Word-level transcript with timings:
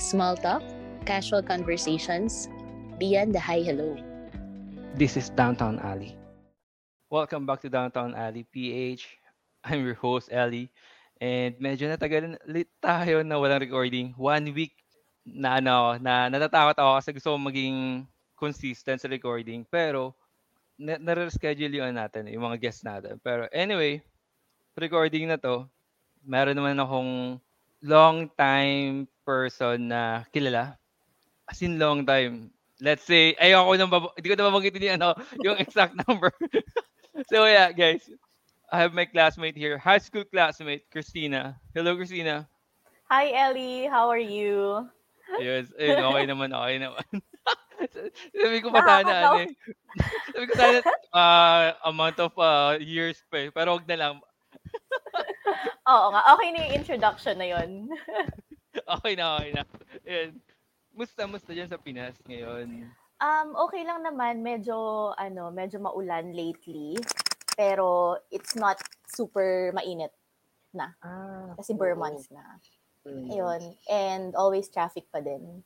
Small 0.00 0.40
talk, 0.40 0.64
casual 1.04 1.44
conversations, 1.44 2.48
beyond 2.96 3.36
the 3.36 3.40
hi 3.40 3.60
hello. 3.60 3.92
This 4.96 5.20
is 5.20 5.28
Downtown 5.28 5.76
Alley. 5.84 6.16
Welcome 7.12 7.44
back 7.44 7.60
to 7.60 7.68
Downtown 7.68 8.16
Alley 8.16 8.48
PH. 8.48 9.04
I'm 9.68 9.84
your 9.84 10.00
host, 10.00 10.32
Ellie. 10.32 10.72
And 11.20 11.52
medyo 11.60 11.84
natagal 11.84 12.40
ulit 12.48 12.72
tayo 12.80 13.20
na 13.20 13.36
walang 13.36 13.60
recording. 13.60 14.16
One 14.16 14.48
week 14.56 14.72
na 15.28 15.60
ano, 15.60 16.00
na 16.00 16.32
natatakot 16.32 16.80
ako 16.80 16.90
kasi 17.04 17.12
gusto 17.12 17.36
kong 17.36 17.52
maging 17.52 17.78
consistent 18.32 19.04
sa 19.04 19.12
recording. 19.12 19.68
Pero, 19.68 20.16
na- 20.78 21.00
nare-schedule 21.00 21.72
yun 21.82 21.96
natin, 21.96 22.28
yung 22.28 22.44
mga 22.46 22.60
guests 22.60 22.84
natin. 22.84 23.16
Pero 23.20 23.48
anyway, 23.52 24.00
recording 24.76 25.28
na 25.28 25.40
to, 25.40 25.66
meron 26.24 26.56
naman 26.56 26.76
akong 26.80 27.40
long 27.84 28.28
time 28.36 29.08
person 29.24 29.90
na 29.90 30.24
kilala. 30.32 30.76
As 31.48 31.62
in 31.62 31.78
long 31.78 32.04
time. 32.04 32.50
Let's 32.80 33.08
say, 33.08 33.32
ayoko 33.40 33.72
nang 33.78 33.88
bab- 33.88 34.12
hindi 34.18 34.28
ko 34.28 34.36
na 34.36 34.48
mabanggitin 34.52 34.84
yung, 34.84 34.96
ano, 35.00 35.08
yung 35.46 35.56
exact 35.56 35.96
number. 36.04 36.28
so 37.32 37.48
yeah, 37.48 37.72
guys. 37.72 38.04
I 38.66 38.82
have 38.82 38.92
my 38.92 39.06
classmate 39.06 39.56
here, 39.56 39.78
high 39.78 40.02
school 40.02 40.24
classmate, 40.26 40.90
Christina. 40.90 41.54
Hello, 41.72 41.94
Christina. 41.94 42.50
Hi, 43.08 43.30
Ellie. 43.30 43.86
How 43.86 44.10
are 44.10 44.18
you? 44.18 44.90
Yes, 45.38 45.70
ayun, 45.78 46.02
okay 46.02 46.24
naman, 46.26 46.50
okay 46.50 46.76
naman. 46.82 47.06
Sabi 48.32 48.58
ko 48.64 48.68
pa 48.72 48.80
sana, 48.82 49.12
ano 49.28 49.38
eh. 49.44 49.50
Sabi 50.32 50.44
ko 50.48 50.54
sana, 50.56 50.78
uh, 51.12 51.66
amount 51.88 52.18
of 52.20 52.32
uh, 52.40 52.74
years 52.80 53.20
pa 53.28 53.46
eh. 53.46 53.48
Pero 53.52 53.76
wag 53.76 53.88
na 53.88 53.96
lang. 53.98 54.14
Oo 55.86 56.06
nga. 56.10 56.22
Okay 56.34 56.48
na 56.50 56.58
yung 56.66 56.74
introduction 56.82 57.36
na 57.38 57.48
yun. 57.48 57.70
Okay 58.86 59.16
na, 59.16 59.40
okay 59.40 59.50
na. 59.56 59.64
Ayun. 60.04 60.30
Musta, 60.92 61.24
musta 61.24 61.50
dyan 61.56 61.66
sa 61.66 61.80
Pinas 61.80 62.12
ngayon? 62.28 62.86
Um, 63.18 63.48
okay 63.56 63.82
lang 63.88 64.04
naman. 64.04 64.44
Medyo, 64.44 65.10
ano, 65.16 65.48
medyo 65.48 65.80
maulan 65.80 66.36
lately. 66.36 66.94
Pero 67.56 68.20
it's 68.28 68.52
not 68.52 68.76
super 69.08 69.72
mainit 69.72 70.12
na. 70.76 70.92
Ah, 71.00 71.56
Kasi 71.56 71.72
bare 71.72 71.96
months 71.96 72.28
na. 72.28 72.44
Mm. 73.08 73.26
Ayun. 73.32 73.62
And 73.88 74.36
always 74.36 74.68
traffic 74.68 75.08
pa 75.08 75.24
din. 75.24 75.64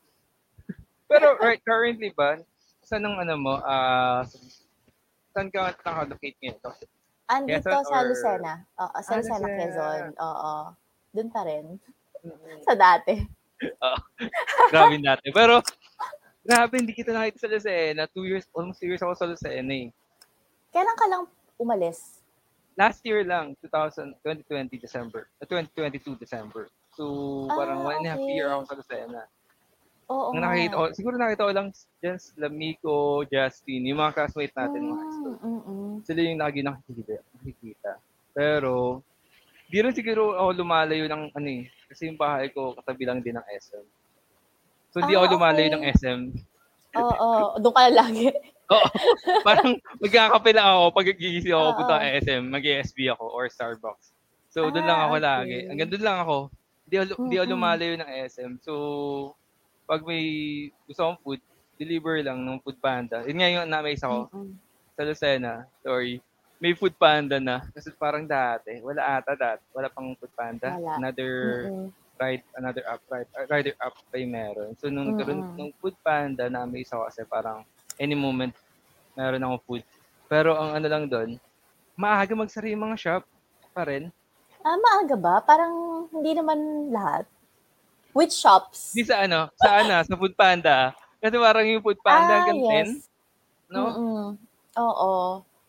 Pero 1.10 1.34
right, 1.42 1.58
currently 1.66 2.14
ba, 2.14 2.38
saan 2.80 3.02
ang 3.02 3.18
ano 3.18 3.34
mo, 3.34 3.54
ah, 3.60 4.22
saan 5.34 5.50
ka 5.50 5.74
naka-locate 5.74 6.38
ngayon? 6.38 6.58
Andito 7.30 7.66
Quezon 7.66 7.84
sa 7.84 7.98
or- 7.98 8.06
Lucena. 8.06 8.54
Oo, 8.78 8.96
sa 9.02 9.10
Ah, 9.10 9.18
Lucena, 9.18 9.38
Lucena. 9.38 9.58
Quezon. 9.58 10.02
Oo. 10.18 10.52
Doon 11.10 11.28
pa 11.30 11.40
rin. 11.42 11.66
Sa 12.62 12.74
dati. 12.74 13.14
Grabe 14.72 14.96
natin. 14.98 15.30
Pero, 15.30 15.62
grabe, 16.42 16.74
hindi 16.78 16.94
kita 16.94 17.10
nakita 17.10 17.38
sa 17.42 17.50
Lucena. 17.50 18.06
Two 18.10 18.26
years, 18.26 18.46
almost 18.50 18.78
two 18.78 18.86
years 18.86 19.02
ako 19.02 19.14
sa 19.14 19.26
Lucena 19.26 19.70
eh. 19.70 19.90
Kailan 20.70 20.94
ka 20.94 21.06
lang 21.06 21.22
umalis? 21.58 22.22
Last 22.78 23.02
year 23.02 23.26
lang, 23.26 23.58
2000, 23.62 24.14
2020 24.22 24.78
December. 24.78 25.26
Uh, 25.42 25.46
2022 25.46 26.14
December. 26.16 26.70
So, 26.94 27.44
parang 27.50 27.82
Ah, 27.82 27.86
one 27.92 27.96
and 28.00 28.06
a 28.06 28.10
half 28.14 28.22
okay. 28.22 28.34
year 28.34 28.48
ako 28.50 28.62
sa 28.64 28.74
Lucena. 28.78 29.22
Oo 30.10 30.34
Ang 30.34 30.36
nga. 30.36 30.50
nakita 30.50 30.74
ko, 30.74 30.84
siguro 30.90 31.14
nakita 31.14 31.46
ko 31.46 31.52
lang 31.54 31.68
dyan 32.02 32.18
sila 32.18 32.46
Miko, 32.50 32.96
Justin, 33.24 33.86
yung 33.86 34.02
mga 34.02 34.12
classmate 34.12 34.50
natin 34.52 34.82
mga 34.84 34.98
high 34.98 35.14
school. 35.14 35.36
Mm, 35.38 35.46
mm, 35.46 35.62
mm. 35.62 35.94
Sila 36.02 36.20
yung 36.20 36.40
lagi 36.42 36.60
nakikita. 36.60 37.14
nakikita. 37.32 37.92
Pero, 38.30 38.72
di 39.66 39.78
rin 39.78 39.94
siguro 39.94 40.34
ako 40.34 40.50
lumalayo 40.56 41.06
ng 41.06 41.30
ano 41.30 41.48
eh. 41.48 41.64
Kasi 41.86 42.10
yung 42.10 42.18
bahay 42.18 42.50
ko 42.50 42.74
katabi 42.74 43.06
lang 43.06 43.22
din 43.22 43.38
ng 43.38 43.46
SM. 43.54 43.86
So, 44.90 44.98
di 45.00 45.14
Ah, 45.14 45.22
ako 45.22 45.38
lumalayo 45.38 45.62
okay. 45.64 45.74
ng 45.78 45.84
SM. 45.94 46.20
Oo, 46.90 47.30
doon 47.56 47.70
ka 47.72 47.82
lagi. 47.88 48.26
Oo. 48.74 48.86
parang 49.42 49.74
magkakape 49.98 50.50
lang 50.54 50.66
ako 50.68 50.84
pag 50.90 51.06
gigising 51.14 51.54
ako 51.54 51.62
Oo. 51.64 51.76
punta 51.76 51.98
ng 51.98 52.10
SM, 52.18 52.42
mag-SB 52.50 52.98
ako 53.08 53.24
or 53.30 53.46
Starbucks. 53.46 54.10
So, 54.50 54.66
doon 54.66 54.82
lang 54.82 54.98
Ah, 54.98 55.06
ako 55.06 55.14
okay. 55.14 55.22
lagi. 55.22 55.58
Hanggang 55.70 55.90
doon 55.90 56.02
lang 56.02 56.18
ako. 56.18 56.36
Di 56.82 56.94
ako, 56.98 57.06
di 57.06 57.36
ako 57.38 57.46
Mm-mm. 57.46 57.54
lumalayo 57.54 57.94
ng 57.94 58.10
SM. 58.26 58.52
So, 58.58 58.74
pag 59.90 60.06
may 60.06 60.22
gusto 60.86 61.02
akong 61.02 61.22
food, 61.26 61.40
deliver 61.74 62.22
lang 62.22 62.38
ng 62.46 62.62
food 62.62 62.78
panda. 62.78 63.26
Yun 63.26 63.42
nga 63.42 63.50
yung 63.50 63.66
na-amaze 63.66 64.06
ako 64.06 64.30
Mm-mm. 64.30 64.54
sa 64.94 65.02
Lucena. 65.02 65.52
Sorry. 65.82 66.22
May 66.62 66.78
food 66.78 66.94
panda 66.94 67.42
na. 67.42 67.66
Kasi 67.74 67.90
parang 67.98 68.22
dati, 68.22 68.78
wala 68.86 69.18
ata 69.18 69.34
dati. 69.34 69.66
Wala 69.74 69.90
pang 69.90 70.14
food 70.14 70.30
panda. 70.38 70.78
Wala. 70.78 70.94
Another 71.02 71.32
Mm-mm. 71.66 71.90
ride, 72.22 72.44
another 72.54 72.84
app, 72.86 73.02
ride, 73.10 73.30
uh, 73.34 73.46
rider 73.50 73.74
app 73.82 73.98
pa 73.98 74.14
yung 74.14 74.30
meron. 74.30 74.70
So, 74.78 74.86
nung 74.86 75.10
nagkaroon 75.10 75.42
Mm-mm. 75.42 75.58
ng 75.58 75.70
food 75.82 75.98
panda, 76.06 76.46
na-amaze 76.46 76.94
ako 76.94 77.10
kasi 77.10 77.26
parang 77.26 77.66
any 77.98 78.14
moment, 78.14 78.54
meron 79.18 79.42
akong 79.42 79.64
food. 79.66 79.82
Pero 80.30 80.54
ang 80.54 80.78
ano 80.78 80.86
lang 80.86 81.10
doon, 81.10 81.34
maaga 81.98 82.38
magsara 82.38 82.70
yung 82.70 82.86
mga 82.86 82.96
shop 83.00 83.22
pa 83.74 83.82
rin. 83.90 84.06
Ah, 84.62 84.78
maaga 84.78 85.18
ba? 85.18 85.42
Parang 85.42 86.06
hindi 86.14 86.36
naman 86.38 86.92
lahat. 86.94 87.24
Which 88.10 88.34
shops? 88.34 88.90
Di 88.90 89.06
sa 89.06 89.22
ano, 89.22 89.46
sa 89.54 89.80
ano, 89.80 89.94
sa 90.02 90.14
food 90.18 90.34
panda. 90.34 90.92
Kasi 91.20 91.36
parang 91.36 91.66
yung 91.66 91.84
food 91.84 92.00
panda 92.02 92.42
hanggang 92.42 92.60
10, 92.64 92.88
no? 93.70 93.78
Ah, 93.78 93.94
Mm-mm. 93.94 94.24
Oo. 94.76 95.10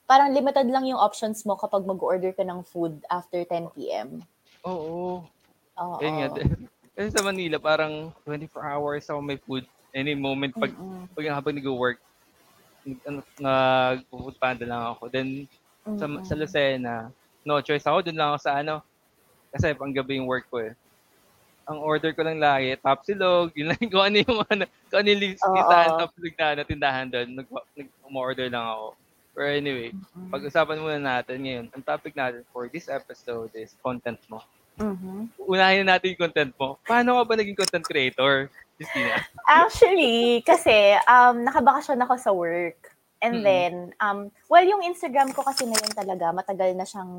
Parang 0.06 0.34
limited 0.34 0.68
lang 0.68 0.84
yung 0.84 1.00
options 1.00 1.46
mo 1.46 1.56
kapag 1.56 1.86
mag-order 1.86 2.34
ka 2.34 2.44
ng 2.44 2.66
food 2.66 3.00
after 3.08 3.44
10 3.44 3.72
p.m. 3.72 4.26
Oo. 4.66 5.24
Oo. 5.78 5.98
Ayun 6.02 6.16
nga. 6.18 6.28
Kasi 6.92 7.08
sa 7.10 7.24
Manila, 7.24 7.56
parang 7.58 8.12
24 8.26 8.60
hours 8.62 9.06
ako 9.08 9.20
may 9.22 9.40
food. 9.40 9.64
Any 9.92 10.16
moment, 10.16 10.56
pag, 10.56 10.72
Mm-mm. 10.72 11.08
pag 11.12 11.26
habang 11.30 11.56
nag-work, 11.56 12.00
nag- 12.84 13.04
ano, 13.06 13.20
nag-food 13.38 14.36
panda 14.40 14.64
lang 14.64 14.84
ako. 14.96 15.12
Then, 15.12 15.48
sa, 15.84 16.06
Mm-mm. 16.08 16.24
sa 16.24 16.34
Lucena, 16.36 16.96
no 17.44 17.60
choice 17.60 17.84
ako. 17.84 18.06
Doon 18.06 18.18
lang 18.18 18.30
ako 18.34 18.40
sa 18.40 18.54
ano. 18.60 18.82
Kasi 19.52 19.76
pang 19.76 19.92
gabi 19.92 20.16
yung 20.18 20.32
work 20.32 20.48
ko 20.48 20.64
eh. 20.64 20.72
Ang 21.70 21.78
order 21.82 22.12
ko 22.12 22.26
lang 22.26 22.42
lagi, 22.42 22.74
top 22.82 23.06
silog, 23.06 23.54
yun 23.54 23.72
lang 23.72 23.82
kung 23.92 24.04
ano 24.04 24.18
yung 24.18 24.40
ano, 24.50 24.64
kung 24.90 25.00
ano 25.02 25.08
yung 25.10 25.24
listahan 25.24 25.90
top 25.98 26.12
silog 26.18 26.36
na 26.36 26.48
ano, 26.58 26.62
tindahan 26.66 27.08
doon. 27.10 27.28
Nag, 27.38 27.48
nag, 27.78 27.88
order 28.12 28.48
lang 28.52 28.66
ako. 28.66 28.88
Pero 29.32 29.48
anyway, 29.48 29.90
Mm-mm. 29.96 30.28
pag-usapan 30.28 30.84
muna 30.84 31.00
natin 31.00 31.40
ngayon. 31.40 31.66
Ang 31.72 31.84
topic 31.88 32.12
natin 32.14 32.44
for 32.52 32.68
this 32.68 32.92
episode 32.92 33.50
is 33.56 33.72
content 33.80 34.20
mo. 34.28 34.44
Mhm. 34.80 35.32
Unahin 35.48 35.84
na 35.84 35.96
natin 35.96 36.16
yung 36.16 36.22
content 36.28 36.52
mo. 36.56 36.80
Paano 36.84 37.20
ka 37.20 37.24
ba 37.24 37.34
naging 37.40 37.60
content 37.60 37.86
creator, 37.86 38.52
Justina? 38.76 39.24
Actually, 39.48 40.42
kasi 40.44 40.98
um, 41.08 41.44
nakabakasyon 41.44 42.04
ako 42.04 42.14
sa 42.20 42.32
work. 42.36 42.92
And 43.22 43.40
Mm-mm. 43.40 43.46
then, 43.46 43.74
um, 44.02 44.34
well, 44.50 44.66
yung 44.66 44.82
Instagram 44.82 45.30
ko 45.38 45.46
kasi 45.46 45.70
na 45.70 45.78
yun 45.78 45.94
talaga, 45.94 46.34
matagal 46.34 46.74
na 46.74 46.86
siyang, 46.90 47.14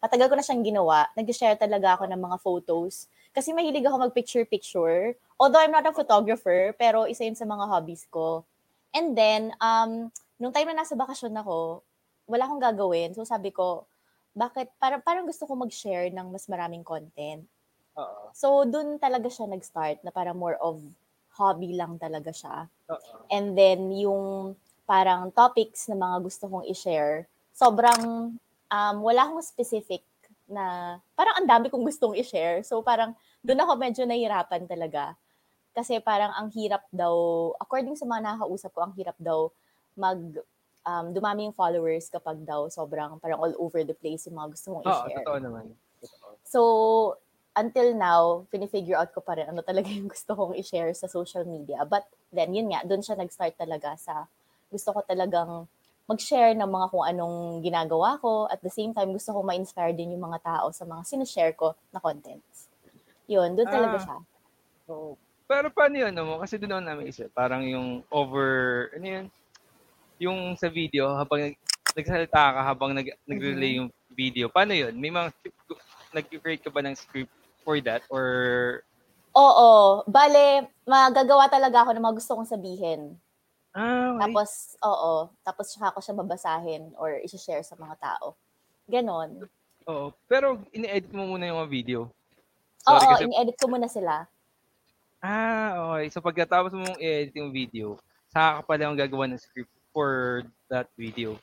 matagal 0.00 0.26
ko 0.32 0.34
na 0.36 0.44
siyang 0.44 0.64
ginawa. 0.64 1.06
Nag-share 1.14 1.60
talaga 1.60 1.96
ako 1.96 2.08
ng 2.08 2.20
mga 2.20 2.36
photos. 2.40 3.06
Kasi 3.30 3.52
mahilig 3.54 3.84
ako 3.86 4.10
mag-picture-picture. 4.10 5.14
Although 5.36 5.62
I'm 5.62 5.72
not 5.72 5.86
a 5.86 5.94
photographer, 5.94 6.74
pero 6.74 7.06
isa 7.06 7.22
yun 7.22 7.38
sa 7.38 7.46
mga 7.46 7.68
hobbies 7.68 8.08
ko. 8.10 8.42
And 8.90 9.14
then, 9.14 9.54
um, 9.62 10.10
nung 10.40 10.50
time 10.50 10.72
na 10.72 10.82
nasa 10.82 10.98
bakasyon 10.98 11.36
ako, 11.36 11.84
wala 12.26 12.48
akong 12.48 12.64
gagawin. 12.64 13.14
So 13.14 13.22
sabi 13.22 13.54
ko, 13.54 13.86
bakit, 14.34 14.72
parang, 14.80 15.04
parang 15.04 15.24
gusto 15.28 15.46
ko 15.46 15.54
mag-share 15.54 16.10
ng 16.10 16.26
mas 16.32 16.48
maraming 16.48 16.82
content. 16.82 17.44
Oo. 17.98 18.30
So, 18.32 18.62
dun 18.64 18.96
talaga 19.02 19.26
siya 19.26 19.50
nag-start 19.50 20.06
na 20.06 20.14
parang 20.14 20.38
more 20.38 20.56
of 20.62 20.78
hobby 21.34 21.74
lang 21.74 21.98
talaga 21.98 22.30
siya. 22.30 22.70
Oo. 22.88 23.26
And 23.28 23.58
then, 23.58 23.90
yung 23.94 24.54
parang 24.86 25.30
topics 25.34 25.86
na 25.90 25.98
mga 25.98 26.16
gusto 26.22 26.46
kong 26.46 26.66
i-share, 26.70 27.26
sobrang 27.54 28.34
um, 28.70 28.96
wala 29.02 29.26
akong 29.26 29.42
specific 29.42 30.06
na, 30.50 30.96
parang 31.14 31.42
ang 31.42 31.46
dami 31.46 31.66
kong 31.70 31.86
gustong 31.86 32.18
i-share. 32.18 32.62
So, 32.66 32.82
parang 32.82 33.14
doon 33.42 33.60
ako 33.62 33.72
medyo 33.78 34.02
nahirapan 34.06 34.66
talaga. 34.66 35.14
Kasi 35.70 36.02
parang 36.02 36.34
ang 36.34 36.50
hirap 36.50 36.82
daw, 36.90 37.14
according 37.62 37.94
sa 37.94 38.06
mga 38.06 38.26
nakakausap 38.26 38.70
ko, 38.74 38.80
ang 38.82 38.94
hirap 38.98 39.14
daw 39.22 39.54
mag, 39.94 40.18
um, 40.82 41.06
dumami 41.14 41.46
yung 41.46 41.54
followers 41.54 42.10
kapag 42.10 42.42
daw 42.42 42.66
sobrang 42.66 43.22
parang 43.22 43.38
all 43.38 43.54
over 43.62 43.86
the 43.86 43.94
place 43.94 44.26
yung 44.26 44.38
mga 44.38 44.50
gusto 44.58 44.66
kong 44.74 44.84
Oo, 44.86 44.90
i-share. 44.90 45.22
totoo 45.22 45.38
naman. 45.38 45.64
Totoo. 46.02 46.30
So, 46.42 46.60
until 47.54 47.94
now, 47.94 48.46
finifigure 48.50 48.98
out 48.98 49.14
ko 49.14 49.22
pa 49.22 49.38
rin 49.38 49.46
ano 49.46 49.62
talaga 49.62 49.86
yung 49.94 50.10
gusto 50.10 50.34
kong 50.34 50.58
i-share 50.58 50.90
sa 50.98 51.06
social 51.06 51.46
media. 51.46 51.86
But 51.86 52.10
then, 52.34 52.50
yun 52.50 52.74
nga, 52.74 52.82
doon 52.82 53.06
siya 53.06 53.14
nag-start 53.14 53.54
talaga 53.54 53.94
sa 53.94 54.26
gusto 54.70 54.90
ko 54.94 55.02
talagang 55.06 55.70
mag-share 56.10 56.58
ng 56.58 56.66
mga 56.66 56.86
kung 56.90 57.06
anong 57.06 57.36
ginagawa 57.62 58.18
ko. 58.18 58.50
At 58.50 58.58
the 58.58 58.72
same 58.72 58.90
time, 58.90 59.14
gusto 59.14 59.30
kong 59.30 59.46
ma-inspire 59.46 59.94
din 59.94 60.18
yung 60.18 60.26
mga 60.26 60.42
tao 60.42 60.74
sa 60.74 60.82
mga 60.82 61.06
sinishare 61.06 61.54
ko 61.54 61.78
na 61.94 62.02
contents. 62.02 62.66
Yun, 63.30 63.54
doon 63.54 63.70
talaga 63.70 63.96
Ah. 63.96 64.02
siya. 64.02 64.16
Oo. 64.90 65.14
Pero 65.46 65.70
paano 65.70 65.94
yun, 65.94 66.14
mo? 66.14 66.42
Kasi 66.42 66.58
doon 66.58 66.74
ako 66.74 66.82
namin 66.82 67.10
isip. 67.10 67.30
Parang 67.30 67.62
yung 67.62 68.02
over, 68.10 68.90
ano 68.98 69.06
yun? 69.06 69.26
Yung 70.18 70.38
sa 70.58 70.66
video, 70.66 71.14
habang 71.14 71.46
nag, 71.50 71.54
nagsalita 71.94 72.42
ka, 72.54 72.60
habang 72.66 72.90
nag, 72.90 73.06
nag-relay 73.26 73.78
yung 73.78 73.90
video. 74.10 74.50
Paano 74.50 74.74
yun? 74.74 74.94
May 74.98 75.14
mga 75.14 75.30
nag-create 76.10 76.66
ka 76.66 76.70
ba 76.74 76.82
ng 76.82 76.98
script 76.98 77.30
for 77.62 77.78
that? 77.82 78.02
Or 78.10 78.26
Oo. 79.30 80.02
Bale, 80.10 80.66
magagawa 80.82 81.46
talaga 81.46 81.86
ako 81.86 81.94
ng 81.94 82.02
mga 82.02 82.16
gusto 82.18 82.32
kong 82.34 82.50
sabihin. 82.50 83.14
Ah, 83.76 84.16
okay. 84.16 84.20
Tapos, 84.26 84.50
oo. 84.82 85.14
Tapos 85.44 85.66
saka 85.70 85.94
ko 85.94 86.00
siya 86.02 86.18
babasahin 86.18 86.94
or 86.98 87.20
isi-share 87.22 87.62
sa 87.62 87.78
mga 87.78 87.96
tao. 88.00 88.34
Ganon. 88.90 89.46
Oo. 89.86 90.10
Pero 90.26 90.62
ini-edit 90.74 91.10
mo 91.14 91.26
muna 91.26 91.46
yung 91.46 91.62
mga 91.64 91.72
video. 91.72 92.00
Sorry 92.82 93.04
Oo, 93.04 93.10
kasi 93.12 93.22
ini-edit 93.28 93.56
ko 93.60 93.66
muna 93.68 93.88
sila. 93.88 94.26
Ah, 95.20 95.94
okay. 95.94 96.08
So 96.08 96.24
pagkatapos 96.24 96.72
mong 96.72 96.98
i-edit 96.98 97.36
yung 97.36 97.52
video, 97.52 98.00
saka 98.32 98.60
ka 98.60 98.60
pala 98.64 98.88
yung 98.88 98.98
gagawa 98.98 99.28
ng 99.28 99.40
script 99.40 99.72
for 99.92 100.42
that 100.72 100.88
video. 100.96 101.36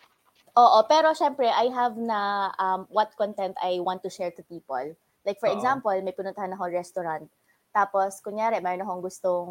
Oo, 0.57 0.81
pero 0.89 1.13
syempre, 1.13 1.45
I 1.45 1.69
have 1.69 1.93
na 1.93 2.49
um, 2.57 2.89
what 2.89 3.13
content 3.13 3.53
I 3.61 3.77
want 3.77 4.01
to 4.01 4.09
share 4.09 4.33
to 4.33 4.41
people. 4.49 4.97
Like 5.21 5.37
for 5.37 5.51
Oo. 5.51 5.53
example, 5.53 5.93
may 6.01 6.15
pinuntahan 6.15 6.49
ako 6.57 6.73
restaurant. 6.73 7.29
Tapos, 7.77 8.17
kunyari, 8.25 8.57
mayroon 8.57 8.89
akong 8.89 9.05
gustong 9.05 9.49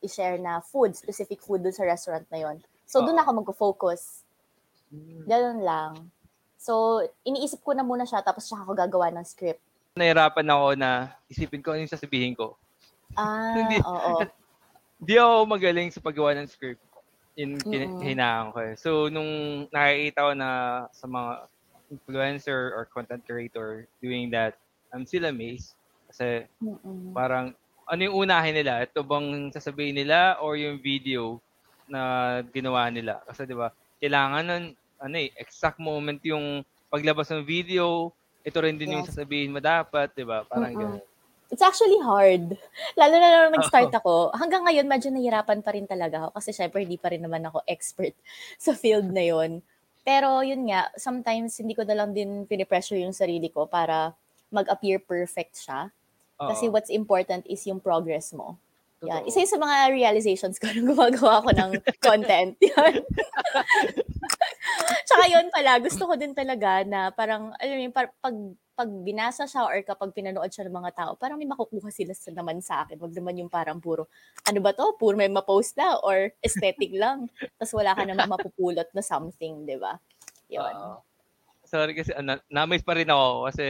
i-share 0.00 0.40
na 0.40 0.64
food, 0.64 0.96
specific 0.96 1.44
food 1.44 1.60
dun 1.60 1.76
sa 1.76 1.84
restaurant 1.84 2.24
na 2.32 2.40
yon. 2.40 2.56
So, 2.88 3.04
dun 3.04 3.20
Oo. 3.20 3.20
ako 3.20 3.30
magpo-focus. 3.44 4.24
Ganun 5.28 5.60
lang. 5.60 6.08
So, 6.56 7.04
iniisip 7.20 7.60
ko 7.60 7.76
na 7.76 7.84
muna 7.84 8.08
siya, 8.08 8.24
tapos 8.24 8.48
siya 8.48 8.64
ako 8.64 8.72
gagawa 8.72 9.12
ng 9.12 9.28
script. 9.28 9.60
Nahirapan 9.92 10.48
ako 10.48 10.66
na 10.72 11.20
isipin 11.28 11.60
ko 11.60 11.76
ano 11.76 11.84
yung 11.84 11.92
sasabihin 11.92 12.32
ko. 12.32 12.56
Ah, 13.12 13.52
Hindi. 13.60 13.76
oo. 13.84 14.24
Di 15.06 15.20
ako 15.20 15.44
magaling 15.44 15.92
sa 15.92 16.00
paggawa 16.00 16.32
ng 16.40 16.48
script. 16.48 16.80
Yun 17.36 17.60
hinaan 18.00 18.56
ko 18.56 18.58
eh. 18.64 18.74
So, 18.80 19.12
nung 19.12 19.68
nakikita 19.68 20.24
ko 20.24 20.32
na 20.32 20.50
sa 20.96 21.04
mga 21.04 21.44
influencer 21.92 22.72
or 22.72 22.88
content 22.88 23.20
creator 23.28 23.84
doing 24.00 24.32
that, 24.32 24.56
I'm 24.96 25.04
still 25.04 25.28
amazed. 25.28 25.76
Kasi 26.08 26.48
Mm-mm. 26.64 27.12
parang 27.12 27.52
ano 27.86 28.00
yung 28.06 28.16
unahin 28.28 28.54
nila? 28.58 28.82
Ito 28.86 29.02
bang 29.06 29.50
sasabihin 29.54 29.96
nila 29.98 30.38
or 30.42 30.58
yung 30.58 30.78
video 30.82 31.40
na 31.88 32.00
ginawa 32.50 32.90
nila? 32.90 33.22
Kasi 33.28 33.46
'di 33.46 33.56
ba, 33.56 33.70
kailangan 34.02 34.44
nun 34.46 34.64
ano 35.02 35.16
eh, 35.20 35.30
exact 35.38 35.78
moment 35.82 36.20
yung 36.26 36.64
paglabas 36.92 37.28
ng 37.32 37.44
video, 37.46 38.12
ito 38.46 38.58
rin 38.62 38.78
din 38.80 38.98
yung 38.98 39.04
Yes. 39.04 39.06
sasabihin 39.06 39.52
mo 39.54 39.60
dapat, 39.62 40.12
'di 40.16 40.24
ba? 40.26 40.42
Parang 40.46 40.74
Mm-mm. 40.74 40.74
ganun. 40.76 41.02
It's 41.50 41.62
actually 41.62 41.98
hard. 42.02 42.58
Lalo 42.98 43.14
na 43.22 43.46
nung 43.46 43.54
nag-start 43.54 43.92
ako. 43.94 44.34
Hanggang 44.34 44.66
ngayon, 44.66 44.86
medyo 44.90 45.14
nahirapan 45.14 45.62
pa 45.62 45.70
rin 45.76 45.86
talaga 45.86 46.26
ako. 46.26 46.42
Kasi 46.42 46.50
syempre, 46.50 46.82
hindi 46.82 46.98
pa 46.98 47.14
rin 47.14 47.22
naman 47.22 47.46
ako 47.46 47.62
expert 47.70 48.14
sa 48.64 48.74
field 48.74 49.10
na 49.14 49.22
yon. 49.22 49.62
Pero 50.02 50.42
yun 50.42 50.66
nga, 50.70 50.90
sometimes 50.98 51.58
hindi 51.62 51.74
ko 51.78 51.86
na 51.86 51.94
lang 51.98 52.10
din 52.14 52.46
pinipressure 52.50 52.98
yung 52.98 53.14
sarili 53.14 53.50
ko 53.50 53.66
para 53.70 54.14
mag-appear 54.50 54.98
perfect 55.02 55.58
siya. 55.62 55.90
Kasi 56.36 56.68
what's 56.68 56.92
important 56.92 57.48
is 57.48 57.64
yung 57.64 57.80
progress 57.80 58.36
mo. 58.36 58.60
Yan. 59.04 59.24
Totoo. 59.24 59.28
Isa 59.28 59.38
yun 59.44 59.52
sa 59.52 59.60
mga 59.60 59.76
realizations 59.92 60.56
ko 60.56 60.68
nung 60.72 60.92
gumagawa 60.92 61.44
ko 61.44 61.50
ng 61.52 61.70
content. 62.06 62.56
Yan. 62.60 62.94
Tsaka 65.08 65.24
yun 65.28 65.52
pala, 65.52 65.78
gusto 65.80 66.08
ko 66.08 66.14
din 66.16 66.32
talaga 66.32 66.80
na 66.84 67.12
parang, 67.12 67.52
alam 67.60 67.76
mo 67.76 67.92
par- 67.92 68.16
pag, 68.20 68.36
pag 68.76 68.90
binasa 69.04 69.48
siya 69.48 69.64
or 69.64 69.80
kapag 69.84 70.12
pinanood 70.12 70.52
siya 70.52 70.68
ng 70.68 70.76
mga 70.76 70.92
tao, 70.92 71.10
parang 71.16 71.40
may 71.40 71.48
makukuha 71.48 71.88
sila 71.88 72.12
sa 72.12 72.32
naman 72.32 72.60
sa 72.60 72.84
akin. 72.84 73.00
Wag 73.00 73.12
naman 73.16 73.40
yung 73.40 73.52
parang 73.52 73.80
puro, 73.80 74.08
ano 74.44 74.58
ba 74.60 74.72
to? 74.76 74.96
Puro 75.00 75.16
may 75.16 75.28
ma-post 75.32 75.76
na 75.80 75.96
or 76.00 76.32
aesthetic 76.44 76.92
lang. 76.92 77.28
Tapos 77.56 77.72
wala 77.72 77.96
ka 77.96 78.04
naman 78.04 78.28
mapupulot 78.28 78.88
na 78.92 79.02
something, 79.04 79.64
di 79.64 79.76
ba? 79.80 79.96
Yun. 80.52 80.72
Oo. 80.72 81.00
Sorry 81.66 81.98
kasi 81.98 82.14
uh, 82.14 82.22
na-miss 82.46 82.86
pa 82.86 82.94
rin 82.94 83.10
ako 83.10 83.50
kasi 83.50 83.64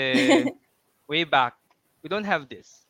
way 1.11 1.25
back, 1.25 1.57
we 2.07 2.09
don't 2.09 2.23
have 2.23 2.47
this 2.47 2.87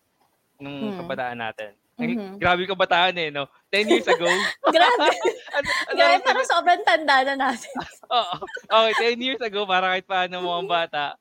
nung 0.60 0.92
Hmm. 0.92 1.00
kabataan 1.00 1.40
natin. 1.40 1.72
Ay, 1.96 2.12
Mhm. 2.12 2.36
Grabe 2.36 2.68
yung 2.68 2.76
kabataan 2.76 3.16
eh, 3.16 3.32
no? 3.32 3.48
10 3.72 3.88
years 3.88 4.04
ago. 4.04 4.28
Grabe. 4.76 5.08
ano, 5.56 5.68
ano, 5.88 5.96
Grabe, 5.96 6.16
parang 6.20 6.44
sobrang 6.52 6.82
tanda 6.84 7.16
na 7.24 7.34
natin. 7.48 7.72
Oo. 8.12 8.36
Okay, 8.68 8.92
10 9.16 9.24
years 9.24 9.40
ago, 9.40 9.64
para 9.64 9.96
kahit 9.96 10.04
paano 10.04 10.44
ang 10.44 10.68
bata. 10.68 11.16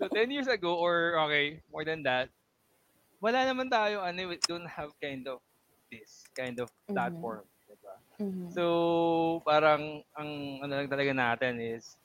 So, 0.00 0.08
10 0.08 0.32
years 0.32 0.48
ago, 0.48 0.80
or 0.80 1.20
okay, 1.28 1.60
more 1.68 1.84
than 1.84 2.00
that, 2.08 2.32
wala 3.20 3.44
naman 3.44 3.68
tayo, 3.68 4.00
ano, 4.00 4.32
we 4.32 4.40
don't 4.48 4.68
have 4.68 4.92
kind 5.00 5.28
of 5.28 5.44
this, 5.92 6.24
kind 6.32 6.56
of 6.60 6.72
Mhm. 6.88 6.96
platform. 6.96 7.44
Diba? 7.68 7.94
Mhm. 8.20 8.48
So, 8.52 8.62
parang, 9.44 10.00
ang 10.16 10.30
ano 10.64 10.72
lang 10.72 10.88
talaga 10.88 11.12
natin 11.12 11.60
is, 11.60 12.00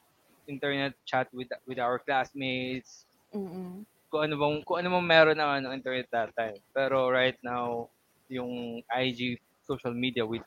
internet 0.49 0.97
chat 1.07 1.29
with 1.31 1.47
with 1.69 1.79
our 1.79 2.01
classmates, 2.03 3.07
Mhm. 3.33 3.85
Kung 4.11 4.21
ano 4.21 4.35
bang 4.35 4.55
kung 4.61 4.77
ano 4.77 4.91
bang 4.91 5.07
meron 5.07 5.37
ng 5.37 5.51
ano 5.57 5.67
internet 5.71 6.11
that 6.11 6.35
time. 6.35 6.59
Pero 6.69 7.07
right 7.07 7.39
now, 7.41 7.87
yung 8.27 8.51
IG 8.85 9.39
social 9.63 9.95
media 9.95 10.21
with 10.21 10.43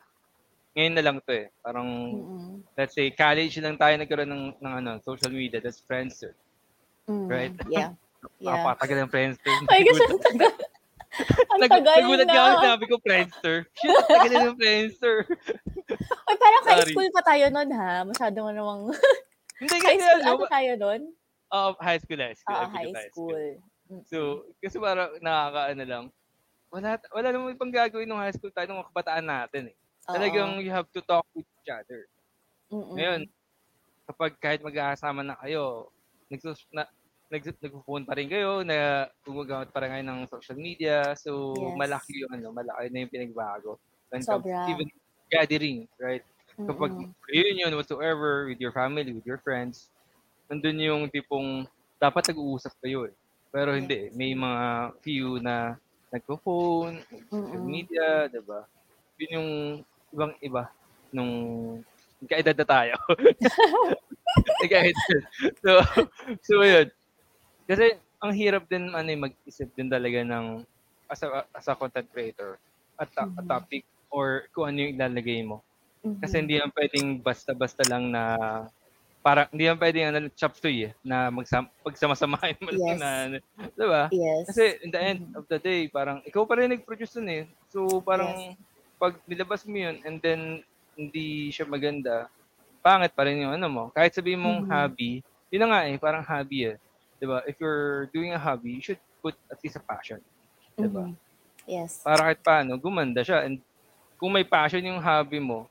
ngayon 0.75 0.93
na 0.93 1.03
lang 1.03 1.17
to 1.19 1.33
eh. 1.33 1.49
Parang 1.59 1.87
Mhm. 2.13 2.55
let's 2.75 2.93
say 2.93 3.09
college 3.09 3.57
lang 3.59 3.75
tayo 3.75 3.95
nagkaroon 3.95 4.27
ng, 4.27 4.45
ng 4.59 4.75
ano, 4.77 4.91
social 5.01 5.31
media, 5.31 5.59
that's 5.59 5.81
Friendster. 5.81 6.37
Mhm. 7.07 7.27
Right. 7.27 7.55
Yeah. 7.69 7.97
Yeah. 8.41 8.57
Napakatagal 8.57 9.05
ng 9.05 9.11
Friendster. 9.13 9.53
Ay, 9.69 9.85
kasi 9.85 10.01
ang 10.03 10.17
tagal. 10.19 10.49
Ang 11.53 11.61
Nag- 11.61 11.71
tagal 11.71 11.99
Nagulat 12.01 12.27
na. 12.27 12.57
sabi 12.59 12.85
ko 12.89 12.97
Friendster. 12.99 13.57
Shit, 13.79 13.93
ang 13.93 14.19
tagal 14.19 14.41
ng 14.49 14.57
Friendster. 14.57 15.17
Ay, 16.25 16.35
parang 16.35 16.63
high 16.65 16.89
school 16.89 17.11
pa 17.13 17.23
tayo 17.23 17.45
nun, 17.53 17.69
ha? 17.71 18.01
Masyado 18.03 18.37
nga 18.41 18.53
namang... 18.57 18.81
Hindi 19.61 19.77
high 19.77 19.85
kasi 19.95 20.01
school 20.01 20.23
ano, 20.25 20.41
ata 20.41 20.47
tayo 20.51 20.71
nun? 20.75 21.01
Uh, 21.55 21.73
high 21.79 22.01
school, 22.03 22.19
high 22.19 22.35
school. 22.35 22.59
Oo, 22.59 22.67
I 22.67 22.67
believe 22.67 22.97
high 22.99 23.13
school. 23.15 23.39
So, 24.11 24.19
kasi 24.59 24.77
parang 24.83 25.15
nakakaano 25.23 25.85
lang. 25.87 26.05
Wala, 26.75 26.99
wala 27.15 27.29
namang 27.31 27.55
ibang 27.55 27.71
gagawin 27.71 28.11
ng 28.11 28.19
high 28.19 28.35
school 28.35 28.51
tayo 28.51 28.67
ng 28.67 28.79
mga 28.83 28.91
kabataan 28.91 29.27
natin 29.27 29.63
eh. 29.71 29.77
Talagang 30.11 30.59
you 30.59 30.75
have 30.75 30.91
to 30.91 31.01
talk 31.07 31.23
with 31.33 31.47
each 31.47 31.71
other. 31.71 32.11
Mm-mm. 32.75 32.99
Ngayon, 32.99 33.21
kapag 34.11 34.33
kahit 34.43 34.61
mag-aasama 34.61 35.23
na 35.23 35.39
kayo, 35.39 35.89
nagsus 36.29 36.67
na 36.75 36.91
nag 37.31 37.41
nagpo-phone 37.41 38.05
pa 38.05 38.15
rin 38.19 38.29
kayo 38.29 38.61
na 38.67 39.09
gumagamit 39.25 39.71
pa 39.73 39.81
rin 39.81 39.91
kayo 39.97 40.05
ng 40.05 40.21
social 40.29 40.59
media. 40.59 41.15
So, 41.17 41.55
Yes. 41.57 41.79
malaki 41.79 42.13
yung 42.27 42.33
ano, 42.35 42.47
malaki 42.53 42.91
na 42.91 42.99
yung 43.07 43.15
pinagbago. 43.15 43.79
When 44.11 44.23
it 44.23 44.29
comes 44.29 44.45
Sobra. 44.45 44.67
even 44.69 44.89
gathering, 45.31 45.89
right? 46.03 46.23
Kapag 46.69 46.91
Mm-mm. 46.91 47.15
reunion 47.31 47.75
whatsoever 47.75 48.47
with 48.51 48.61
your 48.61 48.75
family, 48.75 49.15
with 49.15 49.27
your 49.27 49.41
friends, 49.41 49.94
nandun 50.51 50.79
yung 50.81 51.03
tipong 51.09 51.65
dapat 51.99 52.31
nag-uusap 52.31 52.75
kayo 52.83 53.09
eh. 53.09 53.15
Pero 53.55 53.73
hindi, 53.73 54.11
may 54.19 54.35
mga 54.35 54.99
few 55.01 55.39
na 55.39 55.79
nagpo-phone, 56.11 57.03
social 57.31 57.65
media, 57.65 58.27
'di 58.31 58.43
ba? 58.43 58.67
Yun 59.19 59.31
yung 59.35 59.51
ibang 60.15 60.33
iba 60.43 60.63
nung 61.11 61.33
kaedad 62.27 62.55
na 62.59 62.67
tayo. 62.67 62.95
Nagkaedad. 64.63 64.97
so, 65.63 65.71
so 66.43 66.55
yun. 66.63 66.91
Kasi 67.67 67.97
ang 68.19 68.33
hirap 68.35 68.67
din 68.67 68.91
ano 68.91 69.09
eh, 69.09 69.19
mag-isip 69.19 69.69
din 69.77 69.89
talaga 69.89 70.23
ng 70.25 70.65
as 71.11 71.21
a, 71.23 71.45
as 71.53 71.67
a 71.69 71.77
content 71.77 72.09
creator 72.11 72.57
at 72.97 73.11
a, 73.21 73.25
a 73.29 73.43
Mhm. 73.43 73.49
topic 73.49 73.83
or 74.09 74.47
kung 74.55 74.71
ano 74.71 74.79
yung 74.83 74.95
ilalagay 74.97 75.43
mo. 75.45 75.61
Mhm. 76.03 76.19
Kasi 76.23 76.35
hindi 76.41 76.59
yan 76.59 76.73
pwedeng 76.75 77.09
basta-basta 77.21 77.83
lang 77.91 78.11
na 78.11 78.23
parang 79.25 79.49
hindi 79.49 79.65
yan 79.65 79.81
pwedeng 79.81 80.07
ano, 80.13 80.29
chop 80.37 80.53
suey 80.61 80.85
eh, 80.85 80.93
na 81.01 81.33
magsam, 81.33 81.65
pagsama-samahin 81.81 82.61
mo 82.61 82.69
Yes. 82.77 83.01
na, 83.01 83.09
ano, 83.25 83.37
'di 83.73 83.87
ba? 83.89 84.05
Yes. 84.13 84.45
Kasi 84.53 84.63
in 84.85 84.91
the 84.93 85.01
end 85.01 85.21
of 85.33 85.49
the 85.49 85.57
day, 85.57 85.89
parang 85.89 86.21
ikaw 86.29 86.45
pa 86.45 86.61
rin 86.61 86.69
nag-produce 86.69 87.17
nun 87.17 87.33
eh. 87.33 87.45
So 87.73 88.05
parang 88.05 88.53
pag 89.01 89.17
nilabas 89.25 89.65
mo 89.65 89.81
yun 89.81 89.97
and 90.05 90.21
then 90.21 90.61
hindi 90.93 91.49
siya 91.49 91.65
maganda, 91.65 92.29
pangit 92.85 93.17
pa 93.17 93.25
rin 93.25 93.41
yung 93.49 93.57
ano 93.57 93.67
mo. 93.73 93.85
Kahit 93.97 94.13
sabihin 94.13 94.45
mong 94.45 94.61
Mhm. 94.61 94.69
hobby, 94.69 95.13
yun 95.49 95.61
na 95.65 95.69
nga 95.73 95.81
eh, 95.89 95.97
parang 95.97 96.21
hobby 96.21 96.69
eh. 96.69 96.77
'Di 97.17 97.25
ba? 97.25 97.41
If 97.49 97.57
you're 97.57 98.13
doing 98.13 98.37
a 98.37 98.39
hobby, 98.39 98.77
you 98.77 98.85
should 98.85 99.01
put 99.25 99.33
at 99.49 99.57
least 99.65 99.81
a 99.81 99.83
passion. 99.83 100.21
diba? 100.77 101.09
Mhm. 101.09 101.17
Yes. 101.65 102.05
Para 102.05 102.29
kahit 102.29 102.45
paano, 102.45 102.77
gumanda 102.77 103.25
siya. 103.25 103.49
And 103.49 103.63
kung 104.21 104.35
may 104.37 104.45
passion 104.45 104.85
yung 104.85 105.01
hobby 105.01 105.41
mo, 105.41 105.65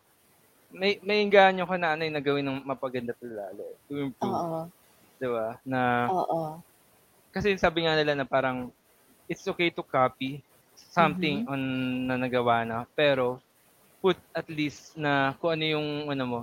may 0.74 1.00
may 1.06 1.22
inganyo 1.26 1.64
ka 1.70 1.78
na 1.80 1.94
ano 1.96 2.02
yung 2.08 2.18
nagawin 2.18 2.46
ng 2.50 2.60
mapaganda 2.66 3.14
pa 3.18 3.26
lalo. 3.30 3.64
eh, 3.64 3.78
To 3.90 3.94
improve, 4.02 4.44
Oo. 4.44 4.62
'di 5.20 5.28
ba? 5.30 5.48
Na 5.68 6.12
Oo. 6.14 6.64
kasi 7.34 7.58
sabi 7.58 7.86
nga 7.86 7.98
nila 7.98 8.14
na 8.16 8.28
parang 8.28 8.70
it's 9.30 9.46
okay 9.48 9.70
to 9.74 9.84
copy 9.86 10.44
something 10.76 11.46
on 11.50 11.62
na 12.10 12.16
nagawa 12.20 12.64
na 12.68 12.86
pero 12.94 13.42
put 14.04 14.18
at 14.36 14.48
least 14.52 14.96
na 15.00 15.34
kung 15.40 15.58
ano 15.60 15.66
yung 15.80 15.90
ano 16.12 16.24
mo 16.26 16.40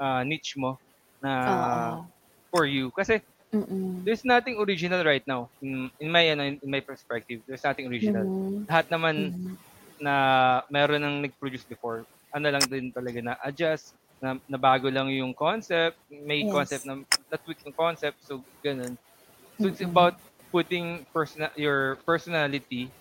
ah, 0.00 0.22
niche 0.26 0.56
mo 0.60 0.78
na 1.22 1.32
Oo. 1.50 2.10
for 2.52 2.66
you 2.66 2.90
kasi 2.94 3.20
Mm-mm. 3.54 4.06
there's 4.06 4.24
nothing 4.24 4.56
original 4.60 5.02
right 5.04 5.24
now 5.28 5.50
in, 5.62 5.90
in 6.00 6.08
my 6.10 6.24
ano 6.30 6.56
in 6.56 6.70
my 6.70 6.80
perspective 6.82 7.42
there's 7.48 7.64
nothing 7.64 7.86
original 7.88 8.26
Mhm. 8.26 8.66
lahat 8.70 8.86
naman 8.92 9.32
Mhm. 9.34 9.56
na 10.00 10.14
meron 10.72 11.02
nang 11.02 11.16
nag-produce 11.24 11.66
before 11.68 12.04
ano 12.34 12.46
lang 12.50 12.66
din 12.70 12.90
talaga 12.94 13.20
na 13.24 13.34
adjust 13.44 13.96
na, 14.22 14.36
na 14.48 14.58
bago 14.60 14.88
lang 14.92 15.08
yung 15.12 15.32
concept 15.36 15.98
may 16.10 16.42
Yes. 16.42 16.46
concept 16.48 16.84
na 16.88 17.00
na-tweak 17.32 17.62
concept, 17.78 18.20
so 18.24 18.42
ganun. 18.64 18.98
So 19.58 19.68
it's 19.70 19.82
Mm-mm. 19.82 19.84
about 19.84 20.18
putting 20.54 21.06
personal 21.14 21.50
your 21.58 22.00
personality 22.08 22.94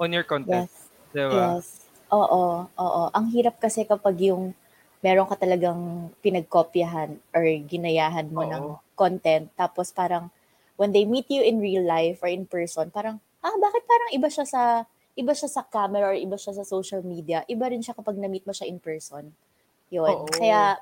on 0.00 0.12
your 0.14 0.24
content, 0.26 0.66
Yes. 0.66 0.88
'di 1.14 1.26
ba? 1.30 1.52
Yes. 1.52 1.90
Oo, 2.10 2.66
oo. 2.66 3.02
Ang 3.14 3.26
hirap 3.30 3.60
kasi 3.62 3.84
kapag 3.86 4.18
yung 4.24 4.56
meron 5.04 5.28
ka 5.30 5.36
talagang 5.38 6.10
pinagkopyahan 6.24 7.20
or 7.32 7.44
ginayahan 7.68 8.28
mo 8.32 8.42
ng 8.44 8.64
Oo. 8.64 8.80
content 8.98 9.48
tapos 9.56 9.94
parang 9.96 10.28
when 10.76 10.92
they 10.92 11.04
meet 11.08 11.28
you 11.32 11.40
in 11.40 11.60
real 11.62 11.84
life 11.84 12.20
or 12.24 12.28
in 12.28 12.44
person, 12.48 12.88
parang 12.92 13.20
ah 13.44 13.56
bakit 13.56 13.82
parang 13.88 14.10
iba 14.12 14.28
siya 14.28 14.44
sa 14.48 14.62
iba 15.18 15.32
siya 15.34 15.50
sa 15.50 15.62
camera 15.66 16.14
or 16.14 16.16
iba 16.16 16.38
siya 16.38 16.54
sa 16.54 16.64
social 16.66 17.02
media. 17.02 17.42
Iba 17.50 17.70
rin 17.70 17.82
siya 17.82 17.96
kapag 17.96 18.18
na-meet 18.18 18.46
mo 18.46 18.54
siya 18.54 18.70
in 18.70 18.78
person. 18.78 19.30
'Yun. 19.90 20.26
Oo. 20.26 20.30
Kaya 20.30 20.78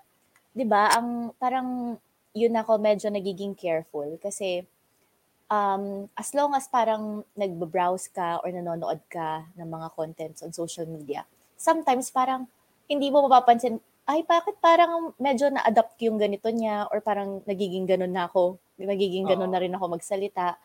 'di 0.53 0.65
ba, 0.69 0.93
ang 0.93 1.33
parang 1.37 1.97
yun 2.37 2.55
ako 2.55 2.79
medyo 2.79 3.09
nagiging 3.09 3.57
careful 3.57 4.07
kasi 4.21 4.63
um, 5.49 6.07
as 6.15 6.31
long 6.37 6.53
as 6.53 6.69
parang 6.69 7.25
nagbe-browse 7.35 8.13
ka 8.13 8.39
or 8.45 8.53
nanonood 8.53 9.01
ka 9.09 9.49
ng 9.57 9.69
mga 9.69 9.89
contents 9.97 10.41
on 10.45 10.53
social 10.53 10.85
media, 10.87 11.25
sometimes 11.57 12.13
parang 12.13 12.47
hindi 12.87 13.09
mo 13.13 13.27
mapapansin, 13.27 13.81
ay 14.09 14.25
bakit 14.25 14.57
parang 14.65 15.13
medyo 15.21 15.53
na-adapt 15.53 16.01
yung 16.01 16.17
ganito 16.17 16.49
niya 16.49 16.89
or 16.89 17.05
parang 17.05 17.45
nagiging 17.45 17.85
ganun 17.85 18.13
na 18.13 18.25
ako, 18.25 18.57
nagiging 18.81 19.29
ganun 19.29 19.53
Oo. 19.53 19.55
na 19.57 19.61
rin 19.61 19.75
ako 19.77 20.01
magsalita. 20.01 20.57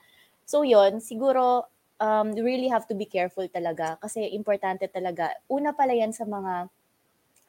So 0.47 0.63
yun, 0.63 1.03
siguro 1.03 1.67
um, 2.03 2.35
really 2.35 2.67
have 2.67 2.83
to 2.91 2.95
be 2.95 3.07
careful 3.07 3.47
talaga 3.47 3.95
kasi 4.03 4.27
importante 4.35 4.83
talaga. 4.91 5.31
Una 5.47 5.71
pala 5.71 5.95
yan 5.95 6.11
sa 6.11 6.27
mga 6.27 6.67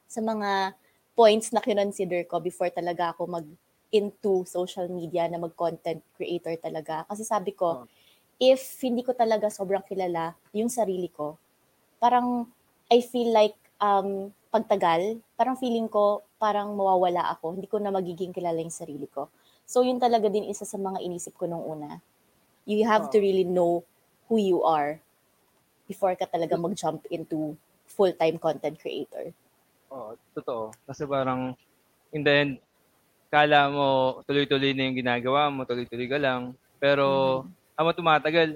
sa 0.07 0.19
mga 0.23 0.71
points 1.11 1.51
na 1.51 1.59
kinonsider 1.59 2.23
ko 2.23 2.39
before 2.39 2.71
talaga 2.71 3.11
ako 3.11 3.27
mag 3.27 3.47
into 3.95 4.43
social 4.43 4.91
media 4.91 5.27
na 5.31 5.39
mag-content 5.39 6.03
creator 6.19 6.51
talaga. 6.59 7.07
Kasi 7.07 7.23
sabi 7.23 7.55
ko, 7.55 7.83
Oo. 7.83 7.87
if 8.41 8.59
hindi 8.83 9.07
ko 9.07 9.15
talaga 9.15 9.47
sobrang 9.47 9.85
kilala 9.87 10.35
yung 10.51 10.67
sarili 10.67 11.07
ko, 11.07 11.39
parang 11.99 12.43
I 12.91 12.99
feel 12.99 13.31
like 13.31 13.55
um, 13.79 14.35
pagtagal, 14.51 15.23
parang 15.39 15.55
feeling 15.55 15.87
ko 15.87 16.27
parang 16.35 16.75
mawawala 16.75 17.23
ako. 17.31 17.55
Hindi 17.55 17.71
ko 17.71 17.79
na 17.79 17.91
magiging 17.91 18.35
kilala 18.35 18.59
yung 18.59 18.73
sarili 18.73 19.07
ko. 19.07 19.31
So 19.63 19.79
yun 19.81 19.97
talaga 19.97 20.27
din 20.27 20.51
isa 20.51 20.67
sa 20.67 20.75
mga 20.75 20.99
inisip 20.99 21.39
ko 21.39 21.47
nung 21.47 21.63
una. 21.63 22.03
You 22.67 22.83
have 22.83 23.07
to 23.15 23.17
Oo. 23.21 23.23
really 23.23 23.47
know 23.47 23.87
who 24.27 24.37
you 24.37 24.59
are 24.65 24.97
before 25.85 26.13
ka 26.17 26.25
talaga 26.25 26.57
mag-jump 26.57 27.05
into 27.13 27.53
full-time 27.85 28.41
content 28.41 28.77
creator. 28.81 29.29
Oo, 29.93 30.17
totoo. 30.33 30.73
Kasi 30.89 31.05
parang 31.05 31.53
in 32.09 32.25
the 32.25 32.33
end, 32.33 32.53
kala 33.29 33.69
mo 33.69 34.19
tuloy-tuloy 34.25 34.73
na 34.73 34.89
yung 34.89 34.97
ginagawa 34.97 35.51
mo, 35.53 35.67
tuloy-tuloy 35.67 36.09
ka 36.09 36.17
lang. 36.17 36.57
Pero 36.81 37.05
Mm-hmm. 37.45 37.77
ama 37.77 37.91
tumatagal, 37.93 38.49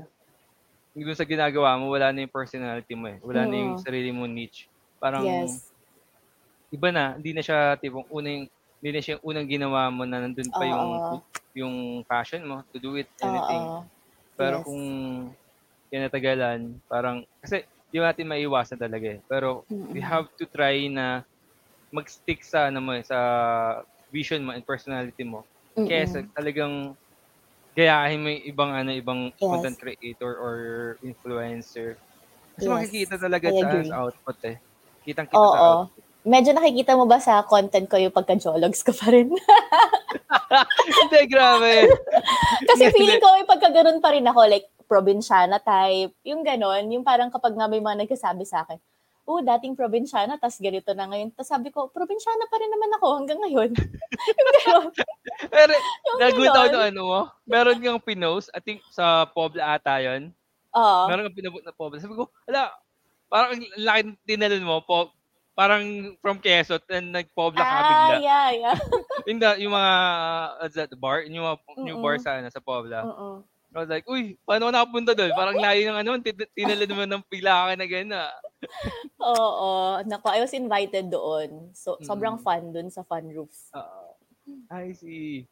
yung 0.98 1.14
sa 1.16 1.28
ginagawa 1.28 1.78
mo, 1.78 1.94
wala 1.94 2.10
na 2.10 2.26
yung 2.26 2.34
personality 2.34 2.98
mo 2.98 3.08
eh. 3.14 3.22
Wala 3.22 3.46
na 3.46 3.56
yung 3.56 3.76
Oo. 3.78 3.84
sarili 3.84 4.10
mo 4.10 4.26
niche. 4.26 4.68
Parang 4.98 5.24
yes. 5.24 5.70
iba 6.74 6.90
na, 6.90 7.16
hindi 7.16 7.32
na 7.32 7.44
siya 7.46 7.78
tipong 7.78 8.10
unang 8.10 8.50
hindi 8.80 8.90
na 8.96 9.02
siya 9.04 9.20
yung 9.20 9.26
unang 9.28 9.48
ginawa 9.48 9.92
mo 9.92 10.04
na 10.08 10.24
nandun 10.24 10.50
pa 10.50 10.64
yung 10.66 10.92
Oo. 10.98 11.16
yung 11.52 11.76
passion 12.08 12.42
mo 12.48 12.64
to 12.72 12.80
do 12.80 12.96
it 12.96 13.08
anything. 13.20 13.64
Oo. 13.64 13.84
Pero 14.40 14.56
Yes. 14.60 14.66
kung 14.66 14.84
kinatagalan, 15.92 16.78
parang 16.90 17.26
kasi 17.42 17.66
di 17.90 17.98
natin 17.98 18.30
maiwasan 18.30 18.78
talaga 18.80 19.18
eh. 19.18 19.22
Pero 19.26 19.66
we 19.94 20.00
Mm-mm. 20.00 20.06
have 20.06 20.30
to 20.38 20.46
try 20.50 20.86
na 20.90 21.26
mag-stick 21.94 22.46
sa 22.46 22.70
ano 22.70 22.80
mo 22.82 22.94
eh, 22.94 23.04
sa 23.06 23.18
vision 24.14 24.46
mo 24.46 24.54
and 24.54 24.66
personality 24.66 25.26
mo. 25.26 25.46
Mm-mm. 25.78 25.90
Kesa 25.90 26.26
talagang 26.38 26.94
gayahin 27.78 28.22
mo 28.22 28.30
yung 28.30 28.46
ibang 28.46 28.72
ano, 28.74 28.92
ibang 28.94 29.34
Yes. 29.42 29.50
content 29.50 29.78
creator 29.80 30.32
or 30.38 30.54
influencer. 31.02 31.98
Kasi 32.58 32.68
Yes. 32.70 32.90
makikita 32.90 33.16
talaga 33.18 33.50
sa, 33.56 33.68
sa 33.86 33.96
output 34.06 34.38
eh. 34.46 34.58
Kitang-kita 35.06 35.48
sa 35.50 35.60
Oo. 35.62 35.72
output. 35.74 36.04
Medyo 36.28 36.52
nakikita 36.52 37.00
mo 37.00 37.08
ba 37.08 37.18
sa 37.24 37.42
content 37.48 37.88
ko 37.88 37.96
yung 37.96 38.12
pagka-jologs 38.12 38.84
ko 38.84 38.92
pa 38.92 39.08
rin? 39.10 39.32
Hindi, 41.02 41.20
grabe. 41.32 41.88
Kasi 42.70 42.92
feeling 42.92 43.24
ko 43.24 43.28
may 43.34 43.48
pagkaganon 43.48 44.04
pa 44.04 44.12
rin 44.12 44.28
ako, 44.28 44.42
like, 44.52 44.68
probinsyana 44.90 45.62
type. 45.62 46.18
Yung 46.26 46.42
ganon, 46.42 46.90
yung 46.90 47.06
parang 47.06 47.30
kapag 47.30 47.54
nga 47.54 47.70
may 47.70 47.78
mga 47.78 48.04
nagkasabi 48.04 48.42
sa 48.44 48.66
akin, 48.66 48.82
oh, 49.30 49.46
dating 49.46 49.78
probinsyana, 49.78 50.42
tas 50.42 50.58
ganito 50.58 50.90
na 50.98 51.06
ngayon. 51.06 51.30
Tas 51.38 51.46
sabi 51.54 51.70
ko, 51.70 51.86
probinsyana 51.94 52.50
pa 52.50 52.58
rin 52.58 52.74
naman 52.74 52.90
ako 52.98 53.06
hanggang 53.22 53.40
ngayon. 53.46 53.70
yung 54.42 54.50
ganon. 54.58 54.90
Pero 55.54 55.74
ganon. 56.18 56.74
ng 56.74 56.86
ano 56.90 57.02
mo. 57.06 57.20
Meron 57.46 57.78
kang 57.78 58.02
pinost, 58.02 58.50
I 58.58 58.60
think 58.60 58.82
sa 58.90 59.30
Pobla 59.30 59.78
ata 59.78 60.02
yun. 60.02 60.34
Oo. 60.74 61.06
Meron 61.06 61.30
kang 61.30 61.38
pinabot 61.38 61.62
na 61.62 61.78
Pobla. 61.78 62.02
Sabi 62.02 62.18
ko, 62.18 62.26
ala, 62.50 62.74
parang 63.30 63.54
ang 63.54 63.62
laki 63.78 64.02
ng 64.10 64.18
tinalon 64.26 64.66
mo. 64.66 64.82
Po, 64.82 65.14
parang 65.54 66.18
from 66.26 66.42
Quezon 66.42 66.82
and 66.90 67.14
nag-Pobla 67.14 67.62
ka 67.62 67.70
Ah, 67.70 67.86
bigla. 67.86 68.18
yeah, 68.26 68.50
yeah. 68.50 68.78
Yung, 69.30 69.38
yung 69.62 69.74
mga, 69.78 69.94
what's 70.58 70.74
that, 70.80 70.90
bar? 70.98 71.22
Yung 71.22 71.46
mga 71.46 71.58
new 71.86 72.00
Mm-mm. 72.00 72.02
bar 72.02 72.18
sa, 72.18 72.42
ano, 72.42 72.50
sa 72.50 72.64
Pobla. 72.64 73.06
Oo. 73.06 73.46
I 73.70 73.78
was 73.78 73.90
like, 73.90 74.06
uy, 74.06 74.34
paano 74.42 74.66
ako 74.66 74.74
nakapunta 74.74 75.12
doon? 75.14 75.30
Parang 75.32 75.54
layo 75.54 75.82
ng 75.86 75.98
ano, 76.02 76.10
tin- 76.18 76.52
tinalon 76.58 76.90
mo 76.92 77.06
ng 77.06 77.24
pila 77.30 77.70
ka 77.70 77.74
na 77.78 77.86
gano'n. 77.86 78.18
ah. 78.18 78.34
Oo. 79.22 79.70
Naku, 80.04 80.28
I 80.28 80.42
was 80.42 80.54
invited 80.54 81.06
doon. 81.08 81.70
So, 81.72 82.02
sobrang 82.02 82.38
Mm. 82.38 82.44
fun 82.44 82.64
doon 82.74 82.90
sa 82.90 83.06
fun 83.06 83.30
roof. 83.30 83.54
Oo. 83.72 84.18
I 84.74 84.90
see. 84.92 85.46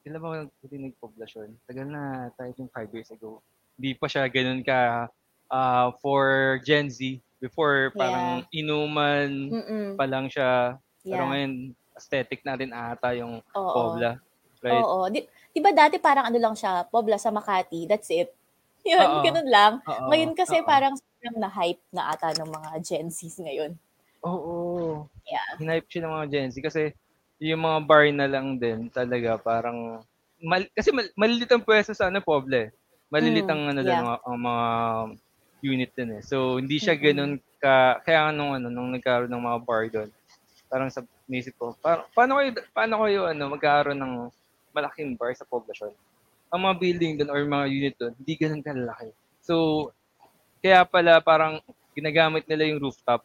Kailan 0.00 0.22
ba 0.22 0.26
ako 0.28 0.34
nag- 0.38 0.86
nagpoblasyon? 0.86 1.48
Tagal 1.66 1.86
na, 1.88 2.02
tayo 2.32 2.54
yung 2.56 2.70
five 2.70 2.90
years 2.94 3.10
ago. 3.10 3.42
Hindi 3.74 3.98
pa 3.98 4.06
siya 4.06 4.30
ganun 4.30 4.62
ka 4.62 5.10
ah, 5.50 5.90
for 5.98 6.24
Gen 6.62 6.86
Z. 6.86 7.18
Before, 7.38 7.90
parang 7.92 8.46
inuman 8.50 9.30
Mm-mm. 9.50 9.86
pa 9.94 10.06
lang 10.06 10.26
siya. 10.26 10.78
Pero 11.02 11.22
Yeah. 11.22 11.28
ngayon, 11.28 11.52
aesthetic 11.94 12.42
na 12.42 12.54
rin 12.54 12.70
ata 12.70 13.14
yung 13.14 13.42
Oo. 13.52 13.72
Pobla. 13.74 14.14
Right? 14.58 14.74
Oo. 14.76 15.06
Di, 15.08 15.26
di 15.58 15.66
ba 15.66 15.74
dati 15.74 15.98
parang 15.98 16.30
ano 16.30 16.38
lang 16.38 16.54
siya, 16.54 16.86
Pobla 16.86 17.18
sa 17.18 17.34
Makati, 17.34 17.90
that's 17.90 18.06
it. 18.14 18.30
Yun, 18.86 19.02
Oo. 19.02 19.22
ganun 19.26 19.48
lang. 19.50 19.72
Oo, 19.82 20.06
Ngayon 20.06 20.38
kasi 20.38 20.62
oo. 20.62 20.66
parang 20.66 20.94
sobrang 20.94 21.36
na-hype 21.42 21.82
na 21.90 22.14
ata 22.14 22.30
ng 22.30 22.46
mga 22.46 22.70
Gen 22.78 23.10
Zs 23.10 23.42
ngayon. 23.42 23.74
Oo. 24.22 25.02
Yeah. 25.26 25.58
Hinipe 25.58 25.90
siya 25.90 26.06
ng 26.06 26.14
mga 26.14 26.26
Gen 26.30 26.48
Z 26.54 26.62
kasi 26.62 26.82
yung 27.42 27.66
mga 27.66 27.78
bar 27.90 28.06
na 28.14 28.30
lang 28.30 28.54
din 28.58 28.86
talaga 28.90 29.34
parang 29.38 29.98
mal, 30.38 30.62
kasi 30.78 30.94
mal, 30.94 31.06
malilit 31.18 31.50
ang 31.50 31.66
pwesto 31.66 31.90
sa 31.90 32.06
ano 32.06 32.22
Pobla 32.22 32.66
eh. 32.66 32.74
Malilit 33.10 33.46
Mm, 33.46 33.52
ang 33.52 33.62
ano 33.74 33.80
doon, 33.82 33.94
yeah. 33.98 34.06
mga, 34.06 34.18
ang 34.22 34.38
mga 34.38 34.66
unit 35.58 35.90
din 35.98 36.10
eh. 36.18 36.22
So 36.22 36.58
hindi 36.62 36.78
siya 36.78 36.94
Mm-mm. 36.94 37.06
ganun 37.10 37.32
ka 37.58 37.98
kaya 38.06 38.30
nga 38.30 38.32
nung 38.34 38.54
ano 38.54 38.70
nung 38.70 38.94
nagkaroon 38.94 39.30
ng 39.30 39.42
mga 39.42 39.58
bar 39.66 39.82
doon. 39.90 40.10
Parang 40.70 40.86
sa 40.90 41.02
nisip 41.26 41.58
ko, 41.58 41.74
para, 41.82 42.06
paano 42.14 42.38
kayo 42.38 42.50
paano 42.70 42.94
kayo 43.06 43.26
ano 43.26 43.42
magkaroon 43.52 43.98
ng 43.98 44.14
malaking 44.72 45.16
bar 45.18 45.32
sa 45.34 45.48
poblasyon? 45.48 45.92
Ang 46.48 46.60
mga 46.64 46.76
building 46.80 47.12
doon 47.20 47.30
or 47.30 47.40
mga 47.44 47.66
unit 47.68 47.94
doon, 48.00 48.12
hindi 48.16 48.32
ganun 48.36 48.64
kalaki. 48.64 49.12
So 49.44 49.88
kaya 50.58 50.82
pala 50.88 51.22
parang 51.22 51.60
ginagamit 51.94 52.46
nila 52.46 52.70
yung 52.70 52.82
rooftop 52.82 53.22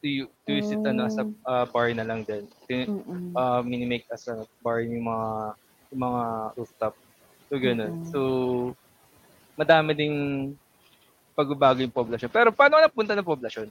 to, 0.00 0.26
to 0.46 0.50
use 0.50 0.72
it 0.72 0.80
ano, 0.82 1.06
as 1.06 1.16
a 1.20 1.24
Mm. 1.24 1.36
uh, 1.44 1.64
bar 1.68 1.88
na 1.92 2.04
lang 2.04 2.24
din. 2.24 2.48
To, 2.68 2.72
uh, 3.36 3.60
mini-make 3.60 4.08
as 4.08 4.26
a 4.32 4.48
bar 4.64 4.80
yung 4.80 5.04
mga 5.04 5.28
yung 5.92 6.00
mga 6.00 6.22
rooftop. 6.56 6.94
So, 7.50 7.58
ganun. 7.58 7.92
Mm-mm. 7.98 8.10
So, 8.14 8.20
madami 9.58 9.92
ding 9.92 10.16
pagbabago 11.34 11.82
yung 11.82 11.92
poblasyon. 11.92 12.30
Pero 12.30 12.54
paano 12.54 12.78
ka 12.78 12.86
napunta 12.86 13.12
ng 13.18 13.26
poblasyon? 13.26 13.68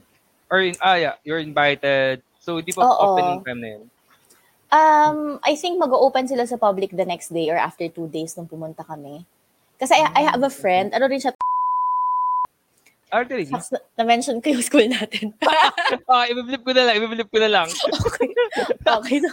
Or, 0.52 0.60
in, 0.60 0.76
ah, 0.84 1.00
yeah, 1.00 1.16
you're 1.24 1.40
invited. 1.40 2.20
So, 2.38 2.60
di 2.60 2.76
pa 2.76 2.84
Oo. 2.84 3.16
open 3.16 3.24
yung 3.24 3.44
time 3.44 3.60
na 3.60 3.70
yun? 3.78 3.84
Um, 4.70 5.42
I 5.42 5.58
think 5.58 5.82
mag-open 5.82 6.30
sila 6.30 6.46
sa 6.46 6.54
public 6.54 6.94
the 6.94 7.04
next 7.04 7.34
day 7.34 7.50
or 7.50 7.58
after 7.58 7.90
two 7.90 8.06
days 8.06 8.38
nung 8.38 8.46
pumunta 8.46 8.86
kami. 8.86 9.26
Kasi 9.82 9.98
I, 9.98 10.06
I 10.14 10.22
have 10.30 10.42
a 10.42 10.52
friend, 10.52 10.94
ano 10.94 11.10
rin 11.10 11.18
siya, 11.18 11.34
Ah? 13.10 13.26
Shucks, 13.26 13.74
na- 13.74 13.82
na-mention 13.98 14.38
ko 14.38 14.54
yung 14.54 14.62
school 14.62 14.86
natin. 14.86 15.34
ah, 16.06 16.30
ibiblip 16.30 16.62
ko 16.62 16.70
na 16.70 16.86
lang, 16.86 16.94
ibiblip 17.02 17.26
ko 17.26 17.42
na 17.42 17.50
lang. 17.50 17.66
okay. 18.06 18.30
Okay, 18.86 19.18
so, 19.18 19.30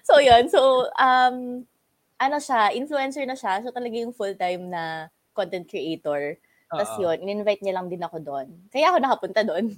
so 0.00 0.12
yun. 0.24 0.48
So, 0.48 0.88
um, 0.96 1.68
ano 2.16 2.36
siya, 2.40 2.72
influencer 2.72 3.28
na 3.28 3.36
siya. 3.36 3.60
So, 3.60 3.76
talaga 3.76 3.92
yung 4.00 4.16
full-time 4.16 4.72
na 4.72 5.12
content 5.36 5.68
creator. 5.68 6.40
Tapos 6.72 6.96
yun, 6.96 7.20
in-invite 7.22 7.60
niya 7.60 7.76
lang 7.76 7.92
din 7.92 8.02
ako 8.02 8.18
doon. 8.24 8.48
Kaya 8.72 8.90
ako 8.90 8.98
nakapunta 8.98 9.40
doon. 9.44 9.76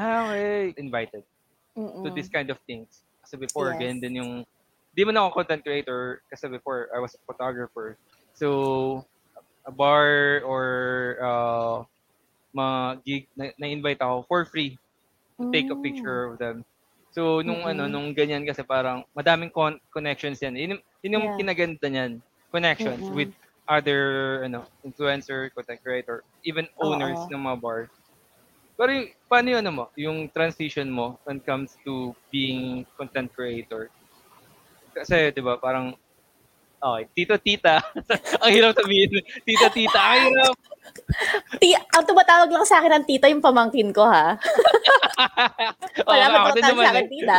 Ah, 0.00 0.32
okay. 0.32 0.72
Invited 0.82 1.22
Mm-mm. 1.76 2.02
to 2.02 2.10
this 2.16 2.32
kind 2.32 2.48
of 2.48 2.56
things. 2.64 3.05
Kasi 3.26 3.34
before, 3.42 3.74
Yes. 3.74 3.82
ganyan 3.82 3.98
din 3.98 4.14
yung, 4.22 4.32
di 4.94 5.02
man 5.02 5.18
ako 5.18 5.42
content 5.42 5.66
creator, 5.66 6.22
kasi 6.30 6.46
before, 6.46 6.86
I 6.94 7.02
was 7.02 7.18
a 7.18 7.22
photographer. 7.26 7.98
So, 8.38 9.02
a 9.66 9.72
bar 9.74 10.40
or 10.46 10.64
uh, 11.18 11.76
mga 12.54 12.76
gig, 13.02 13.24
na- 13.34 13.56
na-invite 13.58 13.98
ako 13.98 14.22
for 14.30 14.46
free 14.46 14.78
to 15.36 15.50
take 15.50 15.66
a 15.68 15.74
Mm. 15.74 15.82
picture 15.82 16.30
of 16.30 16.38
them. 16.38 16.62
So 17.10 17.40
nung 17.40 17.64
ano 17.64 17.88
Mm-mm. 17.88 17.92
nung 17.92 18.08
ganyan 18.12 18.44
kasi 18.44 18.60
parang 18.60 19.00
madaming 19.16 19.48
con- 19.50 19.80
connections 19.88 20.38
yan. 20.38 20.54
Yun, 20.54 20.78
yung- 20.78 20.84
yun 21.02 21.14
yung 21.16 21.26
Yeah. 21.32 21.36
kinaganda 21.40 21.86
niyan. 21.88 22.12
Connections 22.52 23.02
Mm-mm. 23.08 23.16
with 23.16 23.32
other 23.66 24.00
ano 24.46 24.62
influencer, 24.86 25.50
content 25.50 25.82
creator, 25.82 26.22
even 26.46 26.68
owners 26.78 27.18
Oo. 27.26 27.28
ng 27.32 27.42
mga 27.42 27.58
bar. 27.58 27.80
Pero 28.76 28.90
yung, 28.92 29.08
paano 29.24 29.46
yun 29.50 29.60
ano 29.60 29.70
mo, 29.72 29.84
yung 29.96 30.28
transition 30.28 30.86
mo 30.86 31.16
when 31.24 31.40
it 31.40 31.46
comes 31.48 31.74
to 31.80 32.12
being 32.28 32.84
content 32.94 33.32
creator? 33.32 33.88
Kasi 34.92 35.32
'di 35.32 35.40
ba 35.40 35.56
parang 35.56 35.96
Okay, 36.76 37.04
tito 37.16 37.34
tita. 37.40 37.80
ang 38.44 38.52
hirap 38.52 38.76
sabihin. 38.76 39.08
Tita 39.48 39.72
tita, 39.72 39.96
ang 39.96 40.28
hirap. 40.28 40.54
Ti 41.56 41.72
ang 41.72 42.04
tumatawag 42.04 42.52
lang 42.52 42.68
sa 42.68 42.78
akin 42.78 43.00
ng 43.00 43.06
tita 43.08 43.32
yung 43.32 43.40
pamangkin 43.40 43.90
ko, 43.96 44.04
ha? 44.04 44.36
Wala 46.08 46.24
tumatawag 46.30 46.62
naman 46.62 46.84
sa 46.84 46.92
akin, 46.92 47.06
eh. 47.08 47.10
tita? 47.10 47.38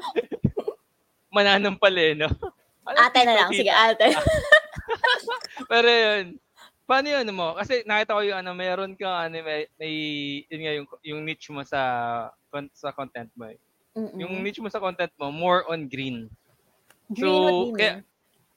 Mananong 1.36 1.76
pala 1.76 2.00
eh, 2.00 2.14
no? 2.16 2.28
Ano, 2.88 2.96
Ate 2.98 3.20
na 3.22 3.34
lang. 3.36 3.48
tita? 3.52 3.60
Sige, 3.62 3.72
ate. 3.72 4.06
Pero 5.68 5.86
yun, 5.86 6.24
paano 6.90 7.06
yun 7.06 7.22
ano 7.22 7.32
mo? 7.32 7.48
Kasi 7.54 7.86
nakita 7.86 8.18
ko 8.18 8.22
yung 8.26 8.38
ano, 8.42 8.50
meron 8.50 8.98
kang 8.98 9.30
ano, 9.30 9.38
may, 9.46 9.70
may 9.78 9.94
yun 10.50 10.60
nga, 10.66 10.74
yung, 10.74 10.86
yung 11.06 11.20
niche 11.22 11.54
mo 11.54 11.62
sa 11.62 11.80
sa 12.74 12.90
content 12.90 13.30
mo. 13.38 13.46
Eh. 13.46 13.58
Mm-mm. 13.94 14.18
Yung 14.18 14.34
niche 14.42 14.58
mo 14.58 14.66
sa 14.66 14.82
content 14.82 15.14
mo, 15.14 15.30
more 15.30 15.62
on 15.70 15.86
green. 15.86 16.26
Green, 17.06 17.22
so, 17.22 17.70
kaya, 17.78 18.02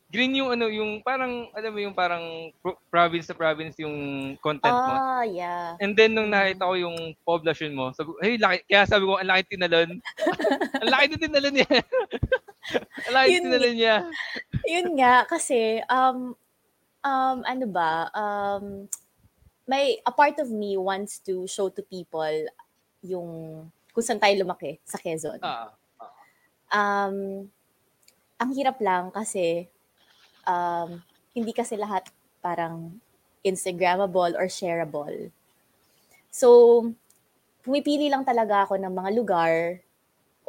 green 0.09 0.33
yung 0.37 0.49
ano, 0.49 0.65
yung 0.69 1.01
parang, 1.01 1.49
alam 1.53 1.73
mo 1.73 1.79
yung 1.81 1.93
parang 1.97 2.53
pro- 2.61 2.77
province 2.89 3.29
sa 3.29 3.37
province 3.37 3.77
yung 3.81 3.97
content 4.41 4.73
mo. 4.73 4.93
Ah, 4.93 5.25
yeah. 5.25 5.73
And 5.81 5.93
then 5.93 6.13
nung 6.13 6.29
nakita 6.29 6.69
ko 6.69 6.73
yung 6.77 7.17
poblasyon 7.25 7.73
mo, 7.73 7.93
sabi 7.97 8.13
ko, 8.13 8.17
hey, 8.21 8.37
laki, 8.37 8.61
kaya 8.69 8.85
sabi 8.85 9.09
ko, 9.09 9.17
ang 9.17 9.29
laki 9.29 9.57
tinalon. 9.57 9.89
ang 10.81 10.89
laki 10.89 11.05
din 11.09 11.21
tinalon 11.29 11.53
niya. 11.57 11.69
ang 13.09 13.13
laki 13.13 13.29
tinalon 13.41 13.73
niya. 13.77 13.95
Yun 14.69 14.87
nga, 15.01 15.25
kasi, 15.25 15.81
um, 15.89 16.37
um, 17.03 17.43
ano 17.43 17.65
ba, 17.67 18.09
um, 18.15 18.87
may, 19.67 19.99
a 20.07 20.11
part 20.11 20.39
of 20.39 20.49
me 20.49 20.75
wants 20.75 21.19
to 21.23 21.45
show 21.47 21.69
to 21.69 21.83
people 21.83 22.47
yung, 23.03 23.63
kung 23.91 24.03
saan 24.03 24.19
tayo 24.19 24.43
lumaki 24.43 24.79
sa 24.83 24.97
Quezon. 24.97 25.39
Ah, 25.43 25.71
Um, 26.73 27.45
ang 28.41 28.49
hirap 28.57 28.81
lang 28.81 29.13
kasi, 29.13 29.69
um, 30.49 30.97
hindi 31.37 31.53
kasi 31.53 31.77
lahat 31.77 32.09
parang 32.41 32.97
Instagrammable 33.45 34.33
or 34.33 34.49
shareable. 34.49 35.29
So, 36.33 36.81
pumipili 37.61 38.09
lang 38.09 38.25
talaga 38.25 38.65
ako 38.65 38.81
ng 38.81 38.89
mga 38.89 39.09
lugar 39.13 39.53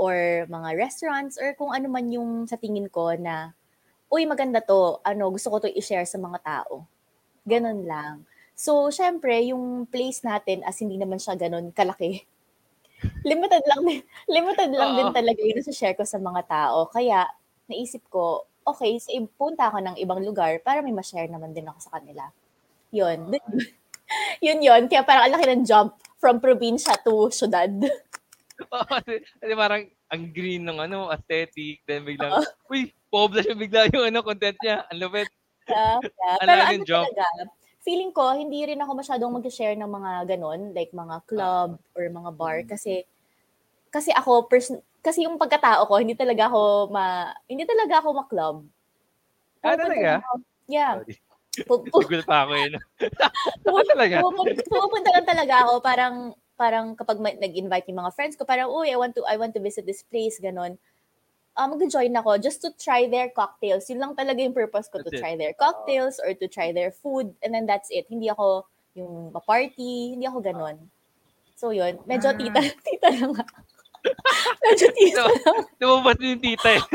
or 0.00 0.48
mga 0.48 0.80
restaurants 0.80 1.36
or 1.36 1.52
kung 1.54 1.76
ano 1.76 1.92
man 1.92 2.08
yung 2.08 2.48
sa 2.48 2.56
tingin 2.56 2.88
ko 2.88 3.12
na, 3.14 3.52
uy, 4.14 4.30
maganda 4.30 4.62
to, 4.62 5.02
ano, 5.02 5.34
gusto 5.34 5.50
ko 5.50 5.66
to 5.66 5.74
i-share 5.74 6.06
sa 6.06 6.22
mga 6.22 6.38
tao. 6.38 6.86
Ganon 7.42 7.82
lang. 7.82 8.22
So, 8.54 8.86
syempre, 8.94 9.34
yung 9.50 9.90
place 9.90 10.22
natin 10.22 10.62
as 10.62 10.78
hindi 10.78 10.94
naman 10.94 11.18
siya 11.18 11.34
ganon 11.34 11.74
kalaki. 11.74 12.22
limited 13.28 13.66
lang 13.66 13.82
din, 13.82 14.00
limited 14.30 14.70
lang 14.70 14.94
Oo. 14.94 14.98
din 15.02 15.10
talaga 15.10 15.42
yun 15.42 15.66
sa 15.66 15.74
share 15.74 15.98
ko 15.98 16.06
sa 16.06 16.22
mga 16.22 16.46
tao. 16.46 16.86
Kaya, 16.86 17.26
naisip 17.66 18.06
ko, 18.06 18.46
okay, 18.62 19.02
so, 19.02 19.10
punta 19.34 19.66
ako 19.66 19.82
ng 19.82 19.96
ibang 19.98 20.22
lugar 20.22 20.62
para 20.62 20.78
may 20.78 20.94
ma-share 20.94 21.26
naman 21.26 21.50
din 21.50 21.66
ako 21.66 21.78
sa 21.82 21.98
kanila. 21.98 22.30
Yun. 22.94 23.34
yun 24.46 24.60
yun. 24.62 24.86
Kaya 24.86 25.02
parang 25.02 25.26
ang 25.26 25.34
laki 25.34 25.46
ng 25.50 25.66
jump 25.66 25.98
from 26.22 26.38
probinsya 26.38 26.94
to 27.02 27.34
syudad. 27.34 27.68
Oo, 28.70 28.94
kasi 29.42 29.52
parang 29.58 29.82
ang 30.06 30.22
green 30.30 30.62
ng 30.62 30.78
ano, 30.78 31.10
aesthetic, 31.10 31.82
then 31.90 32.06
biglang, 32.06 32.38
uy, 32.70 32.94
poblasyon 33.14 33.56
bigla 33.62 33.86
yung 33.94 34.10
ano, 34.10 34.26
content 34.26 34.58
niya. 34.58 34.82
Ang 34.90 34.98
lupit. 34.98 35.30
Yeah, 35.70 36.02
yeah. 36.02 36.36
Ang 36.42 36.48
Pero 36.50 36.62
ano 36.66 36.82
jump. 36.82 37.06
talaga, 37.14 37.24
feeling 37.84 38.10
ko, 38.10 38.34
hindi 38.34 38.64
rin 38.64 38.80
ako 38.80 38.92
masyadong 38.98 39.30
mag-share 39.38 39.76
ng 39.78 39.86
mga 39.86 40.10
ganon, 40.34 40.72
like 40.74 40.90
mga 40.90 41.16
club 41.30 41.78
or 41.94 42.04
mga 42.08 42.30
bar. 42.34 42.58
Kasi, 42.64 43.04
kasi 43.92 44.10
ako, 44.10 44.48
person, 44.50 44.80
kasi 45.04 45.28
yung 45.28 45.36
pagkatao 45.36 45.84
ko, 45.84 46.00
hindi 46.00 46.16
talaga 46.16 46.48
ako 46.48 46.88
ma, 46.90 47.30
hindi 47.44 47.68
talaga 47.68 48.00
ako 48.00 48.08
ma-club. 48.24 48.56
Ah, 49.60 49.76
talaga? 49.76 50.24
Yeah. 50.64 51.00
Sorry. 51.04 51.16
Siguro 51.54 52.24
pa 52.26 52.48
ako 52.48 52.52
yun. 52.58 52.72
pu- 53.62 53.78
Ah, 53.78 53.86
talaga? 53.86 54.14
pumupunta, 54.24 54.60
pumupunta 54.66 55.10
lang 55.12 55.26
talaga 55.28 55.54
ako, 55.68 55.72
parang, 55.84 56.14
parang 56.56 56.86
kapag 56.96 57.20
nag-invite 57.20 57.86
yung 57.92 58.00
mga 58.00 58.14
friends 58.16 58.34
ko, 58.34 58.48
parang, 58.48 58.72
uy, 58.72 58.90
I 58.90 58.98
want 58.98 59.12
to, 59.14 59.22
I 59.28 59.36
want 59.36 59.52
to 59.54 59.62
visit 59.62 59.86
this 59.86 60.02
place, 60.02 60.40
ganon. 60.40 60.80
Um, 61.54 61.78
mag-join 61.78 62.10
ako 62.10 62.34
just 62.42 62.58
to 62.62 62.74
try 62.74 63.06
their 63.06 63.30
cocktails. 63.30 63.86
Yun 63.86 64.02
lang 64.02 64.12
talaga 64.18 64.42
yung 64.42 64.50
purpose 64.52 64.90
ko, 64.90 64.98
to 64.98 65.06
That's 65.06 65.18
it. 65.18 65.22
try 65.22 65.38
their 65.38 65.54
cocktails 65.54 66.18
or 66.18 66.34
to 66.34 66.46
try 66.50 66.74
their 66.74 66.90
food. 66.90 67.30
And 67.46 67.54
then 67.54 67.62
that's 67.62 67.94
it. 67.94 68.10
Hindi 68.10 68.26
ako 68.26 68.66
yung 68.94 69.30
ma-party, 69.30 70.18
hindi 70.18 70.26
ako 70.26 70.42
ganon. 70.42 70.90
So 71.54 71.70
yun, 71.70 72.02
medyo 72.04 72.34
Ah. 72.34 72.38
tita, 72.38 72.58
tita 72.86 73.06
lang 73.14 73.38
ako. 73.38 73.54
medyo 74.66 74.86
tita 74.92 75.22
lang. 75.30 75.56
Lumabas 75.78 76.18
yung 76.18 76.42
tita 76.42 76.68
eh. 76.74 76.82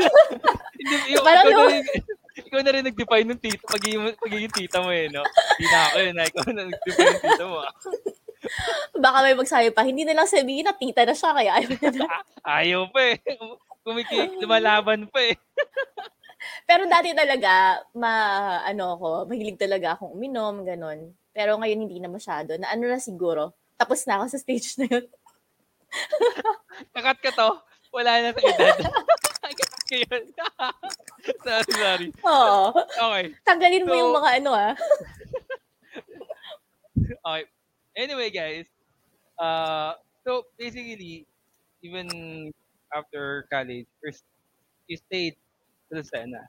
Yung, 1.12 1.20
Parang 1.20 1.44
yung- 1.44 1.84
ikaw 2.40 2.60
na 2.64 2.72
rin 2.72 2.84
nag-define 2.88 3.28
ng 3.28 3.36
tita, 3.36 3.60
pagiging, 3.68 4.00
pagiging 4.16 4.48
tita 4.48 4.80
mo 4.80 4.88
eh, 4.88 5.12
no? 5.12 5.20
Hindi 5.20 5.66
na 5.68 5.80
ako 5.84 5.96
yun, 6.00 6.16
ah. 6.16 6.24
ikaw 6.24 6.42
na 6.48 6.62
nag-define 6.64 7.08
ng 7.12 7.20
tita 7.20 7.44
mo. 7.44 7.58
Baka 8.96 9.18
may 9.20 9.36
magsabi 9.36 9.68
pa, 9.70 9.84
hindi 9.84 10.08
na 10.08 10.16
lang 10.16 10.24
sabihin 10.24 10.64
na 10.64 10.72
tita 10.72 11.04
na 11.04 11.12
siya, 11.12 11.36
kaya 11.36 11.50
ayaw 11.52 11.76
na. 11.92 12.06
Ayaw 12.40 12.82
pa 12.88 13.00
eh. 13.12 13.16
Kumikik, 13.80 14.36
lumalaban 14.40 15.08
pa 15.08 15.20
eh. 15.24 15.36
Pero 16.68 16.88
dati 16.88 17.12
talaga, 17.12 17.80
ma, 17.96 18.12
ano 18.64 18.96
ako, 18.96 19.08
mahilig 19.28 19.60
talaga 19.60 19.96
akong 19.96 20.12
uminom, 20.16 20.64
ganon. 20.64 21.12
Pero 21.32 21.56
ngayon 21.56 21.88
hindi 21.88 21.96
na 22.00 22.08
masyado. 22.08 22.56
Na 22.56 22.72
ano 22.72 22.88
na 22.88 23.00
siguro, 23.00 23.52
tapos 23.76 24.04
na 24.04 24.20
ako 24.20 24.24
sa 24.32 24.40
stage 24.40 24.68
na 24.80 24.86
yun. 24.88 25.04
Kakat 26.94 27.18
ka 27.20 27.30
to, 27.34 27.50
wala 27.92 28.12
na 28.20 28.30
sa 28.36 28.40
edad. 28.40 28.76
Yun. 29.90 30.24
sorry, 31.44 31.72
sorry. 31.74 32.08
Oo. 32.22 32.70
Okay. 32.78 33.24
Tanggalin 33.42 33.84
mo 33.84 33.92
So- 33.92 33.98
yung 33.98 34.12
mga 34.14 34.30
ano 34.38 34.50
ah. 34.54 34.72
Okay. 37.10 37.44
Anyway, 37.98 38.30
guys. 38.30 38.70
Uh, 39.34 39.98
so, 40.22 40.46
basically, 40.54 41.26
even 41.82 42.06
after 42.94 43.46
college, 43.52 43.86
first, 44.02 44.24
you 44.88 44.96
stayed 44.98 45.36
sa 45.90 45.96
Lucena, 46.00 46.42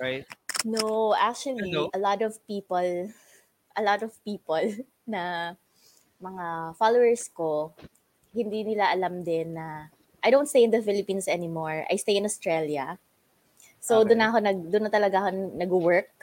right? 0.00 0.26
No, 0.64 1.14
actually, 1.14 1.74
Ano? 1.74 1.90
a 1.92 1.98
lot 1.98 2.20
of 2.22 2.40
people, 2.46 2.90
a 3.76 3.82
lot 3.82 4.02
of 4.02 4.12
people 4.24 4.64
na 5.06 5.54
mga 6.20 6.46
followers 6.80 7.28
ko, 7.28 7.74
hindi 8.34 8.60
nila 8.64 8.92
alam 8.96 9.24
din 9.24 9.54
na 9.58 9.90
I 10.24 10.30
don't 10.32 10.48
stay 10.50 10.64
in 10.64 10.72
the 10.72 10.82
Philippines 10.82 11.28
anymore. 11.28 11.86
I 11.90 11.96
stay 11.96 12.16
in 12.18 12.24
Australia. 12.26 12.98
So 13.80 13.94
Okay. 13.94 14.08
doon 14.08 14.22
ako 14.26 14.38
nag 14.48 14.58
doon 14.72 14.84
na 14.88 14.92
talaga 14.94 15.16
ako 15.24 15.30
nag-work. 15.58 16.14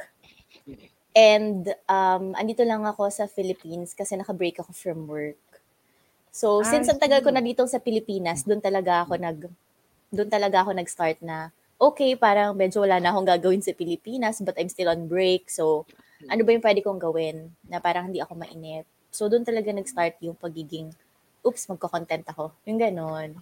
And 1.15 1.67
um 1.91 2.31
andito 2.39 2.63
lang 2.63 2.87
ako 2.87 3.11
sa 3.11 3.27
Philippines 3.27 3.91
kasi 3.91 4.15
naka-break 4.15 4.59
ako 4.63 4.71
from 4.71 4.99
work. 5.11 5.50
So 6.31 6.63
since 6.63 6.87
ang 6.87 6.99
tagal 6.99 7.19
ko 7.19 7.29
na 7.29 7.43
dito 7.43 7.67
sa 7.67 7.77
Pilipinas, 7.77 8.47
doon 8.47 8.63
talaga 8.63 9.03
ako 9.03 9.19
nag 9.19 9.39
doon 10.11 10.29
talaga 10.31 10.63
ako 10.63 10.71
nag-start 10.75 11.19
na 11.23 11.51
okay, 11.75 12.15
parang 12.15 12.55
medyo 12.55 12.83
wala 12.83 12.99
na 12.99 13.11
akong 13.11 13.27
gagawin 13.27 13.63
sa 13.63 13.75
Pilipinas 13.75 14.39
but 14.39 14.55
I'm 14.55 14.71
still 14.71 14.87
on 14.91 15.07
break. 15.11 15.51
So 15.51 15.83
ano 16.31 16.41
ba 16.47 16.55
yung 16.55 16.63
pwede 16.63 16.79
kong 16.83 17.01
gawin 17.01 17.51
na 17.67 17.83
parang 17.83 18.07
hindi 18.11 18.23
ako 18.23 18.35
mainip. 18.39 18.87
So 19.11 19.27
doon 19.27 19.43
talaga 19.43 19.75
nag-start 19.75 20.19
yung 20.23 20.39
pagiging 20.39 20.95
oops, 21.41 21.67
magko-content 21.67 22.23
ako. 22.31 22.53
Yung 22.69 22.77
ganon. 22.79 23.33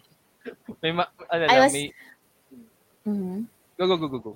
May, 0.80 0.96
ma- 0.96 1.12
ano 1.28 1.44
I 1.46 1.48
lang, 1.52 1.62
was- 1.68 1.76
may, 1.76 1.88
Mhm. 3.06 3.38
go, 3.78 3.86
go, 3.86 3.96
go, 4.00 4.08
go, 4.08 4.20
go. 4.20 4.34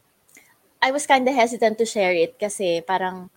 I 0.83 0.91
was 0.91 1.07
kind 1.07 1.23
of 1.23 1.31
hesitant 1.31 1.79
to 1.79 1.87
share 1.87 2.11
it 2.11 2.35
kasi 2.35 2.83
parang 2.83 3.31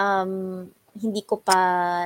um, 0.00 0.72
hindi 0.96 1.22
ko 1.22 1.40
pa 1.40 1.56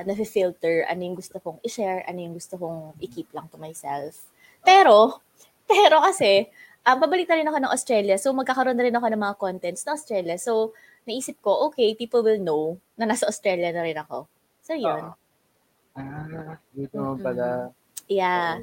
na-filter 0.03 0.83
ano 0.91 1.01
yung 1.07 1.17
gusto 1.19 1.39
kong 1.39 1.63
i-share, 1.63 2.03
ano 2.11 2.19
yung 2.19 2.35
gusto 2.35 2.59
kong 2.59 2.99
i-keep 2.99 3.31
lang 3.31 3.47
to 3.49 3.59
myself. 3.59 4.27
Pero, 4.67 5.23
pero 5.71 6.03
kasi, 6.03 6.51
um, 6.85 6.99
pabalik 6.99 7.31
na 7.31 7.39
rin 7.39 7.49
ako 7.49 7.59
ng 7.63 7.75
Australia, 7.75 8.17
so 8.19 8.35
magkakaroon 8.35 8.77
na 8.77 8.87
rin 8.87 8.97
ako 8.97 9.07
ng 9.07 9.23
mga 9.23 9.39
contents 9.39 9.87
na 9.87 9.95
Australia. 9.95 10.37
So, 10.37 10.75
naisip 11.07 11.39
ko, 11.41 11.71
okay, 11.71 11.95
people 11.95 12.21
will 12.21 12.43
know 12.43 12.77
na 12.99 13.09
nasa 13.09 13.31
Australia 13.31 13.71
na 13.73 13.87
rin 13.87 13.97
ako. 13.97 14.27
So, 14.61 14.75
yun. 14.77 15.15
Ah, 15.97 16.59
dito 16.75 16.99
Mm-mm. 16.99 17.23
pala. 17.23 17.73
Yeah. 18.11 18.59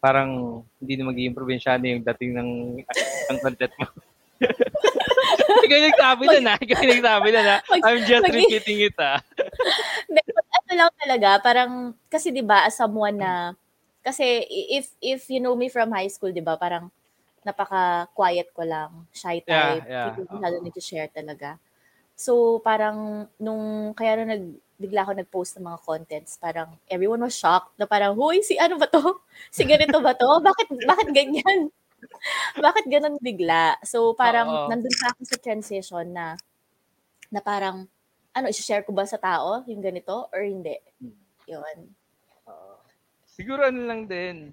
Parang 0.00 0.62
hindi 0.80 0.94
na 0.96 1.08
magiging 1.12 1.36
probinsyano 1.36 1.84
yung 1.86 2.04
dating 2.04 2.32
ng, 2.36 2.50
ng 3.30 3.38
content 3.38 3.74
mo. 3.78 3.86
Ikaw 5.64 5.76
yung 5.76 5.88
nagsabi 5.92 6.24
na 6.30 6.38
na. 6.40 6.52
Ikaw 6.58 6.76
yung 6.82 6.92
nagsabi 6.98 7.28
na 7.34 7.40
na. 7.44 7.54
Mag- 7.68 7.86
I'm 7.86 8.00
just 8.04 8.24
mag- 8.24 8.34
repeating 8.34 8.80
it 8.84 8.96
ah. 8.98 9.20
Hindi, 10.08 10.20
ano 10.36 10.72
lang 10.76 10.90
talaga, 10.98 11.28
parang, 11.42 11.70
kasi 12.10 12.30
di 12.34 12.42
ba 12.44 12.66
as 12.68 12.76
someone 12.78 13.16
na 13.18 13.32
Kasi 14.00 14.48
if 14.72 14.96
if 15.04 15.28
you 15.28 15.44
know 15.44 15.52
me 15.52 15.68
from 15.68 15.92
high 15.92 16.08
school, 16.08 16.32
'di 16.32 16.40
ba, 16.40 16.56
parang 16.56 16.88
napaka-quiet 17.44 18.48
ko 18.56 18.64
lang, 18.64 18.90
shy 19.12 19.44
Yeah, 19.46 19.78
type, 19.78 19.84
yeah, 19.88 20.08
hindi 20.08 20.10
ko 20.16 20.20
oo. 20.24 20.28
masyado 20.40 20.56
nag-share 20.64 21.10
talaga. 21.12 21.50
So, 22.16 22.60
parang 22.64 23.28
nung 23.40 23.92
kaya 23.96 24.20
nung 24.20 24.30
nag 24.32 24.44
bigla 24.80 25.04
ako 25.06 25.12
nag-post 25.20 25.52
ng 25.60 25.66
mga 25.68 25.80
contents, 25.84 26.32
parang 26.40 26.72
everyone 26.88 27.20
was 27.22 27.36
shocked 27.36 27.76
na 27.80 27.86
parang, 27.88 28.16
"Hoy, 28.16 28.40
si 28.44 28.56
ano 28.60 28.76
ba 28.80 28.88
'to? 28.88 29.00
Si 29.56 29.62
ganito 29.68 30.00
ba 30.02 30.12
'to? 30.16 30.28
Bakit 30.42 30.68
bakit 30.88 31.08
ganyan?" 31.14 31.70
Bakit 32.64 32.84
gano'n 32.90 33.16
bigla? 33.20 33.78
So, 33.84 34.14
parang 34.16 34.48
Oo. 34.50 34.68
nandun 34.68 34.94
pa 35.00 35.12
ako 35.14 35.22
sa 35.26 35.38
transition 35.40 36.06
na 36.12 36.36
na 37.30 37.40
parang, 37.42 37.86
ano, 38.34 38.46
i-she-share 38.50 38.82
ko 38.86 38.92
ba 38.94 39.06
sa 39.06 39.18
tao 39.18 39.62
yung 39.66 39.82
ganito 39.82 40.28
or 40.34 40.42
hindi? 40.42 40.76
Yun. 41.46 41.94
Oo. 42.48 42.74
siguro 43.30 43.62
ano 43.70 43.80
lang 43.86 44.04
din, 44.10 44.52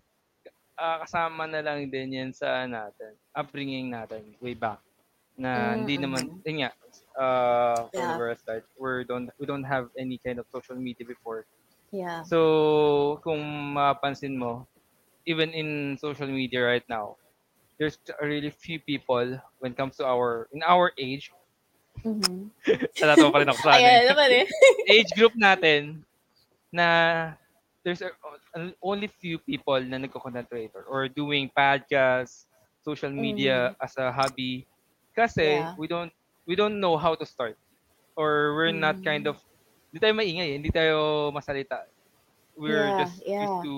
ah, 0.78 1.02
kasama 1.04 1.46
na 1.50 1.62
lang 1.66 1.90
din 1.90 2.14
yan 2.14 2.32
sa 2.34 2.64
natin, 2.70 3.18
upbringing 3.34 3.90
natin 3.92 4.36
way 4.40 4.54
back. 4.54 4.80
Na 5.38 5.74
Mm, 5.74 5.78
hindi 5.84 5.96
mhm. 5.98 6.04
naman, 6.06 6.24
yun 6.46 6.58
nga, 6.66 6.72
uh, 7.18 7.80
Yeah. 7.94 8.18
a 8.18 8.36
start, 8.38 8.64
we 8.78 9.06
don't, 9.06 9.30
we 9.38 9.46
don't 9.46 9.66
have 9.66 9.90
any 9.98 10.18
kind 10.18 10.38
of 10.42 10.46
social 10.54 10.78
media 10.78 11.06
before. 11.06 11.46
Yeah. 11.92 12.24
So, 12.28 13.20
kung 13.24 13.42
mapansin 13.74 14.38
mo, 14.38 14.66
even 15.26 15.52
in 15.54 15.98
social 16.02 16.28
media 16.30 16.64
right 16.66 16.86
now, 16.90 17.18
there's 17.78 17.98
really 18.22 18.50
few 18.50 18.80
people 18.80 19.38
when 19.60 19.72
it 19.72 19.78
comes 19.78 19.98
to 19.98 20.06
our, 20.06 20.50
in 20.54 20.62
our 20.66 20.92
age, 20.98 21.32
Mhm. 22.06 22.54
natatawa 23.02 23.34
pa 23.34 23.38
rin 23.42 23.50
ako 23.50 23.60
sa 23.66 23.74
ano, 23.74 23.82
Ayan 23.82 24.06
eh. 24.30 24.46
age 24.94 25.10
group 25.18 25.34
natin 25.34 26.06
na 26.70 26.88
there's 27.82 28.06
a, 28.06 28.14
only 28.86 29.10
few 29.10 29.42
people 29.42 29.80
na 29.82 29.98
nagko-content 29.98 30.46
creator 30.46 30.86
or 30.86 31.10
doing 31.10 31.50
podcasts, 31.50 32.46
social 32.86 33.10
media 33.10 33.74
as 33.82 33.98
a 33.98 34.14
hobby 34.14 34.70
kasi 35.18 35.66
Yeah. 35.66 35.74
we 35.74 35.90
don't 35.90 36.14
we 36.46 36.54
don't 36.54 36.78
know 36.78 36.96
how 37.02 37.18
to 37.18 37.26
start 37.26 37.58
or 38.14 38.54
we're 38.54 38.72
not 38.76 39.02
Mm. 39.02 39.06
kind 39.06 39.26
of 39.26 39.42
hindi 39.90 39.98
tayo 40.04 40.14
maingay, 40.14 40.48
eh, 40.54 40.56
hindi 40.62 40.70
tayo 40.70 41.32
masalita. 41.34 41.88
We're 42.54 42.94
Yeah, 42.94 43.00
just 43.02 43.16
yeah. 43.26 43.42
used 43.42 43.60
to 43.66 43.76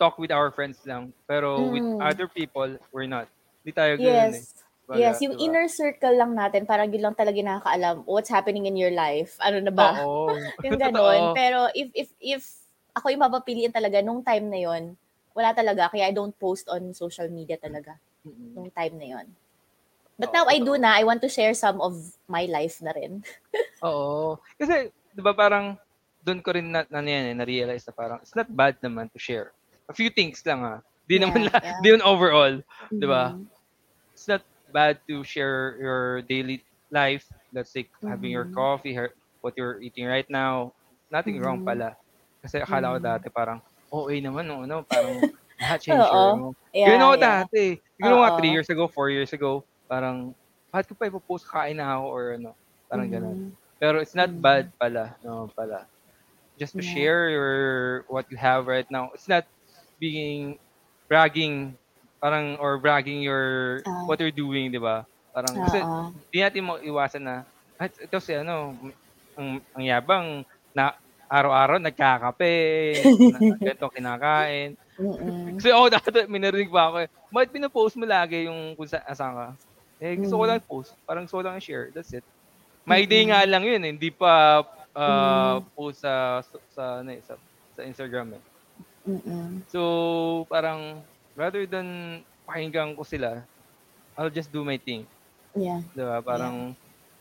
talk 0.00 0.16
with 0.16 0.32
our 0.32 0.48
friends 0.48 0.80
lang. 0.88 1.12
Pero 1.28 1.68
with 1.68 1.84
Mm. 1.84 2.00
other 2.00 2.24
people, 2.24 2.80
we're 2.88 3.04
not. 3.04 3.28
Hindi 3.60 3.72
tayo 3.76 3.92
ganun 4.00 4.32
eh. 4.32 4.40
Yes. 4.40 4.56
Baga, 4.88 4.98
Yes, 4.98 5.16
yung 5.22 5.36
diba? 5.36 5.44
inner 5.44 5.68
circle 5.70 6.16
lang 6.16 6.32
natin, 6.34 6.66
parang 6.66 6.88
yun 6.90 7.04
lang 7.04 7.14
talaga 7.14 7.38
nakakaalam 7.38 8.02
what's 8.08 8.32
happening 8.32 8.64
in 8.66 8.74
your 8.74 8.90
life. 8.90 9.36
Ano 9.38 9.60
na 9.60 9.70
ba? 9.70 10.00
Oo. 10.02 10.32
yung 10.66 10.80
ganon. 10.80 11.36
Pero 11.36 11.68
if 11.76 11.92
if 11.94 12.08
if 12.18 12.42
ako 12.96 13.12
yung 13.12 13.22
mapapiliin 13.22 13.70
talaga 13.70 14.02
nung 14.02 14.24
time 14.24 14.50
na 14.50 14.58
yon, 14.58 14.98
wala 15.36 15.54
talaga. 15.54 15.92
Kaya 15.92 16.10
I 16.10 16.12
don't 16.16 16.34
post 16.34 16.66
on 16.66 16.90
social 16.90 17.30
media 17.30 17.54
talaga 17.54 17.94
Mm-mm. 18.26 18.56
nung 18.56 18.72
time 18.74 18.96
na 18.98 19.06
yon. 19.14 19.26
But 20.18 20.34
Oo, 20.34 20.42
now 20.42 20.44
I 20.50 20.58
do 20.58 20.74
na. 20.74 20.98
I 20.98 21.06
want 21.06 21.22
to 21.22 21.30
share 21.30 21.54
some 21.54 21.78
of 21.78 21.94
my 22.26 22.50
life 22.50 22.82
na 22.82 22.90
rin. 22.92 23.22
Oo. 23.86 24.42
Kasi, 24.58 24.90
di 25.14 25.22
ba 25.22 25.32
parang, 25.32 25.78
doon 26.20 26.44
ko 26.44 26.52
rin 26.52 26.68
na, 26.68 26.84
na, 26.90 27.00
yan, 27.00 27.32
eh, 27.32 27.36
na-realize 27.38 27.86
na 27.88 27.94
parang, 27.96 28.18
it's 28.20 28.36
not 28.36 28.50
bad 28.52 28.76
naman 28.84 29.08
to 29.08 29.16
share. 29.16 29.54
A 29.90 29.94
few 29.94 30.10
things 30.10 30.38
lang 30.46 30.62
ha. 30.62 30.78
Di 31.10 31.18
Yeah, 31.18 31.18
naman, 31.18 31.50
yeah. 31.62 31.82
di 31.82 31.90
yun 31.90 32.02
overall. 32.06 32.62
Di 33.02 33.06
ba? 33.10 33.34
Mhm. 33.34 33.50
It's 34.14 34.28
not 34.30 34.46
bad 34.70 35.02
to 35.10 35.24
share 35.26 35.78
your 35.82 36.22
daily 36.26 36.62
life. 36.94 37.26
Let's 37.52 37.72
say, 37.74 37.90
having 38.06 38.30
your 38.30 38.46
Mhm. 38.46 38.54
coffee, 38.54 38.94
what 39.42 39.54
you're 39.58 39.82
eating 39.82 40.06
right 40.06 40.26
now. 40.30 40.74
Nothing 41.10 41.42
wrong 41.42 41.60
Mhm. 41.60 41.66
pala. 41.66 41.98
Kasi 42.46 42.62
akala 42.62 42.94
ko 42.94 42.98
Mhm. 42.98 43.02
dati 43.02 43.28
parang, 43.34 43.58
okay 43.90 44.18
naman, 44.22 44.46
no, 44.46 44.62
no, 44.68 44.86
parang, 44.86 45.26
lahat 45.60 45.80
share 46.06 46.34
mo. 46.34 46.54
Yeah, 46.72 46.86
Ganun 46.86 47.04
ako 47.10 47.16
yeah. 47.16 47.38
dati. 47.50 47.64
Siguro 47.98 48.14
Oo. 48.14 48.36
3 48.36 48.52
years 48.54 48.70
ago, 48.70 48.86
4 48.88 49.10
years 49.10 49.32
ago, 49.34 49.66
parang, 49.90 50.34
bakit 50.70 50.92
ko 50.92 50.94
pa 50.98 51.10
ipopost 51.10 51.46
kain 51.50 51.78
na 51.82 51.98
ako 51.98 52.06
or 52.10 52.24
ano. 52.38 52.50
Parang 52.88 53.08
Mhm. 53.08 53.12
ganun. 53.12 53.38
Pero 53.82 53.98
it's 53.98 54.14
not 54.14 54.30
Mhm. 54.30 54.40
bad 54.40 54.72
pala. 54.78 55.18
No, 55.26 55.50
pala. 55.58 55.86
Just 56.58 56.76
to 56.78 56.82
Yeah. 56.82 56.84
share 56.84 57.30
your 57.32 57.52
what 58.12 58.26
you 58.30 58.36
have 58.38 58.66
right 58.68 58.86
now. 58.90 59.10
It's 59.14 59.28
not 59.28 59.46
being 60.00 60.56
bragging 61.06 61.76
parang 62.18 62.56
or 62.58 62.80
bragging 62.80 63.20
your 63.22 63.80
Ah. 63.84 64.04
what 64.08 64.18
you're 64.20 64.34
doing, 64.34 64.72
'di 64.72 64.80
ba? 64.80 65.04
Parang 65.32 65.54
kasi 65.68 65.78
Oo. 65.84 66.10
di 66.32 66.40
natin 66.42 66.64
mo 66.66 66.80
iwasan 66.80 67.22
na 67.24 67.36
"Ay, 67.80 67.88
ito 67.92 68.16
si 68.20 68.32
ano, 68.36 68.76
ang, 69.38 69.48
ang 69.72 69.84
yabang 69.84 70.26
na 70.76 70.92
araw-araw 71.30 71.78
nagkakape, 71.78 72.54
na, 73.30 73.38
ganito 73.62 73.86
kinakain. 73.94 74.74
Mm-mm. 74.98 75.56
Kasi 75.56 75.70
ako 75.72 75.86
dati, 75.88 76.18
may 76.28 76.42
narinig 76.42 76.68
pa 76.68 76.90
ako 76.90 76.96
eh, 77.06 77.08
bakit 77.32 77.50
pinapost 77.54 77.94
mo 77.96 78.04
lagi 78.04 78.44
yung 78.50 78.74
kung 78.76 78.90
sa, 78.90 79.00
asan 79.06 79.32
ka? 79.38 79.48
Eh, 80.02 80.18
gusto 80.18 80.36
ko 80.36 80.44
Mm. 80.44 80.50
lang 80.50 80.60
post. 80.66 80.90
Parang 81.06 81.24
gusto 81.24 81.38
ko 81.40 81.44
lang 81.46 81.56
i-share. 81.56 81.94
That's 81.94 82.12
it. 82.12 82.26
May 82.84 83.06
day 83.06 83.24
nga 83.30 83.44
lang 83.46 83.62
yun 83.64 83.80
eh. 83.86 83.92
Hindi 83.94 84.10
pa 84.12 84.64
uh, 84.96 85.62
post 85.76 86.02
sa, 86.04 86.42
sa, 86.68 87.00
ano, 87.04 87.10
eh, 87.14 87.22
sa, 87.24 87.38
sa 87.72 87.82
Instagram 87.86 88.36
eh. 88.36 88.42
Mm-mm. 89.06 89.64
So, 89.70 89.80
parang, 90.50 91.06
rather 91.36 91.64
than 91.66 92.20
pakinggan 92.48 92.96
ko 92.98 93.02
sila, 93.06 93.46
I'll 94.18 94.32
just 94.32 94.52
do 94.52 94.64
my 94.64 94.76
thing. 94.78 95.06
Yeah. 95.56 95.82
Diba? 95.96 96.20
Parang, 96.24 96.76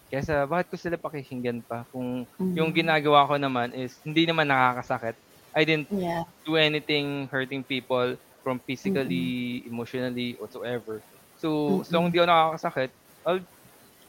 kesa 0.10 0.46
bakit 0.50 0.74
ko 0.74 0.76
sila 0.78 0.98
pakikinggan 0.98 1.64
pa? 1.66 1.86
Kung 1.94 2.26
Mhm. 2.40 2.56
yung 2.58 2.72
ginagawa 2.74 3.28
ko 3.30 3.38
naman 3.38 3.72
is 3.78 4.02
hindi 4.04 4.26
naman 4.26 4.50
nakakasakit. 4.50 5.16
I 5.56 5.64
didn't 5.66 5.90
Yeah. 5.94 6.26
do 6.46 6.58
anything 6.58 7.30
hurting 7.30 7.64
people 7.66 8.18
from 8.44 8.62
physically, 8.66 9.64
emotionally, 9.68 10.36
whatsoever. 10.40 11.04
So, 11.38 11.80
as 11.82 11.90
long 11.94 12.10
Mm-mm. 12.10 12.14
di 12.14 12.20
ako 12.20 12.28
nakakasakit, 12.30 12.92
I'll 13.26 13.44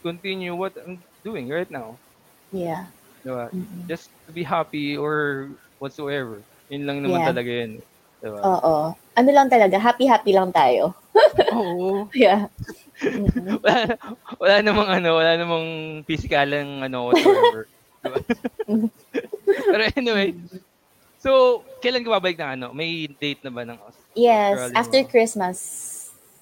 continue 0.02 0.54
what 0.56 0.74
I'm 0.80 1.04
doing 1.22 1.48
right 1.50 1.68
now. 1.70 2.00
Yeah. 2.52 2.90
Diba? 3.24 3.52
Mm-mm. 3.54 3.84
Just 3.88 4.10
to 4.26 4.32
be 4.32 4.42
happy 4.42 4.96
or 4.96 5.54
whatsoever. 5.78 6.44
Yun 6.70 6.82
lang 6.86 6.98
naman 7.02 7.20
Yeah. 7.20 7.28
talaga 7.28 7.50
yun. 7.50 7.72
Diba? 8.20 8.38
Oo. 8.40 8.74
Ano 8.94 9.30
lang 9.32 9.48
talaga, 9.48 9.76
happy-happy 9.76 10.32
lang 10.32 10.54
tayo. 10.54 10.94
Oo. 11.56 12.06
Yeah. 12.14 12.46
Mm-mm. 13.00 13.58
wala, 13.64 13.96
wala 14.36 14.56
namang 14.60 14.88
ano, 14.92 15.08
wala 15.16 15.32
namang 15.34 15.66
physicaleng 16.04 16.84
ano 16.84 17.10
whatsoever. 17.10 17.64
diba? 18.04 18.18
Pero 19.66 19.82
anyway, 19.96 20.36
so, 21.16 21.60
kailan 21.80 22.04
ka 22.04 22.12
babalik 22.12 22.38
ng 22.38 22.52
ano? 22.60 22.66
May 22.70 23.08
date 23.10 23.40
na 23.42 23.50
ba 23.50 23.64
ng 23.64 23.78
Yes, 24.12 24.70
after 24.74 25.00
mo. 25.02 25.08
Christmas. 25.08 25.58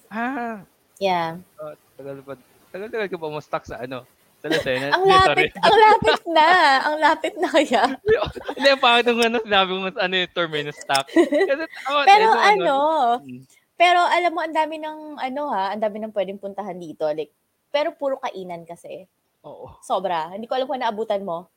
Ah, 0.07 0.61
Yeah. 0.99 1.39
Oh, 1.55 1.71
tagal 1.95 2.19
pa. 2.21 2.35
Tagal-tagal 2.69 3.07
ka 3.07 3.15
pa 3.15 3.31
mo 3.31 3.39
stuck 3.39 3.63
sa 3.63 3.79
ano? 3.79 4.03
Sa 4.39 4.47
Lucena? 4.47 4.95
Ang 4.95 5.03
lapit, 5.03 5.51
ang 5.59 5.75
lapit 5.75 6.21
na. 6.31 6.47
Ang 6.87 6.95
lapit 7.03 7.33
na 7.35 7.47
kaya. 7.51 7.83
Hindi, 8.55 8.67
ang 8.71 8.79
pangit 8.79 9.05
nung 9.11 9.19
ano, 9.19 9.37
sinabi 9.43 9.71
mo 9.75 9.91
ano 9.91 10.13
yung 10.15 10.31
term 10.31 10.51
na 10.55 10.71
stuck. 10.71 11.07
Kasi, 11.11 11.63
oh, 11.91 12.03
Pero 12.09 12.27
ito, 12.31 12.39
ano, 12.39 12.77
Mm. 13.19 13.43
pero 13.79 13.99
alam 14.03 14.31
mo, 14.35 14.39
ang 14.43 14.55
dami 14.55 14.75
ng, 14.79 15.19
ano 15.19 15.41
ha, 15.51 15.71
ang 15.71 15.79
dami 15.79 16.03
ng 16.03 16.11
pwedeng 16.11 16.39
puntahan 16.39 16.75
dito. 16.75 17.07
Like, 17.07 17.31
pero 17.71 17.95
puro 17.95 18.19
kainan 18.19 18.63
kasi. 18.63 19.07
Oo. 19.43 19.75
Sobra. 19.79 20.31
Hindi 20.31 20.47
ko 20.47 20.55
alam 20.59 20.67
kung 20.67 20.83
naabutan 20.83 21.23
mo. 21.23 21.47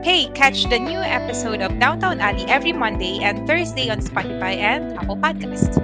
Hey, 0.00 0.30
catch 0.32 0.64
the 0.70 0.78
new 0.78 1.02
episode 1.02 1.60
of 1.60 1.76
Downtown 1.82 2.22
Alley 2.22 2.46
every 2.46 2.72
Monday 2.72 3.18
and 3.20 3.42
Thursday 3.44 3.90
on 3.90 3.98
Spotify 3.98 4.54
and 4.54 4.94
Apple 4.96 5.18
Podcasts. 5.18 5.76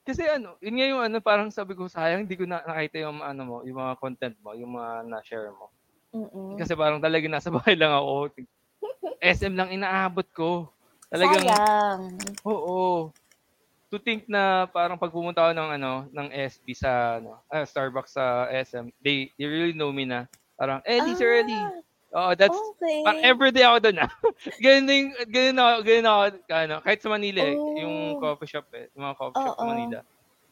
Kasi 0.00 0.24
ano, 0.24 0.56
yun 0.64 0.74
nga 0.80 0.86
yung 0.88 1.02
ano, 1.04 1.16
parang 1.20 1.52
sabi 1.52 1.76
ko, 1.76 1.86
sayang, 1.86 2.24
hindi 2.24 2.36
ko 2.36 2.48
na 2.48 2.64
nakita 2.64 3.04
yung 3.04 3.20
ano 3.20 3.42
mo, 3.44 3.56
yung 3.68 3.78
mga 3.78 3.94
content 4.00 4.36
mo, 4.40 4.56
yung 4.56 4.72
mga 4.74 5.06
na-share 5.06 5.52
mo. 5.52 5.68
Mm-mm. 6.10 6.58
Kasi 6.58 6.74
parang 6.74 6.98
talaga 6.98 7.26
nasa 7.30 7.52
bahay 7.52 7.76
lang 7.76 7.92
ako. 7.94 8.32
SM 9.20 9.54
lang 9.54 9.70
inaabot 9.70 10.26
ko. 10.32 10.66
Talagang, 11.12 11.44
Sayang. 11.44 12.02
oo. 12.46 13.10
To 13.90 13.98
think 13.98 14.30
na 14.30 14.70
parang 14.70 14.94
pag 14.94 15.10
pumunta 15.10 15.42
ako 15.42 15.52
ng 15.52 15.70
ano, 15.76 15.92
ng 16.14 16.28
SB 16.30 16.78
sa 16.78 17.18
ano, 17.18 17.42
ah, 17.50 17.66
Starbucks 17.66 18.14
sa 18.14 18.46
SM, 18.50 18.94
they, 19.02 19.34
they 19.34 19.46
really 19.50 19.74
know 19.74 19.90
me 19.90 20.06
na. 20.06 20.30
Parang, 20.54 20.78
Ellie, 20.86 21.18
Sir 21.18 21.42
Ellie. 21.42 21.82
Oo, 22.10 22.34
that's, 22.34 22.58
okay. 22.74 23.06
Parang 23.06 23.22
everyday 23.22 23.62
ako 23.62 23.78
doon 23.86 24.02
ah. 24.02 24.10
ganun 24.64 25.14
ganun 25.30 25.58
ako, 25.62 25.74
ganun 25.86 26.08
ako, 26.10 26.20
ano, 26.50 26.74
kahit 26.82 27.00
sa 27.00 27.10
Manila 27.14 27.40
eh, 27.42 27.56
yung 27.86 28.18
Oh. 28.18 28.18
coffee 28.18 28.50
shop 28.50 28.66
eh, 28.74 28.90
yung 28.98 29.02
mga 29.06 29.16
coffee 29.16 29.42
shop 29.46 29.56
sa. 29.56 29.66
Manila. 29.70 29.98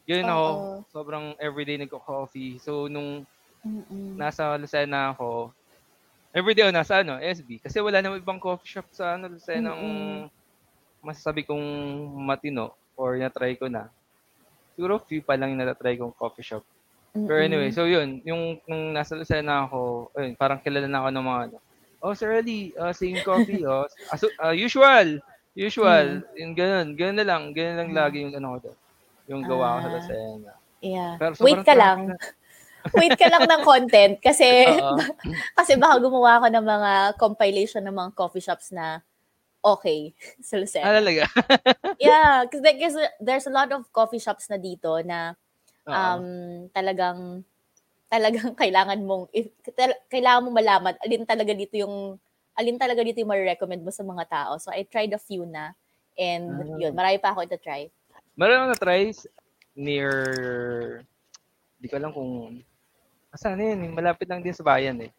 Ganun 0.07 0.29
ako, 0.31 0.45
Oo. 0.47 0.77
sobrang 0.89 1.25
everyday 1.37 1.77
nagko-coffee. 1.77 2.57
So, 2.63 2.87
nung 2.87 3.27
Mm-mm. 3.61 4.15
nasa 4.15 4.55
Lucena 4.55 5.11
ako, 5.11 5.51
everyday 6.31 6.63
ako 6.63 6.73
nasa 6.73 7.03
ano, 7.03 7.19
SB. 7.19 7.59
Kasi 7.59 7.83
wala 7.83 7.99
namang 7.99 8.23
ibang 8.23 8.39
coffee 8.39 8.79
shop 8.79 8.87
sa 8.95 9.19
ano, 9.19 9.27
Lucena 9.27 9.75
ang 9.75 10.25
masasabi 11.03 11.43
kong 11.43 11.63
matino 12.23 12.71
or 12.95 13.19
na-try 13.19 13.59
ko 13.59 13.67
na. 13.67 13.91
Siguro 14.79 14.95
few 15.03 15.19
pa 15.27 15.35
lang 15.35 15.51
yung 15.55 15.61
na-try 15.61 15.99
kong 15.99 16.15
coffee 16.15 16.43
shop. 16.43 16.63
Pero 17.11 17.37
anyway, 17.37 17.69
so 17.69 17.83
yun, 17.83 18.21
yung 18.21 18.61
nung 18.63 18.93
nasa 18.93 19.13
Lucena 19.13 19.65
ako, 19.65 20.11
ayun, 20.13 20.33
parang 20.33 20.59
kilala 20.59 20.85
na 20.85 20.99
ako 20.99 21.09
ng 21.09 21.25
mga 21.25 21.41
ano, 21.45 21.57
oh, 21.99 22.13
Sir 22.13 22.31
Ali, 22.33 22.71
uh, 22.75 22.91
same 22.91 23.19
coffee, 23.21 23.65
oh. 23.67 23.83
Aso, 24.07 24.29
uh, 24.37 24.51
usual. 24.51 25.19
Usual. 25.51 26.21
Yung 26.35 26.53
ganun. 26.53 26.93
Ganun 26.93 27.17
na 27.17 27.25
lang. 27.25 27.41
Ganun 27.51 27.75
lang 27.75 27.89
Hmm. 27.89 27.97
lagi 27.97 28.17
yung 28.21 28.33
ano 28.33 28.47
ko 28.49 28.57
doon. 28.63 28.77
Yung 29.27 29.41
gawa 29.43 29.67
ko 29.67 29.77
sa 29.77 29.87
Ah. 29.87 29.93
Lucena. 29.93 30.51
Yeah. 30.79 31.13
Pero 31.17 31.31
Wait 31.37 31.59
sobrang 31.59 31.65
ka 31.65 31.73
traffic 31.73 31.81
lang. 31.83 31.99
na. 32.07 32.15
Wait 32.95 33.13
ka 33.13 33.27
lang 33.27 33.43
ng 33.43 33.61
content 33.63 34.13
kasi 34.23 34.47
Oo. 34.71 34.95
kasi 35.53 35.75
baka 35.75 35.99
gumawa 35.99 36.39
ako 36.39 36.47
ng 36.47 36.63
mga 36.63 36.91
compilation 37.17 37.83
ng 37.83 37.91
mga 37.91 38.11
coffee 38.15 38.39
shops 38.39 38.71
na 38.71 39.03
okay 39.59 40.15
sa 40.39 40.55
Ah, 40.55 40.59
Lucena. 40.63 40.95
talaga? 40.95 41.23
yeah, 41.99 42.47
because 42.47 42.95
there's 43.19 43.43
a 43.43 43.51
lot 43.51 43.67
of 43.69 43.83
coffee 43.91 44.21
shops 44.21 44.47
na 44.47 44.55
dito 44.55 44.95
na 45.03 45.35
Oo. 45.89 45.97
um 45.97 46.25
talagang 46.71 47.19
talagang 48.09 48.53
kailangan 48.61 48.99
mong 49.05 49.29
kailangan 50.09 50.41
mong 50.45 50.57
malaman 50.57 50.95
alin 51.01 51.25
talaga 51.25 51.53
dito 51.53 51.77
yung 51.77 52.17
alin 52.59 52.75
talaga 52.75 52.99
dito 53.05 53.23
yung 53.23 53.31
ma-recommend 53.31 53.79
mo 53.79 53.91
sa 53.93 54.03
mga 54.03 54.25
tao. 54.27 54.59
So 54.59 54.67
I 54.69 54.83
tried 54.83 55.15
a 55.15 55.21
few 55.21 55.47
na 55.47 55.71
and 56.19 56.59
Ah. 56.59 56.75
yun, 56.75 56.91
marami 56.91 57.15
pa 57.15 57.31
ako 57.31 57.47
ito-try. 57.47 57.87
Meron 58.35 58.59
ako 58.59 58.65
na-try 58.75 59.01
s- 59.15 59.31
near, 59.71 60.11
di 61.79 61.87
ko 61.87 61.95
alam 61.95 62.11
kung, 62.11 62.59
asan 63.31 63.55
yun, 63.63 63.95
malapit 63.95 64.27
lang 64.27 64.43
din 64.43 64.51
sa 64.51 64.67
bayan 64.67 64.99
eh. 65.07 65.11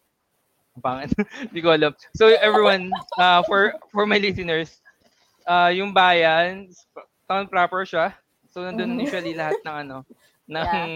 Ang 0.76 0.82
pangit. 0.84 1.10
Di 1.54 1.64
ko 1.64 1.72
alam. 1.72 1.96
So 2.12 2.28
everyone, 2.28 2.92
uh, 3.18 3.40
for 3.48 3.74
for 3.90 4.04
my 4.04 4.20
listeners, 4.20 4.78
uh, 5.48 5.72
yung 5.72 5.90
bayan, 5.96 6.68
town 7.24 7.48
proper 7.48 7.82
siya. 7.88 8.12
So 8.52 8.62
nandun 8.62 9.00
Mhm. 9.00 9.08
usually 9.08 9.32
lahat 9.32 9.58
ng 9.64 9.76
ano, 9.88 9.96
ng 10.50 10.90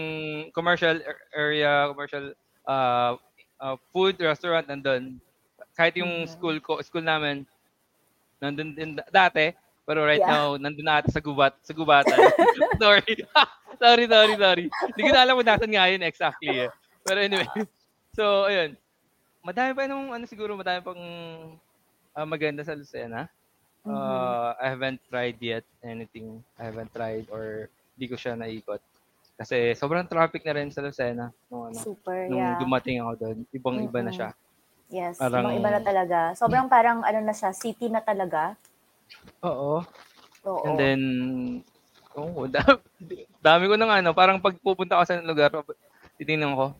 commercial 0.51 0.99
ar- 0.99 1.23
area, 1.33 1.87
commercial 1.89 2.25
uh, 2.67 3.15
uh, 3.63 3.75
food, 3.95 4.19
restaurant 4.19 4.67
nandun. 4.67 5.17
Kahit 5.75 5.95
yung 5.95 6.27
Mhm. 6.27 6.29
school 6.29 6.57
ko, 6.59 6.83
school 6.83 7.03
namin, 7.03 7.47
nandun 8.43 8.75
din 8.75 8.91
da- 8.99 9.09
dati, 9.09 9.55
pero 9.87 10.03
right 10.03 10.21
Yeah. 10.21 10.31
now, 10.35 10.45
nandun 10.59 10.83
na 10.85 10.99
ata 10.99 11.09
sa 11.11 11.23
gubat, 11.23 11.55
sa 11.63 11.71
gubatan. 11.73 12.19
sorry. 12.83 13.15
sorry, 13.83 14.05
sorry, 14.07 14.35
sorry. 14.35 14.65
Hindi 14.93 15.01
ko 15.01 15.09
na 15.11 15.21
alam 15.23 15.35
kung 15.39 15.47
nasan 15.47 15.71
nga 15.71 15.87
yun 15.89 16.03
exactly 16.03 16.67
eh. 16.67 16.71
Pero 17.05 17.19
anyway. 17.23 17.47
So, 18.15 18.47
ayun. 18.47 18.79
Madami 19.43 19.75
pa 19.75 19.91
nung, 19.91 20.15
ano 20.15 20.23
siguro, 20.23 20.55
madami 20.55 20.79
pang 20.79 21.03
ah, 22.15 22.23
maganda 22.27 22.63
sa 22.63 22.75
Lucena. 22.75 23.27
Mhm. 23.85 23.91
Uh, 23.91 24.51
I 24.57 24.67
haven't 24.71 25.03
tried 25.11 25.37
yet 25.43 25.67
anything. 25.83 26.39
I 26.57 26.63
haven't 26.71 26.95
tried 26.95 27.27
or 27.29 27.67
di 27.99 28.07
ko 28.07 28.15
siya 28.17 28.33
naikot. 28.39 28.79
Kasi 29.35 29.75
sobrang 29.75 30.07
traffic 30.07 30.47
na 30.47 30.55
rin 30.55 30.71
sa 30.71 30.79
Lucena 30.79 31.27
nung, 31.51 31.67
ano, 31.67 31.75
Super, 31.75 32.31
nung 32.31 32.39
yeah. 32.39 32.55
dumating 32.55 33.03
ako 33.03 33.11
doon. 33.19 33.37
Ibang-iba 33.51 33.99
na 33.99 34.07
Mm-mm. 34.07 34.15
siya. 34.15 34.29
Yes, 34.87 35.19
Parang- 35.19 35.43
ibang 35.43 35.55
iba 35.59 35.69
na 35.69 35.81
talaga. 35.83 36.19
Sobrang 36.39 36.71
parang 36.71 37.03
ano 37.03 37.19
na 37.19 37.35
siya, 37.35 37.51
city 37.51 37.91
na 37.91 37.99
talaga. 37.99 38.55
Oo. 39.43 39.83
Oo. 40.45 40.63
And 40.63 40.75
then, 40.77 41.01
oh, 42.15 42.47
dami, 42.55 42.79
dami 43.41 43.63
ko 43.67 43.75
nang 43.75 43.91
ano, 43.91 44.15
parang 44.15 44.39
pag 44.39 44.55
pupunta 44.61 44.95
ako 44.95 45.03
sa 45.03 45.19
lugar, 45.19 45.51
titingnan 46.15 46.55
ko, 46.55 46.71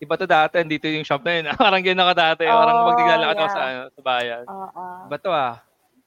iba 0.00 0.14
to 0.16 0.24
dati, 0.24 0.64
dito 0.64 0.88
yung 0.88 1.04
shop 1.04 1.20
na 1.22 1.32
yun. 1.36 1.44
parang 1.60 1.82
ganyan 1.84 2.08
ka 2.08 2.16
dati. 2.16 2.48
parang 2.48 2.76
Oh, 2.78 2.86
pag 2.88 2.98
naglalakad 3.04 3.36
ako 3.36 3.44
yeah. 3.44 3.52
sa, 3.54 3.62
ano, 3.62 3.82
sa 3.92 4.00
bayan. 4.00 4.44
Oo. 4.48 4.84
Iba 5.06 5.16
to 5.20 5.30
ah. 5.30 5.54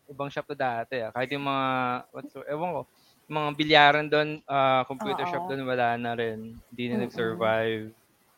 Ibang 0.06 0.30
shop 0.34 0.46
to 0.50 0.58
dati 0.58 0.96
ah. 0.98 1.12
Kahit 1.14 1.30
yung 1.30 1.46
mga, 1.46 1.66
what's, 2.10 2.34
ewan 2.50 2.74
ko, 2.74 2.82
mga 3.26 3.50
bilyaran 3.58 4.08
doon, 4.08 4.30
ah, 4.46 4.86
computer 4.86 5.26
Oo. 5.26 5.32
shop 5.32 5.44
doon, 5.50 5.66
wala 5.66 5.98
na 5.98 6.14
rin. 6.14 6.54
Hindi 6.70 6.84
na 6.86 6.94
Mm-mm. 6.94 7.04
nag-survive. 7.10 7.84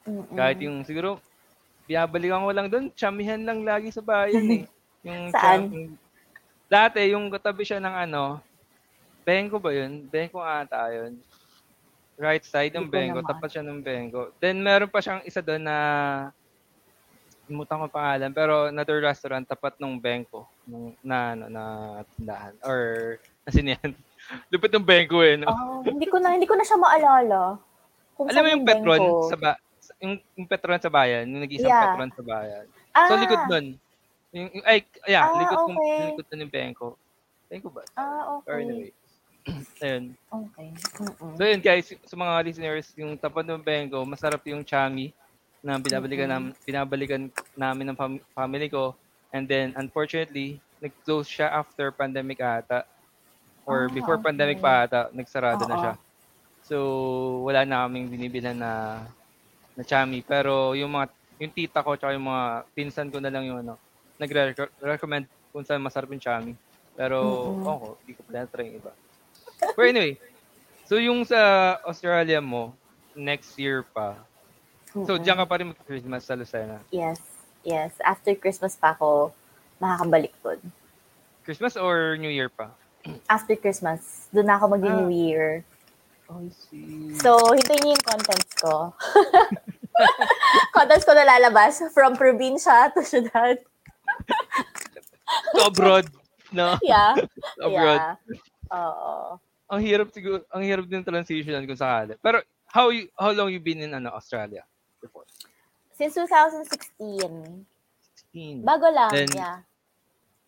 Mm-mm. 0.08 0.36
Kahit 0.36 0.58
yung, 0.64 0.78
siguro, 0.88 1.20
binabalikan 1.88 2.44
ko 2.44 2.52
lang 2.56 2.68
doon, 2.72 2.86
chamihan 2.96 3.42
lang 3.44 3.64
lagi 3.68 3.92
sa 3.92 4.04
bayan 4.04 4.64
eh. 4.64 4.64
Yung 5.08 5.32
Saan? 5.32 5.72
cham- 5.72 6.00
dati, 6.68 7.00
yung 7.16 7.32
katabi 7.32 7.64
siya 7.64 7.80
ng 7.80 7.96
ano, 7.96 8.44
Bengo 9.24 9.56
ba 9.56 9.72
yun? 9.72 10.04
Bengo 10.08 10.44
ata 10.44 10.92
yun. 10.92 11.16
Right 12.20 12.44
side 12.44 12.76
ng 12.76 12.88
Hindi 12.88 12.92
ko 12.92 12.96
Bengo, 12.96 13.20
naman. 13.24 13.30
tapat 13.32 13.50
siya 13.56 13.64
ng 13.64 13.80
Bengo. 13.80 14.22
Then 14.44 14.60
meron 14.60 14.92
pa 14.92 15.00
siyang 15.00 15.24
isa 15.24 15.40
doon 15.40 15.64
na 15.64 15.78
Imutan 17.48 17.80
ko 17.80 17.88
pangalan, 17.88 18.36
pero 18.36 18.68
another 18.68 19.00
restaurant 19.00 19.48
tapat 19.48 19.80
ng 19.80 19.96
Benko, 20.04 20.44
nung 20.68 20.92
na 21.00 21.32
ano 21.32 21.48
na 21.48 21.64
tindahan 22.20 22.52
or 22.60 23.16
na 23.48 23.50
sinihan. 23.56 23.92
Lupit 24.52 24.72
ng 24.72 24.84
Benko 24.84 25.20
eh, 25.22 25.36
no? 25.36 25.48
Oh, 25.48 25.80
hindi 25.82 26.06
ko 26.06 26.18
na 26.18 26.34
hindi 26.34 26.46
ko 26.46 26.56
na 26.56 26.64
siya 26.64 26.78
maalala. 26.78 27.58
Kung 28.14 28.28
Alam 28.28 28.42
mo 28.42 28.50
yung 28.50 28.66
Petron 28.66 28.98
Bengko. 29.00 29.30
sa 29.30 29.36
ba 29.36 29.52
yung, 29.98 30.14
yung 30.34 30.48
Petron 30.48 30.78
sa 30.80 30.90
bayan, 30.90 31.26
yung 31.26 31.42
nag-iisang 31.42 31.70
Yeah. 31.70 31.84
Petron 31.88 32.12
sa 32.12 32.24
bayan. 32.24 32.66
ah, 32.92 33.08
So 33.08 33.14
likod 33.16 33.42
nun. 33.48 33.66
Yung, 34.30 34.48
yung 34.52 34.66
ay, 34.66 34.78
yeah, 35.06 35.26
Ah, 35.26 35.38
likod 35.38 35.58
okay. 35.66 35.98
likod 36.12 36.26
nun 36.28 36.44
yung 36.44 36.54
Benko. 36.54 36.88
Benko 37.48 37.68
ba? 37.70 37.84
Ah, 37.94 38.38
Or 38.38 38.58
okay. 38.58 38.64
anyway. 38.64 38.92
Ayun. 39.80 40.04
Okay. 40.12 40.68
Mm-mm. 41.00 41.32
So 41.34 41.42
yun 41.42 41.62
guys, 41.62 41.88
sa 42.04 42.16
mga 42.16 42.34
listeners, 42.44 42.88
yung 42.94 43.16
tapat 43.16 43.48
ng 43.48 43.64
Bengo, 43.64 44.04
masarap 44.04 44.44
yung 44.44 44.62
chami 44.62 45.16
na 45.64 45.80
binabalikan 45.80 46.28
Mm-mm. 46.28 46.52
nam, 46.52 46.66
binabalikan 46.66 47.22
namin 47.56 47.86
ng 47.88 47.98
fam- 47.98 48.24
family 48.34 48.68
ko. 48.68 48.92
And 49.30 49.46
then 49.46 49.72
unfortunately, 49.74 50.60
nag-close 50.78 51.26
siya 51.26 51.50
after 51.50 51.90
pandemic 51.90 52.38
ata. 52.38 52.84
Or 53.68 53.86
Ah, 53.86 53.92
before 53.92 54.18
okay. 54.18 54.32
pandemic 54.32 54.64
pa 54.64 54.88
ata, 54.88 55.12
nagsarado 55.12 55.68
na 55.68 55.76
Oo. 55.76 55.82
siya. 55.84 55.94
So 56.64 56.76
wala 57.44 57.68
na 57.68 57.86
kaming 57.86 58.08
binibilan 58.08 58.56
na 58.56 59.04
na 59.76 59.84
chami. 59.84 60.24
Pero 60.24 60.72
yung 60.74 60.96
mga 60.96 61.12
yung 61.38 61.54
tita 61.54 61.84
ko 61.84 61.94
tsaka 61.94 62.16
yung 62.16 62.28
mga 62.28 62.44
pinsan 62.74 63.12
ko 63.12 63.20
na 63.20 63.30
lang 63.30 63.46
yung 63.46 63.60
ano, 63.62 63.76
nagre-recommend 64.18 65.28
kung 65.52 65.68
saan 65.68 65.84
masarap 65.84 66.10
yung 66.10 66.24
chami. 66.24 66.52
Pero 66.98 67.20
Mm-mm. 67.54 67.62
ako, 67.62 67.86
hindi 68.02 68.14
ko 68.18 68.22
pa 68.26 68.32
na-try 68.34 68.66
yung 68.72 68.78
iba. 68.82 68.92
But 69.78 69.86
anyway, 69.86 70.18
so 70.90 70.98
yung 70.98 71.22
sa 71.28 71.38
Australia 71.86 72.42
mo, 72.42 72.74
next 73.14 73.54
year 73.60 73.86
pa. 73.86 74.18
So 75.06 75.14
Mm-mm. 75.14 75.22
diyan 75.22 75.38
ka 75.38 75.46
pa 75.46 75.56
rin 75.62 75.70
mag-Christmas 75.70 76.26
sa 76.26 76.34
Lucena. 76.34 76.82
Yes. 76.90 77.22
Yes. 77.62 77.94
After 78.02 78.34
Christmas 78.34 78.74
pa 78.74 78.98
ako 78.98 79.30
makakabalik 79.78 80.34
doon. 80.42 80.58
Christmas 81.46 81.78
or 81.78 82.18
New 82.18 82.34
Year 82.34 82.50
pa? 82.50 82.74
After 83.26 83.56
Christmas, 83.56 84.28
doon 84.30 84.48
na 84.48 84.56
ako 84.56 84.66
Ah. 84.66 84.74
mag-New 84.76 85.10
Year. 85.10 85.64
Oh, 86.28 86.44
I 86.44 86.52
see. 86.52 87.16
So, 87.18 87.40
hintayin 87.56 87.82
niyo 87.82 87.94
yung 87.96 88.06
contents 88.06 88.52
ko. 88.60 88.92
contents 90.76 91.06
ko 91.06 91.16
na 91.16 91.24
lalabas 91.24 91.80
from 91.92 92.16
probinsya 92.16 92.92
to 92.92 93.00
syudad. 93.02 93.58
So, 95.56 95.68
abroad. 95.68 96.08
No? 96.52 96.76
Yeah. 96.80 97.16
Abroad. 97.60 98.00
Yeah. 98.00 98.16
Oo. 98.72 99.40
Ang 99.68 99.82
hirap 99.84 100.12
siguro, 100.12 100.44
ang 100.48 100.64
hirap 100.64 100.88
din 100.88 101.04
transition 101.04 101.64
kung 101.64 101.76
sakali. 101.76 102.16
Pero 102.18 102.40
how 102.68 102.88
you, 102.88 103.08
how 103.16 103.32
long 103.32 103.48
you 103.48 103.60
been 103.60 103.80
in 103.82 103.92
ano 103.92 104.12
Australia 104.12 104.64
before? 105.00 105.28
Since 105.96 106.16
2016. 106.16 107.64
16. 108.32 108.64
Bago 108.64 108.88
lang, 108.88 109.12
Then, 109.12 109.32
yeah. 109.32 109.58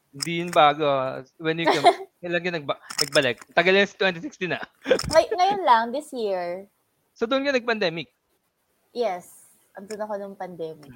Hindi 0.09 0.31
yun 0.39 0.51
bago. 0.51 0.83
ah. 0.83 1.23
When 1.37 1.59
you 1.59 1.67
come, 1.67 1.83
kailan 2.19 2.41
ka 2.41 2.51
nagba, 2.51 2.75
nagbalik? 2.99 3.37
Tagal 3.49 3.73
yan 3.73 3.87
sa 3.87 3.95
2016 4.05 4.47
na. 4.47 4.59
Ngay- 5.11 5.31
ngayon 5.31 5.61
lang, 5.63 5.83
this 5.89 6.11
year, 6.11 6.67
So 7.11 7.23
doon 7.23 7.43
ka 7.43 7.51
nag-pandemic. 7.51 8.07
yes, 8.89 9.47
andun 9.73 9.99
ako 9.99 10.13
nung 10.15 10.35
pandemic. 10.35 10.91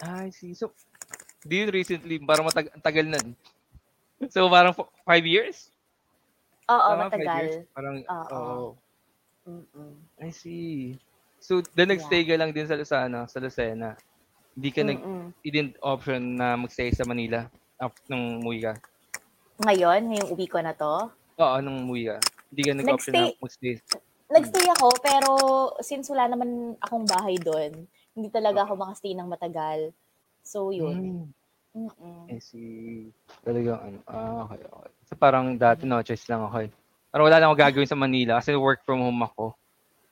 I 0.00 0.30
see. 0.30 0.54
So, 0.54 0.70
di 1.42 1.60
yun 1.60 1.70
recently, 1.70 2.18
parang 2.18 2.44
matag 2.44 2.70
tagal 2.78 3.04
na. 3.04 3.18
So, 4.26 4.46
parang 4.46 4.72
fo- 4.72 4.90
five 5.02 5.22
years? 5.22 5.70
Oo, 6.66 6.88
Tama, 6.88 7.08
five 7.08 7.18
years? 7.18 7.26
matagal. 7.26 7.46
Parang, 7.70 7.96
Oo. 8.06 8.78
Mm-mm. 9.42 9.90
I 10.18 10.30
see. 10.30 10.94
So, 11.38 11.64
the 11.74 11.82
next 11.82 12.06
stay 12.06 12.22
ka 12.22 12.36
lang 12.36 12.52
din 12.52 12.64
sa 12.64 12.76
Lucena, 12.76 13.26
sa 13.26 13.38
Lucena. 13.38 13.96
Hindi 14.52 14.70
ka 14.70 14.82
nag, 14.82 14.98
Mm-mm. 14.98 15.24
i-didn't 15.40 15.76
option 15.80 16.36
na 16.36 16.54
magstay 16.54 16.90
sa 16.90 17.02
Manila 17.02 17.48
after 17.76 18.04
nung 18.06 18.38
umuwi 18.38 18.62
ka. 18.62 18.74
Ngayon, 19.60 20.02
yung 20.16 20.28
uwi 20.32 20.48
ko 20.48 20.58
na 20.58 20.72
to, 20.72 21.12
Oo, 21.36 21.56
nung 21.60 21.84
umuwi 21.84 22.04
ka. 22.06 22.16
Hindi 22.48 22.62
ka 22.62 22.72
nag-option 22.74 23.12
na 23.12 23.20
Nagstay- 23.22 23.38
magstay. 23.40 23.74
nagstay 24.30 24.66
ako, 24.70 24.86
pero 25.00 25.30
since 25.80 26.08
wala 26.08 26.28
naman 26.28 26.48
akong 26.78 27.04
bahay 27.04 27.36
doon, 27.36 27.84
hindi 28.12 28.28
talaga 28.28 28.64
ako 28.64 28.76
makastay 28.76 29.12
ng 29.12 29.24
matagal. 29.24 29.92
So, 30.42 30.68
yun. 30.70 31.28
Mm, 31.30 31.32
Mm-mm. 31.70 32.26
I 32.26 32.42
see. 32.42 33.14
Talagang 33.40 33.78
ano. 33.78 33.98
Ah, 34.04 34.42
okay, 34.42 34.58
okay. 34.60 34.90
So, 35.06 35.14
parang 35.14 35.54
dati 35.54 35.86
no 35.86 36.02
choice 36.02 36.26
lang 36.26 36.42
ako. 36.42 36.66
eh. 36.66 36.70
Parang 37.08 37.24
wala 37.24 37.38
lang 37.38 37.46
ako 37.46 37.56
gagawin 37.56 37.86
sa 37.86 37.94
Manila 37.96 38.32
kasi 38.36 38.52
work 38.52 38.82
from 38.82 38.98
home 39.00 39.22
ako. 39.22 39.54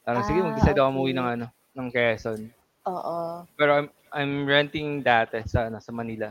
Parang 0.06 0.22
sige, 0.22 0.38
Ah, 0.38 0.46
mag-decide 0.46 0.76
ako 0.76 0.87
okay. 0.87 0.94
umuwi 0.94 1.12
ng 1.12 1.28
ano, 1.28 1.46
ng 1.74 1.88
Quezon. 1.90 2.40
Oo. 2.87 3.16
Pero 3.52 3.70
I'm, 3.74 3.88
I'm 4.14 4.32
renting 4.46 5.02
dati 5.02 5.42
sa, 5.44 5.66
ano, 5.66 5.82
sa 5.82 5.90
Manila. 5.90 6.30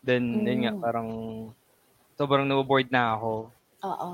Then, 0.00 0.46
yun 0.46 0.60
nga, 0.64 0.72
Mm. 0.72 0.80
parang 0.80 1.08
sobrang 2.20 2.44
na-bored 2.44 2.92
na 2.92 3.16
ako. 3.16 3.48
Oo. 3.80 4.10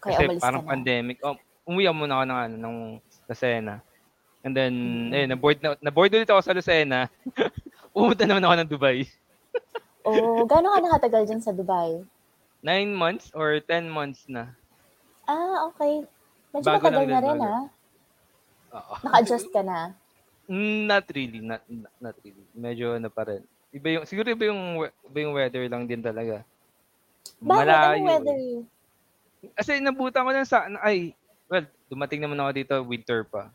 Kaya 0.00 0.16
Kasi 0.16 0.24
umalis 0.24 0.40
parang 0.40 0.62
ka 0.62 0.66
na. 0.66 0.72
pandemic. 0.72 1.16
Oh, 1.20 1.36
umuwi 1.62 1.84
muna 1.92 2.14
ako 2.16 2.24
ng, 2.24 2.38
ano, 2.40 2.54
ng 2.56 2.76
Lucena. 3.28 3.74
And 4.40 4.56
then, 4.56 4.72
Mm. 4.72 5.12
eh, 5.12 5.26
na-bored, 5.28 5.60
na, 5.60 5.76
na-bored 5.78 6.10
ulit 6.10 6.26
ako 6.26 6.40
sa 6.40 6.56
Lucena. 6.56 7.12
Pumunta 7.92 8.24
naman 8.24 8.40
ako 8.40 8.54
ng 8.56 8.70
Dubai. 8.70 8.98
Oh, 10.02 10.42
gaano 10.42 10.74
ka 10.74 10.82
nakatagal 10.82 11.30
dyan 11.30 11.38
sa 11.38 11.54
Dubai? 11.54 12.02
Nine 12.58 12.90
months 12.90 13.30
or 13.30 13.62
10 13.62 13.86
months 13.86 14.26
na. 14.26 14.50
Ah, 15.22 15.70
okay. 15.70 16.02
Medyo 16.50 16.66
Bago 16.66 16.82
matagal 16.82 17.06
na 17.06 17.20
rin, 17.22 17.38
bago. 17.38 17.46
ah. 17.46 17.62
Oo. 18.72 18.94
Naka-adjust 18.98 19.54
ka 19.54 19.62
na. 19.62 19.94
Mm, 20.50 20.90
Not 20.90 21.06
really, 21.06 21.38
not, 21.38 21.62
not, 21.70 21.94
not 22.02 22.16
really. 22.18 22.42
Medyo 22.50 22.98
ano 22.98 23.06
pa 23.08 23.30
rin. 23.30 23.46
Iba 23.70 23.94
yung, 23.94 24.04
siguro 24.04 24.26
iba 24.26 24.50
yung, 24.50 24.62
iba 25.06 25.18
yung 25.22 25.34
weather 25.38 25.70
lang 25.70 25.86
din 25.86 26.02
talaga. 26.02 26.42
Bakit? 27.42 27.66
Malayo 27.66 27.98
Anong 27.98 28.06
weather? 28.06 28.38
eh. 28.38 28.62
Kasi 29.58 29.82
nabutan 29.82 30.22
ko 30.26 30.30
lang 30.30 30.46
sa, 30.46 30.66
ay, 30.82 31.14
well, 31.50 31.66
dumating 31.90 32.22
naman 32.22 32.38
ako 32.38 32.50
dito, 32.54 32.74
winter 32.86 33.26
pa. 33.26 33.50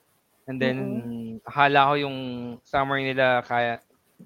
And 0.47 0.59
then, 0.59 0.79
akala 1.43 1.91
ko 1.91 1.93
yung 2.07 2.17
summer 2.63 2.99
nila, 2.99 3.43
kaya, 3.43 3.79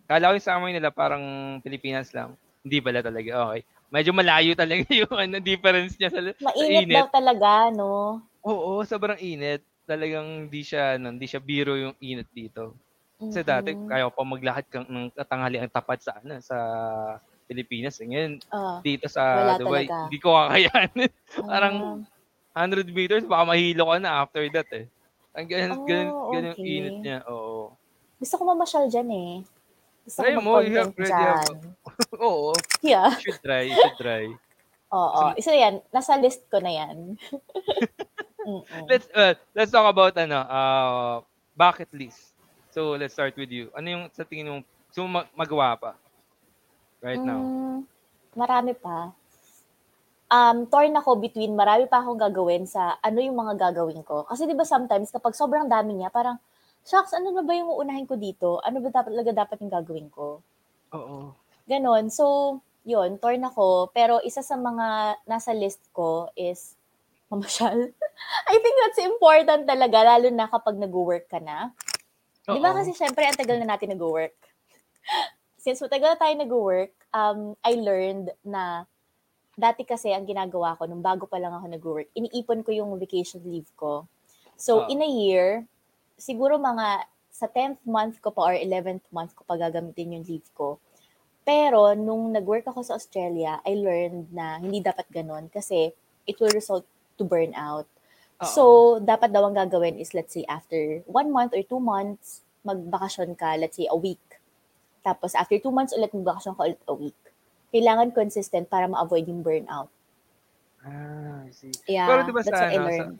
akala 0.09 0.29
ko 0.29 0.33
yung 0.37 0.47
summer 0.49 0.69
nila 0.73 0.89
parang 0.93 1.23
Pilipinas 1.61 2.09
lang. 2.13 2.33
Hindi 2.65 2.77
pala 2.81 3.01
talaga, 3.01 3.31
okay. 3.49 3.61
Medyo 3.91 4.11
malayo 4.13 4.51
talaga 4.57 4.85
yung 5.01 5.13
ano, 5.13 5.37
difference 5.41 5.97
niya 5.97 6.09
sa, 6.13 6.21
sa 6.21 6.33
Mainit 6.41 6.85
init. 6.85 6.95
daw 6.97 7.05
talaga, 7.13 7.49
no? 7.73 8.21
Oo, 8.41 8.81
sobrang 8.81 9.17
init. 9.21 9.61
Talagang 9.85 10.47
hindi 10.49 10.61
siya, 10.65 10.97
ano, 10.97 11.13
hindi 11.13 11.25
siya 11.29 11.41
biro 11.41 11.77
yung 11.77 11.93
init 12.01 12.29
dito. 12.33 12.73
Kasi 13.21 13.45
dati, 13.45 13.77
Mhm. 13.77 13.85
kaya 13.85 14.09
pa 14.09 14.23
maglakad 14.25 14.65
kang, 14.69 14.87
ng 14.89 15.13
katanghali 15.13 15.57
ang 15.61 15.69
tapat 15.73 15.99
sa, 16.01 16.17
ano, 16.17 16.41
sa 16.41 16.57
Pilipinas. 17.51 17.99
Eh, 17.99 18.07
Ngayon, 18.07 18.31
Ah, 18.47 18.79
dito 18.79 19.05
sa 19.05 19.55
Dubai, 19.59 19.83
talaga. 19.83 20.07
hindi 20.07 20.17
ko 20.17 20.29
kakayanin. 20.31 21.11
Parang 21.51 21.75
ah. 22.55 22.63
100 22.63 22.87
meters, 22.89 23.23
baka 23.23 23.43
mahilo 23.45 23.83
ka 23.85 23.97
na 23.97 24.23
after 24.23 24.43
that 24.49 24.67
eh. 24.71 24.87
Ang 25.31 25.47
ganun, 25.47 25.71
Oh, 25.73 25.83
ganun, 25.83 26.07
ganun 26.31 26.47
yung 26.47 26.55
okay. 26.57 26.75
init 26.79 26.95
niya. 26.97 27.17
Oo. 27.25 27.75
gusto 28.15 28.37
ko 28.37 28.43
mamasyal 28.45 28.85
dyan 28.85 29.09
eh. 29.09 29.33
Gusto 30.01 30.19
Try 30.19 30.33
ko 30.33 30.41
mo, 30.41 30.51
you 30.59 30.75
have 30.75 30.93
dyan. 30.93 31.09
have- 31.09 31.67
Oo. 32.23 32.51
Yeah. 32.79 33.11
You 33.13 33.23
should 33.27 33.41
try, 33.41 33.63
you 33.65 33.75
should 33.75 33.97
try. 33.97 34.23
Oo. 34.93 35.33
Isa 35.33 35.51
yan. 35.51 35.79
Nasa 35.89 36.15
list 36.15 36.45
ko 36.47 36.57
na 36.57 36.71
yan. 36.71 37.15
Mm-mm. 38.41 38.83
Let's 38.85 39.07
uh, 39.11 39.33
let's 39.53 39.69
talk 39.69 39.85
about 39.85 40.13
ano, 40.15 40.39
uh, 40.41 41.13
bucket 41.53 41.89
list. 41.93 42.33
So, 42.69 42.93
let's 42.93 43.13
start 43.13 43.35
with 43.35 43.49
you. 43.49 43.67
Ano 43.71 43.87
yung 43.87 44.03
sa 44.09 44.21
tingin 44.21 44.47
mo, 44.47 44.55
gusto 44.87 45.03
mo 45.03 45.17
ma- 45.17 45.31
magawa 45.35 45.75
pa? 45.75 45.91
Right 47.01 47.17
now. 47.17 47.41
Mm, 47.41 47.77
marami 48.37 48.73
pa. 48.77 49.09
Um, 50.31 50.63
torn 50.69 50.95
ako 50.95 51.19
between 51.19 51.57
marami 51.57 51.89
pa 51.91 51.99
akong 51.99 52.15
gagawin 52.15 52.63
sa 52.63 52.95
ano 53.03 53.19
yung 53.19 53.35
mga 53.35 53.57
gagawin 53.57 54.05
ko. 54.05 54.23
Kasi 54.29 54.47
di 54.47 54.55
ba 54.55 54.63
sometimes 54.63 55.11
kapag 55.11 55.35
sobrang 55.35 55.67
dami 55.67 55.97
niya, 55.97 56.13
parang, 56.13 56.39
shucks, 56.87 57.11
ano 57.11 57.35
na 57.35 57.43
ba 57.43 57.51
yung 57.51 57.67
uunahin 57.67 58.07
ko 58.07 58.15
dito? 58.15 58.63
Ano 58.63 58.79
ba 58.79 58.93
dapat, 58.93 59.11
talaga 59.11 59.31
dapat 59.33 59.57
yung 59.59 59.73
gagawin 59.73 60.07
ko? 60.07 60.39
Oo. 60.95 61.35
Ganon. 61.67 62.07
So, 62.07 62.57
yun, 62.87 63.17
torn 63.19 63.43
ako. 63.43 63.91
Pero 63.91 64.23
isa 64.23 64.45
sa 64.45 64.55
mga 64.55 65.19
nasa 65.27 65.51
list 65.51 65.83
ko 65.91 66.31
is 66.37 66.77
mamasyal. 67.31 67.91
I 68.47 68.55
think 68.61 68.75
that's 68.85 69.01
important 69.01 69.65
talaga, 69.65 70.15
lalo 70.15 70.29
na 70.29 70.47
kapag 70.47 70.77
nag-work 70.77 71.27
ka 71.27 71.41
na. 71.41 71.73
Di 72.45 72.59
ba 72.59 72.75
kasi 72.75 72.91
syempre, 72.93 73.25
ang 73.25 73.37
tagal 73.37 73.57
na 73.57 73.73
natin 73.73 73.97
nag-work. 73.97 74.35
Since 75.61 75.85
matagal 75.85 76.17
na 76.17 76.19
tayo 76.19 76.33
nag-work, 76.41 76.93
um, 77.13 77.53
I 77.61 77.77
learned 77.77 78.33
na 78.41 78.89
dati 79.53 79.85
kasi 79.85 80.09
ang 80.09 80.25
ginagawa 80.25 80.73
ko, 80.73 80.89
nung 80.89 81.05
bago 81.05 81.29
pa 81.29 81.37
lang 81.37 81.53
ako 81.53 81.65
nag-work, 81.69 82.09
iniipon 82.17 82.65
ko 82.65 82.73
yung 82.73 82.97
vacation 82.97 83.45
leave 83.45 83.69
ko. 83.77 84.09
So, 84.57 84.81
Ah. 84.81 84.89
in 84.89 85.05
a 85.05 85.11
year, 85.21 85.69
siguro 86.17 86.57
mga 86.57 87.05
sa 87.29 87.45
10th 87.45 87.85
month 87.85 88.17
ko 88.25 88.33
pa 88.33 88.41
or 88.49 88.55
11th 88.57 89.05
month 89.13 89.37
ko 89.37 89.45
pa 89.45 89.53
gagamitin 89.53 90.17
yung 90.17 90.25
leave 90.25 90.49
ko. 90.57 90.81
Pero, 91.45 91.93
nung 91.93 92.33
nag-work 92.33 92.65
ako 92.65 92.81
sa 92.81 92.97
Australia, 92.97 93.61
I 93.61 93.77
learned 93.77 94.33
na 94.33 94.57
hindi 94.57 94.81
dapat 94.81 95.09
ganon 95.13 95.45
kasi 95.53 95.93
it 96.25 96.41
will 96.41 96.53
result 96.53 96.89
to 97.17 97.23
burnout. 97.25 97.85
Oo. 98.41 98.49
So, 98.49 98.63
dapat 98.97 99.29
daw 99.29 99.45
ang 99.45 99.53
gagawin 99.53 100.01
is, 100.01 100.17
let's 100.17 100.33
say, 100.33 100.41
after 100.49 101.05
one 101.05 101.29
month 101.29 101.53
or 101.53 101.61
two 101.61 101.81
months, 101.81 102.41
magbakasyon 102.65 103.37
ka, 103.37 103.57
let's 103.61 103.77
say, 103.77 103.85
a 103.85 103.97
week. 103.97 104.21
Tapos, 105.01 105.33
after 105.33 105.57
two 105.57 105.73
months, 105.73 105.93
ulit 105.93 106.13
magbakasyon 106.13 106.53
ka 106.53 106.63
ulit 106.63 106.81
a 106.85 106.93
week. 106.93 107.17
Kailangan 107.73 108.13
consistent 108.13 108.69
para 108.69 108.85
ma-avoid 108.85 109.25
yung 109.25 109.41
burnout. 109.41 109.89
Ah, 110.81 111.45
I 111.45 111.51
see. 111.53 111.73
Yeah, 111.85 112.09
Pero 112.09 112.25
di 112.25 112.33
ba 112.33 112.41
that's 112.41 112.53
sa, 112.53 112.65
what 112.65 112.73
I 112.73 112.77
ano, 112.77 112.89
sa, 112.89 113.03
learned. 113.05 113.19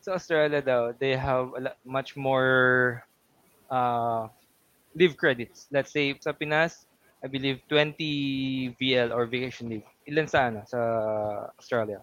sa 0.00 0.10
Australia 0.14 0.60
daw, 0.62 0.82
they 0.94 1.14
have 1.14 1.54
a 1.54 1.60
lot, 1.70 1.76
much 1.86 2.18
more 2.18 3.02
uh, 3.70 4.26
leave 4.94 5.14
credits. 5.14 5.66
Let's 5.70 5.90
say 5.90 6.14
sa 6.18 6.34
Pinas, 6.34 6.86
I 7.22 7.26
believe 7.26 7.62
20 7.66 8.78
VL 8.78 9.10
or 9.10 9.26
vacation 9.26 9.70
leave. 9.70 9.86
Ilan 10.06 10.26
sa 10.26 10.50
ano 10.50 10.62
sa 10.66 10.78
Australia? 11.58 12.02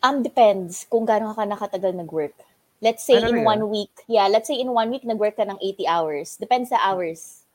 Um, 0.00 0.22
depends 0.22 0.86
kung 0.86 1.04
gaano 1.04 1.32
ka 1.34 1.42
nakatagal 1.44 1.92
nag-work. 1.96 2.36
Let's 2.78 3.02
say 3.02 3.18
Ah, 3.18 3.26
in 3.26 3.42
talaga? 3.42 3.50
one 3.58 3.62
week, 3.68 3.90
yeah, 4.06 4.30
let's 4.30 4.46
say 4.46 4.54
in 4.54 4.70
one 4.70 4.88
week 4.88 5.02
nag-work 5.02 5.34
ka 5.34 5.42
ng 5.42 5.58
80 5.58 5.88
hours. 5.90 6.28
Depends 6.38 6.70
sa 6.70 6.78
hours. 6.78 7.47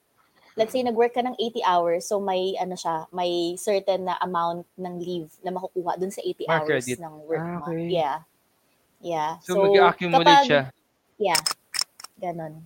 Let's 0.53 0.71
say 0.71 0.81
nag-work 0.81 1.13
ka 1.13 1.21
ng 1.21 1.33
80 1.35 1.63
hours, 1.63 2.05
so 2.05 2.19
may 2.19 2.53
ano 2.55 2.73
siya, 2.73 3.09
may 3.09 3.57
certain 3.57 4.05
na 4.05 4.15
amount 4.19 4.69
ng 4.75 4.95
leave 4.97 5.33
na 5.41 5.49
makukuha 5.49 5.97
dun 5.97 6.09
sa 6.09 6.21
80 6.21 6.43
More 6.43 6.53
hours 6.55 6.67
credit. 6.85 6.97
ng 6.99 7.13
work 7.23 7.41
Ah, 7.41 7.57
mo. 7.59 7.65
okay. 7.67 7.87
Yeah. 7.89 8.17
Yeah. 8.99 9.31
So, 9.41 9.57
mag-accumulate 9.59 10.23
kapag- 10.23 10.47
siya. 10.47 10.61
Yeah. 11.17 11.41
Ganon. 12.15 12.63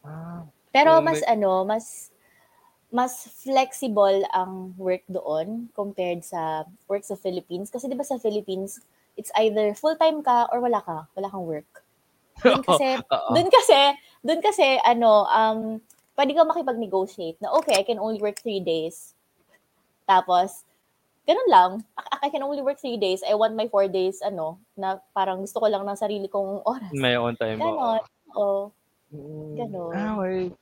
Ah, 0.00 0.42
Pero 0.70 0.98
So, 0.98 1.02
mas 1.02 1.18
may- 1.18 1.28
ano, 1.30 1.50
mas 1.64 1.86
mas 2.90 3.12
flexible 3.38 4.26
ang 4.30 4.74
work 4.74 5.06
doon 5.06 5.70
compared 5.72 6.22
sa 6.22 6.66
work 6.86 7.02
sa 7.02 7.14
Philippines. 7.14 7.70
Kasi 7.70 7.86
di 7.86 7.94
ba 7.94 8.02
sa 8.02 8.18
Philippines, 8.18 8.82
it's 9.14 9.30
either 9.36 9.70
full-time 9.72 10.18
ka 10.20 10.50
or 10.50 10.58
wala 10.58 10.78
ka. 10.80 11.06
Wala 11.14 11.30
kang 11.30 11.46
work. 11.46 11.70
Doon 12.40 12.62
kasi, 12.66 12.98
Oo. 12.98 13.30
doon 13.30 13.46
kasi, 13.46 13.80
doon 14.20 14.40
kasi, 14.40 14.66
ano, 14.82 15.22
um, 15.24 15.78
pwede 16.20 16.36
ka 16.36 16.44
makipag-negotiate 16.44 17.40
na, 17.40 17.48
okay, 17.56 17.80
I 17.80 17.84
can 17.88 17.96
only 17.96 18.20
work 18.20 18.36
three 18.44 18.60
days. 18.60 19.16
Tapos, 20.04 20.68
ganun 21.24 21.48
lang. 21.48 21.70
I, 21.96 22.28
I 22.28 22.28
can 22.28 22.44
only 22.44 22.60
work 22.60 22.76
three 22.76 23.00
days. 23.00 23.24
I 23.24 23.32
want 23.32 23.56
my 23.56 23.72
four 23.72 23.88
days, 23.88 24.20
ano, 24.20 24.60
na 24.76 25.00
parang 25.16 25.40
gusto 25.40 25.64
ko 25.64 25.72
lang 25.72 25.80
ng 25.88 25.96
sarili 25.96 26.28
kong 26.28 26.60
oras. 26.68 26.92
may 26.92 27.16
on 27.16 27.40
time. 27.40 27.56
Ganon. 27.56 28.04
Oo. 28.36 28.68
Ganon. 29.56 29.96
Ah, 29.96 30.20
okay. 30.20 30.52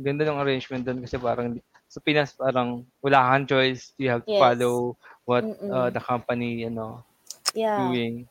Ganda 0.00 0.24
ng 0.24 0.40
arrangement 0.40 0.80
doon 0.80 1.04
kasi 1.04 1.20
parang 1.20 1.60
sa 1.92 2.00
Pinas 2.00 2.32
parang 2.32 2.80
wala 3.04 3.20
kang 3.36 3.44
choice. 3.44 3.92
You 4.00 4.16
have 4.16 4.24
to 4.24 4.32
Yes. 4.32 4.40
follow 4.40 4.96
what 5.28 5.44
Mm-mm. 5.44 5.70
uh, 5.72 5.88
the 5.92 6.00
company, 6.00 6.64
you 6.64 6.72
know, 6.72 7.04
Yeah. 7.52 7.84
doing. 7.84 8.24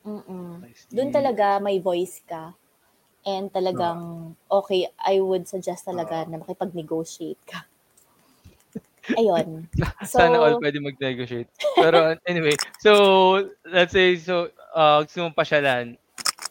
Mm-mm. 0.00 0.64
Doon 0.92 1.10
talaga 1.12 1.60
may 1.60 1.76
voice 1.76 2.24
ka. 2.24 2.56
And 3.26 3.50
talagang, 3.50 4.34
okay, 4.46 4.86
I 5.02 5.18
would 5.18 5.50
suggest 5.50 5.82
talaga 5.84 6.24
na 6.30 6.38
makipag-negotiate 6.38 7.42
ka. 7.42 7.66
Ayun. 9.18 9.66
So, 10.06 10.18
Sana 10.22 10.38
all 10.40 10.56
pwede 10.62 10.78
mag-negotiate. 10.80 11.50
Pero 11.76 12.16
anyway, 12.24 12.56
so 12.80 12.92
let's 13.66 13.92
say 13.92 14.16
so 14.16 14.48
uh 14.72 15.04
gusto 15.04 15.26
mong 15.26 15.36
pasyalan, 15.36 15.98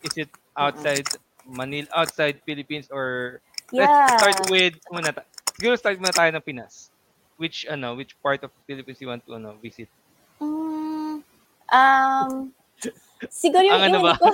is 0.06 0.14
it 0.20 0.30
outside 0.54 1.08
Manila, 1.48 1.88
outside 1.96 2.42
Philippines 2.46 2.88
or 2.94 3.40
yeah. 3.72 3.82
let's 3.82 3.98
start 4.14 4.38
with 4.46 4.78
muna 4.94 5.10
ta- 5.16 5.28
siguro 5.58 5.74
start 5.80 5.98
muna 5.98 6.14
tayo 6.14 6.30
ng 6.36 6.46
Pinas. 6.46 6.92
Which 7.42 7.66
ano, 7.68 7.98
which 7.98 8.14
part 8.22 8.46
of 8.46 8.54
Philippines 8.70 9.02
you 9.02 9.10
want 9.10 9.26
to 9.26 9.36
ano, 9.36 9.58
visit? 9.60 9.90
Mm, 10.42 11.24
um, 11.72 12.55
siguro 13.32 13.64
yung, 13.64 13.78
Ang 13.78 13.86
ano 13.90 13.96
yung 13.98 14.06
ba? 14.06 14.14
hindi 14.16 14.24
ko, 14.24 14.30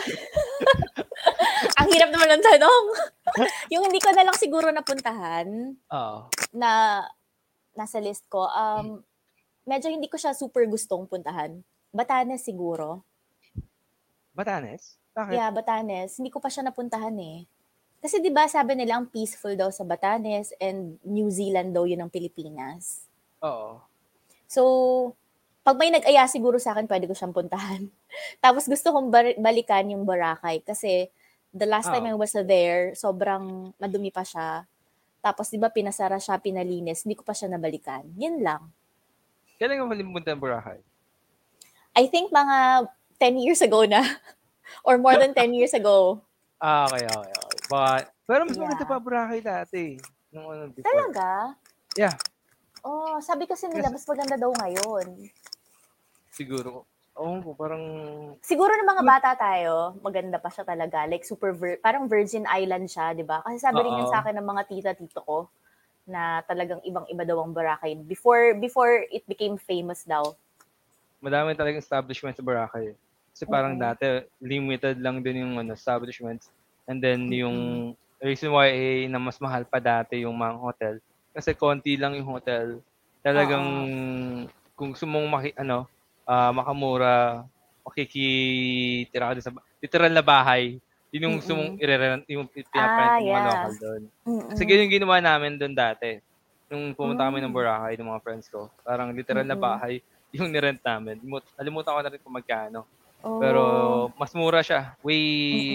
ang 1.80 1.88
hirap 1.92 2.10
naman 2.10 2.30
ng 2.36 2.44
tanong. 2.44 2.86
yung 3.74 3.84
hindi 3.88 4.00
ko 4.02 4.10
na 4.14 4.24
lang 4.26 4.38
siguro 4.38 4.68
napuntahan, 4.70 5.48
Oo. 5.78 6.18
na 6.56 7.02
nasa 7.76 7.98
list 8.04 8.28
ko, 8.28 8.48
um, 8.48 9.00
medyo 9.64 9.88
hindi 9.88 10.12
ko 10.12 10.20
siya 10.20 10.36
super 10.36 10.66
gustong 10.68 11.08
puntahan. 11.08 11.64
Batanes 11.92 12.44
siguro. 12.44 13.04
Batanes? 14.32 14.96
Bakit? 15.12 15.36
Yeah, 15.36 15.52
Batanes. 15.52 16.16
Hindi 16.16 16.32
ko 16.32 16.40
pa 16.40 16.48
siya 16.48 16.64
napuntahan 16.68 17.16
eh. 17.20 17.44
Kasi 18.02 18.18
'di 18.18 18.34
ba 18.34 18.50
sabi 18.50 18.74
nila 18.74 18.98
ang 18.98 19.14
peaceful 19.14 19.54
daw 19.54 19.70
sa 19.70 19.86
Batanes 19.86 20.58
and 20.58 20.98
New 21.06 21.30
Zealand 21.30 21.70
daw 21.70 21.86
'yun 21.86 22.02
ng 22.02 22.10
Pilipinas. 22.10 23.06
Oo. 23.46 23.78
So, 24.50 24.62
pag 25.62 25.78
may 25.78 25.94
nag-aya 25.94 26.26
siguro 26.26 26.58
sa 26.58 26.74
akin, 26.74 26.90
pwede 26.90 27.06
ko 27.06 27.14
siyang 27.14 27.32
puntahan. 27.32 27.86
Tapos 28.38 28.66
gusto 28.66 28.92
kong 28.92 29.08
bar- 29.08 29.38
balikan 29.38 29.88
yung 29.88 30.04
Boracay 30.04 30.62
kasi 30.62 31.08
the 31.50 31.68
last 31.68 31.88
time 31.88 32.06
I 32.06 32.16
Oh. 32.16 32.20
was 32.20 32.32
there, 32.34 32.92
sobrang 32.94 33.76
madumi 33.76 34.10
pa 34.10 34.24
siya. 34.24 34.64
Tapos 35.20 35.48
'di 35.48 35.58
ba 35.58 35.70
pinasara 35.70 36.18
siya, 36.18 36.38
pinalinis, 36.38 37.04
hindi 37.04 37.14
ko 37.14 37.24
pa 37.24 37.32
siya 37.32 37.48
nabalikan. 37.48 38.08
Yun 38.16 38.42
lang. 38.42 38.72
Kailan 39.56 39.78
ka 39.78 39.86
mali 39.86 40.02
pumunta 40.02 40.34
ng 40.34 40.42
Boracay? 40.42 40.80
I 41.94 42.08
think 42.08 42.32
mga 42.32 42.88
10 43.20 43.38
years 43.38 43.62
ago 43.62 43.86
na 43.86 44.02
or 44.88 44.98
more 44.98 45.14
than 45.14 45.36
10 45.36 45.54
years 45.54 45.72
ago. 45.72 46.24
Ah, 46.58 46.88
okay, 46.88 47.06
okay, 47.06 47.34
okay. 47.36 47.58
Baka, 47.68 48.10
pero 48.24 48.42
mas 48.44 48.58
maganda 48.58 48.82
Yeah. 48.82 48.90
pa 48.90 48.98
Boracay 48.98 49.40
dati. 49.40 49.86
Nung 50.32 50.48
ano 50.48 50.72
before. 50.72 50.88
Talaga? 50.88 51.54
Yeah. 51.94 52.16
Oh, 52.82 53.20
sabi 53.20 53.46
kasi 53.46 53.68
nila, 53.68 53.92
mas 53.92 54.08
maganda 54.08 54.34
daw 54.34 54.50
ngayon. 54.50 55.30
Siguro. 56.32 56.88
Oo 57.22 57.38
ko, 57.46 57.50
parang... 57.54 57.84
Siguro 58.42 58.74
ng 58.74 58.90
mga 58.90 59.04
bata 59.06 59.30
tayo, 59.38 59.94
maganda 60.02 60.42
pa 60.42 60.50
siya 60.50 60.66
talaga. 60.66 61.06
Like, 61.06 61.22
super, 61.22 61.54
vir- 61.54 61.78
parang 61.78 62.10
Virgin 62.10 62.50
Island 62.50 62.90
siya, 62.90 63.14
di 63.14 63.22
ba? 63.22 63.46
Kasi 63.46 63.62
sabi 63.62 63.86
rin 63.86 64.02
yan 64.02 64.10
Oo. 64.10 64.14
sa 64.14 64.26
akin 64.26 64.42
ng 64.42 64.48
mga 64.50 64.64
tita-tito 64.66 65.22
ko, 65.22 65.46
na 66.10 66.42
talagang 66.50 66.82
ibang-iba 66.82 67.22
daw 67.22 67.46
ang 67.46 67.54
Boracay. 67.54 67.94
Before, 68.10 68.58
before 68.58 69.06
it 69.14 69.22
became 69.30 69.56
famous 69.62 70.02
daw. 70.02 70.34
madami 71.22 71.54
talagang 71.54 71.78
establishment 71.78 72.34
sa 72.34 72.42
Boracay. 72.42 72.98
Kasi 73.30 73.46
parang 73.46 73.78
Oo. 73.78 73.82
dati, 73.86 74.26
limited 74.42 74.98
lang 74.98 75.22
din 75.22 75.46
yung 75.46 75.62
ano, 75.62 75.78
establishments. 75.78 76.50
And 76.90 76.98
then 76.98 77.30
yung 77.30 77.94
reason 78.18 78.50
why 78.50 78.74
eh, 78.74 79.06
na 79.06 79.22
mas 79.22 79.38
mahal 79.38 79.62
pa 79.70 79.78
dati 79.78 80.26
yung 80.26 80.34
mga 80.34 80.58
hotel. 80.58 80.96
Kasi 81.30 81.54
konti 81.54 81.94
lang 81.94 82.18
yung 82.18 82.34
hotel. 82.34 82.82
Talagang 83.22 83.66
kung 84.74 84.98
gusto 84.98 85.06
mong 85.06 85.28
maki, 85.30 85.50
ano, 85.54 85.86
ah, 86.26 86.52
makamura, 86.52 87.46
makikitira 87.82 89.32
ka 89.32 89.36
dun 89.38 89.46
sa 89.46 89.54
literal 89.82 90.14
na 90.14 90.24
bahay. 90.24 90.78
Yun 91.12 91.28
yung 91.28 91.36
gusto 91.44 91.52
mong 91.54 91.76
i-rent, 91.76 92.24
yung 92.32 92.48
Ah, 92.48 92.54
pinaprent 92.56 93.12
yung 93.20 93.36
mga 93.36 93.48
local 93.52 93.74
doon. 93.76 94.02
Mm-mm. 94.24 94.48
Kasi 94.56 94.62
yung 94.64 94.94
ginawa 94.94 95.18
namin 95.20 95.60
doon 95.60 95.76
dati. 95.76 96.24
Nung 96.72 96.96
pumunta 96.96 97.28
kami 97.28 97.44
ng 97.44 97.52
Mm. 97.52 97.58
Boracay 97.60 97.94
ng 98.00 98.10
mga 98.16 98.24
friends 98.24 98.48
ko. 98.48 98.72
Parang 98.80 99.12
literal 99.12 99.44
na 99.44 99.60
Mm-mm. 99.60 99.68
bahay 99.68 99.94
yung 100.36 100.48
nirent 100.48 100.80
namin. 100.80 101.20
Limut- 101.20 101.52
Alimutan 101.60 101.92
ko 101.92 102.00
na 102.00 102.12
rin 102.16 102.22
kung 102.24 102.32
magkano. 102.32 102.88
Oh. 103.22 103.38
Pero 103.44 103.62
mas 104.16 104.32
mura 104.32 104.64
siya. 104.64 104.96
Way, 105.04 105.20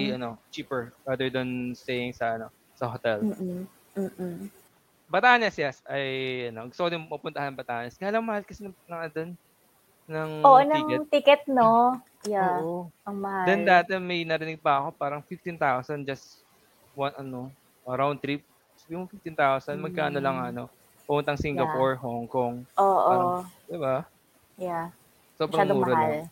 Mm-mm. 0.09 0.17
ano, 0.17 0.29
cheaper 0.49 0.97
rather 1.05 1.29
than 1.29 1.77
staying 1.77 2.17
sa, 2.17 2.41
ano, 2.41 2.49
sa 2.73 2.89
hotel. 2.89 3.21
Mm-mm. 3.21 3.69
Mm-mm. 3.93 4.49
Batanes, 5.07 5.55
yes. 5.55 5.85
Ay, 5.85 6.49
ano, 6.49 6.67
gusto 6.67 6.81
ko 6.81 6.89
din 6.89 7.05
mapuntahan 7.05 7.53
ng 7.53 7.61
Batanes. 7.61 7.95
Kaya 8.01 8.17
lang 8.17 8.25
mahal 8.25 8.43
kasi 8.43 8.65
ng, 8.65 8.73
ng, 8.73 9.01
doon, 9.13 9.31
ng 10.07 10.31
Oo, 10.41 10.59
ticket. 10.61 10.71
ng 10.71 11.07
ticket, 11.09 11.43
no? 11.47 11.99
Yeah, 12.23 12.59
Oo. 12.59 12.91
ang 13.03 13.17
mahal. 13.17 13.47
Then 13.47 13.63
dati 13.63 13.95
may 13.97 14.23
narinig 14.23 14.59
pa 14.59 14.81
ako, 14.81 14.89
parang 14.95 15.23
15,000 15.23 16.03
just 16.03 16.43
one, 16.93 17.15
ano, 17.15 17.51
round 17.85 18.19
trip. 18.19 18.43
Sabi 18.77 18.95
mo 18.97 19.07
15,000, 19.07 19.79
magkano 19.79 20.19
lang, 20.19 20.37
Mm. 20.37 20.49
ano, 20.51 20.63
puntang 21.05 21.39
Singapore, 21.39 21.95
Hong 21.97 22.27
Kong. 22.27 22.67
Oo, 22.75 22.99
parang- 23.07 23.47
Di 23.65 23.79
ba? 23.79 23.97
yeah. 24.57 24.91
Sobrang 25.37 25.63
Masyadong 25.63 25.79
mura 25.79 25.93
mahal. 25.93 26.09
lang. 26.09 26.27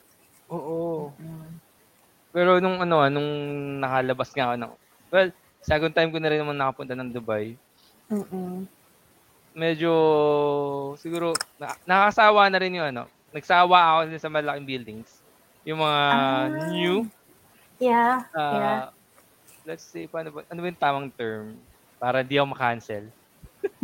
Oo. 0.48 0.80
Mm. 1.14 1.50
Pero 2.32 2.50
nung 2.58 2.78
ano, 2.80 2.96
ah, 2.98 3.10
nung 3.12 3.30
nakalabas 3.78 4.30
nga 4.32 4.50
ako 4.50 4.54
ng, 4.56 4.72
well, 5.08 5.28
second 5.60 5.92
time 5.92 6.10
ko 6.10 6.18
na 6.18 6.26
rin 6.28 6.40
naman 6.40 6.56
nakapunta 6.56 6.92
ng 6.92 7.12
Dubai. 7.12 7.54
Mm-mm. 8.10 8.66
Medyo, 9.54 9.92
siguro, 10.96 11.30
na, 11.56 11.78
nakakasawa 11.86 12.50
na 12.50 12.58
rin 12.58 12.74
yung 12.74 12.90
ano, 12.90 13.06
nagsawa 13.34 13.76
ako 14.06 14.14
sa 14.16 14.30
malaking 14.30 14.64
buildings. 14.64 15.10
Yung 15.62 15.82
mga 15.82 16.00
Ah. 16.06 16.46
new, 16.70 17.04
Yeah, 17.76 18.22
ah, 18.30 18.54
yeah. 18.54 18.82
let's 19.64 19.82
say, 19.82 20.06
paano 20.06 20.30
ba, 20.30 20.46
ano 20.46 20.58
ba 20.58 20.70
yung 20.70 20.78
tamang 20.78 21.08
term? 21.10 21.58
Para 21.98 22.22
di 22.22 22.38
ako 22.38 22.54
makancel. 22.54 23.10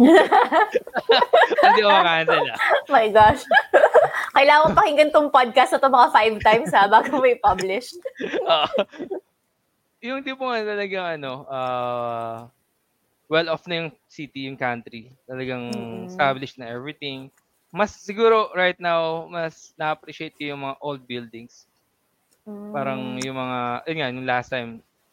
Hindi 1.60 1.80
ako 1.80 1.90
makancel 1.90 2.44
ah. 2.46 2.58
My 2.86 3.06
gosh. 3.08 3.42
Kailangan 4.36 4.72
pakinggan 4.72 5.10
tong 5.10 5.28
podcast 5.28 5.74
na 5.74 5.80
to 5.80 5.90
mga 5.90 6.08
five 6.10 6.36
times 6.38 6.70
ha, 6.70 6.86
bago 6.86 7.10
mo 7.12 7.26
i-publish. 7.26 7.92
Oo. 8.46 8.68
yung 10.00 10.22
tipo 10.22 10.46
nga 10.46 10.62
talagang 10.62 11.06
ano, 11.18 11.44
ah, 11.44 12.46
well 13.26 13.50
off 13.50 13.66
na 13.66 13.84
yung 13.84 13.90
city, 14.06 14.46
yung 14.46 14.56
country. 14.56 15.10
Talagang 15.24 15.68
Mm-mm. 15.68 16.06
established 16.06 16.56
na 16.56 16.70
everything. 16.70 17.28
Mas 17.70 17.94
siguro 17.94 18.50
right 18.52 18.78
now, 18.78 19.26
mas 19.26 19.70
na-appreciate 19.74 20.34
ko 20.34 20.42
yung 20.44 20.66
mga 20.66 20.76
old 20.82 21.02
buildings. 21.06 21.70
Parang 22.74 23.14
Mm. 23.14 23.22
yung 23.22 23.36
mga, 23.38 23.58
yun 23.86 23.96
nga, 23.96 24.08
yung 24.10 24.26
last 24.26 24.48
time, 24.50 24.70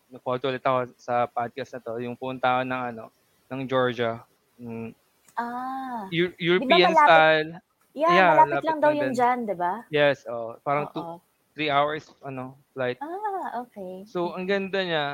nag-photo 0.09 0.49
ulit 0.49 0.63
ako 0.63 0.89
sa 0.97 1.27
podcast 1.27 1.77
na 1.77 1.83
to, 1.83 2.01
yung 2.01 2.17
punta 2.17 2.65
ng 2.65 2.81
ano, 2.93 3.13
ng 3.47 3.61
Georgia. 3.65 4.25
Yung 4.57 4.91
Ah. 5.37 6.09
Eu- 6.09 6.33
European 6.35 6.89
malapit? 6.89 6.97
style. 6.97 7.49
Yeah, 7.93 8.09
Yeah, 8.09 8.29
malapit 8.31 8.53
lapit 8.53 8.65
lang 8.65 8.79
daw 8.79 8.91
yun 8.91 9.11
dyan, 9.13 9.37
di 9.45 9.53
ba? 9.53 9.73
Yes, 9.89 10.25
oh, 10.25 10.57
parang 10.61 10.89
two, 10.89 11.01
Oo. 11.01 11.17
three 11.53 11.69
hours 11.69 12.09
ano, 12.21 12.57
flight. 12.73 12.97
Ah, 12.97 13.61
okay. 13.61 14.01
So, 14.05 14.33
ang 14.33 14.45
ganda 14.45 14.81
niya, 14.81 15.05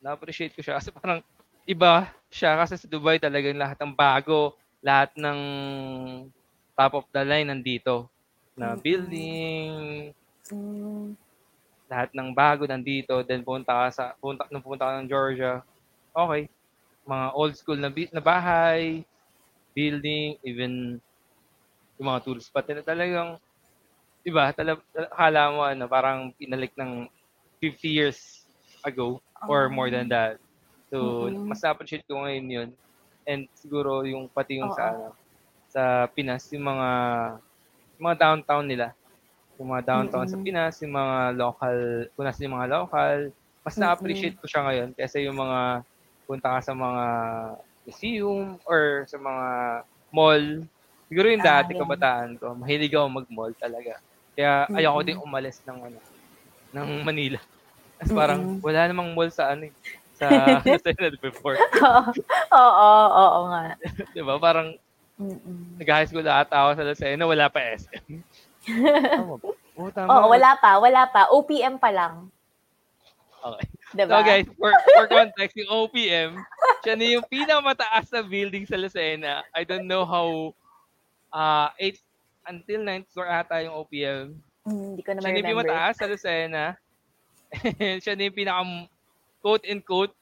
na-appreciate 0.00 0.52
ko 0.52 0.60
siya 0.60 0.76
kasi 0.80 0.92
parang 0.92 1.24
iba 1.64 2.08
siya 2.28 2.56
kasi 2.56 2.76
sa 2.76 2.88
Dubai 2.88 3.16
talagang 3.16 3.56
lahat 3.56 3.76
ng 3.80 3.92
bago, 3.92 4.52
lahat 4.80 5.12
ng 5.16 5.38
top 6.80 6.96
of 6.96 7.06
the 7.12 7.20
line 7.28 7.52
nandito. 7.52 8.08
Na 8.56 8.72
Mm-mm. 8.72 8.80
building, 8.80 10.12
Mm. 10.50 11.12
lahat 11.92 12.08
ng 12.16 12.32
bago 12.32 12.64
nandito. 12.64 13.20
Then 13.28 13.44
punta 13.44 13.76
ka 13.76 13.86
sa, 13.92 14.04
punta, 14.16 14.48
nung 14.48 14.64
punta 14.64 14.88
ka 14.88 14.92
ng 14.96 15.10
Georgia, 15.12 15.60
okay. 16.16 16.48
Mga 17.04 17.26
old 17.36 17.54
school 17.58 17.76
na, 17.76 17.92
na 17.92 18.22
bahay, 18.24 19.04
building, 19.76 20.40
even 20.46 20.96
yung 22.00 22.08
mga 22.08 22.22
tourist 22.24 22.48
spot 22.48 22.64
na 22.72 22.80
talagang 22.80 23.36
iba, 24.24 24.52
tala, 24.56 24.80
akala 25.12 25.42
mo 25.52 25.60
ano, 25.68 25.84
parang 25.84 26.32
pinalik 26.40 26.72
ng 26.80 27.08
50 27.60 27.92
years 27.92 28.48
ago 28.84 29.20
or 29.44 29.68
more 29.68 29.92
than 29.92 30.08
that. 30.08 30.40
So, 30.88 31.28
Mm-mm. 31.28 31.44
mas 31.44 31.60
appreciate 31.64 32.08
ko 32.08 32.24
ngayon 32.24 32.48
yun. 32.48 32.68
And 33.28 33.46
siguro 33.52 34.02
yung 34.08 34.32
pati 34.32 34.58
yung 34.58 34.72
sa 34.72 34.90
Oo. 34.90 34.96
ano, 34.96 35.19
sa 35.70 36.10
Pinas, 36.12 36.50
yung 36.52 36.66
mga 36.66 36.88
yung 37.98 38.04
mga 38.10 38.18
downtown 38.20 38.64
nila. 38.66 38.88
Yung 39.60 39.70
mga 39.72 39.82
downtown 39.86 40.26
sa 40.28 40.36
Mm-mm. 40.36 40.44
Pinas, 40.44 40.74
yung 40.82 40.94
mga 40.96 41.16
local, 41.36 41.78
kung 42.16 42.24
nasa 42.26 42.40
yung 42.44 42.56
mga 42.56 42.68
local, 42.72 43.18
mas 43.62 43.76
Mm-mm. 43.76 43.82
na-appreciate 43.84 44.36
ko 44.40 44.46
siya 44.48 44.62
ngayon 44.66 44.90
kasi 44.96 45.16
yung 45.28 45.36
mga 45.36 45.84
punta 46.24 46.48
ka 46.56 46.60
sa 46.64 46.72
mga 46.74 47.04
museum 47.86 48.56
or 48.64 49.04
sa 49.08 49.18
mga 49.20 49.46
mall. 50.12 50.44
Siguro 51.10 51.26
yung 51.28 51.44
Ah, 51.44 51.44
dati 51.44 51.70
yeah. 51.74 51.80
kabataan 51.82 52.30
ko, 52.40 52.46
mahilig 52.56 52.94
ako 52.94 53.06
mag-mall 53.20 53.52
talaga. 53.60 53.94
Kaya 54.36 54.70
ayoko 54.72 55.00
Mm-mm. 55.00 55.06
din 55.06 55.18
umalis 55.20 55.60
ng 55.68 55.78
ano, 55.92 55.98
ng 56.72 56.88
Manila. 57.04 57.40
Kasi 58.00 58.10
parang 58.16 58.40
Mm-mm. 58.46 58.62
wala 58.64 58.88
namang 58.88 59.12
mall 59.12 59.28
sa 59.28 59.52
ano 59.52 59.68
eh, 59.68 59.74
sa 60.16 60.26
Lucena 60.66 61.10
before. 61.20 61.58
oo, 62.52 62.90
oo 63.20 63.40
nga. 63.52 63.62
'Di 64.14 64.22
ba? 64.24 64.36
Parang 64.40 64.72
Mm-mm. 65.20 65.76
nag-high 65.76 66.08
school 66.08 66.24
ata 66.24 66.56
ako 66.56 66.70
sa 66.80 66.86
Lucena, 66.88 67.28
wala 67.28 67.52
pa 67.52 67.60
SM. 67.76 68.24
Oo, 69.80 69.88
tama. 69.92 70.08
Oo, 70.08 70.26
wala 70.32 70.50
pa, 70.56 70.80
wala 70.80 71.02
pa. 71.08 71.28
OPM 71.28 71.76
pa 71.76 71.92
lang. 71.92 72.28
Okay. 73.40 73.66
Diba? 73.96 74.12
So 74.12 74.22
guys, 74.22 74.46
for, 74.56 74.72
for 74.96 75.06
context, 75.08 75.56
yung 75.56 75.72
OPM, 75.72 76.36
siya 76.84 76.94
na 76.96 77.06
yung 77.08 77.24
pinakamataas 77.26 78.12
na 78.12 78.20
building 78.20 78.68
sa 78.68 78.76
Lucena. 78.76 79.40
I 79.56 79.64
don't 79.64 79.88
know 79.88 80.04
how 80.04 80.52
uh, 81.32 81.68
8 81.76 81.96
until 82.52 82.80
9th 82.84 83.08
floor 83.12 83.28
ata 83.28 83.64
yung 83.64 83.76
OPM. 83.80 84.36
Hmm, 84.64 84.96
Hindi 84.96 85.02
ko 85.04 85.10
na 85.16 85.20
Siya 85.20 85.32
na 85.32 85.36
yung 85.36 85.40
remember. 85.40 85.64
pinakamataas 85.64 85.96
sa 85.96 86.06
Lucena. 86.08 86.64
siya 88.04 88.14
na 88.14 88.24
yung 88.28 88.36
pinaka 88.36 88.62
quote-in-quote 89.40 90.14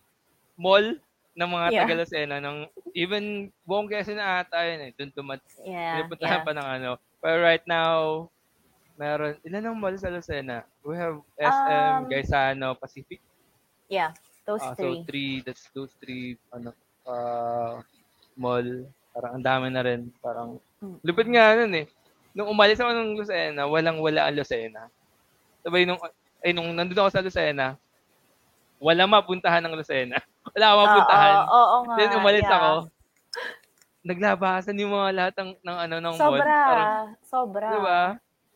mall 0.55 0.95
ng 1.39 1.47
mga 1.49 1.67
Yeah. 1.71 1.81
taga 1.87 1.95
Lucena. 1.95 2.37
Ng, 2.43 2.59
even 2.93 3.25
buong 3.63 3.87
Quezon 3.87 4.19
na 4.19 4.43
ata 4.43 4.59
yun 4.67 4.81
eh. 4.83 4.93
Doon 4.99 5.11
tumat 5.15 5.39
Yeah, 5.63 6.03
Pinupuntahan 6.03 6.43
yeah. 6.43 6.47
pa 6.47 6.53
ng 6.53 6.69
ano. 6.69 6.91
Pero 7.23 7.37
right 7.39 7.63
now, 7.65 8.27
meron, 8.99 9.39
ilan 9.47 9.63
ang 9.63 9.79
mall 9.79 9.95
sa 9.95 10.11
Lucena? 10.11 10.67
We 10.83 10.99
have 10.99 11.23
SM, 11.39 11.95
Um, 11.95 12.11
Gaisano, 12.11 12.75
Pacific. 12.75 13.23
Yeah, 13.87 14.11
those 14.43 14.61
Ah, 14.61 14.75
three. 14.75 14.99
So 14.99 15.07
three, 15.07 15.33
that's 15.41 15.71
those 15.71 15.95
three, 16.03 16.35
ano, 16.51 16.75
uh, 17.07 17.79
mall. 18.35 18.67
Parang 19.15 19.39
ang 19.39 19.45
dami 19.47 19.67
na 19.71 19.83
rin. 19.87 20.11
Parang, 20.19 20.59
Mm. 20.83 20.99
lupit 21.03 21.29
nga 21.31 21.55
nun 21.55 21.75
eh. 21.75 21.87
Nung 22.35 22.51
umalis 22.51 22.79
ako 22.79 22.91
ng 22.93 23.15
Lucena, 23.15 23.63
walang-wala 23.65 24.27
ang 24.27 24.35
Lucena. 24.35 24.91
Sabay 25.63 25.87
nung, 25.87 25.99
ay 26.39 26.51
nung 26.51 26.71
nandun 26.71 26.99
ako 26.99 27.11
sa 27.11 27.23
Lucena, 27.23 27.79
wala 28.79 29.03
mapuntahan 29.07 29.63
ng 29.63 29.75
Lucena. 29.75 30.19
Wala 30.57 30.67
akong 30.73 30.83
mapuntahan. 30.89 31.35
Oo, 31.37 31.45
oo, 31.45 31.61
oo 31.61 31.79
nga. 31.85 31.97
Then 32.01 32.11
umalis 32.17 32.47
yeah. 32.49 32.57
ako, 32.57 32.71
naglabasan 34.01 34.81
yung 34.81 34.93
mga 34.97 35.09
lahat 35.13 35.35
ng, 35.37 35.51
ng 35.61 35.79
ano 35.85 35.97
ng. 36.01 36.17
Sobra, 36.17 36.57
Parang, 36.65 37.07
sobra. 37.21 37.69
di 37.69 37.79
ba? 37.85 38.03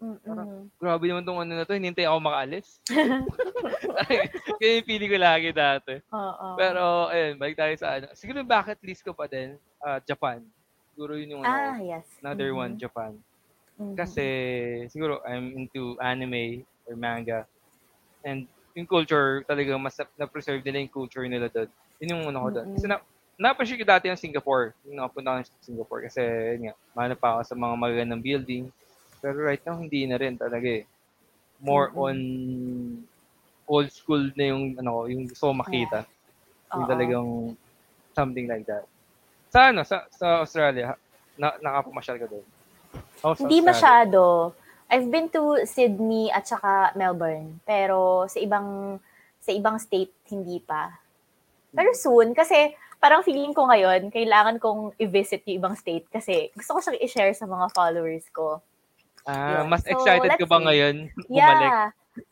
Mm-mm. 0.03 0.67
Grabe 0.83 1.05
naman 1.07 1.23
tong 1.23 1.39
ano 1.39 1.53
na 1.55 1.63
to, 1.63 1.79
hinintay 1.79 2.11
ako 2.11 2.19
makaalis. 2.19 2.83
Kaya 4.59 4.73
yung 4.83 4.89
pili 4.89 5.07
ko 5.07 5.15
lagi 5.15 5.55
dati. 5.55 5.95
Oo. 6.11 6.59
Pero, 6.59 7.13
ayun, 7.13 7.39
balik 7.39 7.55
tayo 7.55 7.75
sa 7.79 8.01
ano. 8.01 8.11
Siguro 8.19 8.43
yung 8.43 8.51
bucket 8.51 8.83
list 8.83 9.07
ko 9.07 9.15
pa 9.15 9.31
din, 9.31 9.55
ah, 9.79 10.03
Japan. 10.03 10.43
Siguro 10.91 11.15
yun 11.15 11.39
yung 11.39 11.45
ah, 11.47 11.77
ano, 11.77 11.87
yes. 11.87 12.09
another 12.19 12.51
Mhm. 12.51 12.59
one, 12.59 12.73
Japan. 12.81 13.13
Mhm. 13.79 13.95
Kasi, 13.95 14.27
siguro, 14.91 15.23
I'm 15.23 15.55
into 15.55 15.95
anime 16.03 16.67
or 16.91 16.99
manga. 16.99 17.47
And 18.27 18.51
yung 18.73 18.89
culture, 18.89 19.45
talaga 19.45 19.77
mas 19.77 19.97
na- 20.01 20.25
na-preserve 20.25 20.65
nila 20.65 20.81
yung 20.81 20.93
culture 20.93 21.27
nila 21.29 21.49
doon. 21.53 21.69
Yun 22.01 22.13
yung 22.17 22.25
ano 22.33 22.39
ko 22.45 22.51
doon. 22.57 22.69
Kasi 22.73 22.87
na, 22.89 22.97
na-appreciate 23.37 23.81
ko 23.81 23.87
dati 23.89 24.09
yung 24.09 24.21
Singapore. 24.21 24.73
Yung 24.89 24.97
nakapunta 25.01 25.29
ako 25.37 25.41
sa 25.45 25.65
Singapore 25.65 26.01
kasi 26.09 26.21
yun 26.57 26.71
nga, 26.71 26.75
mana 26.97 27.15
pa 27.17 27.29
ako 27.37 27.41
sa 27.45 27.57
mga 27.57 27.75
magagandang 27.77 28.25
building. 28.25 28.65
Pero 29.21 29.37
right 29.45 29.63
now, 29.65 29.77
hindi 29.77 30.09
na 30.09 30.17
rin 30.17 30.35
talaga 30.41 30.67
eh. 30.67 30.85
More 31.63 31.93
Mm-mm. 31.93 32.01
on 32.03 32.17
old 33.69 33.89
school 33.93 34.33
na 34.35 34.45
yung 34.51 34.77
ano 34.81 34.91
ko, 34.91 35.01
yung 35.07 35.25
gusto 35.31 35.45
ko 35.49 35.53
makita. 35.55 35.99
Yung 36.75 36.85
Oo. 36.85 36.91
talagang 36.91 37.29
something 38.17 38.49
like 38.49 38.65
that. 38.65 38.85
Sa 39.53 39.69
ano, 39.69 39.85
sa, 39.85 40.09
sa 40.09 40.43
Australia, 40.43 40.97
na, 41.37 41.57
nakapumasyal 41.61 42.17
ka 42.17 42.27
doon? 42.29 42.47
Oh, 43.23 43.37
Hindi 43.37 43.61
Australia. 43.61 43.69
masyado. 43.69 44.21
I've 44.93 45.09
been 45.09 45.33
to 45.33 45.65
Sydney 45.65 46.29
at 46.29 46.45
saka 46.45 46.93
Melbourne. 46.93 47.65
Pero 47.65 48.29
sa 48.29 48.37
ibang 48.37 49.01
sa 49.41 49.51
ibang 49.51 49.81
state, 49.81 50.13
hindi 50.29 50.61
pa. 50.61 50.93
Pero 51.73 51.97
soon, 51.97 52.37
kasi 52.37 52.77
parang 53.01 53.25
feeling 53.25 53.57
ko 53.57 53.65
ngayon, 53.67 54.13
kailangan 54.13 54.61
kong 54.61 54.93
i-visit 55.01 55.43
yung 55.49 55.59
ibang 55.65 55.75
state 55.75 56.05
kasi 56.07 56.53
gusto 56.53 56.77
ko 56.77 56.79
siyang 56.79 57.01
i-share 57.01 57.33
sa 57.33 57.49
mga 57.49 57.73
followers 57.73 58.29
ko. 58.31 58.61
Ah, 59.25 59.65
Yun. 59.65 59.73
mas 59.73 59.83
So, 59.83 59.97
excited 59.97 60.31
ka 60.37 60.45
ba 60.45 60.61
see. 60.61 60.67
ngayon 60.69 60.97
bumalik? 61.33 61.73
Yeah. 61.73 61.87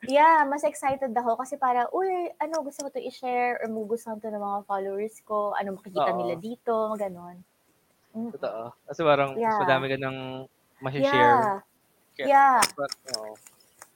Yeah, 0.05 0.45
mas 0.45 0.61
excited 0.61 1.09
ako 1.17 1.41
kasi 1.41 1.57
para, 1.57 1.89
uy, 1.89 2.29
ano, 2.37 2.61
gusto 2.61 2.85
ko 2.85 2.93
to 2.93 3.01
i-share 3.01 3.57
or 3.65 3.67
magugustuhan 3.73 4.21
to 4.21 4.29
ng 4.29 4.37
mga 4.37 4.69
followers 4.69 5.17
ko, 5.25 5.57
ano 5.57 5.81
makikita 5.81 6.13
Oo. 6.13 6.19
nila 6.21 6.35
dito, 6.37 6.93
ganon. 7.01 7.41
Mm. 8.13 8.29
Totoo. 8.37 8.77
Kasi 8.85 9.01
parang 9.01 9.33
mas 9.33 9.41
Yeah. 9.41 9.57
madami 9.57 9.85
ka 9.89 9.97
nang 9.97 10.19
share 11.01 11.09
Yeah. 11.09 11.65
Kaya- 12.21 12.29
Yeah. 12.29 12.61
But, 12.75 12.93
oo. 13.11 13.33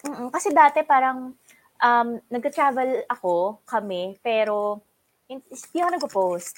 Mm, 0.03 0.29
kasi 0.29 0.49
dati 0.51 0.81
parang 0.83 1.33
um, 1.79 2.09
nag-travel 2.29 3.05
ako, 3.07 3.61
kami, 3.65 4.17
pero 4.21 4.81
hin- 5.27 5.45
hindi 5.45 5.79
ako 5.79 5.91
nag-post. 5.93 6.55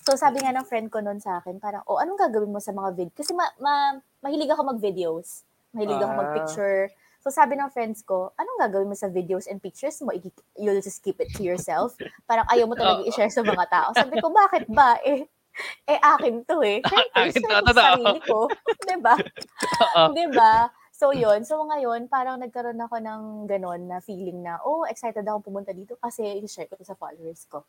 So 0.00 0.14
sabi 0.14 0.38
nga 0.38 0.50
ng 0.50 0.64
friend 0.64 0.86
ko 0.86 1.00
noon 1.00 1.18
sa 1.18 1.38
akin, 1.38 1.58
parang, 1.58 1.82
oh, 1.84 1.98
anong 1.98 2.16
gagawin 2.20 2.48
mo 2.48 2.58
sa 2.58 2.70
mga 2.70 2.94
vid? 2.94 3.10
Kasi 3.12 3.32
ma- 3.32 3.52
ma- 3.56 3.98
mahilig 4.20 4.48
ako 4.48 4.62
mag-videos. 4.68 5.42
Mahilig 5.72 5.98
ako 5.98 6.08
Ah. 6.08 6.18
mag-picture. 6.18 6.80
So 7.20 7.28
sabi 7.28 7.58
ng 7.58 7.68
friends 7.68 8.00
ko, 8.00 8.30
anong 8.34 8.60
gagawin 8.62 8.86
mo 8.86 8.94
sa 8.94 9.10
videos 9.10 9.44
and 9.44 9.58
pictures 9.58 9.98
mo? 9.98 10.14
I- 10.14 10.22
You'll 10.54 10.78
just 10.78 11.02
keep 11.02 11.18
it 11.18 11.34
to 11.34 11.42
yourself? 11.42 11.98
Parang 12.24 12.46
ayaw 12.46 12.64
mo 12.64 12.74
talaga 12.74 13.02
i-share 13.10 13.28
sa 13.28 13.42
mga 13.42 13.66
tao. 13.66 13.88
Sabi 13.92 14.16
ko, 14.16 14.30
bakit 14.30 14.64
ba? 14.68 14.94
Eh, 15.02 15.26
eh 15.84 15.98
akin 15.98 16.44
to 16.44 16.62
eh. 16.62 16.78
Siyempre, 16.86 17.50
Akin 17.50 17.66
to, 17.66 17.74
sarili 17.74 18.20
ko. 18.22 18.46
'Di 20.14 20.26
ba? 20.30 20.70
So 20.96 21.12
yun, 21.12 21.44
so 21.44 21.60
ngayon 21.60 22.08
parang 22.08 22.40
nagkaroon 22.40 22.80
ako 22.80 22.96
ng 23.04 23.22
ganon 23.44 23.84
na 23.84 24.00
feeling 24.00 24.40
na 24.40 24.56
oh, 24.64 24.88
excited 24.88 25.28
ako 25.28 25.52
pumunta 25.52 25.76
dito 25.76 25.92
kasi 26.00 26.24
i-share 26.40 26.72
ko 26.72 26.80
sa 26.80 26.96
followers 26.96 27.44
ko. 27.52 27.68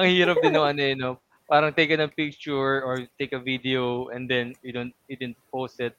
Ang 0.00 0.08
hirap 0.08 0.40
din 0.40 0.56
ng 0.56 0.64
ano 0.64 0.80
eh, 0.80 0.96
no? 0.96 1.20
Parang 1.44 1.76
take 1.76 1.92
a 1.92 2.08
picture 2.08 2.80
or 2.80 3.04
take 3.20 3.36
a 3.36 3.44
video 3.44 4.08
and 4.08 4.24
then 4.24 4.56
you 4.64 4.72
don't 4.72 4.96
you 5.04 5.20
didn't 5.20 5.36
post 5.52 5.76
it. 5.84 5.92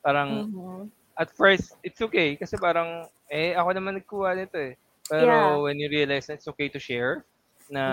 Parang 0.00 0.48
Mhm. 0.48 0.88
at 1.20 1.28
first 1.36 1.76
it's 1.84 2.00
okay 2.00 2.40
kasi 2.40 2.56
parang 2.56 3.04
eh 3.28 3.52
ako 3.52 3.76
naman 3.76 4.00
nagkuha 4.00 4.32
nito 4.32 4.56
eh. 4.56 4.80
Pero 5.12 5.28
Yeah. 5.28 5.68
when 5.68 5.76
you 5.76 5.92
realize 5.92 6.32
na 6.32 6.40
it's 6.40 6.48
okay 6.48 6.72
to 6.72 6.80
share 6.80 7.28
na 7.68 7.84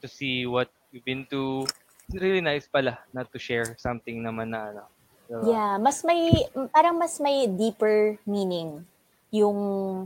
to 0.00 0.08
see 0.08 0.48
what 0.48 0.72
you've 0.96 1.04
been 1.04 1.28
to, 1.28 1.68
it's 2.08 2.16
really 2.24 2.40
nice 2.40 2.64
pala 2.72 2.96
not 3.12 3.28
to 3.28 3.38
share 3.38 3.76
something 3.76 4.24
naman 4.24 4.56
na 4.56 4.72
ano. 4.72 4.91
Diba? 5.40 5.48
Yeah, 5.48 5.72
mas 5.80 6.04
may 6.04 6.44
parang 6.74 7.00
mas 7.00 7.16
may 7.16 7.48
deeper 7.48 8.20
meaning 8.28 8.84
yung 9.32 9.58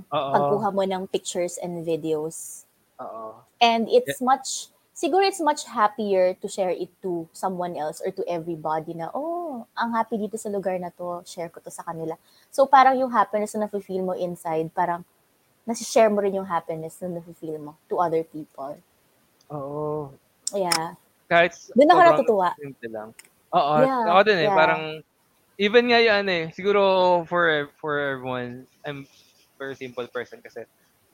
Oo. 0.07 0.31
pagkuha 0.31 0.69
mo 0.71 0.87
ng 0.87 1.11
pictures 1.11 1.59
and 1.59 1.83
videos. 1.83 2.63
Oo. 3.03 3.43
And 3.59 3.91
it's 3.91 4.23
much 4.23 4.71
siguro 4.97 5.27
it's 5.27 5.43
much 5.43 5.67
happier 5.69 6.33
to 6.41 6.47
share 6.49 6.73
it 6.73 6.89
to 7.03 7.29
someone 7.35 7.77
else 7.77 8.01
or 8.01 8.15
to 8.15 8.25
everybody 8.25 8.97
na 8.97 9.13
oh, 9.13 9.67
ang 9.77 9.93
happy 9.93 10.17
dito 10.17 10.41
sa 10.41 10.49
lugar 10.49 10.79
na 10.81 10.89
to, 10.95 11.21
share 11.29 11.51
ko 11.51 11.61
to 11.61 11.69
sa 11.69 11.85
kanila. 11.85 12.15
So 12.49 12.65
parang 12.65 12.97
yung 12.97 13.13
happiness 13.13 13.53
na 13.59 13.69
nafe-feel 13.69 14.01
mo 14.01 14.17
inside, 14.17 14.71
parang 14.73 15.05
nasi-share 15.67 16.09
mo 16.09 16.23
rin 16.23 16.39
yung 16.39 16.49
happiness 16.49 16.97
na 17.03 17.19
nafe-feel 17.19 17.59
mo 17.59 17.75
to 17.91 17.99
other 17.99 18.23
people. 18.23 18.79
Oo. 19.51 20.15
Yeah. 20.55 20.95
Kahit 21.27 21.59
Doon 21.75 21.91
ako 21.91 22.01
natutuwa. 22.01 22.49
Lang. 22.87 23.11
Oo. 23.51 23.75
Yeah, 23.83 24.03
ako 24.15 24.21
din 24.23 24.39
eh. 24.39 24.47
yeah. 24.47 24.57
Parang, 24.57 24.83
even 25.59 25.89
nga 25.91 26.01
yan 26.01 26.27
eh. 26.29 26.45
Siguro 26.53 27.25
for 27.29 27.69
for 27.81 27.97
everyone, 27.99 28.65
I'm 28.85 29.05
very 29.61 29.77
simple 29.77 30.07
person 30.09 30.41
kasi. 30.45 30.65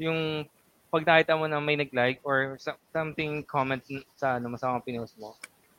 Yung 0.02 0.46
pag 0.92 1.06
nakita 1.08 1.38
mo 1.38 1.48
na 1.48 1.62
may 1.62 1.78
nag-like 1.78 2.20
or 2.26 2.58
so- 2.60 2.78
something 2.92 3.42
comment 3.48 3.80
sa 4.18 4.36
ano, 4.36 4.52
masamang 4.52 4.84
pinost 4.84 5.16
mo, 5.16 5.32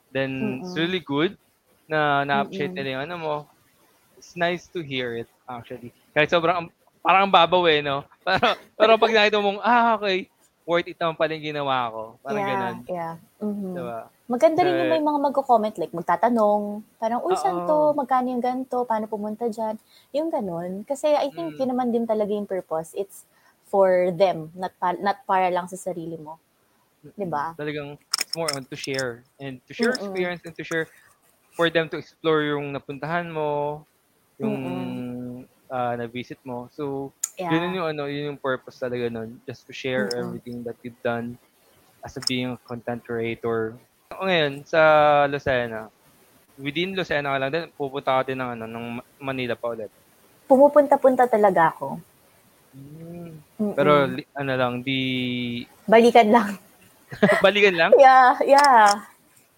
then 0.10 0.60
it's 0.64 0.74
Mm-mm. 0.74 0.80
really 0.80 1.04
good 1.04 1.38
na 1.86 2.24
na-appreciate 2.26 2.74
Mm-mm. 2.74 2.78
nila 2.78 2.98
yung 2.98 3.06
ano 3.12 3.16
mo. 3.20 3.36
It's 4.18 4.34
nice 4.40 4.66
to 4.74 4.82
hear 4.82 5.14
it 5.20 5.30
actually. 5.46 5.94
Kahit 6.16 6.32
sobrang, 6.34 6.70
parang 7.04 7.30
ang 7.30 7.34
babaw 7.36 7.68
eh, 7.70 7.84
no? 7.84 8.08
Pero, 8.26 8.50
pero 8.80 8.92
pag 8.98 9.12
nakita 9.14 9.38
mong, 9.44 9.60
ah, 9.62 10.00
okay, 10.00 10.32
worth 10.64 10.88
it 10.88 10.98
naman 11.00 11.16
pala 11.20 11.36
yung 11.36 11.48
ginawa 11.56 11.76
ko. 11.92 12.02
Parang 12.24 12.40
yeah, 12.40 12.50
ganun. 12.52 12.76
yeah. 12.88 13.14
Mhm. 13.44 13.74
Diba? 13.76 14.00
Maganda 14.24 14.60
rin 14.64 14.80
yung 14.80 14.92
may 14.92 15.04
mga 15.04 15.20
magko-comment 15.20 15.76
like 15.76 15.92
magtatanong, 15.92 16.80
parang 16.96 17.22
uy 17.28 17.36
saan 17.36 17.68
to, 17.68 17.92
magkano 17.92 18.32
yung 18.32 18.40
ganito, 18.44 18.88
paano 18.88 19.06
pumunta 19.12 19.52
diyan. 19.52 19.76
Yung 20.16 20.32
ganun 20.32 20.88
kasi 20.88 21.12
I 21.12 21.28
think 21.36 21.54
Mm. 21.54 21.60
yun 21.60 21.70
naman 21.76 21.92
din 21.92 22.08
talaga 22.08 22.32
yung 22.32 22.48
purpose. 22.48 22.96
It's 22.96 23.28
for 23.68 24.16
them, 24.16 24.56
not 24.56 24.72
pa- 24.80 25.00
not 25.02 25.28
para 25.28 25.52
lang 25.52 25.68
sa 25.68 25.76
sarili 25.76 26.16
mo. 26.16 26.40
'Di 27.04 27.28
ba? 27.28 27.52
Talagang 27.60 28.00
it's 28.00 28.32
more 28.32 28.48
on 28.56 28.64
to 28.64 28.78
share 28.80 29.28
and 29.44 29.60
to 29.68 29.76
share 29.76 29.92
Mm-mm. 29.92 30.00
experience 30.00 30.42
and 30.48 30.56
to 30.56 30.64
share 30.64 30.88
for 31.54 31.68
them 31.68 31.92
to 31.92 32.00
explore 32.00 32.42
yung 32.48 32.72
napuntahan 32.72 33.28
mo, 33.28 33.84
yung 34.40 34.56
ah, 35.74 35.98
na-visit 35.98 36.40
mo. 36.46 36.70
So, 36.72 37.12
Yeah. 37.38 37.50
yun 37.50 37.82
yung 37.82 37.88
ano, 37.98 38.06
yun 38.06 38.34
yung 38.34 38.42
purpose 38.42 38.78
talaga 38.78 39.10
nun, 39.10 39.42
just 39.50 39.66
to 39.66 39.74
share 39.74 40.10
Mm-mm. 40.10 40.22
everything 40.22 40.62
that 40.66 40.78
you've 40.86 41.00
done 41.02 41.34
as 42.06 42.14
a 42.18 42.22
being 42.30 42.54
a 42.54 42.60
content 42.68 43.02
creator. 43.02 43.74
O 44.14 44.28
ngayon, 44.30 44.62
sa 44.68 44.80
Lucena, 45.26 45.90
within 46.62 46.94
Lucena 46.94 47.34
ka 47.34 47.38
lang 47.42 47.52
din, 47.52 47.66
pupunta 47.74 48.22
ka 48.22 48.30
din 48.30 48.38
ng, 48.38 48.50
ano, 48.60 48.66
ng 48.70 48.86
Ma- 49.02 49.08
Manila 49.34 49.58
pa 49.58 49.74
ulit. 49.74 49.90
Pumupunta-punta 50.46 51.26
talaga 51.26 51.74
ako. 51.74 51.98
Mm. 52.78 53.74
Pero, 53.74 53.92
li- 54.06 54.30
ano 54.38 54.54
lang, 54.54 54.74
di... 54.86 55.00
balikan 55.90 56.30
lang. 56.30 56.50
balikan 57.46 57.74
lang? 57.74 57.92
Yeah, 57.98 58.38
yeah. 58.46 59.13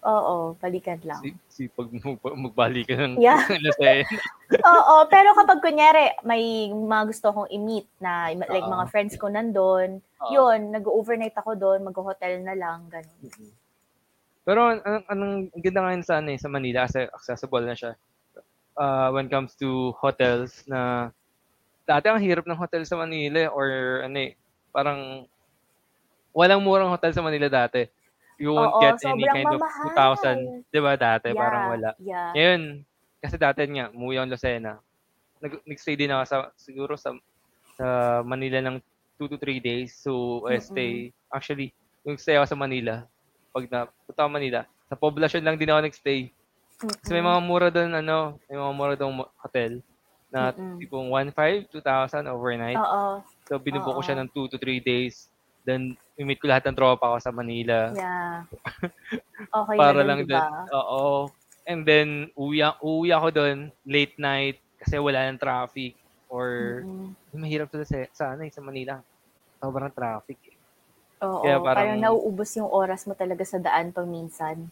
Oo, 0.06 0.54
balikan 0.62 1.02
lang. 1.02 1.18
Si, 1.18 1.34
si 1.50 1.62
pag 1.66 1.90
mag- 1.90 2.38
magbalikan 2.46 3.18
ng 3.18 3.18
Yeah. 3.18 3.42
Oo, 4.70 4.94
pero 5.10 5.34
kapag 5.34 5.58
kunyari 5.58 6.14
may 6.22 6.70
mga 6.70 7.04
gusto 7.10 7.34
kong 7.34 7.50
i-meet 7.50 7.90
na 7.98 8.30
like 8.30 8.62
Oo. 8.62 8.70
mga 8.70 8.86
friends 8.94 9.18
ko 9.18 9.26
nandun, 9.26 9.98
Oo. 10.22 10.30
yun, 10.30 10.70
nag-overnight 10.70 11.34
ako 11.34 11.58
doon, 11.58 11.82
mag-hotel 11.82 12.38
na 12.46 12.54
lang, 12.54 12.86
ganun. 12.86 13.18
Pero 14.46 14.60
an- 14.70 14.84
anong, 14.86 15.04
anong 15.10 15.34
ang 15.50 15.62
ganda 15.66 15.80
ngayon 15.82 16.04
sa, 16.06 16.14
ano, 16.22 16.30
eh, 16.30 16.38
sa 16.38 16.46
Manila 16.46 16.86
kasi 16.86 17.02
accessible 17.10 17.66
na 17.66 17.74
siya. 17.74 17.92
Uh, 18.78 19.10
when 19.10 19.26
it 19.26 19.32
comes 19.34 19.58
to 19.58 19.90
hotels 19.98 20.62
na 20.70 21.10
dati 21.82 22.06
ang 22.06 22.22
hirap 22.22 22.46
ng 22.46 22.60
hotel 22.60 22.86
sa 22.86 22.94
Manila 22.94 23.42
eh, 23.42 23.50
or 23.50 23.66
ano 24.06 24.18
eh, 24.22 24.38
parang 24.70 25.26
walang 26.30 26.62
murang 26.62 26.92
hotel 26.94 27.10
sa 27.10 27.26
Manila 27.26 27.50
dati. 27.50 27.95
You 28.36 28.52
won't 28.52 28.76
Oo, 28.76 28.80
get 28.84 29.00
any 29.00 29.24
sobrang 29.24 29.32
kind 29.32 29.48
of 29.48 29.60
mamahal. 29.60 30.12
2,000, 30.20 30.68
di 30.68 30.80
ba 30.80 30.92
dati? 30.96 31.32
Parang 31.32 31.72
wala. 31.72 31.90
Yeah. 31.96 32.36
Ngayon, 32.36 32.62
kasi 33.24 33.36
dati 33.40 33.64
nga, 33.64 33.88
umuwi 33.96 34.20
ako 34.20 34.24
ng 34.28 34.32
Lucena. 34.36 34.72
Nag, 35.40 35.52
nag-stay 35.64 35.96
din 35.96 36.12
ako 36.12 36.22
sa, 36.28 36.36
siguro 36.56 36.92
sa, 37.00 37.16
sa 37.80 37.86
Manila 38.20 38.60
ng 38.60 38.76
2 39.16 39.32
to 39.32 39.40
3 39.40 39.56
days. 39.60 39.96
So, 39.96 40.44
I 40.44 40.60
stay, 40.60 41.16
actually, 41.32 41.72
yung 42.04 42.20
stay 42.20 42.36
ako 42.36 42.52
sa 42.52 42.60
Manila, 42.60 43.08
pag 43.56 43.64
na, 43.72 43.88
punta 44.04 44.20
ako 44.28 44.30
Manila, 44.36 44.68
sa 44.86 44.96
poblasyon 45.00 45.44
lang 45.44 45.56
din 45.56 45.72
ako 45.72 45.80
nag-stay. 45.88 46.28
Kasi 46.76 47.10
may 47.16 47.24
mga 47.24 47.40
mura 47.40 47.68
doon, 47.72 47.96
ano, 47.96 48.36
may 48.52 48.60
mga 48.60 48.72
mura 48.76 48.94
doon 49.00 49.24
hotel 49.40 49.80
na 50.28 50.52
Mm-mm. 50.52 50.76
tipong 50.76 51.08
1,500, 51.08 51.72
2,000 51.72 52.28
overnight. 52.28 52.76
Oo. 52.76 53.24
So, 53.48 53.56
binubook 53.56 53.96
ko 53.96 54.02
oo. 54.04 54.06
siya 54.06 54.20
ng 54.20 54.28
2 54.28 54.52
to 54.52 54.60
3 54.60 54.84
days. 54.84 55.32
Then, 55.64 55.96
i-meet 56.16 56.40
ko 56.40 56.48
lahat 56.48 56.64
ng 56.64 56.74
tropa 56.74 57.12
ko 57.12 57.18
sa 57.18 57.30
Manila 57.30 57.92
Yeah. 57.92 58.48
Okay 59.60 59.76
para 59.76 60.00
lang 60.00 60.24
diba? 60.24 60.40
doon. 60.40 60.66
Oo. 60.72 61.04
And 61.66 61.82
then, 61.82 62.08
uwi, 62.32 62.62
uwi 62.78 63.10
ako 63.10 63.28
doon, 63.32 63.58
late 63.82 64.14
night, 64.16 64.62
kasi 64.76 64.96
wala 64.96 65.26
ng 65.26 65.36
traffic. 65.36 65.98
Or, 66.26 66.80
Mm-mm. 66.80 67.10
mahirap 67.32 67.68
to 67.68 67.82
sa, 67.82 68.06
sa, 68.12 68.24
ano, 68.32 68.46
eh, 68.46 68.50
sa 68.50 68.62
Manila. 68.62 69.02
Sobrang 69.58 69.90
traffic. 69.90 70.38
eh. 70.46 70.56
Oo, 71.20 71.42
Kaya 71.42 71.58
parang, 71.58 71.98
parang- 71.98 72.02
nauubos 72.02 72.54
yung 72.54 72.70
oras 72.70 73.02
mo 73.04 73.12
talaga 73.12 73.42
sa 73.42 73.58
daan 73.58 73.90
pag 73.90 74.06
minsan. 74.06 74.70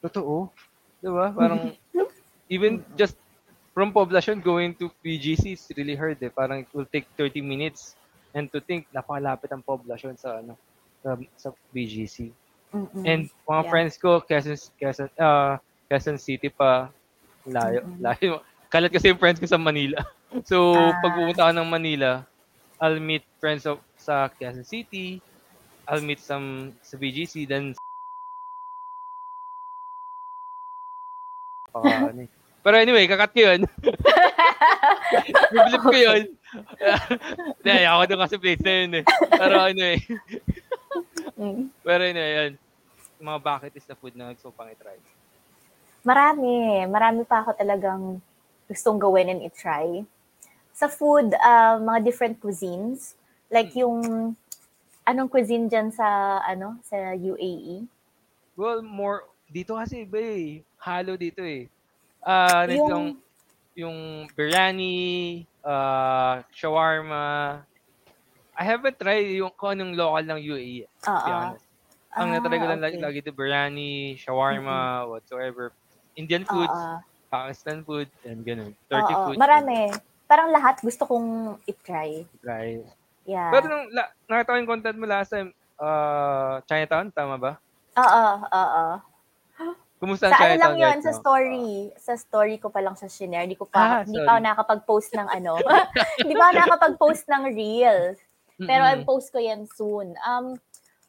Totoo. 0.00 0.50
Di 0.98 1.06
ba? 1.06 1.30
Parang, 1.30 1.70
even 2.50 2.82
just 2.94 3.14
from 3.70 3.90
poblasyon 3.90 4.42
going 4.42 4.74
to 4.74 4.90
PGC 5.00 5.54
is 5.54 5.64
really 5.72 5.94
hard 5.94 6.18
eh. 6.18 6.30
Parang 6.30 6.60
it 6.60 6.70
will 6.72 6.86
take 6.86 7.06
30 7.14 7.40
minutes. 7.40 7.94
And 8.30 8.50
to 8.50 8.58
think, 8.58 8.90
napakalapit 8.90 9.48
ang 9.48 9.62
poblasyon 9.62 10.18
sa, 10.18 10.42
ano, 10.42 10.58
sa, 11.04 11.20
sa 11.36 11.48
BGC. 11.76 12.32
Mm-mm. 12.72 13.04
And 13.04 13.28
mga 13.44 13.62
Yeah. 13.62 13.70
friends 13.70 13.94
ko, 14.00 14.24
Quezon, 14.24 14.56
Quezon, 14.80 15.12
ah, 15.20 15.60
Quezon 15.86 16.16
City 16.16 16.48
pa, 16.48 16.88
layo, 17.44 17.84
Mm-mm. 17.84 18.00
layo. 18.00 18.40
Kalat 18.72 18.90
kasi 18.90 19.12
yung 19.12 19.20
friends 19.20 19.38
ko 19.38 19.44
sa 19.46 19.60
Manila. 19.60 20.00
So, 20.50 20.74
Ah. 20.74 20.98
pag 20.98 21.14
pumunta 21.14 21.46
ako 21.46 21.52
ng 21.54 21.70
Manila, 21.70 22.26
I'll 22.82 22.98
meet 22.98 23.22
friends 23.38 23.70
of, 23.70 23.78
sa 23.94 24.26
Quezon 24.34 24.66
City, 24.66 25.22
I'll 25.86 26.02
meet 26.02 26.18
some 26.18 26.74
sa 26.82 26.98
BGC, 26.98 27.46
then 27.46 27.76
Baka 31.70 32.10
ano 32.10 32.26
eh. 32.26 32.30
Pero 32.64 32.74
anyway, 32.80 33.04
kakat 33.04 33.30
ko 33.36 33.40
yun. 33.44 33.60
Bibilip 35.52 35.82
ko 35.84 35.92
yun. 35.94 36.22
Hindi, 37.60 37.74
ako 37.84 38.02
doon 38.08 38.22
kasi 38.24 38.36
place 38.40 38.62
na 38.64 38.72
yun 38.72 38.92
eh. 38.98 39.04
Pero 39.36 39.54
ano 39.60 39.82
eh. 39.84 40.00
Mm. 41.38 41.70
Pero 41.82 42.02
ano 42.02 42.22
yun. 42.22 42.52
Mga 43.18 43.38
bucket 43.40 43.72
list 43.74 43.88
na 43.88 43.96
food 43.98 44.14
na 44.14 44.34
gusto 44.34 44.50
pang 44.54 44.70
itry. 44.70 44.98
Marami. 46.04 46.84
Marami 46.86 47.22
pa 47.24 47.42
ako 47.42 47.56
talagang 47.56 48.20
gustong 48.68 48.98
gawin 49.00 49.30
and 49.32 49.42
i-try. 49.44 50.04
Sa 50.74 50.90
food, 50.90 51.32
ah, 51.40 51.78
mga 51.78 52.00
different 52.04 52.36
cuisines. 52.42 53.14
Like 53.48 53.72
yung, 53.78 54.34
anong 55.06 55.30
cuisine 55.30 55.70
dyan 55.70 55.94
sa, 55.94 56.40
ano, 56.42 56.76
sa 56.82 57.14
UAE? 57.14 57.86
Well, 58.58 58.82
more, 58.82 59.30
dito 59.50 59.78
kasi 59.78 60.02
iba 60.02 60.18
eh. 60.18 60.62
Halo 60.78 61.14
dito 61.14 61.40
eh. 61.42 61.70
Uh, 62.24 62.64
yung, 62.72 63.20
yung 63.76 63.98
biryani, 64.32 65.44
uh, 65.64 66.40
shawarma. 66.52 67.62
I 68.54 68.64
haven't 68.64 68.96
tried 68.96 69.26
yung 69.32 69.50
kung 69.52 69.74
anong 69.74 69.94
local 69.94 70.24
ng 70.24 70.40
UAE. 70.40 70.86
To 71.02 71.10
be 71.10 71.30
Oo. 71.30 71.34
honest. 71.34 71.64
Ang 72.14 72.28
Ah, 72.30 72.32
natry 72.38 72.56
ko 72.56 72.66
lang 72.68 72.78
lagi, 72.78 72.96
okay. 72.96 73.04
lagi 73.04 73.18
ito, 73.20 73.32
biryani, 73.34 73.92
shawarma, 74.14 75.02
whatsoever. 75.04 75.74
Indian 76.14 76.46
foods, 76.46 76.70
Oo. 76.70 77.02
Pakistan 77.26 77.82
food, 77.82 78.06
and 78.22 78.46
ganun. 78.46 78.70
Turkey 78.86 79.10
Oo, 79.12 79.22
food. 79.26 79.36
Marami. 79.36 79.90
Parang 80.24 80.54
lahat 80.54 80.78
gusto 80.78 81.02
kong 81.04 81.58
i-try. 81.66 82.22
Try. 82.38 82.78
Yeah. 83.26 83.50
Pero 83.50 83.66
nung 83.66 83.90
la, 83.90 84.14
nakita 84.24 84.54
ko 84.54 84.58
yung 84.62 84.70
content 84.70 84.94
mo 84.94 85.06
last 85.06 85.34
time, 85.34 85.50
uh, 85.76 86.62
Chinatown, 86.64 87.10
tama 87.10 87.34
ba? 87.34 87.52
Oo, 87.96 88.26
oo. 88.46 88.84
Kumusta 89.96 90.28
ang 90.28 90.32
Sa 90.32 90.38
ano 90.38 90.44
Chinatown 90.44 90.60
lang 90.60 90.74
yun, 90.76 90.90
right 90.92 91.02
sa 91.02 91.12
story. 91.12 91.70
Sa 91.96 92.12
story 92.14 92.56
ko 92.58 92.68
pa 92.68 92.78
lang 92.78 92.94
sa 92.94 93.08
shinare. 93.08 93.42
Hindi 93.42 93.56
ko 93.56 93.66
Ah, 93.72 93.72
pa, 93.72 93.82
hindi 94.06 94.20
pa 94.20 94.24
ako 94.24 94.30
sorry. 94.30 94.46
nakakapag-post 94.46 95.10
ng 95.16 95.28
ano. 95.32 95.52
Hindi 96.20 96.34
pa 96.34 96.44
ako 96.44 96.52
nakakapag-post 96.54 97.24
ng 97.26 97.42
reels. 97.50 98.18
Pero 98.60 98.82
Mm-mm. 98.86 99.02
i-post 99.02 99.34
ko 99.34 99.38
yan 99.42 99.66
soon. 99.66 100.14
Um, 100.22 100.54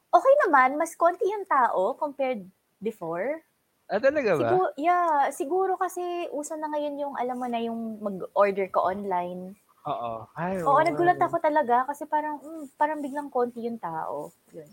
okay 0.10 0.34
naman, 0.48 0.82
mas 0.82 0.98
konti 0.98 1.26
yung 1.30 1.46
tao 1.46 1.94
compared 1.94 2.42
before. 2.82 3.42
Ah, 3.86 4.02
talaga 4.02 4.34
ba? 4.34 4.50
Siguro, 4.50 4.68
yeah, 4.82 5.30
siguro 5.30 5.74
kasi 5.78 6.02
uso 6.34 6.58
na 6.58 6.66
ngayon 6.74 6.98
yung, 6.98 7.14
alam 7.14 7.38
mo 7.38 7.46
na 7.46 7.62
yung 7.62 8.02
mag-order 8.02 8.66
ko 8.74 8.90
online. 8.90 9.54
Oo. 9.86 10.26
Ay, 10.34 10.58
Oo, 10.66 10.74
oo. 10.74 10.82
nagulat 10.82 11.22
ako 11.22 11.38
talaga 11.38 11.86
kasi 11.86 12.10
parang, 12.10 12.42
mm, 12.42 12.74
parang 12.82 12.98
biglang 13.06 13.30
konti 13.30 13.62
yung 13.62 13.78
tao. 13.78 14.34
Yun. 14.50 14.66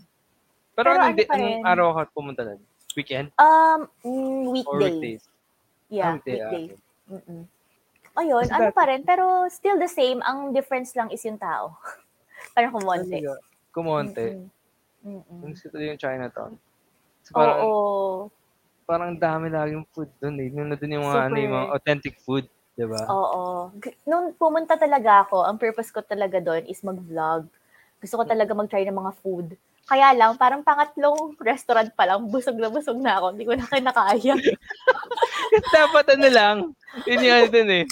Pero, 0.73 0.89
Pero 0.89 0.97
anong, 0.97 1.13
ano 1.13 1.17
di- 1.21 1.29
anong 1.29 1.57
araw 1.61 1.87
ka 1.93 2.03
pumunta 2.09 2.41
nun? 2.41 2.57
Weekend? 2.97 3.29
Um, 3.37 3.85
mm, 4.01 4.41
weekday. 4.49 4.81
weekdays? 4.81 5.23
Yeah, 5.93 6.09
Ah, 6.09 6.13
weekday, 6.17 6.41
ah, 6.41 6.49
weekday. 6.49 6.65
okay. 6.73 6.81
Mm-mm. 7.13 7.43
Ayun, 8.13 8.45
ano 8.49 8.69
pa 8.69 8.85
rin, 8.85 9.01
pero 9.01 9.49
still 9.49 9.77
the 9.77 9.89
same. 9.89 10.21
Ang 10.21 10.53
difference 10.53 10.93
lang 10.97 11.09
is 11.13 11.21
yung 11.25 11.37
tao. 11.37 11.77
parang 12.53 12.71
kumonte. 12.73 13.17
Talaga. 13.19 13.33
Kumonte. 13.73 14.25
Mm-mm. 15.03 15.25
Mm-mm. 15.43 15.83
Yung 15.83 15.99
Chinatown. 15.99 16.53
So, 17.23 17.31
Oo. 17.35 17.39
parang, 17.39 17.59
parang 18.87 19.11
dami 19.15 19.51
laging 19.51 19.83
food 19.91 20.09
doon 20.19 20.35
eh. 20.39 20.49
Nung 20.51 20.71
doon 20.71 20.95
yung 20.95 21.07
mga, 21.07 21.21
ano, 21.27 21.37
yung 21.39 21.55
mga 21.55 21.69
authentic 21.75 22.15
food. 22.23 22.45
Di 22.73 22.85
ba? 22.89 23.05
Oo. 23.05 23.69
Nung 24.09 24.33
pumunta 24.33 24.73
talaga 24.79 25.27
ako, 25.27 25.45
ang 25.45 25.61
purpose 25.61 25.93
ko 25.93 26.01
talaga 26.01 26.41
doon 26.41 26.65
is 26.65 26.81
mag-vlog. 26.81 27.45
Gusto 28.01 28.15
ko 28.19 28.23
talaga 28.25 28.51
mag-try 28.51 28.83
ng 28.87 28.97
mga 28.97 29.13
food. 29.21 29.55
Kaya 29.83 30.15
lang, 30.15 30.39
parang 30.39 30.63
pangatlong 30.63 31.35
restaurant 31.43 31.91
pa 31.91 32.07
lang, 32.07 32.23
busog 32.31 32.55
na 32.55 32.71
busog 32.71 32.95
na 33.03 33.19
ako. 33.19 33.35
Hindi 33.35 33.43
ko 33.43 33.53
na 33.59 33.67
kinakaya. 33.67 34.33
Dapat 35.75 36.05
ano 36.15 36.27
lang, 36.31 36.55
yun 37.03 37.19
yung 37.19 37.35
ano 37.35 37.47
dun 37.51 37.69
eh. 37.71 37.85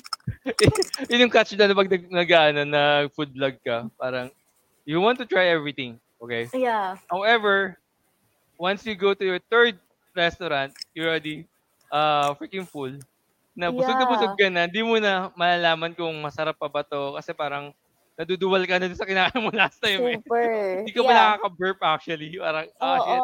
yun 1.12 1.28
yung 1.28 1.34
catch 1.34 1.54
na 1.60 1.76
pag 1.76 1.92
nag, 1.92 2.04
nag, 2.08 2.30
ano, 2.32 2.60
nag 2.64 3.12
food 3.12 3.36
vlog 3.36 3.60
ka. 3.60 3.92
Parang, 4.00 4.32
you 4.86 5.02
want 5.02 5.18
to 5.20 5.26
try 5.26 5.48
everything. 5.52 6.00
Okay? 6.22 6.52
yeah. 6.54 6.98
However, 7.10 7.78
once 8.58 8.86
you 8.86 8.96
go 8.96 9.14
to 9.14 9.26
your 9.26 9.40
third 9.50 9.80
restaurant, 10.16 10.74
you're 10.94 11.10
already 11.10 11.48
uh, 11.92 12.34
freaking 12.36 12.68
full. 12.68 12.94
Na 13.58 13.70
busog 13.72 13.98
na 14.00 14.06
Yeah. 14.06 14.10
busog 14.10 14.34
ka 14.40 14.48
na, 14.50 14.68
di 14.68 14.82
mo 14.86 14.96
na 15.02 15.30
malalaman 15.36 15.94
kung 15.98 16.14
masarap 16.24 16.56
pa 16.58 16.70
ba 16.72 16.84
to. 16.86 17.16
Kasi 17.20 17.34
parang, 17.36 17.74
naduduwal 18.20 18.64
ka 18.70 18.78
na 18.80 18.92
sa 18.94 19.08
kinain 19.08 19.34
mo 19.42 19.50
last 19.58 19.82
time 19.82 20.04
eh. 20.08 20.20
Super. 20.22 20.46
Hindi 20.86 20.92
ka 20.94 21.02
pa 21.04 21.12
yeah. 21.12 21.20
nakaka-burp 21.36 21.80
actually. 21.84 22.30
Parang, 22.38 22.68
ah, 22.80 22.98
Oo. 22.98 23.04
shit. 23.04 23.24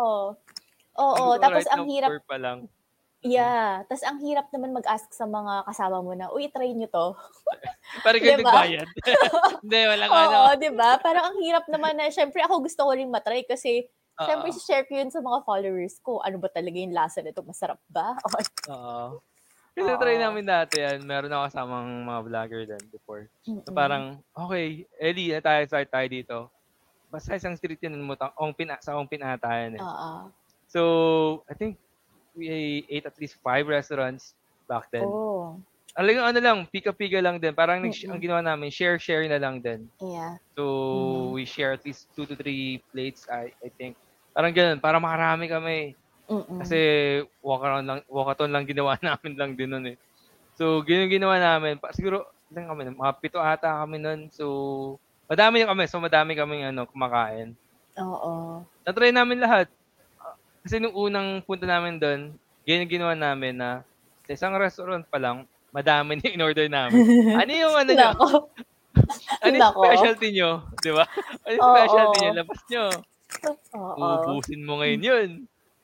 Oo, 0.97 1.13
Siguro 1.15 1.37
tapos 1.39 1.63
right 1.65 1.71
ang 1.71 1.85
hirap, 1.87 2.11
pa 2.25 2.37
lang. 2.41 2.59
Yeah, 3.25 3.81
tapos 3.89 4.03
ang 4.05 4.19
hirap 4.21 4.49
naman 4.53 4.75
mag-ask 4.75 5.09
sa 5.13 5.25
mga 5.25 5.65
kasama 5.65 6.01
mo 6.05 6.13
na, 6.13 6.29
uy, 6.29 6.49
try 6.53 6.71
nyo 6.73 6.87
to. 6.89 7.07
Parang 8.05 8.21
kayo 8.21 8.37
Diba? 8.37 8.51
nagbayad. 8.51 8.87
Hindi, 9.63 9.79
walang 9.87 10.11
ano. 10.13 10.37
Oo, 10.37 10.51
di 10.59 10.69
ba? 10.73 10.89
Parang 11.01 11.33
ang 11.33 11.37
hirap 11.41 11.65
naman 11.71 11.97
na, 11.97 12.11
syempre 12.13 12.43
ako 12.45 12.63
gusto 12.65 12.85
ko 12.85 12.91
rin 12.93 13.09
matry 13.09 13.47
kasi, 13.47 13.87
Oo. 14.19 14.25
syempre 14.27 14.49
share 14.53 14.85
ko 14.85 14.93
yun 14.97 15.09
sa 15.09 15.23
mga 15.23 15.41
followers 15.47 15.97
ko. 16.03 16.21
Ano 16.21 16.37
ba 16.37 16.49
talaga 16.51 16.77
yung 16.77 16.93
lasa 16.93 17.23
nito? 17.23 17.41
Masarap 17.41 17.81
ba? 17.89 18.13
Oo. 18.69 19.21
Kasi 19.77 19.89
Oo. 19.93 19.99
try 20.01 20.17
namin 20.17 20.45
dati 20.45 20.81
yan. 20.81 21.05
Meron 21.05 21.29
ako 21.29 21.43
kasamang 21.53 21.89
mga 22.01 22.21
vlogger 22.25 22.61
din 22.65 22.83
before. 22.89 23.29
So 23.45 23.73
parang, 23.73 24.25
okay, 24.33 24.89
Ellie, 24.97 25.33
na 25.33 25.41
tayo, 25.41 25.61
start 25.69 25.89
tayo 25.93 26.07
dito. 26.09 26.37
Basta 27.07 27.37
isang 27.37 27.55
street 27.55 27.79
yun 27.85 28.01
mo, 28.03 28.17
ongpin, 28.41 28.73
sa 28.83 28.97
ongpin 28.97 29.23
ata 29.23 29.47
yan 29.53 29.79
eh. 29.79 29.83
Oo. 29.85 30.27
So, 30.67 30.81
I 31.47 31.55
think 31.55 31.79
we 32.37 32.47
ate 32.87 33.05
at 33.09 33.17
least 33.17 33.41
five 33.41 33.65
restaurants 33.65 34.37
back 34.69 34.87
then. 34.93 35.09
Oh, 35.09 35.57
Alam 35.97 36.21
ano 36.21 36.39
lang, 36.39 36.57
pika-pika 36.69 37.17
lang 37.19 37.41
din. 37.41 37.57
Parang 37.57 37.81
Mm-mm. 37.81 38.11
ang 38.13 38.21
ginawa 38.21 38.41
namin, 38.45 38.69
share-share 38.69 39.25
na 39.25 39.41
lang 39.41 39.59
din. 39.59 39.89
yeah. 39.99 40.37
So, 40.57 40.63
Mhm. 40.93 41.33
we 41.37 41.43
share 41.45 41.73
at 41.73 41.83
least 41.85 42.09
two 42.13 42.25
to 42.25 42.37
three 42.37 42.81
plates, 42.93 43.25
I, 43.29 43.49
I 43.61 43.69
think. 43.77 43.97
Parang 44.33 44.53
ganun, 44.53 44.77
parang 44.81 45.01
makarami 45.01 45.49
kami. 45.49 45.77
Mm-mm. 46.29 46.59
Kasi 46.61 46.77
walk 47.41 47.61
around 47.65 47.85
lang, 47.89 48.01
walkathon 48.09 48.53
lang 48.53 48.65
ginawa 48.69 48.93
namin 49.05 49.33
lang 49.37 49.51
din 49.57 49.69
nun 49.73 49.85
eh. 49.93 49.97
So, 50.57 50.81
ganyan 50.85 51.09
ginawa 51.09 51.37
namin. 51.41 51.77
Pa, 51.81 51.93
siguro, 51.93 52.25
lang 52.53 52.69
kami, 52.69 52.89
mga 52.93 53.13
pito 53.21 53.37
ata 53.41 53.81
kami 53.85 53.97
nun. 54.01 54.29
So, 54.33 54.45
madami 55.29 55.61
yung 55.65 55.71
kami. 55.73 55.85
So, 55.89 56.01
madami 56.01 56.37
kaming 56.37 56.69
ano, 56.69 56.85
kumakain. 56.89 57.53
Oo. 57.97 58.61
Natry 58.85 59.11
namin 59.13 59.41
lahat. 59.41 59.67
Kasi 60.67 60.83
nung 60.83 60.91
unang 60.99 61.39
punta 61.47 61.63
namin 61.63 61.95
doon, 61.95 62.35
ganyan 62.67 62.91
ginawa 62.91 63.15
namin 63.15 63.55
na 63.55 63.87
sa 64.27 64.35
isang 64.35 64.51
restaurant 64.59 65.07
pa 65.07 65.15
lang, 65.15 65.47
madami 65.71 66.19
na 66.19 66.27
in-order 66.27 66.67
namin. 66.67 67.07
Ano 67.39 67.51
yung 67.55 67.71
ano 67.71 67.91
nyo? 67.95 68.09
Ano 69.47 69.55
yung 69.55 69.71
specialty 69.79 70.27
nyo? 70.35 70.67
Di 70.83 70.91
ba? 70.91 71.07
Ano 71.47 71.53
yung 71.55 71.67
specialty 71.71 72.17
nyo? 72.19 72.31
Labas 72.35 72.59
nyo. 72.67 72.83
Uubusin 73.95 74.61
mo 74.67 74.83
ngayon 74.83 75.01
yun. 75.07 75.29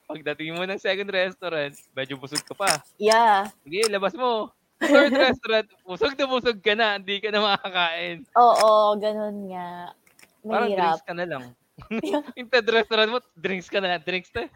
Pagdating 0.03 0.51
mo 0.51 0.67
ng 0.67 0.83
second 0.83 1.07
restaurant, 1.07 1.71
medyo 1.95 2.19
busog 2.19 2.43
ka 2.43 2.51
pa. 2.51 2.83
Yeah. 2.99 3.47
Sige, 3.63 3.87
labas 3.87 4.11
mo. 4.19 4.51
Third 4.83 5.15
restaurant, 5.15 5.67
busog 5.87 6.11
na 6.19 6.27
busog 6.27 6.59
ka 6.59 6.75
na, 6.75 6.99
hindi 6.99 7.23
ka 7.23 7.31
na 7.31 7.39
makakain. 7.39 8.27
Oo, 8.35 8.99
ganun 8.99 9.47
nga. 9.47 9.95
Parang 10.43 10.67
Mahirap. 10.67 10.99
drinks 10.99 11.07
ka 11.07 11.13
na 11.15 11.23
lang. 11.23 11.43
yung 12.37 12.47
third 12.47 12.67
restaurant 12.67 13.09
mo, 13.09 13.19
drinks 13.33 13.67
ka 13.67 13.77
na, 13.77 13.97
drinks 13.97 14.31
na. 14.31 14.47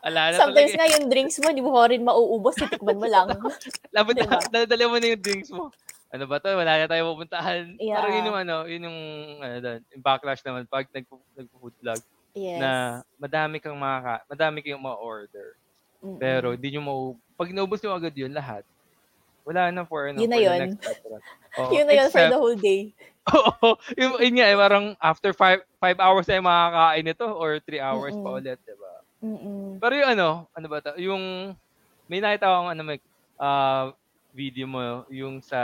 Ala 0.00 0.30
na 0.30 0.38
Sometimes 0.38 0.70
talaga. 0.70 0.80
nga 0.82 0.94
yung 0.94 1.06
drinks 1.06 1.36
mo, 1.38 1.48
di 1.50 1.60
mo 1.60 1.72
rin 1.80 2.02
mauubos, 2.02 2.54
titikman 2.54 2.96
mo 2.96 3.06
lang. 3.06 3.26
Labot 3.96 4.12
diba? 4.12 4.28
na, 4.28 4.44
daladala 4.46 4.84
mo 4.86 4.96
na 4.96 5.06
yung 5.08 5.22
drinks 5.22 5.50
mo. 5.50 5.70
Ano 6.06 6.24
ba 6.24 6.38
to? 6.38 6.48
Wala 6.48 6.78
na 6.78 6.86
tayo 6.86 7.12
pupuntahan. 7.12 7.74
Yeah. 7.76 7.98
Pero 7.98 8.08
yun 8.10 8.24
yung 8.24 8.38
ano, 8.38 8.56
yun 8.64 8.82
yung, 8.84 8.98
ano 9.38 9.56
doon, 9.58 9.80
yung 9.90 10.02
backlash 10.02 10.42
naman 10.42 10.64
pag 10.64 10.86
nagpo, 10.88 11.18
nagpo-food 11.34 11.76
vlog 11.78 12.00
Yes. 12.36 12.60
na 12.60 12.70
madami 13.16 13.56
kang 13.58 13.74
makaka, 13.74 14.20
madami 14.28 14.60
kayong 14.60 14.84
ma-order. 14.84 15.56
Mm-mm. 16.04 16.20
Pero 16.20 16.52
di 16.52 16.68
nyo 16.68 16.80
mau, 16.80 17.00
pag 17.32 17.48
naubos 17.48 17.80
nyo 17.80 17.96
agad 17.96 18.12
yun 18.12 18.28
lahat, 18.28 18.60
wala 19.40 19.72
na 19.72 19.82
for, 19.82 20.12
ano, 20.12 20.20
Yun 20.20 20.28
na 20.28 20.36
for 20.36 20.44
the 20.44 20.46
yun. 20.46 20.60
next 20.68 20.84
restaurant. 20.92 21.24
Oo, 21.56 21.70
Yun 21.72 21.84
na 21.88 21.92
yun 21.96 22.06
for 22.06 22.20
except- 22.20 22.32
the 22.32 22.36
whole 22.36 22.58
day. 22.60 22.92
Oo. 23.34 23.74
yung, 23.98 24.22
yun 24.22 24.34
nga, 24.38 24.46
eh, 24.46 24.58
parang 24.58 24.94
after 25.02 25.34
five, 25.34 25.62
five 25.82 25.98
hours 25.98 26.26
na 26.30 26.38
yung 26.38 26.46
makakain 26.46 27.04
nito 27.04 27.26
or 27.26 27.58
three 27.62 27.82
hours 27.82 28.14
pa 28.14 28.22
Mm-mm. 28.22 28.38
ulit, 28.38 28.58
di 28.62 28.74
ba? 28.78 28.92
Mm-mm. 29.22 29.66
Pero 29.82 29.92
yung 29.98 30.10
ano, 30.14 30.28
ano 30.54 30.66
ba 30.70 30.78
to? 30.78 30.94
Yung, 30.96 31.54
may 32.06 32.22
nakita 32.22 32.46
akong 32.46 32.70
ano, 32.70 32.82
may, 32.86 32.98
ah, 33.36 33.90
video 34.30 34.68
mo, 34.68 35.02
yung 35.10 35.40
sa 35.42 35.58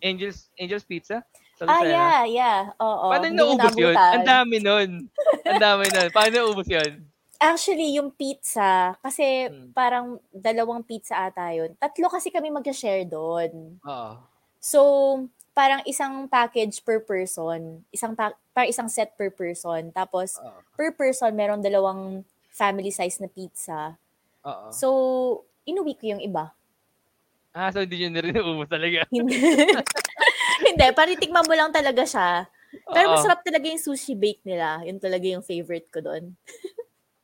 Angel's, 0.00 0.48
Angel's 0.56 0.86
Pizza? 0.86 1.20
Sa 1.60 1.66
Ah, 1.68 1.82
Lucena. 1.82 1.92
yeah, 1.92 2.20
yeah. 2.24 2.60
Oo. 2.80 3.10
Paano 3.12 3.26
ko 3.26 3.34
naubos 3.36 3.74
yun? 3.76 3.94
Ang 3.94 4.24
dami 4.24 4.56
nun. 4.58 4.90
Ang 5.44 5.60
dami 5.60 5.84
nun. 5.90 6.08
Paano 6.10 6.32
naubos 6.40 6.66
yun? 6.70 7.04
Actually, 7.36 7.98
yung 7.98 8.14
pizza, 8.14 8.94
kasi 9.04 9.50
Hmm. 9.50 9.74
parang 9.74 10.16
dalawang 10.32 10.86
pizza 10.86 11.28
ata 11.28 11.52
yun. 11.52 11.74
Tatlo 11.76 12.08
kasi 12.08 12.30
kami 12.32 12.48
mag-share 12.48 13.04
doon. 13.04 13.76
Oo. 13.84 14.12
So, 14.56 14.80
parang 15.54 15.80
isang 15.86 16.26
package 16.26 16.82
per 16.82 16.98
person. 17.00 17.80
Isang 17.94 18.18
pa- 18.18 18.34
parang 18.50 18.68
isang 18.68 18.90
set 18.90 19.14
per 19.14 19.30
person. 19.30 19.94
Tapos, 19.94 20.36
Oo. 20.42 20.60
per 20.74 20.90
person, 20.98 21.30
meron 21.30 21.62
dalawang 21.62 22.26
family 22.50 22.90
size 22.90 23.22
na 23.22 23.30
pizza. 23.30 23.94
Oo. 24.42 24.68
So, 24.74 24.88
inuwi 25.64 25.94
ko 25.94 26.18
yung 26.18 26.22
iba. 26.22 26.50
Ah, 27.54 27.70
so 27.70 27.86
hindi 27.86 28.02
nyo 28.02 28.10
na 28.10 28.20
rin 28.20 28.34
naubos 28.34 28.66
talaga. 28.66 29.06
Hindi. 29.14 29.38
Hindi, 30.66 30.86
paritikman 30.90 31.46
mo 31.46 31.54
lang 31.54 31.70
talaga 31.70 32.02
siya. 32.02 32.50
Pero 32.90 33.06
Oo. 33.10 33.14
masarap 33.14 33.46
talaga 33.46 33.70
yung 33.70 33.78
sushi 33.78 34.18
bake 34.18 34.42
nila. 34.42 34.82
Yun 34.82 34.98
talaga 34.98 35.26
yung 35.30 35.46
favorite 35.46 35.86
ko 35.94 36.02
doon. 36.02 36.34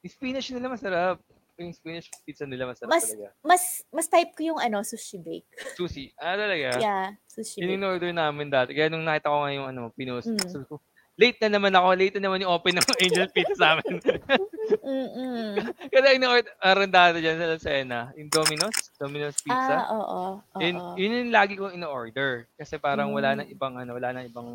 Yung 0.07 0.13
spinach 0.15 0.55
nila 0.55 0.71
masarap. 0.71 1.19
Yung 1.61 1.77
spinach 1.77 2.09
pizza 2.25 2.49
nila 2.49 2.65
masarap 2.65 2.89
Mas- 2.89 3.13
talaga. 3.13 3.29
Mas 3.45 3.63
mas 3.93 4.07
type 4.09 4.33
ko 4.33 4.43
yung 4.43 4.61
ano, 4.61 4.81
sushi 4.81 5.21
bake. 5.21 5.45
Sushi. 5.77 6.09
Ah, 6.17 6.33
talaga? 6.35 6.81
Yeah, 6.81 7.13
sushi 7.29 7.61
Yun 7.61 7.69
bake. 7.69 7.75
yung 7.77 7.85
order 7.85 8.11
namin 8.11 8.49
dati. 8.49 8.73
Kaya 8.73 8.89
nung 8.89 9.05
nakita 9.05 9.29
ko 9.29 9.45
nga 9.45 9.53
yung 9.53 9.69
ano, 9.69 9.93
pinost. 9.93 10.25
Mm. 10.27 10.41
sabi 10.41 10.65
ko, 10.65 10.81
late 11.21 11.37
na 11.39 11.49
naman 11.53 11.77
ako. 11.77 11.89
Late 11.93 12.17
na 12.17 12.23
naman 12.25 12.41
yung 12.41 12.53
open 12.57 12.81
ng 12.81 12.87
Angel 13.05 13.29
Pizza 13.29 13.55
sa 13.55 13.67
amin. 13.77 14.01
Kaya 15.93 16.17
yung 16.17 16.25
order 16.25 16.89
dati 16.89 17.21
dyan 17.21 17.37
sa 17.37 17.47
Lucena. 17.53 18.01
Yung 18.17 18.33
Domino's. 18.33 18.79
Domino's 18.97 19.37
Pizza. 19.39 19.85
Ah, 19.85 19.93
oo. 19.93 20.41
oo. 20.41 20.59
yun, 20.59 20.77
yun 20.97 21.29
yung 21.29 21.33
lagi 21.35 21.61
kong 21.61 21.77
ino-order. 21.77 22.49
Kasi 22.57 22.81
parang 22.81 23.13
wala 23.13 23.37
Mm. 23.37 23.37
nang 23.37 23.49
ibang 23.53 23.75
ano, 23.77 23.91
wala 23.93 24.09
nang 24.17 24.25
ibang 24.25 24.49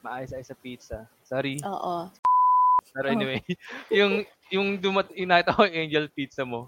maayos-ayos 0.00 0.48
sa 0.48 0.56
pizza. 0.56 0.98
Sorry. 1.20 1.60
Oo. 1.60 2.08
Pero 2.98 3.06
Oh. 3.06 3.14
anyway, 3.14 3.38
yung 3.94 4.12
yung 4.50 4.68
dumat 4.76 5.06
yung 5.14 5.30
nakita 5.30 5.54
ko 5.54 5.62
yung 5.62 5.78
Angel 5.78 6.10
Pizza 6.10 6.42
mo. 6.42 6.66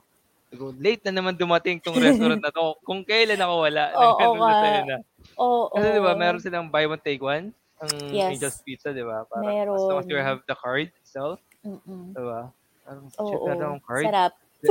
Late 0.78 1.02
na 1.06 1.14
naman 1.16 1.34
dumating 1.34 1.78
tong 1.78 1.94
restaurant 1.96 2.38
na 2.38 2.50
to. 2.50 2.78
Kung 2.82 3.02
kailan 3.02 3.38
ako 3.38 3.54
wala. 3.66 3.82
Oo 3.98 4.34
nga. 4.36 4.46
sa 4.46 4.54
Lucena. 4.54 4.96
Oo. 5.36 5.74
Kasi 5.74 5.86
di 5.90 6.00
ba, 6.00 6.12
meron 6.14 6.38
silang 6.38 6.66
buy 6.66 6.86
one 6.86 6.98
take 6.98 7.18
one 7.18 7.50
ang 7.78 7.90
Yes. 8.10 8.36
Angel's 8.36 8.60
Pizza, 8.60 8.90
di 8.90 9.00
ba? 9.00 9.24
Parang 9.24 9.46
Meron. 9.46 9.74
as 9.74 9.82
long 9.82 9.98
as 9.98 10.06
you 10.06 10.14
have 10.14 10.38
the 10.44 10.54
card 10.54 10.92
itself, 11.00 11.40
Mm-mm. 11.62 12.12
di 12.12 12.20
ba? 12.20 12.52
Parang 12.84 13.06
Oo. 13.16 13.24
shit, 13.24 13.40
meron 13.40 13.62
akong 13.64 13.84
card. 13.84 14.04
Sarap. 14.04 14.32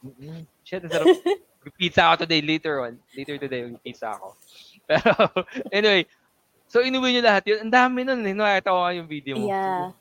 Mm-mm. 0.00 0.38
Shit, 0.64 0.82
ang 0.82 0.92
sarap. 0.94 1.06
Pizza 1.76 2.08
ako 2.08 2.24
today, 2.24 2.40
later 2.40 2.80
on. 2.80 2.96
Later 3.12 3.36
today, 3.36 3.68
pizza 3.82 4.14
ako. 4.14 4.38
Pero, 4.86 5.10
anyway, 5.68 6.06
so 6.64 6.80
inuwi 6.80 7.12
nyo 7.12 7.22
lahat 7.26 7.44
yun. 7.44 7.68
Ang 7.68 7.72
dami 7.74 8.06
nun 8.06 8.24
eh. 8.24 8.32
Nakita 8.32 8.72
ko 8.72 8.80
nga 8.80 8.96
yung 8.96 9.10
video 9.10 9.36
mo. 9.36 9.44
Yeah. 9.44 9.92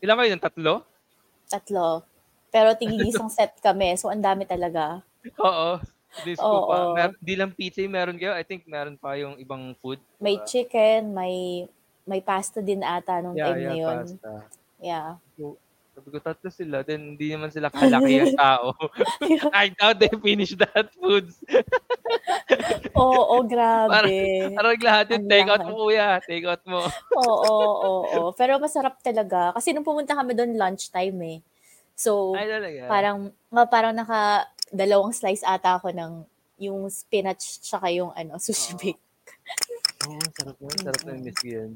Ilan 0.00 0.16
kayo 0.16 0.30
ng 0.32 0.44
tatlo? 0.44 0.74
Tatlo. 1.46 1.88
Pero 2.50 2.74
tigigisang 2.74 3.30
set 3.30 3.54
kami. 3.60 3.94
So, 4.00 4.08
ang 4.10 4.24
dami 4.24 4.48
talaga. 4.48 5.04
Oo. 5.38 5.78
This 6.26 6.42
ko 6.42 6.66
pa. 6.66 6.74
Oo. 6.74 6.94
Mer- 6.98 7.18
di 7.22 7.34
lang 7.38 7.54
pizza 7.54 7.84
yung 7.84 7.94
meron 7.94 8.18
kayo. 8.18 8.34
I 8.34 8.42
think 8.42 8.66
meron 8.66 8.98
pa 8.98 9.14
yung 9.14 9.38
ibang 9.38 9.76
food. 9.78 10.02
May 10.18 10.42
chicken, 10.42 11.14
may 11.14 11.66
may 12.02 12.18
pasta 12.18 12.58
din 12.58 12.82
ata 12.82 13.22
nung 13.22 13.38
Yeah, 13.38 13.54
time 13.54 13.60
na 13.60 13.62
yeah, 13.62 13.78
yun. 13.78 13.96
pasta. 14.02 14.30
Yeah. 14.80 15.08
Sabi 16.00 16.16
ko, 16.16 16.18
tatlo 16.24 16.48
sila. 16.48 16.80
Then, 16.80 17.12
hindi 17.12 17.28
naman 17.28 17.52
sila 17.52 17.68
kalaki 17.68 18.24
ang 18.24 18.32
tao. 18.40 18.72
I 19.52 19.68
doubt 19.68 20.00
they 20.00 20.08
finished 20.16 20.56
that 20.56 20.88
foods. 20.96 21.44
Oo, 22.96 23.36
oh, 23.36 23.44
grabe. 23.44 24.56
Parang 24.56 24.80
lahat 24.80 25.12
yung 25.12 25.28
take 25.28 25.44
out 25.44 25.60
mo, 25.68 25.76
kuya. 25.84 26.16
Take 26.24 26.48
out 26.48 26.64
mo. 26.64 26.88
Oo, 27.20 27.36
oo, 27.52 27.90
oo. 28.08 28.28
Pero 28.32 28.56
masarap 28.56 28.96
talaga. 29.04 29.52
Kasi 29.52 29.76
nung 29.76 29.84
pumunta 29.84 30.16
kami 30.16 30.32
doon, 30.32 30.56
lunchtime 30.56 31.20
eh. 31.36 31.38
So, 31.92 32.32
Ay, 32.32 32.48
talaga. 32.48 32.80
parang, 32.88 33.18
nga 33.52 33.64
parang 33.68 33.92
naka 33.92 34.48
dalawang 34.72 35.12
slice 35.12 35.44
ata 35.44 35.76
ako 35.76 35.92
ng 35.92 36.12
yung 36.64 36.88
spinach 36.88 37.60
tsaka 37.60 37.92
yung 37.92 38.08
ano, 38.16 38.40
sushi 38.40 38.72
Oo. 38.72 38.80
bake. 38.80 39.00
Oo, 40.08 40.16
oh, 40.16 40.28
sarap 40.32 40.56
na. 40.64 40.68
Sarap 40.80 41.02
na 41.04 41.12
Mm-mm. 41.12 41.24
miss 41.28 41.40
yun. 41.44 41.70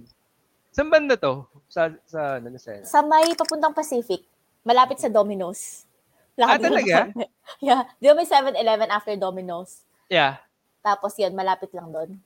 Saan 0.75 0.91
banda 0.91 1.15
to? 1.15 1.47
Sa, 1.71 1.87
sa, 2.03 2.43
ano, 2.43 2.51
Lucena? 2.51 2.83
Sa 2.83 2.99
may 3.01 3.31
papuntang 3.33 3.71
Pacific, 3.71 4.27
malapit 4.61 4.99
sa 4.99 5.07
Domino's. 5.07 5.87
Ah, 6.35 6.59
din 6.59 6.67
talaga? 6.67 7.15
Yeah. 7.63 7.87
Di 7.95 8.11
ba 8.11 8.17
may 8.17 8.27
7-Eleven 8.27 8.91
after 8.91 9.15
Domino's? 9.15 9.87
Yeah. 10.09 10.43
Tapos 10.83 11.15
yan, 11.15 11.31
malapit 11.33 11.71
lang 11.71 11.89
doon. 11.89 12.11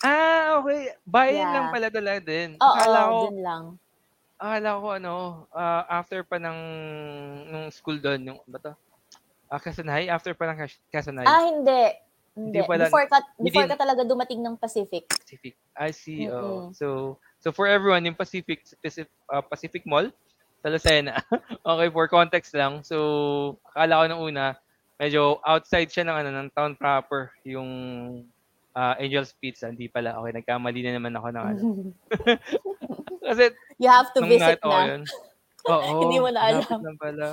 Ah, 0.00 0.56
okay. 0.56 0.96
Bayan 1.04 1.36
Yeah. 1.36 1.52
lang 1.52 1.66
pala 1.68 1.92
talaga 1.92 2.20
din. 2.24 2.56
Oo, 2.56 2.72
Akala 2.72 3.00
ko, 3.04 3.16
dun 3.28 3.40
lang. 3.44 3.64
akala 4.40 4.70
ko 4.72 4.86
ano, 4.96 5.12
ah, 5.52 5.84
after 5.92 6.24
pa 6.24 6.40
ng 6.40 6.58
nung 7.44 7.68
school 7.68 8.00
doon, 8.00 8.24
yung, 8.24 8.38
ba 8.48 8.56
to? 8.58 8.72
Ah, 9.44 9.60
Quezon 9.60 9.92
High? 9.92 10.08
After 10.08 10.32
pa 10.32 10.48
ng 10.48 10.56
High? 10.56 10.72
Ah, 11.20 11.44
hindi. 11.44 11.82
Hindi. 12.32 12.56
Hindi 12.56 12.60
pala- 12.64 12.88
before 12.88 13.06
ka, 13.12 13.18
before 13.36 13.68
ka 13.68 13.76
talaga 13.76 14.00
dumating 14.00 14.40
ng 14.40 14.56
Pacific. 14.56 15.04
Pacific. 15.04 15.52
I 15.76 15.92
see. 15.92 16.32
Oh. 16.32 16.72
Mm-mm. 16.72 16.72
So, 16.72 17.20
so 17.40 17.50
for 17.50 17.66
everyone, 17.66 18.04
yung 18.04 18.16
Pacific 18.16 18.62
Pacific, 18.80 19.10
uh, 19.32 19.42
Pacific 19.42 19.82
Mall 19.84 20.12
sa 20.60 20.68
Lucena. 20.68 21.16
okay, 21.66 21.88
for 21.88 22.06
context 22.06 22.52
lang. 22.52 22.84
So, 22.84 23.56
akala 23.72 24.04
ko 24.04 24.04
nung 24.12 24.22
una, 24.32 24.56
medyo 25.00 25.40
outside 25.44 25.88
siya 25.88 26.04
ng 26.08 26.16
ano 26.16 26.30
ng 26.36 26.48
town 26.52 26.76
proper, 26.76 27.32
yung 27.48 27.68
uh, 28.76 28.94
Angel's 29.00 29.32
Pizza. 29.40 29.72
Hindi 29.72 29.88
pala. 29.88 30.20
Okay, 30.20 30.32
nagkamali 30.36 30.80
na 30.84 30.92
naman 31.00 31.16
ako 31.16 31.28
ng 31.32 31.44
ano. 31.44 31.62
Kasi 33.30 33.52
you 33.80 33.88
have 33.88 34.12
to 34.12 34.20
visit 34.24 34.60
nakita 34.60 34.66
ko 34.66 34.70
na. 34.74 34.86
yun, 34.88 35.02
Oo. 35.68 35.92
Hindi 36.04 36.18
mo 36.18 36.28
na 36.32 36.40
alam. 36.40 36.80
lang 36.80 36.98
pala. 37.00 37.26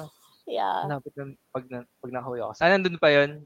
Yeah. 0.48 0.88
Malapit 0.88 1.14
lang 1.20 1.36
pag, 1.52 1.66
na, 1.68 1.84
pag 2.00 2.12
nakawi 2.16 2.40
ako. 2.40 2.52
Sana 2.56 2.80
nandun 2.80 3.00
pa 3.00 3.10
yun. 3.12 3.44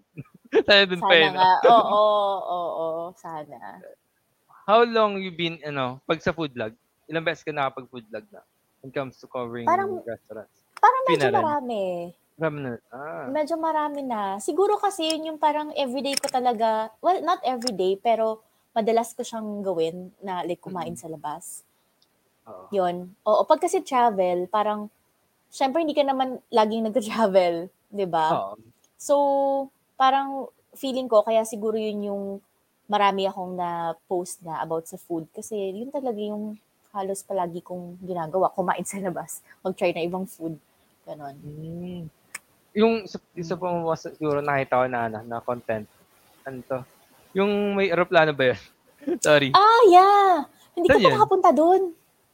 Sana 0.66 0.86
nandun 0.86 1.02
pa 1.02 1.10
Sana 1.10 1.22
yun. 1.26 1.34
nga. 1.34 1.52
Oo, 1.66 1.82
oo, 1.98 2.60
oo, 2.78 3.04
sana. 3.18 3.82
How 4.66 4.86
long 4.86 5.18
you 5.18 5.34
been, 5.34 5.58
ano, 5.66 5.98
pag 6.06 6.22
sa 6.22 6.34
food 6.34 6.54
vlog? 6.54 6.74
Ilang 7.10 7.26
beses 7.26 7.42
ka 7.42 7.50
nakapag-food 7.50 8.06
vlog 8.08 8.26
na? 8.30 8.42
When 8.82 8.90
it 8.90 8.96
comes 8.96 9.18
to 9.22 9.26
covering 9.30 9.66
Parang- 9.66 10.02
restaurants. 10.06 10.54
Parang 10.78 11.04
medyo 11.06 11.30
Pinaran. 11.30 11.42
marami. 11.42 11.84
Marami 12.38 12.58
na. 12.62 12.72
Ah. 12.90 13.26
Medyo 13.30 13.56
marami 13.58 14.02
na. 14.02 14.22
Siguro 14.42 14.78
kasi 14.78 15.06
yun 15.06 15.34
yung 15.34 15.40
parang 15.42 15.70
everyday 15.78 16.18
ko 16.18 16.26
talaga, 16.26 16.90
well, 16.98 17.22
not 17.22 17.38
everyday, 17.46 17.94
pero 17.94 18.42
madalas 18.74 19.14
ko 19.14 19.22
siyang 19.22 19.62
gawin 19.62 20.10
na 20.22 20.42
like 20.42 20.62
kumain 20.62 20.98
sa 20.98 21.06
labas. 21.06 21.62
Oo. 22.50 22.70
Yun. 22.74 23.14
Oo, 23.26 23.46
pag 23.46 23.62
kasi 23.62 23.86
travel, 23.86 24.50
parang, 24.50 24.90
syempre 25.54 25.86
hindi 25.86 25.94
ka 25.94 26.02
naman 26.02 26.42
laging 26.50 26.90
nag-travel, 26.90 27.70
di 27.94 28.06
ba? 28.10 28.34
Oo. 28.34 28.54
So, 28.98 29.16
parang 29.94 30.50
feeling 30.74 31.06
ko, 31.06 31.22
kaya 31.22 31.46
siguro 31.46 31.78
yun 31.78 32.10
yung 32.10 32.24
marami 32.92 33.24
akong 33.24 33.56
na-post 33.56 34.44
na 34.44 34.60
about 34.60 34.84
sa 34.84 35.00
food. 35.00 35.32
Kasi 35.32 35.56
yun 35.56 35.88
talaga 35.88 36.20
yung 36.20 36.60
halos 36.92 37.24
palagi 37.24 37.64
kong 37.64 38.04
ginagawa, 38.04 38.52
kumain 38.52 38.84
sa 38.84 39.00
labas, 39.00 39.40
mag-try 39.64 39.96
na 39.96 40.04
ibang 40.04 40.28
food. 40.28 40.60
Ganon. 41.08 41.40
Mm. 41.40 42.12
Yung 42.76 43.08
isa, 43.08 43.56
mo 43.56 43.88
mas- 43.88 44.12
siguro 44.20 44.44
nakita 44.44 44.84
ko 44.84 44.86
na, 44.92 45.08
ano, 45.08 45.20
na 45.24 45.40
content. 45.40 45.88
Ano 46.44 46.60
to? 46.68 46.80
Yung 47.32 47.80
may 47.80 47.88
aeroplano 47.88 48.36
ba 48.36 48.52
yun? 48.52 48.60
Sorry. 49.24 49.56
Ah, 49.56 49.84
yeah! 49.88 50.44
Hindi 50.76 50.88
ka 50.92 51.00
Saan 51.00 51.08
pa 51.08 51.16
nakapunta 51.16 51.50
doon. 51.56 51.82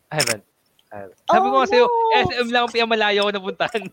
I 0.10 0.16
haven't. 0.18 0.47
Haven't. 0.88 1.20
Sabi 1.28 1.46
ko 1.52 1.56
Oh, 1.58 1.64
kasi, 1.68 1.78
no. 1.84 1.90
SM 2.16 2.48
lang 2.52 2.64
ang 2.64 2.74
pinamalayo 2.74 3.20
ko 3.28 3.32
napuntahan. 3.36 3.84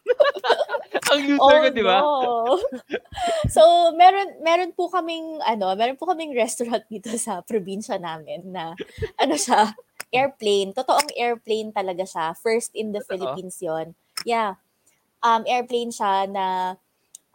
ang 1.11 1.21
loser 1.27 1.57
ko, 1.59 1.69
di 1.75 1.85
ba? 1.85 1.99
Oh, 2.01 2.55
no. 2.55 2.55
so, 3.51 3.63
meron 3.99 4.39
meron 4.41 4.71
po 4.71 4.87
kaming 4.87 5.43
ano, 5.43 5.75
meron 5.75 5.99
po 5.99 6.07
kaming 6.07 6.35
restaurant 6.35 6.87
dito 6.87 7.11
sa 7.19 7.43
probinsya 7.43 7.99
namin 7.99 8.47
na 8.55 8.79
ano 9.19 9.35
siya, 9.35 9.75
airplane. 10.15 10.71
Totoong 10.71 11.11
airplane 11.19 11.75
talaga 11.75 12.07
siya. 12.07 12.35
First 12.39 12.79
in 12.79 12.95
the? 12.95 13.03
Philippines 13.03 13.59
'yon. 13.59 13.99
Yeah. 14.23 14.57
Um 15.19 15.43
airplane 15.51 15.91
siya 15.91 16.31
na 16.31 16.79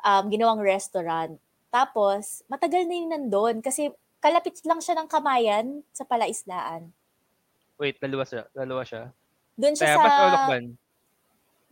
um 0.08 0.32
ginawang 0.32 0.64
restaurant. 0.64 1.36
Tapos, 1.70 2.42
matagal 2.50 2.88
na 2.90 2.96
yun 2.96 3.10
nandun 3.14 3.62
kasi 3.62 3.94
kalapit 4.24 4.58
lang 4.66 4.82
siya 4.82 4.98
ng 4.98 5.08
Kamayan 5.12 5.86
sa 5.94 6.02
Palaislaan. 6.04 6.90
Wait, 7.80 7.96
dalawa 8.02 8.26
siya. 8.28 8.44
Dalawa 8.52 8.84
siya. 8.84 9.14
Doon 9.60 9.76
siya 9.76 9.92
Tayabas 9.92 10.08
o 10.08 10.16
sa 10.16 10.26
Lokban? 10.32 10.64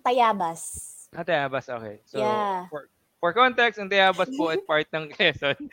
Tayabas. 0.04 0.62
Ah, 1.10 1.24
Tayabas, 1.24 1.66
okay. 1.66 1.96
So, 2.04 2.20
Yeah. 2.20 2.68
for, 2.68 2.92
for 3.18 3.32
context, 3.32 3.80
ang 3.80 3.88
Tayabas 3.88 4.28
po 4.30 4.52
ay 4.52 4.60
part 4.68 4.88
ng 4.92 5.08
Quezon. 5.10 5.56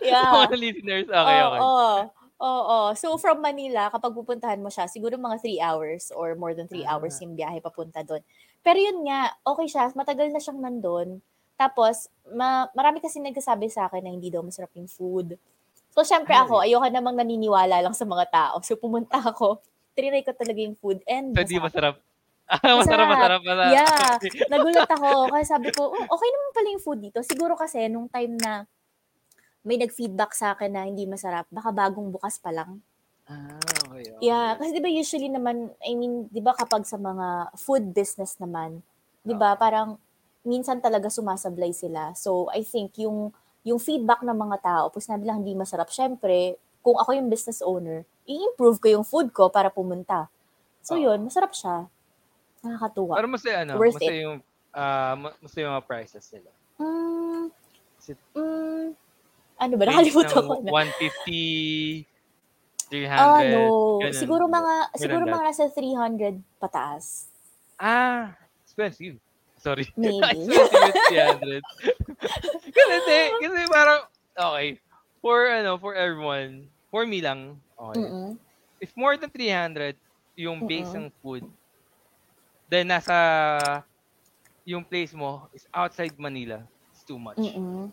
Yeah. 0.00 0.30
Mga 0.46 0.54
listeners, 0.56 1.06
okay, 1.06 1.38
okay. 1.42 1.60
Oo. 1.60 1.90
Oo. 2.38 2.78
So, 2.94 3.18
from 3.18 3.42
Manila, 3.42 3.90
kapag 3.90 4.14
pupuntahan 4.14 4.62
mo 4.62 4.70
siya, 4.70 4.86
siguro 4.86 5.18
mga 5.18 5.42
3 5.42 5.58
hours 5.58 6.14
or 6.14 6.38
more 6.38 6.54
than 6.54 6.70
3 6.70 6.86
Ah. 6.86 6.94
hours 6.94 7.18
yung 7.18 7.34
biyahe 7.34 7.58
papunta 7.58 8.06
doon. 8.06 8.22
Pero 8.62 8.78
yun 8.78 9.02
nga, 9.02 9.34
okay 9.42 9.66
siya. 9.66 9.90
Matagal 9.92 10.30
na 10.30 10.38
siyang 10.38 10.62
nandun. 10.62 11.18
Tapos, 11.58 12.06
ma- 12.30 12.70
marami 12.70 13.02
kasi 13.02 13.18
nagsasabi 13.18 13.66
sa 13.66 13.90
akin 13.90 14.06
na 14.06 14.14
hindi 14.14 14.30
daw 14.30 14.38
masarap 14.40 14.70
yung 14.72 14.86
food. 14.86 15.34
So, 15.90 16.06
syempre 16.06 16.30
Ay. 16.30 16.46
ako, 16.46 16.62
ayoko 16.62 16.86
namang 16.86 17.18
naniniwala 17.18 17.82
lang 17.82 17.90
sa 17.90 18.06
mga 18.06 18.30
tao. 18.30 18.62
So, 18.62 18.78
pumunta 18.78 19.18
ako. 19.18 19.58
Trinay 19.98 20.22
ko 20.22 20.30
talaga 20.30 20.62
yung 20.62 20.78
food 20.78 21.02
and 21.10 21.34
So, 21.34 21.42
di 21.42 21.58
masarap. 21.58 21.98
Masarap, 22.48 22.78
masarap, 22.78 23.08
Masarap. 23.10 23.40
masarap. 23.44 23.70
Yeah. 23.76 24.08
Nagulat 24.48 24.88
ako. 24.88 25.28
Kaya 25.34 25.44
sabi 25.44 25.68
ko, 25.74 25.82
"Oh, 25.84 26.06
okay 26.16 26.28
naman 26.32 26.50
pala 26.56 26.68
yung 26.72 26.84
food 26.86 27.00
dito. 27.04 27.20
Siguro 27.20 27.52
kasi 27.58 27.90
nung 27.92 28.08
time 28.08 28.40
na 28.40 28.64
may 29.66 29.76
nag-feedback 29.76 30.32
sa 30.32 30.56
akin 30.56 30.70
na 30.72 30.88
hindi 30.88 31.04
masarap, 31.04 31.44
baka 31.52 31.68
bagong 31.74 32.08
bukas 32.08 32.40
pa 32.40 32.48
lang. 32.54 32.80
Ah, 33.28 33.60
okay. 33.92 34.08
okay. 34.08 34.24
Yeah, 34.24 34.56
kasi 34.56 34.72
'di 34.72 34.80
ba 34.80 34.88
usually 34.88 35.28
naman, 35.28 35.76
I 35.84 35.92
mean, 35.92 36.32
'di 36.32 36.40
ba 36.40 36.56
kapag 36.56 36.88
sa 36.88 36.96
mga 36.96 37.52
food 37.60 37.92
business 37.92 38.40
naman, 38.40 38.80
'di 39.28 39.36
ba, 39.36 39.52
parang 39.60 40.00
minsan 40.48 40.80
talaga 40.80 41.12
sumasablay 41.12 41.76
sila. 41.76 42.16
So, 42.16 42.48
I 42.48 42.64
think 42.64 42.96
yung 42.96 43.36
yung 43.68 43.76
feedback 43.76 44.24
ng 44.24 44.32
mga 44.32 44.64
tao, 44.64 44.84
pag 44.88 45.04
sinabi 45.04 45.28
lang 45.28 45.44
hindi 45.44 45.52
masarap, 45.52 45.92
syempre, 45.92 46.56
kung 46.80 46.96
ako 46.96 47.12
yung 47.12 47.28
business 47.28 47.60
owner, 47.60 48.08
i-improve 48.28 48.78
ko 48.78 48.86
yung 48.92 49.04
food 49.08 49.32
ko 49.32 49.48
para 49.48 49.72
pumunta. 49.72 50.28
So, 50.84 50.94
Oo. 50.94 51.08
yun, 51.08 51.24
masarap 51.24 51.56
siya. 51.56 51.88
Nakakatuwa. 52.60 53.16
Pero 53.16 53.28
mas 53.32 53.42
ano, 53.48 53.72
Worth 53.80 53.96
mas 53.96 54.04
it. 54.04 54.12
yung 54.22 54.36
ah, 54.76 55.14
ma- 55.16 55.36
mas 55.40 55.52
yung 55.56 55.72
mga 55.72 55.84
prices 55.88 56.24
nila. 56.30 56.50
Mm, 56.78 57.44
it- 58.08 58.28
mm, 58.36 58.86
ano 59.58 59.72
ba? 59.74 59.82
Nakalimutan 59.88 60.42
ko 60.44 60.54
na. 60.62 60.70
150, 60.70 62.06
300. 62.88 63.18
Ah, 63.18 63.42
no. 63.42 63.62
ganun. 64.00 64.14
Siguro 64.14 64.44
mga, 64.46 64.74
siguro 64.96 65.24
than 65.26 65.34
mga 65.34 65.44
nasa 65.50 65.64
300 65.72 66.40
pataas. 66.62 67.28
Ah, 67.76 68.32
expensive. 68.64 69.18
Sorry. 69.58 69.84
Maybe. 69.98 70.22
expensive 70.22 70.70
with 70.72 70.96
300. 71.10 71.62
kasi, 72.70 73.16
kasi 73.42 73.60
parang, 73.68 74.00
okay. 74.38 74.68
For, 75.18 75.50
ano, 75.50 75.76
for 75.82 75.98
everyone, 75.98 76.70
for 76.94 77.02
me 77.04 77.18
lang, 77.18 77.58
okay. 77.78 78.10
Mm-mm. 78.10 78.38
If 78.80 78.92
more 78.96 79.16
than 79.16 79.30
300, 79.30 79.96
yung 80.36 80.64
base 80.66 80.94
Mm-mm. 80.94 80.96
ng 80.96 81.10
food, 81.22 81.46
then 82.68 82.88
nasa, 82.88 83.84
yung 84.64 84.84
place 84.84 85.14
mo 85.14 85.48
is 85.52 85.66
outside 85.74 86.14
Manila, 86.18 86.68
it's 86.92 87.04
too 87.04 87.18
much. 87.18 87.38
Mm-mm. 87.38 87.92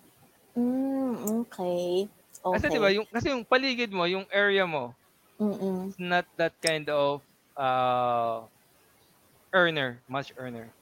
Mm, 0.58 1.42
okay. 1.46 2.10
Okay. 2.46 2.54
Kasi 2.54 2.66
'di 2.72 2.80
ba, 2.80 2.90
yung 2.94 3.08
kasi 3.10 3.28
yung 3.34 3.46
paligid 3.46 3.92
mo, 3.92 4.06
yung 4.08 4.26
area 4.32 4.64
mo, 4.68 4.94
Mm-mm. 5.40 5.94
it's 5.94 6.00
not 6.00 6.26
that 6.38 6.56
kind 6.62 6.88
of 6.90 7.24
uh 7.58 8.48
earner, 9.54 10.02
much 10.08 10.32
earner. 10.38 10.74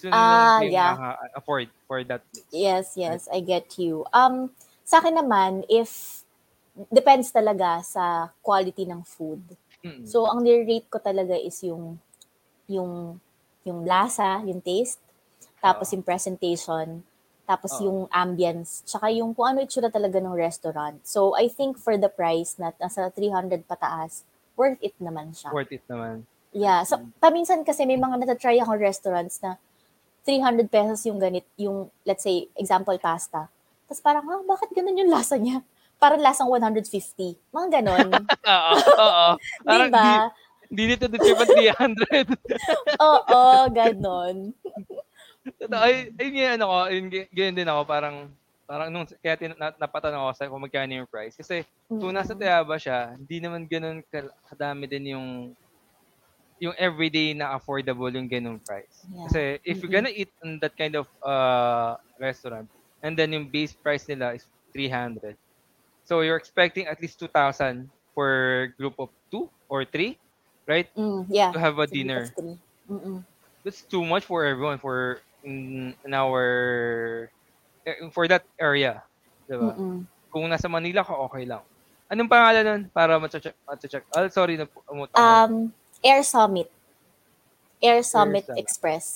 So, 0.00 0.08
Ah, 0.12 0.60
lang 0.60 0.72
yeah. 0.72 0.96
afford 1.36 1.70
for 1.86 2.04
that 2.04 2.22
place. 2.32 2.44
Yes, 2.52 2.96
yes, 2.96 3.28
I 3.32 3.40
get 3.40 3.78
you. 3.78 4.06
Um, 4.12 4.50
sa 4.84 4.98
akin 4.98 5.18
naman, 5.18 5.64
if 5.68 6.19
depends 6.88 7.30
talaga 7.34 7.82
sa 7.82 8.30
quality 8.40 8.86
ng 8.86 9.02
food. 9.02 9.42
Mm. 9.80 10.04
So, 10.04 10.28
ang 10.28 10.44
nire-rate 10.44 10.88
ko 10.88 11.00
talaga 11.00 11.34
is 11.34 11.56
yung 11.64 11.98
yung 12.70 13.18
yung 13.66 13.84
lasa, 13.84 14.40
yung 14.46 14.62
taste, 14.62 15.02
tapos 15.60 15.90
Oo. 15.90 15.98
yung 15.98 16.04
presentation, 16.04 16.86
tapos 17.44 17.76
Oo. 17.76 17.84
yung 17.84 17.98
ambience, 18.08 18.86
tsaka 18.86 19.10
yung 19.12 19.34
kung 19.36 19.52
ano 19.52 19.58
itsura 19.66 19.92
talaga 19.92 20.22
ng 20.22 20.32
restaurant. 20.32 20.96
So, 21.04 21.36
I 21.36 21.50
think 21.50 21.76
for 21.76 21.98
the 21.98 22.08
price 22.08 22.56
na 22.56 22.72
nasa 22.78 23.10
300 23.12 23.66
pataas, 23.66 24.24
worth 24.54 24.80
it 24.80 24.96
naman 25.02 25.34
siya. 25.36 25.52
Worth 25.52 25.74
it 25.74 25.84
naman. 25.90 26.24
Yeah. 26.54 26.82
So, 26.82 26.98
paminsan 27.22 27.62
kasi 27.62 27.86
may 27.86 27.98
mga 27.98 28.22
natatry 28.22 28.58
akong 28.58 28.80
restaurants 28.80 29.38
na 29.42 29.58
300 30.26 30.68
pesos 30.68 31.00
yung 31.06 31.18
ganit, 31.18 31.46
yung, 31.56 31.88
let's 32.04 32.22
say, 32.22 32.46
example, 32.58 32.96
pasta. 33.00 33.48
Tapos 33.88 34.00
parang, 34.02 34.24
ah, 34.28 34.42
bakit 34.44 34.70
ganun 34.74 34.98
yung 34.98 35.10
lasa 35.10 35.34
niya? 35.40 35.64
Parang 36.00 36.20
lasang 36.24 36.48
150. 36.48 37.36
Mga 37.52 37.68
ganon. 37.78 38.08
Oo, 38.48 38.74
oo. 38.96 39.26
Parang 39.68 39.92
diba? 39.92 40.32
di, 40.72 40.88
di 40.88 40.96
nito 40.96 41.06
ang 41.12 41.94
300. 41.94 42.32
Oo, 43.04 43.42
ganon. 43.68 44.36
Totoo, 45.60 45.76
ay, 45.80 46.08
ayun 46.16 46.40
yung 46.40 46.52
ano 46.56 46.64
ko, 46.64 46.76
ayun, 46.88 47.06
g- 47.12 47.30
ganyan 47.36 47.56
din 47.60 47.68
ako, 47.68 47.80
parang, 47.84 48.16
parang 48.64 48.88
nung, 48.88 49.04
kaya 49.20 49.36
tin, 49.36 49.52
na, 49.60 49.76
napatanong 49.76 50.20
ako 50.24 50.32
sa 50.36 50.48
kung 50.48 50.64
magkano 50.64 50.92
yung 51.04 51.10
price. 51.10 51.36
Kasi, 51.36 51.68
kung 51.88 52.16
nasa 52.16 52.32
Mm. 52.32 52.40
Tayaba 52.40 52.76
siya, 52.80 52.98
hindi 53.20 53.36
naman 53.44 53.68
ganun 53.68 54.00
ka- 54.08 54.32
kadami 54.48 54.88
din 54.88 55.12
yung 55.16 55.28
yung 56.60 56.76
everyday 56.76 57.32
na 57.32 57.56
affordable 57.56 58.12
yung 58.12 58.28
ganung 58.28 58.60
price. 58.60 59.08
Yeah. 59.08 59.24
Kasi 59.26 59.40
if 59.64 59.80
you're 59.80 59.88
gonna 59.88 60.12
eat 60.12 60.28
in 60.44 60.60
that 60.60 60.76
kind 60.76 60.92
of 60.92 61.08
uh, 61.24 61.96
restaurant, 62.20 62.68
and 63.00 63.16
then 63.16 63.32
yung 63.32 63.48
base 63.48 63.72
price 63.72 64.04
nila 64.04 64.36
is 64.36 64.44
300. 64.76 65.40
So 66.10 66.26
you're 66.26 66.42
expecting 66.42 66.90
at 66.90 66.98
least 66.98 67.22
2,000 67.22 67.86
for 68.18 68.74
group 68.74 68.98
of 68.98 69.14
two 69.30 69.46
or 69.70 69.86
three, 69.86 70.18
right? 70.66 70.90
Mm, 70.98 71.30
yeah. 71.30 71.54
To 71.54 71.58
have 71.62 71.78
a 71.78 71.86
Sige, 71.86 72.02
dinner. 72.02 72.26
Mm-mm. 72.90 73.22
That's 73.62 73.86
too 73.86 74.02
much 74.02 74.26
for 74.26 74.42
everyone 74.42 74.82
for 74.82 75.22
in, 75.46 75.94
in 76.02 76.10
our 76.10 77.30
eh, 77.86 78.10
for 78.10 78.26
that 78.26 78.42
area. 78.58 79.06
Diba? 79.46 79.70
Mm-mm. 79.70 80.02
Kung 80.34 80.50
nasa 80.50 80.66
Manila 80.66 81.06
ka, 81.06 81.14
okay 81.30 81.46
lang. 81.46 81.62
Anong 82.10 82.26
pangalan 82.26 82.62
nun? 82.66 82.82
Para 82.90 83.14
ma-check. 83.22 83.54
ma-check. 83.62 84.02
Oh, 84.10 84.26
sorry. 84.34 84.58
Na, 84.58 84.66
Um, 85.14 85.70
Air 86.02 86.26
Summit. 86.26 86.66
Air 87.78 88.02
Summit 88.02 88.50
Summit. 88.50 88.58
Express. 88.58 89.06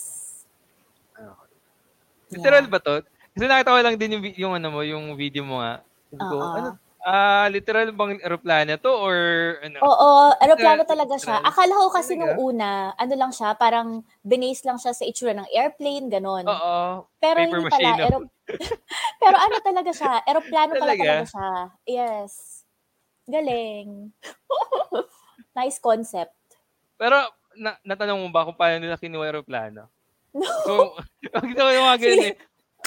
Literal 2.31 2.71
ba 2.71 2.79
to? 2.79 3.03
Kasi 3.35 3.51
nakita 3.51 3.75
ko 3.75 3.83
lang 3.83 3.99
din 3.99 4.15
yung, 4.15 4.25
yung 4.39 4.53
ano 4.55 4.69
mo, 4.71 4.81
yung 4.87 5.19
video 5.19 5.43
mo 5.43 5.59
nga. 5.59 5.83
Sabi 6.15 6.23
ko, 6.23 6.39
Oo. 6.39 6.55
ano, 6.55 6.71
ah, 7.05 7.47
literal 7.47 7.93
bang 7.93 8.17
aeroplano 8.19 8.75
to 8.77 8.89
or 8.91 9.17
ano? 9.61 9.77
Oo, 9.79 10.11
aeroplano 10.35 10.83
Literal- 10.83 10.89
talaga 10.89 11.15
siya. 11.17 11.37
literal. 11.37 11.49
Akala 11.49 11.73
ko 11.77 11.87
kasi 11.91 12.13
Talaga? 12.13 12.25
nung 12.25 12.37
una, 12.51 12.71
ano 12.93 13.15
lang 13.15 13.31
siya, 13.31 13.49
parang 13.55 13.89
binase 14.21 14.65
lang 14.65 14.77
siya 14.77 14.91
sa 14.91 15.05
itsura 15.05 15.33
ng 15.33 15.49
airplane, 15.49 16.09
ganon. 16.09 16.45
Oo. 16.45 17.05
Pero 17.19 17.39
paper 17.39 17.49
hindi 17.55 17.71
pala. 17.71 17.89
no? 17.91 18.03
aero- 18.03 18.31
Pero 19.23 19.37
ano 19.37 19.57
talaga 19.61 19.91
siya? 19.91 20.13
Aeroplano 20.23 20.71
pala 20.73 20.83
Talaga? 20.83 21.03
talaga 21.05 21.25
siya. 21.27 21.49
Yes. 21.87 22.33
Galing. 23.25 23.89
nice 25.59 25.79
concept. 25.79 26.35
Pero 26.97 27.17
na, 27.55 27.79
natanong 27.83 28.19
mo 28.19 28.29
ba 28.29 28.45
kung 28.45 28.55
paano 28.55 28.81
nila 28.81 28.97
kinuha 28.97 29.25
aeroplano? 29.25 29.89
So, 30.67 30.99
pag 31.31 31.47
ginawa 31.47 31.71
yung 31.71 31.87
mga 31.87 32.01
ganun 32.01 32.25
eh. 32.27 32.35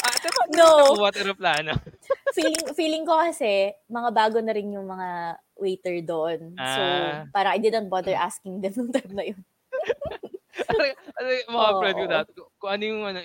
No. 0.58 0.96
nakuha 0.96 1.10
at 1.12 1.18
aeroplano. 1.20 1.72
feeling 2.38 2.66
feeling 2.74 3.04
ko 3.06 3.20
kasi 3.20 3.74
mga 3.92 4.10
bago 4.16 4.38
na 4.40 4.54
rin 4.56 4.72
yung 4.74 4.88
mga 4.88 5.38
waiter 5.58 5.96
doon. 6.02 6.54
So, 6.56 6.82
Ah. 6.82 7.26
parang 7.34 7.54
I 7.54 7.60
didn't 7.60 7.90
bother 7.92 8.16
asking 8.16 8.62
them 8.62 8.74
nung 8.78 8.94
time 8.94 9.14
na 9.14 9.24
yun. 9.28 9.42
ano, 11.18 11.28
yung 11.30 11.54
mga 11.54 11.72
friend 11.82 11.96
ko 11.98 12.06
dati, 12.08 12.30
kung, 12.58 12.72
ano 12.72 12.84
yung 12.84 13.02
ano, 13.06 13.20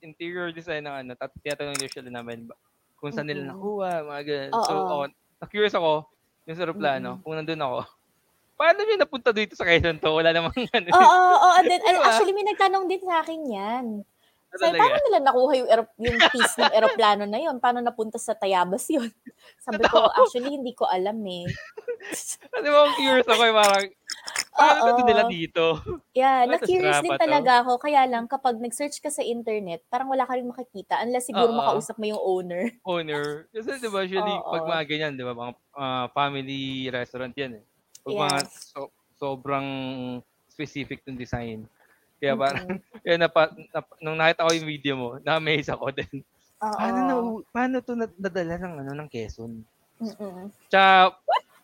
interior 0.00 0.48
design 0.52 0.84
ng 0.88 0.94
ano, 1.04 1.10
tinatanong 1.44 1.76
usually 1.80 2.12
namin 2.12 2.48
ba, 2.48 2.54
kung 2.96 3.12
saan 3.12 3.28
nila 3.28 3.52
nakuha, 3.52 4.04
mga 4.04 4.22
ganun. 4.24 4.52
So, 4.64 4.72
Oo. 4.72 4.94
oh, 5.04 5.06
na-curious 5.38 5.76
ako, 5.76 6.08
yung 6.48 6.56
sa 6.56 6.64
aeroplano, 6.64 7.20
kung 7.20 7.36
nandun 7.36 7.60
ako, 7.60 7.78
paano 8.58 8.78
nyo 8.82 8.96
napunta 8.98 9.30
dito 9.30 9.54
sa 9.54 9.68
Quezon 9.68 10.00
to? 10.02 10.10
Wala 10.18 10.32
namang 10.34 10.56
ano. 10.74 10.88
Oo, 10.90 10.98
oo, 10.98 11.36
oo. 11.36 11.56
And 11.60 11.66
then, 11.70 11.80
Diba? 11.84 12.02
actually, 12.02 12.34
may 12.34 12.46
nagtanong 12.48 12.84
din 12.90 13.02
sa 13.04 13.22
akin 13.22 13.40
yan. 13.46 13.84
Ano 14.48 14.64
Sabi, 14.64 14.80
paano 14.80 14.96
nila 15.04 15.18
nakuha 15.20 15.52
yung, 15.60 15.68
aero- 15.68 15.94
yung 16.00 16.18
piece 16.32 16.56
ng 16.56 16.72
aeroplano 16.72 17.24
na 17.28 17.36
yun? 17.36 17.60
Paano 17.60 17.84
napunta 17.84 18.16
sa 18.16 18.32
Tayabas 18.32 18.88
yun? 18.88 19.12
Sabi 19.64 19.84
ko, 19.84 20.08
actually, 20.08 20.56
hindi 20.56 20.72
ko 20.72 20.88
alam 20.88 21.20
eh. 21.28 21.44
Kasi 22.56 22.68
mo, 22.72 22.88
curious 22.96 23.28
ako, 23.28 23.42
eh, 23.44 23.52
parang, 23.52 23.86
paano 24.56 24.90
Oo. 24.96 25.04
nila 25.04 25.22
dito? 25.28 25.64
Yeah, 26.16 26.48
Ano, 26.48 26.56
na-curious 26.56 27.04
din 27.04 27.12
rapa 27.12 27.20
to? 27.20 27.24
talaga 27.28 27.52
ako. 27.60 27.72
Kaya 27.76 28.02
lang, 28.08 28.24
kapag 28.24 28.56
nag-search 28.56 29.04
ka 29.04 29.12
sa 29.12 29.20
internet, 29.20 29.84
parang 29.92 30.08
wala 30.08 30.24
ka 30.24 30.32
rin 30.40 30.48
makikita 30.48 31.04
unless 31.04 31.28
siguro 31.28 31.52
Oo. 31.52 31.58
makausap 31.60 32.00
mo 32.00 32.08
yung 32.08 32.22
owner. 32.22 32.72
owner. 32.88 33.52
Kasi 33.52 33.76
di 33.76 33.88
ba, 33.92 34.00
usually, 34.08 34.32
Oo. 34.40 34.48
pag 34.48 34.64
mga 34.64 34.84
ganyan, 34.88 35.12
di 35.12 35.28
ba, 35.28 35.36
mga 35.36 35.52
ah, 35.76 36.06
family 36.16 36.88
restaurant 36.88 37.36
yan 37.36 37.60
eh. 37.60 37.64
Pag 38.00 38.16
mga 38.16 38.38
Yes. 38.48 38.72
so, 38.72 38.88
sobrang 39.20 39.68
specific 40.48 41.04
ng 41.04 41.20
design. 41.20 41.68
Kaya 42.18 42.34
parang, 42.34 42.66
kaya 42.98 43.16
napa, 43.16 43.42
nap- 43.70 43.98
nung 43.98 44.18
nakita 44.18 44.42
ko 44.42 44.50
yung 44.50 44.68
video 44.68 44.94
mo, 44.94 45.08
na-amaze 45.20 45.70
ako 45.70 45.94
din. 45.94 46.16
Oo. 46.58 46.74
Paano, 46.74 46.98
na, 46.98 47.14
paano 47.48 47.74
to 47.78 47.94
nad- 47.94 48.18
nadala 48.18 48.54
ng, 48.58 48.74
ano, 48.82 48.90
ng 48.92 49.08
Quezon? 49.08 49.62
Mm-mm. 49.98 50.50
Tsaka, 50.66 51.14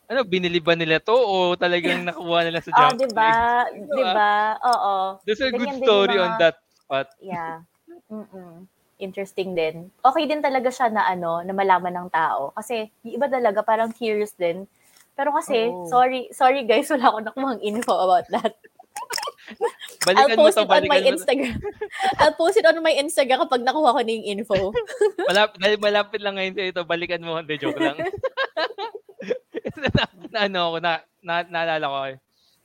ano, 0.06 0.20
binili 0.22 0.58
ba 0.58 0.74
nila 0.74 0.98
to 0.98 1.10
o 1.10 1.54
talagang 1.54 2.02
nakuha 2.06 2.46
nila 2.46 2.62
sa 2.62 2.70
Oh, 2.70 2.78
jump 2.94 2.98
di 2.98 3.08
ba? 3.10 3.66
Di 3.68 4.02
ba? 4.04 4.34
Oo. 4.62 4.94
There's 5.22 5.40
a 5.40 5.50
good 5.50 5.66
Ganyan 5.66 5.78
din 5.78 5.86
story 5.86 6.14
yung 6.14 6.22
on 6.22 6.30
mga- 6.30 6.40
that 6.40 6.56
spot. 6.76 7.06
Yeah. 7.18 7.66
Mm-mm. 8.06 8.70
Interesting 8.94 9.58
din. 9.58 9.90
Okay 10.00 10.24
din 10.24 10.38
talaga 10.38 10.70
siya 10.70 10.86
na 10.86 11.02
ano, 11.04 11.42
na 11.42 11.50
malaman 11.50 11.90
ng 11.92 12.08
tao. 12.08 12.54
Kasi 12.54 12.86
yung 13.02 13.18
iba 13.18 13.26
talaga 13.26 13.66
parang 13.66 13.90
curious 13.90 14.30
din. 14.32 14.70
Pero 15.14 15.30
kasi, 15.30 15.66
Oo. 15.66 15.86
sorry, 15.86 16.30
sorry 16.30 16.62
guys, 16.62 16.86
wala 16.88 17.06
ako 17.08 17.18
nakuhang 17.20 17.60
info 17.60 17.90
about 17.92 18.26
that. 18.30 18.54
I'll 20.04 20.28
Balikan 20.28 20.36
mo 20.36 20.42
post 20.44 20.56
to, 20.56 20.62
it 20.62 20.70
on 20.70 20.84
my 20.84 21.00
mo. 21.00 21.08
Instagram. 21.08 21.54
I'll 22.20 22.36
post 22.36 22.56
it 22.56 22.66
on 22.66 22.76
my 22.78 22.92
Instagram 22.92 23.38
kapag 23.42 23.64
nakuha 23.64 23.96
ko 23.96 24.00
na 24.00 24.12
yung 24.12 24.26
info. 24.36 24.56
Malapit, 25.30 25.80
malapit 25.80 26.20
lang 26.20 26.36
ngayon 26.36 26.54
ito, 26.60 26.84
balikan 26.84 27.24
mo. 27.24 27.40
Hindi, 27.40 27.56
joke 27.56 27.80
lang. 27.80 27.96
na, 29.80 29.88
na, 30.32 30.38
ano 30.44 30.58
ako, 30.70 30.76
na, 30.80 30.92
na, 31.20 31.34
naalala 31.42 31.86
ko. 31.86 31.98
eh. 32.06 32.16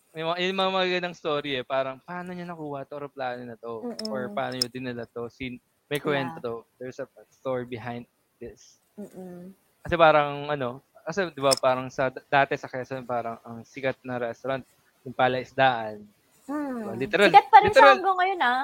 may 0.09 0.23
mga, 0.25 0.37
yung 0.41 0.59
mga 0.59 0.71
magagandang 0.73 1.15
story 1.15 1.51
eh. 1.55 1.63
Parang, 1.63 2.01
paano 2.01 2.33
niya 2.33 2.43
nakuha 2.43 2.83
to 2.83 2.97
aeroplano 2.97 3.41
na 3.45 3.55
to? 3.55 3.87
Or 4.09 4.27
Mm-mm. 4.27 4.35
paano 4.35 4.53
niya 4.57 4.67
dinala 4.67 5.05
to? 5.07 5.29
Sin, 5.29 5.55
may 5.87 6.01
kwento 6.01 6.37
Yeah. 6.37 6.43
to. 6.43 6.53
There's 6.75 6.99
a 6.99 7.07
story 7.31 7.63
behind 7.63 8.03
this. 8.37 8.81
Mm-mm. 8.93 9.55
Kasi 9.79 9.95
parang, 9.95 10.49
ano, 10.49 10.83
kasi 11.07 11.25
di 11.31 11.39
ba 11.39 11.55
parang 11.55 11.87
sa, 11.87 12.11
dati 12.11 12.53
sa 12.53 12.67
Quezon, 12.67 13.01
parang 13.01 13.39
ang 13.41 13.63
sikat 13.63 13.97
na 14.03 14.19
restaurant, 14.19 14.61
yung 15.01 15.15
palaisdaan. 15.15 16.03
Hmm. 16.49 16.97
literal- 16.97 17.29
Sikat 17.29 17.45
pa 17.47 17.57
rin 17.59 17.69
siya 17.69 17.77
literal- 17.77 17.93
hanggang 17.95 18.17
ngayon, 18.17 18.39
ah. 18.41 18.63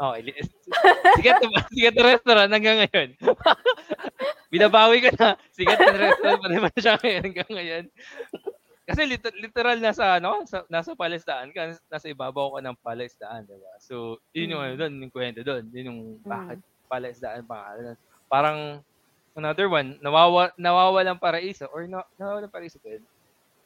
Oh, 0.00 0.16
ili- 0.16 0.34
sikat 1.20 1.38
na, 1.38 1.60
sikat 1.68 1.94
na 1.94 2.04
restaurant 2.08 2.50
hanggang 2.50 2.78
ngayon. 2.80 3.08
Binabawi 4.52 4.96
ko 5.00 5.08
na, 5.14 5.36
sikat 5.50 5.78
na 5.78 5.96
restaurant 6.02 6.40
pa 6.40 6.48
rin 6.48 6.60
ba 6.60 6.70
siya 6.74 6.94
ngayon 6.98 7.22
hanggang 7.22 7.50
ngayon. 7.50 7.84
Kasi 8.82 9.00
lit- 9.06 9.38
literal 9.38 9.78
nasa 9.78 10.18
ano, 10.18 10.42
sa, 10.44 10.66
nasa 10.66 10.92
palaisdaan 10.92 11.52
ka, 11.52 11.78
nasa 11.86 12.06
ibabaw 12.08 12.56
ka 12.56 12.60
ng 12.60 12.76
palaisdaan, 12.78 13.46
di 13.46 13.54
ba? 13.54 13.72
So, 13.78 14.18
yun 14.32 14.52
yung 14.52 14.60
Mm. 14.60 14.66
ano 14.66 14.74
doon, 14.76 14.92
yung 14.98 15.12
kwento 15.12 15.40
doon, 15.40 15.64
yun 15.70 15.86
yung 15.86 16.00
bakit 16.20 16.58
palaisdaan 16.88 17.46
pangalan. 17.46 17.94
Parang 18.26 18.82
another 19.32 19.68
one, 19.68 19.96
nawawa 20.00 20.50
nawawalan 20.56 21.16
paraiso 21.16 21.70
or 21.70 21.86
na, 21.86 22.02
nawawalan 22.16 22.50
paraiso 22.50 22.76
ba 22.80 22.90
yun? 22.90 23.04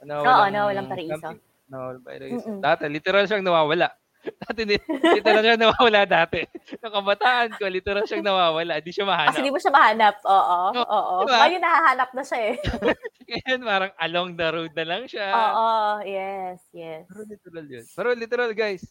Oo, 0.05 0.23
nawawalang 0.53 0.87
paraiso. 0.87 1.29
Nawawalan 1.67 2.03
paraiso. 2.03 2.47
Mm-mm. 2.47 2.61
Dati, 2.63 2.85
literal 2.87 3.25
siyang 3.27 3.43
nawawala. 3.43 3.89
Dati, 4.43 4.63
li- 4.67 4.87
literal 5.15 5.43
siyang 5.43 5.61
nawawala 5.61 6.01
dati. 6.03 6.43
Nung 6.83 6.95
kabataan 6.95 7.55
ko, 7.59 7.67
literal 7.67 8.03
siyang 8.07 8.27
nawawala. 8.27 8.79
Di 8.83 8.91
siya 8.91 9.03
Kasi 9.03 9.11
mahanap. 9.11 9.43
di 9.43 9.51
mo 9.51 9.59
siya 9.59 9.73
mahanap. 9.75 10.15
Oo, 10.23 10.59
oo. 10.79 11.15
diba? 11.27 11.39
Ngayon 11.43 11.63
nahahanap 11.63 12.11
na 12.11 12.23
siya 12.23 12.41
eh. 12.51 12.55
Ngayon, 13.31 13.61
parang 13.63 13.93
along 13.99 14.29
the 14.35 14.47
road 14.47 14.73
na 14.75 14.85
lang 14.87 15.03
siya. 15.07 15.27
Oo, 15.31 15.71
yes, 16.07 16.63
yes. 16.71 17.07
Pero 17.07 17.23
literal 17.27 17.67
yun. 17.67 17.85
Pero 17.91 18.09
literal, 18.15 18.51
guys. 18.55 18.83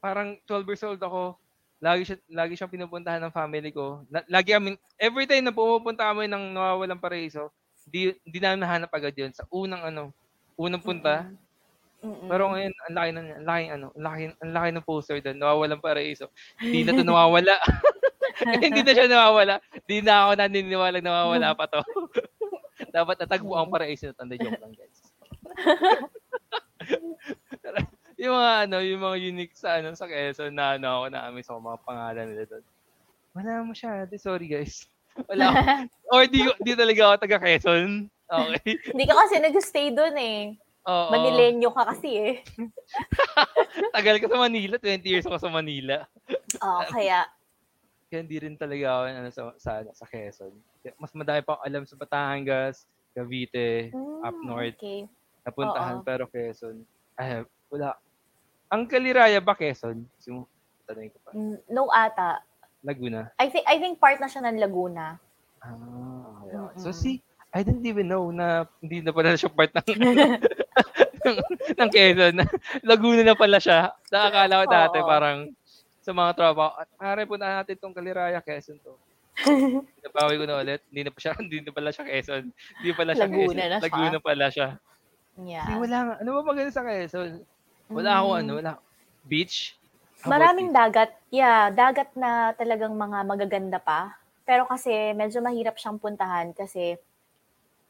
Parang 0.00 0.36
12 0.44 0.68
years 0.68 0.84
old 0.84 1.00
ako. 1.00 1.36
Lagi 1.80 2.08
siya 2.08 2.16
lagi 2.32 2.56
siyang 2.56 2.72
pinupuntahan 2.72 3.20
ng 3.20 3.32
family 3.34 3.68
ko. 3.68 4.04
La- 4.08 4.24
Lagi 4.30 4.56
kami 4.56 4.76
every 4.96 5.28
time 5.28 5.44
na 5.44 5.52
pumupunta 5.52 6.08
kami 6.08 6.24
ng 6.24 6.56
nawawalang 6.56 6.96
paraiso, 6.96 7.52
di 7.84 8.12
di 8.24 8.40
namin 8.40 8.64
nahanap 8.64 8.88
agad 8.88 9.12
'yun 9.12 9.32
sa 9.36 9.44
unang 9.52 9.84
ano, 9.84 10.08
unang 10.56 10.80
punta. 10.80 11.28
Mm-mm. 12.04 12.28
Pero 12.28 12.52
ngayon, 12.52 12.72
ang 12.84 12.96
laki 13.00 13.16
na 13.16 13.20
niya, 13.24 13.36
ang 13.40 13.48
laki 13.48 13.64
ano, 13.72 13.88
ang 13.96 14.04
laki, 14.04 14.36
ang 14.44 14.52
laki 14.52 14.68
ng 14.68 14.84
poster 14.84 15.16
doon, 15.24 15.40
nawawalang 15.40 15.80
paraiso. 15.80 16.28
Hindi 16.60 16.84
na 16.84 16.92
to 16.92 17.00
nawawala. 17.00 17.56
hindi 18.64 18.84
na 18.84 18.92
siya 18.92 19.08
nawawala. 19.08 19.64
Hindi 19.72 20.04
na 20.04 20.28
ako 20.28 20.36
naniniwala 20.36 21.00
nawawala 21.00 21.56
pa 21.56 21.64
to. 21.72 21.80
Dapat 22.96 23.24
natagpo 23.24 23.56
ang 23.56 23.72
paraiso 23.72 24.12
na 24.12 24.18
tanda 24.18 24.36
joke 24.36 24.60
lang, 24.60 24.76
guys. 24.76 25.00
yung 28.20 28.36
mga 28.36 28.52
ano, 28.68 28.84
yung 28.84 29.00
mga 29.00 29.16
unique 29.24 29.56
sa 29.56 29.80
ano 29.80 29.96
sa 29.96 30.04
Quezon 30.04 30.52
na 30.52 30.76
ano 30.76 31.00
ako 31.00 31.06
namin 31.08 31.40
sa 31.40 31.56
mga 31.56 31.80
pangalan 31.88 32.28
nila 32.28 32.44
doon. 32.52 32.64
Wala 33.34 33.50
masyado, 33.64 34.12
sorry 34.20 34.46
guys. 34.46 34.86
Wala 35.26 35.50
ako. 35.50 35.58
Or 36.12 36.22
di, 36.28 36.44
di 36.60 36.76
talaga 36.76 37.00
ako 37.08 37.16
taga 37.24 37.40
Quezon. 37.40 38.12
Okay. 38.24 38.80
Hindi 38.92 39.04
ka 39.06 39.14
kasi 39.14 39.34
nag-stay 39.40 39.94
doon 39.94 40.16
eh. 40.18 40.58
Oo. 40.84 41.10
Manilenyo 41.10 41.70
ka 41.72 41.82
kasi 41.88 42.10
eh. 42.12 42.34
Tagal 43.96 44.20
ko 44.20 44.28
sa 44.28 44.36
Manila, 44.36 44.76
20 44.76 45.00
years 45.00 45.24
ako 45.24 45.38
sa 45.40 45.48
Manila. 45.48 46.04
Oo, 46.60 46.80
kaya. 46.92 47.24
Kaya 48.12 48.20
hindi 48.20 48.36
rin 48.36 48.56
talaga 48.60 48.84
ako 48.84 49.02
ano, 49.08 49.30
sa, 49.32 49.42
sa, 49.56 49.72
sa 49.96 50.04
Quezon. 50.06 50.52
Mas 51.00 51.12
madami 51.16 51.40
pa 51.40 51.56
akong 51.56 51.64
alam 51.64 51.84
sa 51.88 51.96
Batangas, 51.96 52.84
Cavite, 53.16 53.88
up 54.20 54.36
Mm, 54.36 54.44
north, 54.44 54.76
Okay. 54.76 55.08
napuntahan 55.42 55.98
Oo. 56.00 56.06
pero 56.06 56.28
Quezon. 56.28 56.84
Ay, 57.16 57.42
wala. 57.72 57.96
Ang 58.68 58.84
Kaliraya 58.84 59.40
ba 59.40 59.56
Quezon? 59.56 60.04
Tanongin 60.84 61.10
ko 61.10 61.18
pa. 61.24 61.30
Mm, 61.32 61.58
No 61.72 61.88
ata. 61.88 62.44
Laguna. 62.84 63.32
I 63.40 63.48
think 63.48 63.64
I 63.64 63.80
think 63.80 63.96
part 63.96 64.20
na 64.20 64.28
siya 64.28 64.44
ng 64.44 64.60
Laguna. 64.60 65.16
Ah, 65.64 66.44
okay. 66.44 66.52
okay. 66.52 66.76
So 66.76 66.92
Mm-mm. 66.92 67.00
see, 67.00 67.16
I 67.48 67.64
didn't 67.64 67.88
even 67.88 68.04
know 68.04 68.28
na 68.28 68.68
hindi 68.84 69.00
na 69.00 69.08
pala 69.16 69.32
siya 69.32 69.48
part 69.48 69.72
ng 69.72 69.80
ng, 71.24 71.36
ng 71.76 71.90
Quezon. 71.90 72.34
Laguna 72.90 73.22
na 73.22 73.34
pala 73.34 73.58
siya. 73.58 73.92
Nakakala 74.08 74.54
ko 74.54 74.66
dati 74.66 74.98
Oo. 74.98 75.06
parang 75.06 75.38
sa 75.98 76.12
mga 76.12 76.30
tropa, 76.36 76.64
pare 76.94 77.24
punta 77.24 77.48
natin 77.48 77.76
tong 77.76 77.96
Kaliraya, 77.96 78.38
Quezon 78.38 78.76
to. 78.80 78.94
Nabawi 80.04 80.34
ko 80.36 80.44
na 80.44 80.60
ulit. 80.60 80.80
Hindi 80.92 81.00
na 81.02 81.10
pa 81.10 81.18
siya, 81.18 81.32
hindi 81.42 81.58
na 81.60 81.72
pala 81.72 81.90
siya 81.90 82.04
Quezon. 82.04 82.44
Hindi 82.52 82.90
pala 82.92 83.10
siya 83.12 83.24
Laguna 83.24 83.40
Quezon. 83.40 83.56
na 83.56 83.64
siya. 83.64 83.84
Laguna 83.84 84.18
pala 84.20 84.46
siya. 84.48 84.68
Yeah. 85.34 85.66
Hindi, 85.66 85.74
wala 85.82 85.98
nga. 85.98 86.14
Ano 86.20 86.28
ba 86.30 86.40
maganda 86.44 86.70
sa 86.70 86.84
Quezon? 86.84 87.32
Wala 87.88 88.10
ako 88.16 88.28
Mm. 88.28 88.38
ano, 88.38 88.50
wala. 88.54 88.72
Beach? 89.24 89.56
How 90.20 90.30
Maraming 90.30 90.68
beach? 90.70 90.78
dagat. 90.78 91.10
Yeah, 91.28 91.68
dagat 91.68 92.10
na 92.14 92.30
talagang 92.52 92.94
mga 92.94 93.18
magaganda 93.24 93.78
pa. 93.80 94.14
Pero 94.44 94.64
kasi 94.64 94.92
medyo 95.12 95.40
mahirap 95.40 95.74
siyang 95.74 95.96
puntahan 95.96 96.52
kasi 96.52 97.00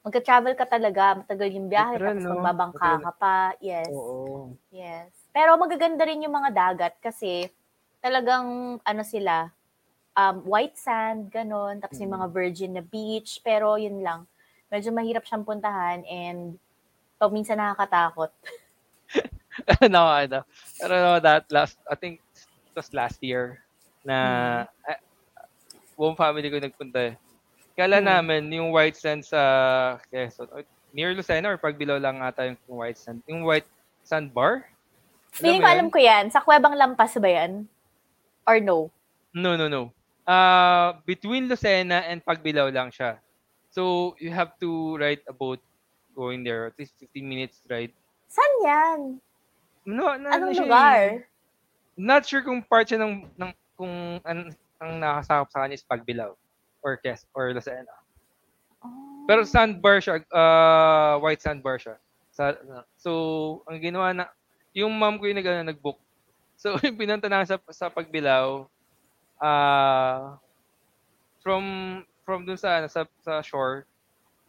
magka-travel 0.05 0.53
ka 0.53 0.69
talaga, 0.69 1.25
matagal 1.25 1.49
yung 1.49 1.73
biyahe, 1.73 1.97
Literal, 1.97 2.09
tapos 2.13 2.25
no? 2.29 2.31
magbabangka 2.37 2.91
ka 3.01 3.13
pa. 3.17 3.39
Yes. 3.65 3.89
Oo. 3.89 4.53
Yes. 4.69 5.09
Pero 5.33 5.57
magaganda 5.57 6.05
rin 6.05 6.21
yung 6.21 6.37
mga 6.37 6.51
dagat 6.53 6.95
kasi 7.01 7.49
talagang 8.05 8.79
ano 8.85 9.03
sila, 9.03 9.49
um, 10.13 10.45
white 10.45 10.77
sand, 10.77 11.33
ganon. 11.33 11.81
Tapos 11.81 11.97
yung 12.05 12.13
mga 12.13 12.29
virgin 12.29 12.77
na 12.77 12.85
beach. 12.85 13.41
Pero 13.41 13.81
yun 13.81 14.05
lang. 14.05 14.29
Medyo 14.69 14.93
mahirap 14.93 15.25
siyang 15.25 15.49
puntahan 15.49 16.05
and 16.05 16.61
pag 17.17 17.33
minsan 17.33 17.57
nakakatakot. 17.57 18.31
no, 19.95 20.05
ano. 20.05 20.45
Pero 20.77 20.95
no, 21.01 21.13
that 21.25 21.49
last, 21.49 21.81
I 21.89 21.97
think 21.97 22.21
it 22.37 22.75
was 22.77 22.93
last 22.93 23.25
year 23.25 23.65
na 24.05 24.69
eh, 24.85 25.01
buong 25.97 26.19
family 26.19 26.53
ko 26.53 26.61
nagpunta 26.61 27.01
eh. 27.09 27.15
Kala 27.75 27.99
Mm. 27.99 28.07
namin 28.07 28.43
yung 28.55 28.71
white 28.71 28.95
sand 28.95 29.27
sa 29.27 29.41
Quezon, 30.07 30.47
near 30.95 31.11
Lucena 31.11 31.51
or 31.51 31.59
pagbilaw 31.59 31.99
lang 31.99 32.23
ata 32.23 32.47
yung 32.47 32.59
white 32.71 32.95
sand. 32.95 33.19
Yung 33.27 33.43
white 33.43 33.67
sand 34.07 34.31
bar? 34.31 34.71
Feeling 35.35 35.59
mo 35.59 35.67
ko 35.67 35.75
alam 35.75 35.89
ko 35.91 35.99
yan. 35.99 36.31
Sa 36.31 36.39
Kuwebang 36.39 36.79
Lampas 36.79 37.19
ba 37.19 37.27
yan? 37.27 37.67
Or 38.47 38.63
no? 38.63 38.95
No, 39.35 39.59
no, 39.59 39.67
no. 39.67 39.91
Uh, 40.23 40.95
between 41.03 41.51
Lucena 41.51 42.07
and 42.07 42.23
Pagbilao 42.23 42.71
lang 42.71 42.95
siya. 42.95 43.19
So, 43.75 44.15
you 44.23 44.31
have 44.31 44.55
to 44.63 44.95
ride 44.95 45.27
a 45.27 45.35
boat 45.35 45.59
going 46.15 46.47
there. 46.47 46.71
At 46.71 46.79
least 46.79 46.95
15 47.03 47.27
minutes 47.27 47.59
ride. 47.67 47.91
Saan 48.31 48.53
yan? 48.63 48.99
No, 49.83 50.15
na, 50.15 50.39
Anong 50.39 50.55
ano 50.55 50.55
siya 50.55 50.63
lugar? 50.63 51.03
Not 51.99 52.23
sure 52.23 52.47
kung 52.47 52.63
part 52.63 52.87
siya 52.87 53.03
ng, 53.03 53.27
ng 53.35 53.51
kung 53.75 54.23
an, 54.23 54.55
ang 54.79 54.93
nakasakop 55.03 55.51
sa 55.51 55.67
kanya 55.67 55.75
is 55.75 55.83
Pagbilao 55.83 56.39
or 56.85 57.01
Quez 57.01 57.25
or 57.33 57.51
Lucena. 57.57 57.89
Oh. 58.85 59.25
Pero 59.25 59.43
sandbar 59.49 60.05
siya, 60.05 60.21
uh, 60.29 61.17
white 61.25 61.41
sandbar 61.41 61.81
siya. 61.81 61.97
Sa, 62.29 62.53
so, 63.01 63.11
ang 63.65 63.81
ginawa 63.81 64.13
na, 64.13 64.29
yung 64.77 64.93
mom 64.93 65.17
ko 65.17 65.25
yung 65.25 65.41
nag, 65.41 65.49
ano, 65.49 65.73
nag-book. 65.73 65.97
So, 66.61 66.77
yung 66.85 67.01
pinunta 67.01 67.27
na 67.33 67.49
sa, 67.49 67.57
sa 67.73 67.89
Pagbilao, 67.89 68.69
ah, 69.41 70.37
from, 71.41 71.65
from 72.29 72.45
dun 72.45 72.61
sa, 72.61 72.85
ano, 72.85 72.87
sa, 72.93 73.09
sa 73.25 73.41
shore, 73.41 73.89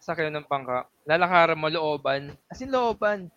sa 0.01 0.13
kayo 0.13 0.27
ng 0.29 0.45
bangka, 0.45 0.85
lalakaran 1.07 1.57
mo 1.57 1.71
looban. 1.71 2.35
As 2.51 2.61
in 2.61 2.69
looban. 2.69 3.31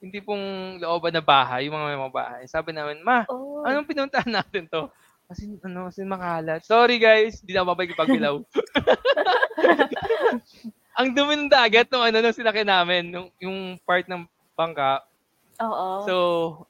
Hindi 0.00 0.18
pong 0.24 0.80
looban 0.80 1.12
na 1.12 1.20
bahay, 1.20 1.68
yung 1.68 1.76
mga 1.76 2.00
mga 2.00 2.16
bahay. 2.16 2.42
Sabi 2.48 2.72
namin, 2.72 3.04
ma, 3.04 3.28
Oh. 3.28 3.62
anong 3.68 3.88
pinuntahan 3.88 4.32
natin 4.32 4.64
to? 4.66 4.88
Kasi 5.30 5.46
ano, 5.62 5.86
kasi 5.86 6.02
makalat. 6.02 6.66
Sorry 6.66 6.98
guys, 6.98 7.38
hindi 7.38 7.54
na 7.54 7.62
babalik 7.62 7.94
pagbilaw. 7.94 8.42
ang 10.98 11.14
dumi 11.14 11.38
ng 11.38 11.46
dagat 11.46 11.86
nung 11.86 12.02
ano 12.02 12.18
nung 12.18 12.34
sinakyan 12.34 12.66
namin, 12.66 13.14
nung, 13.14 13.30
yung 13.38 13.78
part 13.86 14.10
ng 14.10 14.26
bangka. 14.58 15.06
Oo. 15.62 15.88
So, 16.02 16.14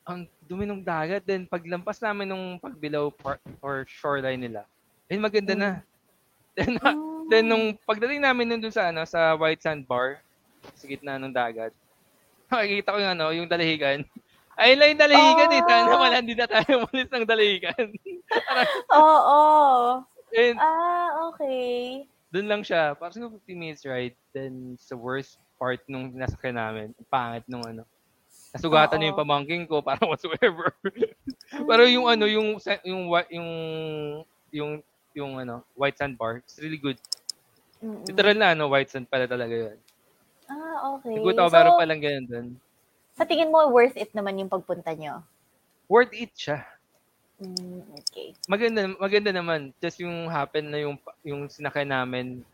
ang 0.05 0.29
dumi 0.45 0.69
ng 0.69 0.85
dagat. 0.85 1.25
Then, 1.25 1.49
paglampas 1.49 2.05
namin 2.05 2.29
nung 2.29 2.61
pagbilaw 2.61 3.09
part 3.17 3.41
or 3.65 3.89
shoreline 3.89 4.45
nila, 4.45 4.69
eh 5.09 5.17
maganda 5.17 5.57
na. 5.57 5.71
Then, 6.53 6.77
Mm. 6.77 7.25
then 7.33 7.47
nung 7.49 7.79
pagdating 7.89 8.21
namin 8.21 8.45
nung 8.45 8.61
dun 8.61 8.75
sa 8.75 8.93
ano 8.93 9.07
sa 9.07 9.39
white 9.39 9.63
sand 9.63 9.87
bar 9.87 10.21
sa 10.77 10.85
gitna 10.85 11.17
ng 11.17 11.33
dagat, 11.33 11.73
nakikita 12.53 12.93
ko 12.93 12.99
yung 13.01 13.13
ano, 13.17 13.27
yung 13.33 13.49
dalahigan. 13.49 14.05
Ayun 14.61 14.77
lang 14.77 14.89
yung 14.93 15.03
dalahigan 15.03 15.51
eh. 15.51 15.63
Sana 15.65 15.89
Oh. 15.91 16.01
wala 16.05 16.17
hindi 16.21 16.37
na 16.37 16.45
tayo 16.45 16.85
umalis 16.85 17.09
ng 17.09 17.25
dalahigan. 17.25 17.87
Oo. 19.01 19.41
And 20.31 20.57
Ah, 20.61 21.09
okay. 21.33 22.05
doon 22.31 22.47
lang 22.47 22.63
siya. 22.63 22.95
Parang 22.95 23.17
siguro 23.17 23.35
15 23.41 23.57
minutes 23.57 23.83
ride. 23.83 24.15
Then 24.31 24.77
sa 24.77 24.95
worst 24.95 25.41
part 25.57 25.81
nung 25.89 26.13
nasakyan 26.13 26.61
namin, 26.61 26.89
ang 26.93 27.09
pangit 27.09 27.45
nung 27.49 27.65
ano. 27.65 27.83
Nasugatan 28.53 28.99
na 28.99 29.09
yung 29.11 29.19
pamangking 29.19 29.65
ko 29.65 29.81
para 29.87 30.03
whatsoever. 30.05 30.77
Pero 31.51 31.83
yung 31.89 32.07
ano, 32.07 32.29
yung 32.29 32.61
yung 32.85 33.03
yung 33.33 33.49
yung 34.53 34.73
yung 35.11 35.33
ano, 35.39 35.65
white 35.75 35.99
sand 35.99 36.15
bar, 36.15 36.39
it's 36.39 36.61
really 36.61 36.79
good. 36.79 37.01
Mm-mm. 37.81 38.05
Literal 38.07 38.37
na 38.37 38.53
ano, 38.53 38.69
white 38.69 38.93
sand 38.93 39.09
pala 39.09 39.25
talaga 39.25 39.73
yun. 39.73 39.79
Ah, 40.47 40.99
okay. 40.99 41.15
Ako, 41.17 41.31
So, 41.33 41.49
meron 41.49 41.79
palang 41.79 42.03
ganyan 42.03 42.27
doon. 42.27 42.47
Sa 43.15 43.27
tingin 43.27 43.51
mo, 43.51 43.71
worth 43.71 43.97
it 43.99 44.13
naman 44.15 44.39
yung 44.39 44.51
pagpunta 44.51 44.95
nyo? 44.95 45.25
Worth 45.91 46.15
it 46.15 46.33
siya. 46.35 46.67
Mm, 47.41 47.83
okay. 47.97 48.37
Maganda 48.47 48.93
maganda 49.01 49.33
naman. 49.33 49.73
Just 49.81 49.99
yung 50.05 50.29
happen 50.29 50.69
na 50.69 50.79
yung 50.85 51.01
yung 51.25 51.49
sinakay 51.49 51.89
namin 51.89 52.45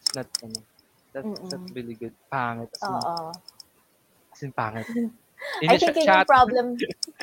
it's 0.00 0.16
not 0.16 0.28
ano. 0.40 0.58
That's, 1.12 1.26
that's 1.50 1.70
really 1.74 1.98
good. 1.98 2.14
Pangit. 2.30 2.70
As 2.70 2.82
in, 2.86 2.94
Oo. 2.94 3.30
as 4.32 4.40
in 4.40 4.52
pangit. 4.54 4.86
I 5.68 5.76
think 5.76 5.96
yun 5.96 6.06
yung 6.06 6.28
problem. 6.28 6.66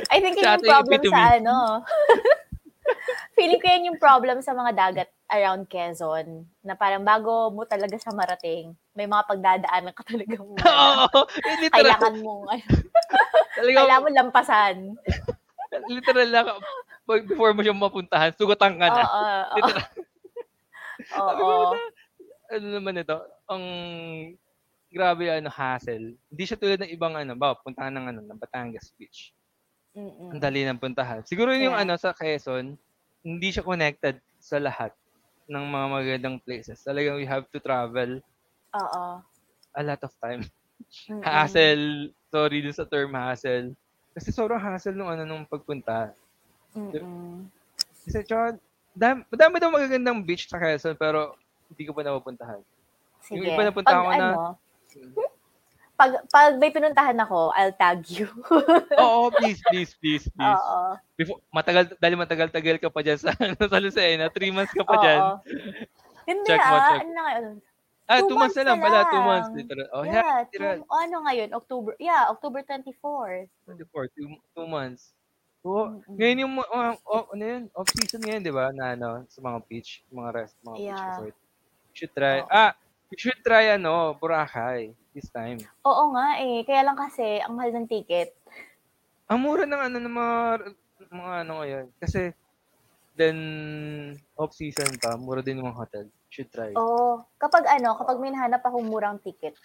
I 0.09 0.17
think 0.19 0.35
yun 0.37 0.45
yung 0.45 0.65
problem 0.67 1.01
sa 1.09 1.21
ano. 1.37 1.55
Feeling 3.37 3.61
ko 3.61 3.67
yun 3.69 3.87
yung 3.93 3.99
problem 4.01 4.37
sa 4.41 4.51
mga 4.53 4.71
dagat 4.73 5.09
around 5.27 5.67
Quezon. 5.67 6.43
Na 6.61 6.73
parang 6.73 7.03
bago 7.03 7.51
mo 7.51 7.63
talaga 7.63 7.95
siya 7.95 8.11
marating, 8.11 8.71
may 8.93 9.05
mga 9.05 9.27
pagdadaanan 9.27 9.93
ka 9.93 10.03
talaga 10.03 10.35
mo. 10.41 10.55
Oo. 10.55 11.19
literal. 11.57 11.71
kailangan 11.73 12.15
mo, 12.17 12.33
Talaga, 13.57 13.77
kailangan 13.77 14.03
mo 14.03 14.09
lampasan. 14.09 14.75
literal 15.91 16.29
lang. 16.29 16.45
pag- 17.03 17.25
Before 17.25 17.51
mo 17.51 17.61
siya 17.61 17.71
mapuntahan, 17.71 18.31
sugatan 18.33 18.75
ka 18.75 18.87
na. 18.87 19.01
Oo. 19.01 19.23
oo. 19.55 19.69
Oo. 21.17 21.75
ano 22.47 22.65
naman 22.69 22.95
ito, 22.95 23.17
ang 23.45 23.63
grabe 24.87 25.27
ano 25.27 25.47
hassle. 25.47 26.15
Hindi 26.27 26.43
siya 26.43 26.55
tulad 26.55 26.79
ng 26.79 26.91
ibang 26.91 27.13
ano, 27.13 27.35
ba, 27.35 27.53
puntahan 27.53 27.91
ng 27.91 28.05
ano, 28.07 28.19
ng 28.23 28.39
Batangas 28.39 28.95
Beach. 28.95 29.35
Mm-mm. 29.91 30.31
Ang 30.31 30.39
dali 30.39 30.63
ng 30.63 30.77
puntahan. 30.77 31.25
Siguro 31.25 31.51
yung 31.51 31.73
Yeah. 31.73 31.83
ano 31.83 31.97
sa 31.97 32.13
Quezon, 32.13 32.77
hindi 33.21 33.47
siya 33.49 33.61
connected 33.61 34.15
sa 34.37 34.57
lahat 34.57 34.93
ng 35.47 35.65
mga 35.65 35.87
magandang 35.87 36.37
places. 36.43 36.83
Talagang 36.83 37.15
we 37.15 37.25
have 37.27 37.47
to 37.49 37.59
travel 37.59 38.19
Oo. 38.75 39.03
a 39.73 39.81
lot 39.81 40.01
of 40.03 40.13
time. 40.19 40.43
Mm-mm. 41.07 41.23
Hassle, 41.23 42.11
sorry 42.29 42.61
dun 42.61 42.75
sa 42.75 42.85
term 42.85 43.15
hassle. 43.15 43.73
Kasi 44.13 44.29
sobrang 44.29 44.59
hassle 44.59 44.93
nung 44.93 45.09
ano 45.09 45.23
nung 45.23 45.47
pagpunta. 45.47 46.11
Mm-mm. 46.75 47.47
Kasi 48.07 48.23
tsaka, 48.23 48.59
dami, 48.91 49.23
madami 49.27 49.55
daw 49.59 49.69
magagandang 49.71 50.19
beach 50.23 50.47
sa 50.47 50.59
Quezon 50.59 50.95
pero 50.95 51.35
hindi 51.71 51.83
ko 51.87 51.91
pa 51.91 52.03
napupuntahan. 52.03 52.61
Sige. 53.23 53.43
Yung 53.43 53.45
iba 53.51 53.63
napunta 53.67 53.91
pag, 53.91 53.99
ako 53.99 54.09
na- 54.11 54.35
ano, 54.35 54.39
pag, 55.97 56.11
pag 56.29 56.53
may 56.61 56.69
pinuntahan 56.69 57.17
ako, 57.17 57.49
I'll 57.57 57.73
tag 57.73 58.05
you. 58.07 58.29
Oo, 59.01 59.33
please, 59.33 59.57
please, 59.65 59.97
please, 59.97 60.29
please. 60.29 60.61
Oo. 60.61 60.93
Before, 61.17 61.41
matagal, 61.49 61.97
dahil 61.97 62.15
matagal-tagal 62.15 62.77
ka 62.77 62.93
pa 62.93 63.01
dyan 63.01 63.17
sa, 63.17 63.33
sa 63.73 63.77
Lucena, 63.81 64.29
three 64.29 64.53
months 64.53 64.71
ka 64.71 64.85
pa 64.85 64.95
dyan. 65.01 65.19
Oo. 65.19 65.35
Hindi 66.29 66.47
Check 66.47 66.61
mo, 66.61 66.75
ah. 66.75 66.85
check. 66.87 67.01
Ano 67.01 67.11
na 67.11 67.21
ngayon? 67.25 67.45
Ah, 68.07 68.19
Two 68.23 68.31
two 68.31 68.37
months 68.39 68.55
na 68.55 68.63
months 68.63 68.69
lang 68.71 68.79
na 68.79 68.85
pala, 68.85 68.99
two 69.03 69.17
lang. 69.19 69.27
months. 69.27 69.49
Oh, 69.91 70.03
yeah, 70.05 70.13
yeah, 70.15 70.37
two, 70.79 70.85
ano 70.87 71.15
ngayon? 71.27 71.49
October. 71.51 71.91
Yeah, 71.99 72.23
October 72.31 72.59
24. 72.63 73.51
24, 73.67 74.15
two, 74.15 74.27
two 74.55 74.67
months. 74.69 75.11
Oo. 75.65 75.97
Mm-mm. 75.99 76.15
Ngayon 76.15 76.37
yung, 76.45 76.53
uh, 76.61 76.95
oh, 77.03 77.25
ano 77.33 77.43
yun, 77.43 77.63
off-season 77.75 78.23
ngayon, 78.23 78.41
di 78.45 78.53
ba, 78.53 78.71
na 78.71 78.95
ano, 78.95 79.27
sa 79.27 79.43
mga 79.43 79.59
beach, 79.67 80.05
mga 80.07 80.29
rest, 80.31 80.55
mga 80.63 80.77
beach 80.77 80.87
Yeah. 80.87 81.07
resort. 81.11 81.35
You 81.35 81.95
should 81.97 82.13
try, 82.15 82.37
Oo. 82.39 82.47
ah, 82.47 82.71
you 83.11 83.17
should 83.17 83.39
try, 83.43 83.71
ano, 83.75 84.15
Boracay, 84.19 84.91
this 85.15 85.29
time. 85.31 85.59
Oo 85.87 86.11
nga 86.15 86.39
eh. 86.43 86.63
Kaya 86.67 86.83
lang 86.83 86.97
kasi, 86.99 87.39
ang 87.39 87.55
mahal 87.55 87.71
ng 87.73 87.87
ticket. 87.87 88.35
Ang 89.27 89.43
mura 89.43 89.63
ng 89.67 89.81
ano, 89.91 89.97
ng 89.99 90.15
mga, 90.15 90.37
mga 91.11 91.33
ano 91.47 91.53
ngayon. 91.63 91.85
Kasi, 91.99 92.31
then, 93.15 93.37
off-season 94.35 94.99
pa, 94.99 95.15
mura 95.15 95.39
din 95.39 95.59
yung 95.59 95.71
mga 95.71 95.79
hotel. 95.79 96.05
Should 96.27 96.51
try. 96.51 96.75
Oo. 96.75 97.23
Kapag 97.39 97.63
ano, 97.65 97.95
kapag 97.95 98.19
may 98.19 98.31
nahanap 98.31 98.61
akong 98.61 98.87
murang 98.87 99.17
ticket. 99.23 99.55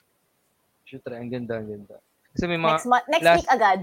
Should 0.86 1.02
try. 1.02 1.18
Ang 1.18 1.30
ganda, 1.30 1.58
ang 1.58 1.68
ganda. 1.68 1.98
Kasi 2.32 2.48
may 2.48 2.56
mga, 2.56 2.80
next 2.80 2.88
month, 2.88 3.06
next 3.10 3.26
last- 3.26 3.38
week 3.38 3.50
agad. 3.52 3.80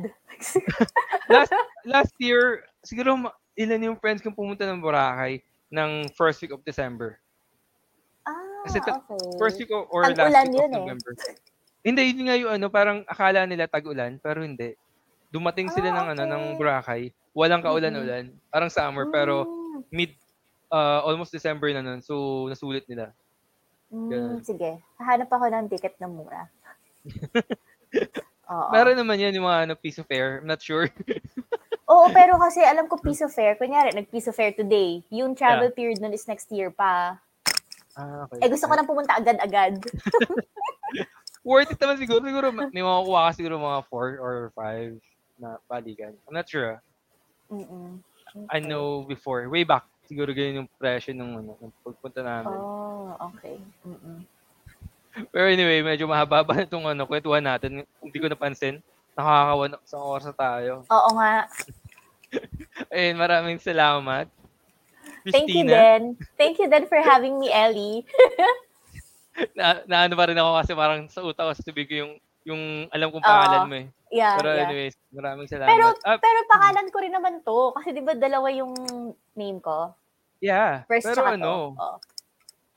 last 1.34 1.54
last 1.86 2.14
year, 2.18 2.66
siguro 2.82 3.14
ma- 3.14 3.38
ilan 3.54 3.92
yung 3.92 4.00
friends 4.00 4.24
kong 4.24 4.34
pumunta 4.34 4.66
ng 4.66 4.82
Boracay 4.82 5.44
ng 5.70 6.10
first 6.18 6.42
week 6.42 6.56
of 6.56 6.64
December. 6.66 7.22
Ah, 8.60 8.64
Kasi 8.66 8.78
ta- 8.80 9.00
okay. 9.00 9.24
First 9.38 9.58
week 9.58 9.72
or 9.72 10.04
Tag-ulan 10.06 10.30
last 10.30 10.48
week 10.48 10.60
of 10.60 10.68
eh. 10.68 10.76
November. 10.76 11.12
Hindi, 11.80 12.02
yun 12.12 12.26
nga 12.28 12.36
yung 12.36 12.52
ano, 12.52 12.68
parang 12.68 13.08
akala 13.08 13.48
nila 13.48 13.66
tag-ulan, 13.66 14.20
pero 14.20 14.44
hindi. 14.44 14.76
Dumating 15.30 15.72
sila 15.72 15.90
Ah, 15.90 15.96
ng 15.96 16.08
ano 16.12 16.24
ng 16.26 16.44
okay. 16.46 16.58
Boracay, 16.58 17.02
walang 17.32 17.64
kaulan-ulan, 17.64 18.36
parang 18.50 18.68
summer, 18.68 19.08
pero 19.08 19.48
Mm, 19.48 19.80
mid 19.90 20.12
uh, 20.68 21.00
almost 21.02 21.32
December 21.32 21.72
na 21.72 21.80
nun. 21.80 22.02
So 22.02 22.14
nasulit 22.46 22.84
nila. 22.86 23.16
mm, 23.88 24.10
ganun. 24.10 24.42
sige. 24.44 24.82
Hahanap 24.98 25.30
ako 25.30 25.46
ng 25.48 25.66
ticket 25.68 25.96
na 25.98 26.06
mura. 26.06 26.52
Oo. 28.50 28.70
Meron 28.74 28.98
naman 28.98 29.22
yan 29.22 29.34
yung 29.34 29.46
mga 29.46 29.70
ano, 29.70 29.74
piece 29.74 30.02
of 30.02 30.10
air. 30.10 30.42
I'm 30.42 30.50
not 30.50 30.60
sure. 30.60 30.90
Oo, 31.90 32.10
pero 32.12 32.38
kasi 32.38 32.62
alam 32.62 32.86
ko 32.86 32.98
piece 32.98 33.22
of 33.22 33.30
fare. 33.30 33.54
Kunyari, 33.56 33.94
nag-piece 33.94 34.30
of 34.30 34.38
fare 34.38 34.54
today. 34.54 35.02
Yung 35.10 35.34
travel 35.34 35.70
period 35.72 35.98
nun 35.98 36.14
is 36.14 36.26
next 36.26 36.50
year 36.50 36.70
pa. 36.70 37.18
Ah, 37.98 38.28
okay. 38.28 38.46
Eh, 38.46 38.50
gusto 38.52 38.66
ko 38.70 38.74
nang 38.76 38.90
pumunta 38.90 39.18
agad-agad. 39.18 39.82
Worth 41.48 41.72
it 41.74 41.80
naman 41.80 41.98
siguro. 41.98 42.22
Siguro 42.22 42.48
may 42.52 42.84
makukuha 42.84 43.32
ka 43.32 43.32
siguro 43.40 43.56
mga 43.58 43.82
4 43.88 44.20
or 44.20 44.36
5 44.54 45.00
na 45.40 45.56
balikan. 45.66 46.14
I'm 46.28 46.36
not 46.36 46.46
sure. 46.52 46.78
ah. 46.78 46.80
Mm-mm. 47.50 48.04
I 48.54 48.62
know 48.62 49.02
before, 49.10 49.42
way 49.50 49.66
back, 49.66 49.90
siguro 50.06 50.30
ganyan 50.30 50.66
yung 50.66 50.70
presyo 50.78 51.18
ng 51.18 51.32
ano, 51.42 51.52
ng 51.58 51.74
pagpunta 51.82 52.22
namin. 52.22 52.54
Oh, 52.54 53.18
okay. 53.34 53.58
Mm-mm. 53.82 54.22
Pero 55.34 55.46
anyway, 55.50 55.82
medyo 55.82 56.06
mahaba 56.06 56.46
na 56.46 56.70
itong 56.70 56.86
ano, 56.86 57.10
kwentuhan 57.10 57.42
natin. 57.42 57.82
Kung 57.98 58.14
di 58.14 58.22
ko 58.22 58.30
napansin, 58.30 58.78
nakakawan 59.18 59.74
sa 59.84 59.98
oras 59.98 60.26
na 60.30 60.36
tayo. 60.38 60.86
Oo 60.86 61.10
nga. 61.18 61.50
Ayun, 62.94 63.18
maraming 63.18 63.58
salamat. 63.58 64.30
Thank 65.28 65.52
you, 65.52 65.64
Den. 65.66 66.16
Thank 66.36 66.58
you, 66.58 66.68
Den, 66.68 66.88
for 66.88 67.00
having 67.00 67.36
me, 67.36 67.52
Ellie. 67.52 68.08
na, 69.58 69.84
na 69.84 70.08
ano 70.08 70.16
pa 70.16 70.28
rin 70.28 70.40
ako 70.40 70.52
kasi 70.58 70.72
parang 70.74 71.08
sa 71.08 71.24
utak 71.24 71.48
ko 71.48 71.54
sabi 71.56 71.88
ko 71.88 71.94
yung 71.96 72.12
yung 72.48 72.62
alam 72.90 73.12
kong 73.12 73.24
pangalan 73.24 73.62
Oo. 73.62 73.70
mo 73.70 73.76
eh. 73.78 73.88
Yeah, 74.10 74.42
Pero 74.42 74.50
yeah. 74.52 74.64
anyways, 74.66 74.96
maraming 75.14 75.46
salamat. 75.46 75.70
Pero, 75.70 75.86
Ah, 76.02 76.18
pero 76.18 76.40
pangalan 76.50 76.88
ko 76.90 76.98
rin 76.98 77.14
naman 77.14 77.46
to. 77.46 77.76
Kasi 77.78 77.94
di 77.94 78.02
ba 78.02 78.18
dalawa 78.18 78.50
yung 78.50 78.74
name 79.36 79.60
ko? 79.62 79.94
yeah. 80.42 80.82
First 80.88 81.06
pero 81.06 81.30
ano, 81.30 81.46
to. 81.46 81.56
Oo. 81.78 81.98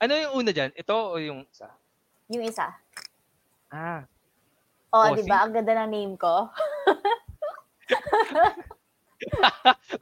ano 0.03 0.11
yung 0.13 0.33
una 0.35 0.51
dyan? 0.51 0.71
Ito 0.75 0.93
o 0.93 1.17
yung 1.17 1.47
isa? 1.47 1.71
Yung 2.29 2.43
isa. 2.43 2.69
Ah, 3.71 4.05
Oh, 4.93 5.09
Oh, 5.09 5.17
di 5.17 5.25
ba? 5.25 5.41
Ang 5.41 5.57
ganda 5.57 5.73
ng 5.73 5.89
name 5.89 6.15
ko. 6.21 6.53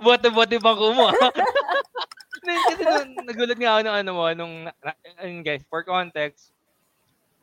bote-bote 0.04 0.58
bang 0.60 0.80
mo. 0.92 1.08
Kasi 2.42 2.82
nung, 2.84 3.14
nagulat 3.26 3.58
nga 3.58 3.72
ako 3.78 3.82
ng 3.86 3.98
ano 4.02 4.12
mo, 4.18 4.26
nung, 4.34 4.56
ayun 5.22 5.46
guys, 5.46 5.62
for 5.70 5.86
context, 5.86 6.52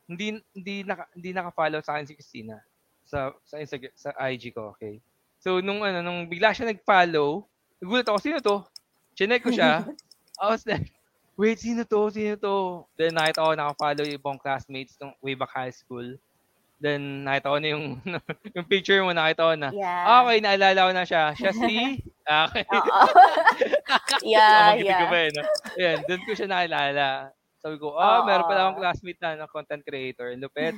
hindi 0.09 0.41
hindi 0.57 0.83
naka, 0.83 1.05
hindi 1.15 1.31
naka-follow 1.37 1.85
sa 1.85 1.97
akin 1.97 2.09
si 2.09 2.17
Christina 2.17 2.57
sa 3.05 3.33
sa 3.45 3.61
Instagram 3.61 3.93
sa 3.95 4.13
IG 4.17 4.53
ko, 4.53 4.73
okay. 4.75 5.01
So 5.39 5.61
nung 5.63 5.85
ano 5.85 6.01
nung 6.01 6.27
bigla 6.27 6.53
siya 6.53 6.69
nag-follow, 6.69 7.45
nagulat 7.79 8.09
ako 8.09 8.19
sino 8.19 8.39
to? 8.41 8.65
Chinek 9.15 9.45
ko 9.45 9.51
siya. 9.53 9.85
I 10.43 10.55
was 10.55 10.63
like, 10.69 10.93
wait, 11.35 11.59
sino 11.59 11.83
to? 11.87 12.11
Sino 12.11 12.35
to? 12.37 12.85
Then 12.99 13.15
nakita 13.17 13.45
ko 13.45 13.53
naka-follow 13.55 14.05
yung 14.09 14.19
ibang 14.19 14.39
classmates 14.41 14.99
nung 14.99 15.15
way 15.23 15.37
back 15.39 15.53
high 15.53 15.75
school. 15.75 16.19
Then 16.79 17.27
nakita 17.27 17.51
ko 17.51 17.59
na 17.59 17.69
yung 17.75 17.87
yung 18.55 18.67
picture 18.71 19.03
mo, 19.03 19.11
nakita 19.11 19.51
ko 19.51 19.55
na. 19.59 19.69
Yeah. 19.75 20.23
Okay, 20.23 20.39
naalala 20.39 20.81
ko 20.87 20.93
na 20.95 21.05
siya. 21.05 21.23
Siya 21.35 21.53
si... 21.55 21.75
Okay. 22.29 22.61
Yeah, 24.21 24.77
Pamagitin 24.77 24.85
ko 24.85 25.01
yeah. 25.01 25.09
pa 25.09 25.17
eh, 25.17 25.31
no? 25.33 25.43
Ayan, 25.81 25.99
doon 26.05 26.23
ko 26.29 26.31
siya 26.37 26.49
nakilala. 26.53 27.33
Sabi 27.57 27.75
ko, 27.81 27.97
ah, 27.97 28.21
meron 28.21 28.45
pala 28.45 28.61
akong 28.69 28.81
classmate 28.85 29.21
na, 29.25 29.31
na 29.41 29.49
content 29.49 29.81
creator. 29.81 30.37
Lupet. 30.37 30.77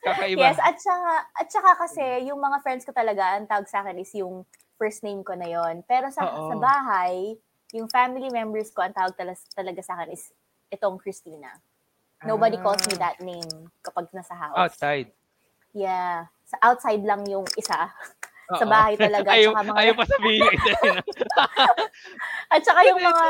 Kakaiba. 0.00 0.40
Yes, 0.40 0.56
at 0.56 0.80
saka, 0.80 1.12
at 1.36 1.48
saka 1.52 1.70
kasi, 1.84 2.24
yung 2.26 2.40
mga 2.40 2.64
friends 2.64 2.88
ko 2.88 2.96
talaga, 2.96 3.36
ang 3.36 3.44
tawag 3.44 3.68
sa 3.68 3.84
akin 3.84 4.00
is 4.00 4.08
yung 4.16 4.48
first 4.80 5.04
name 5.04 5.20
ko 5.20 5.36
na 5.36 5.52
yon. 5.52 5.84
Pero 5.84 6.08
sa, 6.08 6.24
Oo. 6.24 6.48
sa 6.48 6.56
bahay, 6.56 7.36
yung 7.76 7.86
family 7.92 8.32
members 8.32 8.72
ko, 8.72 8.80
ang 8.80 8.96
tawag 8.96 9.12
talaga, 9.14 9.38
talaga 9.52 9.80
sa 9.84 10.00
akin 10.00 10.16
is 10.16 10.32
itong 10.72 10.96
Christina. 10.96 11.52
Nobody 12.24 12.56
calls 12.60 12.84
me 12.88 12.96
Ah, 13.00 13.12
that 13.12 13.18
name 13.20 13.68
kapag 13.80 14.08
nasa 14.16 14.32
house. 14.32 14.56
Outside. 14.56 15.12
Yeah. 15.72 16.26
Sa 16.44 16.56
outside 16.62 17.02
lang 17.02 17.22
yung 17.24 17.46
isa. 17.54 17.90
Sa 18.58 18.66
bahay 18.66 18.98
talaga, 18.98 19.30
Ayaw, 19.30 19.54
mga- 19.54 19.78
ayaw 19.78 19.94
pa 19.94 20.04
sabihin 20.04 20.42
yung 20.42 20.54
isa. 20.56 20.72
yun. 20.82 20.98
At 22.52 22.60
saka 22.60 22.80
yung 22.82 22.98
mga, 22.98 23.24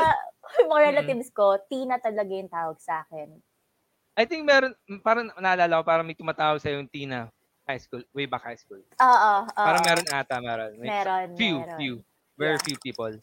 yung 0.57 0.69
mga 0.69 0.81
Mm. 0.81 0.89
relatives 0.89 1.29
ko, 1.29 1.45
Tina 1.63 1.95
talaga 1.97 2.31
yung 2.31 2.49
tawag 2.49 2.77
sa 2.77 3.05
akin. 3.05 3.29
I 4.11 4.25
think 4.25 4.43
meron, 4.43 4.73
parang 4.99 5.29
naalala 5.35 5.77
ko, 5.77 5.83
parang 5.85 6.03
may 6.03 6.17
tumatawag 6.17 6.57
sa 6.57 6.67
yung 6.67 6.89
Tina 6.89 7.29
high 7.63 7.77
school, 7.77 8.01
way 8.11 8.25
back 8.25 8.41
high 8.41 8.57
school. 8.57 8.81
Oo, 8.81 9.31
oo. 9.39 9.53
Parang 9.53 9.85
meron 9.85 10.07
ata, 10.09 10.35
meron. 10.41 10.71
May 10.75 10.89
Meron, 10.89 11.27
few, 11.37 11.55
meron. 11.59 11.77
few. 11.77 11.93
Very 12.33 12.57
Yeah. 12.57 12.65
few 12.65 12.77
people. 12.81 13.13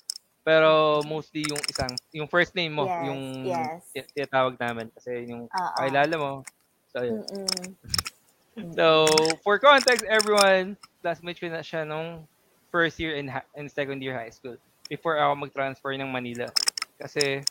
Pero 0.40 0.70
mostly 1.04 1.42
yung 1.44 1.60
isang, 1.66 1.92
yung 2.10 2.24
first 2.24 2.54
name 2.54 2.72
mo, 2.72 2.86
Yes, 2.86 3.02
yung 3.04 3.20
yes. 3.44 3.82
ti- 3.90 4.10
tinatawag 4.14 4.54
namin. 4.54 4.86
Kasi 4.94 5.26
yung 5.26 5.50
kakilala 5.50 6.14
mo. 6.14 6.32
So, 6.88 7.02
yun. 7.02 7.20
Mm-mm. 7.20 7.74
So, 8.74 9.06
for 9.44 9.58
context, 9.58 10.04
everyone, 10.08 10.76
classmate 11.02 11.38
ko 11.38 11.46
na 11.48 11.62
siya 11.62 11.86
nung 11.86 12.26
first 12.70 12.98
year 13.00 13.16
in, 13.16 13.28
ha- 13.28 13.48
in 13.56 13.68
second 13.70 14.02
year 14.02 14.14
high 14.14 14.32
school 14.32 14.56
before 14.88 15.16
ako 15.20 15.48
mag-transfer 15.48 15.94
ng 15.94 16.10
Manila. 16.10 16.48
Kasi 16.98 17.44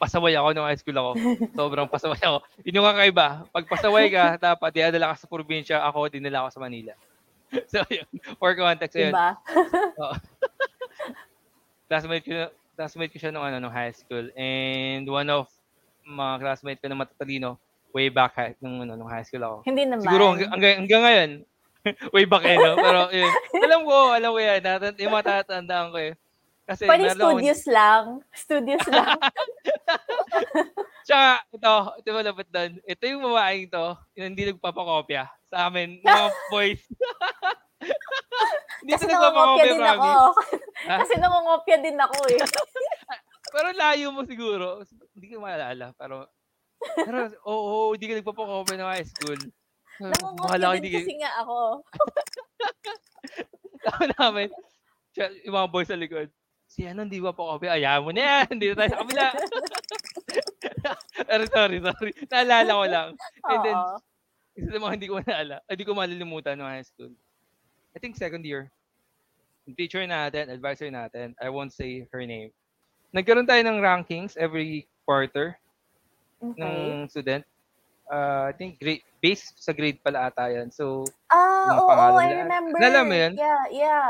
pasaway 0.00 0.32
ako 0.38 0.48
nung 0.56 0.68
high 0.68 0.78
school 0.80 0.96
ako. 0.96 1.10
Sobrang 1.58 1.88
pasaway 1.90 2.20
ako. 2.22 2.38
Yun 2.64 2.78
yung 2.80 2.88
kakaiba. 2.88 3.28
Pag 3.52 3.64
pasaway 3.68 4.06
ka, 4.08 4.24
dapat 4.52 4.70
dinadala 4.72 5.12
ka 5.12 5.26
sa 5.26 5.28
probinsya, 5.28 5.76
ako 5.84 6.08
dinala 6.08 6.46
ako 6.46 6.48
sa 6.56 6.62
Manila. 6.62 6.92
so, 7.72 7.82
yun. 7.90 8.06
For 8.38 8.54
context, 8.54 8.96
yun. 8.96 9.12
Diba? 9.12 9.36
classmate 11.90 12.24
ko, 12.24 12.48
classmate 12.78 13.12
ko 13.12 13.18
siya 13.18 13.34
nung, 13.34 13.42
ano, 13.44 13.58
nung 13.58 13.74
high 13.74 13.92
school. 13.92 14.30
And 14.38 15.04
one 15.04 15.28
of 15.28 15.50
mga 16.06 16.34
classmate 16.40 16.80
ko 16.80 16.86
na 16.88 16.96
matatalino, 16.96 17.58
way 17.90 18.08
back 18.08 18.32
high, 18.34 18.54
nung, 18.62 18.82
ano, 18.82 18.94
nung 18.94 19.10
high 19.10 19.26
school 19.26 19.42
ako. 19.42 19.56
Hindi 19.66 19.82
naman. 19.86 20.04
Siguro 20.04 20.24
hanggang, 20.34 20.50
hanggang, 20.54 20.74
hanggang 20.84 21.02
ngayon, 21.02 21.30
way 22.14 22.26
back 22.28 22.44
eh, 22.44 22.56
no? 22.56 22.76
Pero 22.76 23.00
yun, 23.10 23.30
alam 23.64 23.80
ko, 23.86 23.96
alam 24.12 24.30
ko 24.30 24.38
yan. 24.38 24.60
Natan, 24.60 24.94
yung 25.00 25.12
mga 25.14 25.26
tatandaan 25.44 25.88
ko 25.92 25.98
eh. 25.98 26.12
Kasi 26.70 26.86
Pwede 26.86 27.10
studios 27.10 27.62
lang. 27.66 28.22
Studios 28.30 28.84
lang. 28.86 29.18
Tsaka, 31.06 31.42
ito, 31.50 31.72
ito 31.98 32.08
malapit 32.14 32.46
doon. 32.46 32.78
Ito 32.86 33.02
yung 33.10 33.26
babaeng 33.26 33.66
to, 33.66 33.98
yung 34.14 34.26
hindi 34.30 34.54
nagpapakopya 34.54 35.26
sa 35.50 35.66
amin, 35.66 35.98
mga 35.98 36.30
boys. 36.54 36.78
hindi 38.86 38.92
Kasi 38.94 39.10
ito 39.10 39.18
nangongopya 39.18 39.64
din 39.66 39.82
ako. 39.82 40.10
Ha? 40.86 40.96
Kasi 41.02 41.14
nangongopya 41.18 41.76
din 41.82 41.98
ako 41.98 42.18
eh. 42.30 42.40
Pero 43.50 43.68
layo 43.74 44.06
mo 44.14 44.22
siguro. 44.22 44.66
Hindi 45.10 45.26
ko 45.26 45.42
maalala. 45.42 45.90
Pero, 45.98 46.30
pero 46.80 47.28
oo, 47.44 47.52
oh, 47.52 47.88
hindi 47.92 48.08
ka 48.08 48.14
nagpapakopya 48.20 48.76
ng 48.80 48.90
high 48.90 49.08
school. 49.08 49.40
Nangongopya 50.00 50.80
din 50.80 50.92
kasi 50.96 51.12
nga 51.20 51.32
ako. 51.44 51.84
Tama 53.84 54.04
namin. 54.16 54.48
Siya, 55.12 55.28
yung 55.44 55.56
mga 55.56 55.68
boys 55.68 55.88
sa 55.88 56.00
likod. 56.00 56.28
Si 56.70 56.86
ano, 56.86 57.04
hindi 57.04 57.18
ba 57.18 57.34
pa 57.34 57.56
kopya? 57.56 57.76
Ayaw 57.76 58.06
mo 58.06 58.14
na 58.14 58.22
yan. 58.22 58.46
Hindi 58.56 58.66
na 58.70 58.74
tayo 58.78 58.90
sa 58.94 59.00
kabila. 59.02 59.26
Pero 61.28 61.42
sorry, 61.50 61.76
sorry. 61.82 62.12
Naalala 62.30 62.70
ko 62.70 62.86
lang. 62.86 63.08
And 63.50 63.60
then, 63.66 63.78
isa 64.54 64.68
sa 64.76 64.78
mga 64.78 64.94
hindi 64.96 65.08
ko 65.10 65.14
naalala, 65.18 65.56
hindi 65.66 65.84
ko 65.84 65.92
malilimutan 65.92 66.56
ng 66.62 66.70
high 66.70 66.86
school. 66.86 67.12
I 67.92 67.98
think 67.98 68.14
second 68.14 68.46
year. 68.46 68.70
Yung 69.66 69.76
teacher 69.76 70.00
natin, 70.06 70.48
advisor 70.48 70.88
natin, 70.88 71.34
I 71.42 71.50
won't 71.50 71.74
say 71.74 72.06
her 72.14 72.22
name. 72.24 72.54
Nagkaroon 73.10 73.50
tayo 73.50 73.60
ng 73.66 73.82
rankings 73.82 74.38
every 74.38 74.86
quarter 75.02 75.58
Okay. 76.40 76.56
ng 76.58 77.06
student. 77.06 77.44
Uh, 78.10 78.50
I 78.50 78.54
think 78.56 78.80
grade, 78.80 79.06
based 79.22 79.54
sa 79.54 79.70
grade 79.70 80.02
pala 80.02 80.26
ata 80.26 80.50
yan. 80.50 80.72
So, 80.72 81.06
Ah, 81.30 81.70
Mga 81.70 81.78
oo, 81.78 81.88
pangalan 81.88 82.18
I 82.18 82.32
remember. 82.42 82.76
Alam 82.80 83.04
mo 83.06 83.14
yun? 83.14 83.32
Yeah, 83.38 83.62
yeah. 83.70 84.08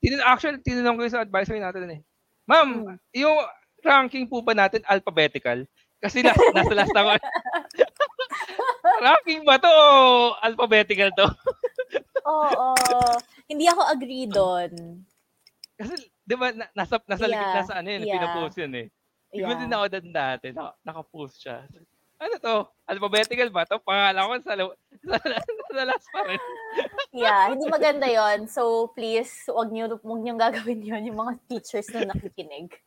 tin 0.00 0.16
actually, 0.22 0.62
tinanong 0.62 0.96
ko 0.96 1.02
yung 1.04 1.12
sa 1.12 1.20
advisor 1.20 1.58
natin 1.58 1.90
eh. 1.90 2.00
Ma'am, 2.46 2.68
Hmm. 2.80 2.96
yung 3.12 3.36
ranking 3.82 4.24
po 4.24 4.40
ba 4.40 4.54
natin 4.54 4.80
alphabetical? 4.86 5.66
Kasi 5.98 6.22
nasa, 6.22 6.38
nasa 6.56 6.72
last 6.72 6.94
ako. 6.94 7.12
ranking 9.04 9.42
ba 9.44 9.58
to 9.58 9.68
o 9.68 9.86
alphabetical 10.40 11.10
to? 11.12 11.26
Oo. 12.26 12.72
Hindi 13.46 13.66
ako 13.68 13.82
agree 13.84 14.26
doon. 14.26 14.70
Kasi, 15.76 15.92
di 16.24 16.34
ba, 16.34 16.50
na- 16.50 16.72
nasa, 16.72 16.96
nasa, 17.04 17.28
Yeah, 17.28 17.52
nasa 17.52 17.72
ano 17.76 17.88
yun, 17.90 18.02
yeah. 18.02 18.14
pinapost 18.16 18.56
yun 18.56 18.72
eh. 18.74 18.86
Yeah. 19.42 19.58
din 19.58 19.72
ako 19.72 19.86
doon 19.90 20.08
dati, 20.10 20.46
naka, 20.52 20.72
nakapost 20.80 21.36
siya. 21.38 21.66
Ano 22.16 22.34
to? 22.40 22.56
Alphabetical 22.88 23.48
ba 23.52 23.68
to? 23.68 23.76
Pangalan 23.84 24.24
ko 24.24 24.34
sa, 24.40 24.54
lo- 24.56 24.78
sa, 25.04 25.16
sa 25.68 25.82
last 25.84 26.08
pa 26.08 26.20
rin. 26.24 26.40
Yeah, 27.12 27.52
hindi 27.52 27.68
maganda 27.68 28.08
yon 28.08 28.48
So, 28.48 28.88
please, 28.96 29.28
wag 29.52 29.68
niyo, 29.68 30.00
wag 30.00 30.20
niyo 30.24 30.32
gagawin 30.34 30.80
yon 30.80 31.12
yung 31.12 31.20
mga 31.20 31.32
teachers 31.44 31.92
na 31.92 32.08
nakikinig. 32.08 32.72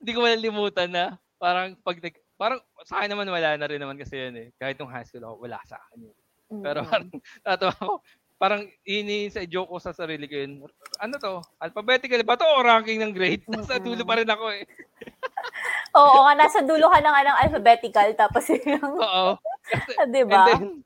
Hindi 0.00 0.10
ko 0.16 0.20
malilimutan 0.24 0.88
na 0.88 1.04
parang 1.36 1.76
pag 1.84 2.00
nag, 2.00 2.16
parang 2.40 2.60
sa 2.88 3.04
akin 3.04 3.12
naman 3.12 3.28
wala 3.28 3.52
na 3.54 3.68
rin 3.68 3.76
naman 3.76 4.00
kasi 4.00 4.16
yun 4.16 4.36
eh. 4.40 4.48
Kahit 4.56 4.80
nung 4.80 4.88
high 4.88 5.04
school 5.04 5.20
ako, 5.20 5.44
wala 5.44 5.60
sa 5.68 5.76
akin 5.76 6.08
yun. 6.08 6.16
Pero 6.64 6.78
Mm. 6.80 6.88
parang, 6.88 7.08
tatawa 7.44 7.72
ako, 7.76 7.94
parang 8.38 8.66
ini 8.82 9.30
sa 9.30 9.46
joke 9.46 9.70
ko 9.70 9.78
sa 9.78 9.94
sarili 9.94 10.26
ko 10.26 10.34
yun. 10.34 10.52
Ano 10.98 11.14
to? 11.18 11.40
Alphabetical 11.62 12.20
ba 12.26 12.34
to 12.34 12.44
o 12.44 12.64
ranking 12.66 13.00
ng 13.00 13.14
grade? 13.14 13.42
Nasa 13.46 13.78
dulo 13.78 14.02
pa 14.02 14.18
rin 14.18 14.28
ako 14.28 14.44
eh. 14.52 14.64
Oo 15.98 16.26
nga, 16.26 16.34
nasa 16.34 16.58
dulo 16.60 16.90
ka 16.90 16.98
nga 16.98 17.22
ng 17.22 17.40
alphabetical, 17.46 18.08
tapos 18.18 18.50
yung, 18.50 18.98
Oo. 19.06 19.38
Di 20.14 20.22
ba? 20.26 20.50
then, 20.50 20.82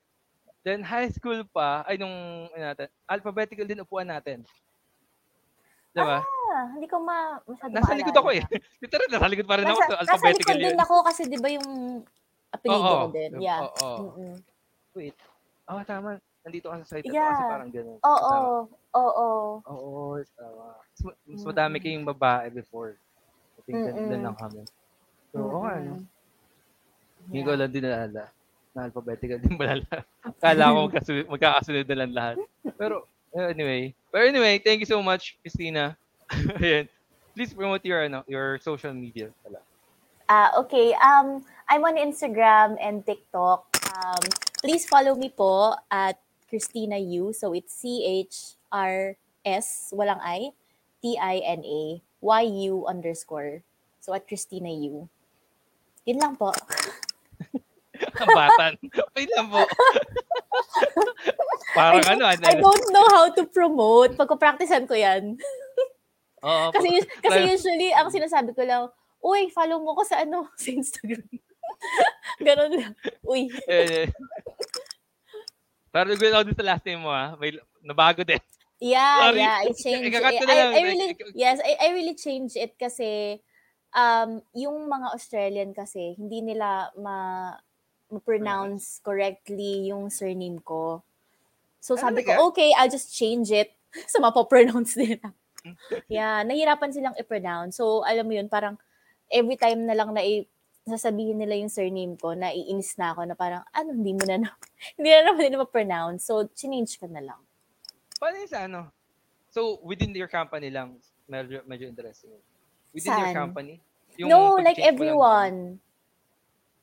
then 0.62 0.81
high 0.85 1.09
school 1.09 1.41
pa, 1.49 1.83
ay 1.89 1.97
nung, 1.97 2.12
ano 2.53 2.65
natin, 2.73 2.89
alphabetical 3.09 3.65
din 3.65 3.81
upuan 3.81 4.05
natin. 4.05 4.45
Diba? 5.97 6.20
Ah, 6.20 6.65
hindi 6.77 6.85
ko 6.85 7.01
ma, 7.01 7.41
masyado 7.49 7.73
nasa 7.73 7.97
likod 7.97 8.16
ako 8.20 8.29
eh. 8.37 8.45
Literal, 8.85 9.09
nasa 9.09 9.33
likod 9.33 9.49
pa 9.49 9.57
rin 9.57 9.65
ako. 9.65 9.81
Nasa, 9.81 9.89
So, 9.89 9.97
nasa 9.97 10.12
alphabetical 10.12 10.57
likod 10.61 10.69
din 10.69 10.81
ako 10.85 10.95
kasi 11.01 11.20
di 11.25 11.39
ba 11.41 11.49
yung 11.49 11.69
apelido 12.53 12.85
Oo. 12.85 13.01
ko 13.09 13.09
din. 13.12 13.31
Yeah. 13.41 13.61
Oo. 13.65 13.91
Mm-mm. 14.12 14.35
Wait. 14.93 15.16
Oh, 15.69 15.81
tama. 15.85 16.20
Nandito 16.49 16.73
ka 16.73 16.81
sa 16.81 16.97
site. 16.97 17.05
Yeah. 17.12 17.29
Kasi 17.29 17.43
parang 17.45 17.69
ganun. 17.69 17.99
Oo. 18.01 18.33
Tama. 18.33 18.49
Oo. 18.97 19.29
Oo, 19.69 20.03
tama. 20.33 20.81
Mas, 20.81 21.01
mas 21.29 21.43
Mm. 21.45 21.49
madami 21.53 21.77
kayong 21.77 22.09
babae 22.09 22.49
before. 22.49 22.97
I 22.97 23.61
think 23.69 23.85
mm 23.85 24.01
Mm-mm. 24.01 24.25
lang 24.25 24.37
kami. 24.41 24.65
So, 25.29 25.45
oo 25.45 25.61
nga, 25.69 25.77
no? 25.77 26.01
Mm-mm. 26.01 26.09
Hindi 27.29 27.41
ko 27.45 27.51
lang 27.53 27.69
din 27.69 27.85
naalala. 27.85 28.25
Na 28.73 28.89
alphabetical 28.89 29.37
din 29.45 29.61
pala 29.61 29.77
lahat. 29.85 30.05
Kala 30.41 30.73
ko 30.73 30.79
magkasunod, 30.89 31.25
magkakasunod 31.29 31.85
na 31.85 31.97
lang 32.01 32.12
lahat. 32.16 32.37
Pero, 32.81 33.05
uh, 33.37 33.53
anyway. 33.53 33.93
Pero 34.09 34.25
anyway, 34.25 34.57
thank 34.57 34.81
you 34.81 34.89
so 34.89 35.05
much, 35.05 35.37
Christina. 35.45 36.01
Ayan. 36.65 36.89
Please 37.37 37.53
promote 37.53 37.85
your, 37.85 38.09
ano, 38.09 38.25
your 38.25 38.57
social 38.65 38.97
media 38.97 39.29
pala. 39.45 39.61
Ah, 40.33 40.57
okay. 40.65 40.97
Um, 40.97 41.45
I'm 41.69 41.85
on 41.85 42.01
Instagram 42.01 42.81
and 42.81 43.05
TikTok. 43.05 43.69
Um, 44.01 44.25
please 44.65 44.89
follow 44.89 45.12
me 45.15 45.29
po 45.29 45.77
at 45.93 46.16
Christina 46.49 46.97
Yu. 46.97 47.33
So 47.33 47.53
it's 47.53 47.77
C 47.77 48.05
H 48.05 48.57
R 48.73 49.16
S 49.45 49.93
walang 49.95 50.20
I 50.25 50.51
T 51.01 51.16
I 51.20 51.39
N 51.45 51.62
A 51.65 52.01
Y 52.20 52.43
U 52.73 52.89
underscore. 52.89 53.62
So 54.01 54.16
at 54.16 54.27
Christina 54.27 54.73
Yu. 54.73 55.07
Yun 56.09 56.19
lang 56.19 56.35
po. 56.35 56.51
Ang 58.23 58.31
batan. 58.33 58.73
Wait 59.15 59.31
lang 59.37 59.53
po. 59.53 59.62
Parang 61.79 62.03
ano, 62.09 62.25
ano. 62.27 62.45
I 62.47 62.57
don't 62.57 62.89
know 62.91 63.07
how 63.12 63.29
to 63.31 63.45
promote. 63.47 64.16
Pagka-practicean 64.16 64.89
ko 64.89 64.97
yan. 64.97 65.37
Oo, 66.47 66.70
Kasi, 66.70 67.03
kasi 67.19 67.39
usually, 67.51 67.91
ang 67.91 68.15
sinasabi 68.15 68.55
ko 68.55 68.62
lang, 68.62 68.87
Uy, 69.19 69.51
follow 69.51 69.83
mo 69.83 69.99
ko 69.99 70.07
sa 70.07 70.23
ano, 70.23 70.47
sa 70.55 70.70
Instagram. 70.70 71.27
Ganon 72.39 72.73
lang. 72.79 72.95
Uy. 73.27 73.51
Pero 75.89 76.12
ako 76.12 76.44
dun 76.48 76.59
sa 76.59 76.69
last 76.69 76.85
name 76.85 77.01
mo 77.01 77.10
ha. 77.10 77.35
May, 77.40 77.56
nabago 77.81 78.23
din. 78.23 78.40
Yeah, 78.78 79.32
Sorry. 79.32 79.40
yeah, 79.43 79.56
I 79.59 79.66
changed 79.85 80.15
it. 80.15 80.43
I. 80.47 80.56
I 80.78 80.81
really, 80.86 81.10
yes, 81.35 81.59
I, 81.65 81.73
I 81.81 81.89
really 81.93 82.15
changed 82.15 82.55
it 82.55 82.78
kasi 82.78 83.43
um, 83.94 84.43
yung 84.55 84.86
mga 84.86 85.15
Australian 85.15 85.70
kasi, 85.74 86.15
hindi 86.15 86.43
nila 86.43 86.93
ma, 86.94 87.51
ma-pronounce 88.09 89.02
correctly 89.02 89.90
yung 89.90 90.09
surname 90.09 90.62
ko. 90.62 91.02
So 91.82 91.94
Ah, 91.98 92.09
sabi 92.09 92.23
ko, 92.23 92.35
okay, 92.52 92.70
I'll 92.77 92.90
just 92.90 93.15
change 93.15 93.51
it 93.51 93.74
sa 94.12 94.23
mapopronounce 94.23 94.94
nila. 94.97 95.32
yeah, 96.12 96.43
nahirapan 96.47 96.93
silang 96.94 97.19
i-pronounce. 97.19 97.78
So, 97.81 98.05
alam 98.06 98.27
mo 98.28 98.32
yun, 98.36 98.48
parang 98.48 98.78
every 99.28 99.56
time 99.56 99.85
na 99.85 99.94
lang 99.97 100.12
na 100.15 100.23
i- 100.24 100.48
sasabihin 100.89 101.39
nila 101.39 101.55
yung 101.56 101.73
surname 101.73 102.16
ko, 102.19 102.32
naiinis 102.35 102.97
na 102.97 103.12
ako 103.12 103.28
na 103.28 103.35
parang, 103.36 103.62
ano, 103.70 103.94
hindi 103.94 104.12
mo 104.16 104.24
na, 104.24 104.40
na 104.40 104.48
hindi 104.97 105.09
na 105.12 105.20
naman 105.28 105.43
nila 105.44 105.62
ma-pronounce. 105.62 106.24
So, 106.27 106.48
change 106.52 106.97
ko 106.98 107.06
na 107.06 107.23
lang. 107.23 107.40
Paano 108.19 108.43
sa 108.48 108.66
ano? 108.66 108.90
So, 109.52 109.81
within 109.85 110.12
your 110.16 110.28
company 110.28 110.69
lang, 110.69 110.98
medyo, 111.28 111.62
medyo 111.65 111.89
interesting. 111.89 112.32
Within 112.93 113.15
your 113.16 113.32
Saan? 113.32 113.48
company? 113.52 113.81
no, 114.19 114.59
like 114.59 114.81
everyone. 114.82 115.78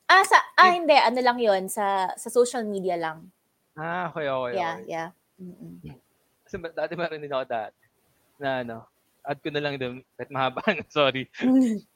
Ah, 0.06 0.22
sa, 0.22 0.38
ah, 0.56 0.70
hindi, 0.70 0.94
ano 0.94 1.18
lang 1.18 1.36
yon 1.42 1.66
sa, 1.66 2.14
sa 2.14 2.28
social 2.30 2.62
media 2.62 2.94
lang. 2.94 3.28
Ah, 3.76 4.08
okay, 4.08 4.30
okay, 4.30 4.54
Yeah, 4.56 4.76
okay. 4.80 4.88
yeah. 4.88 5.08
Mm-mm. 5.36 5.82
Kasi 6.46 6.56
ba- 6.62 6.72
dati 6.72 6.94
meron 6.94 7.18
din 7.20 7.28
ako 7.34 7.44
dati 7.44 7.82
na 8.38 8.62
ano, 8.62 8.76
add 9.26 9.42
ko 9.42 9.50
na 9.50 9.58
lang 9.60 9.74
din, 9.74 9.98
kahit 10.14 10.30
mahaba 10.30 10.62
sorry. 10.94 11.26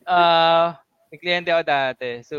Ah, 0.03 0.83
may 1.11 1.19
kliyente 1.19 1.51
ako 1.51 1.63
dati. 1.67 2.23
So, 2.23 2.37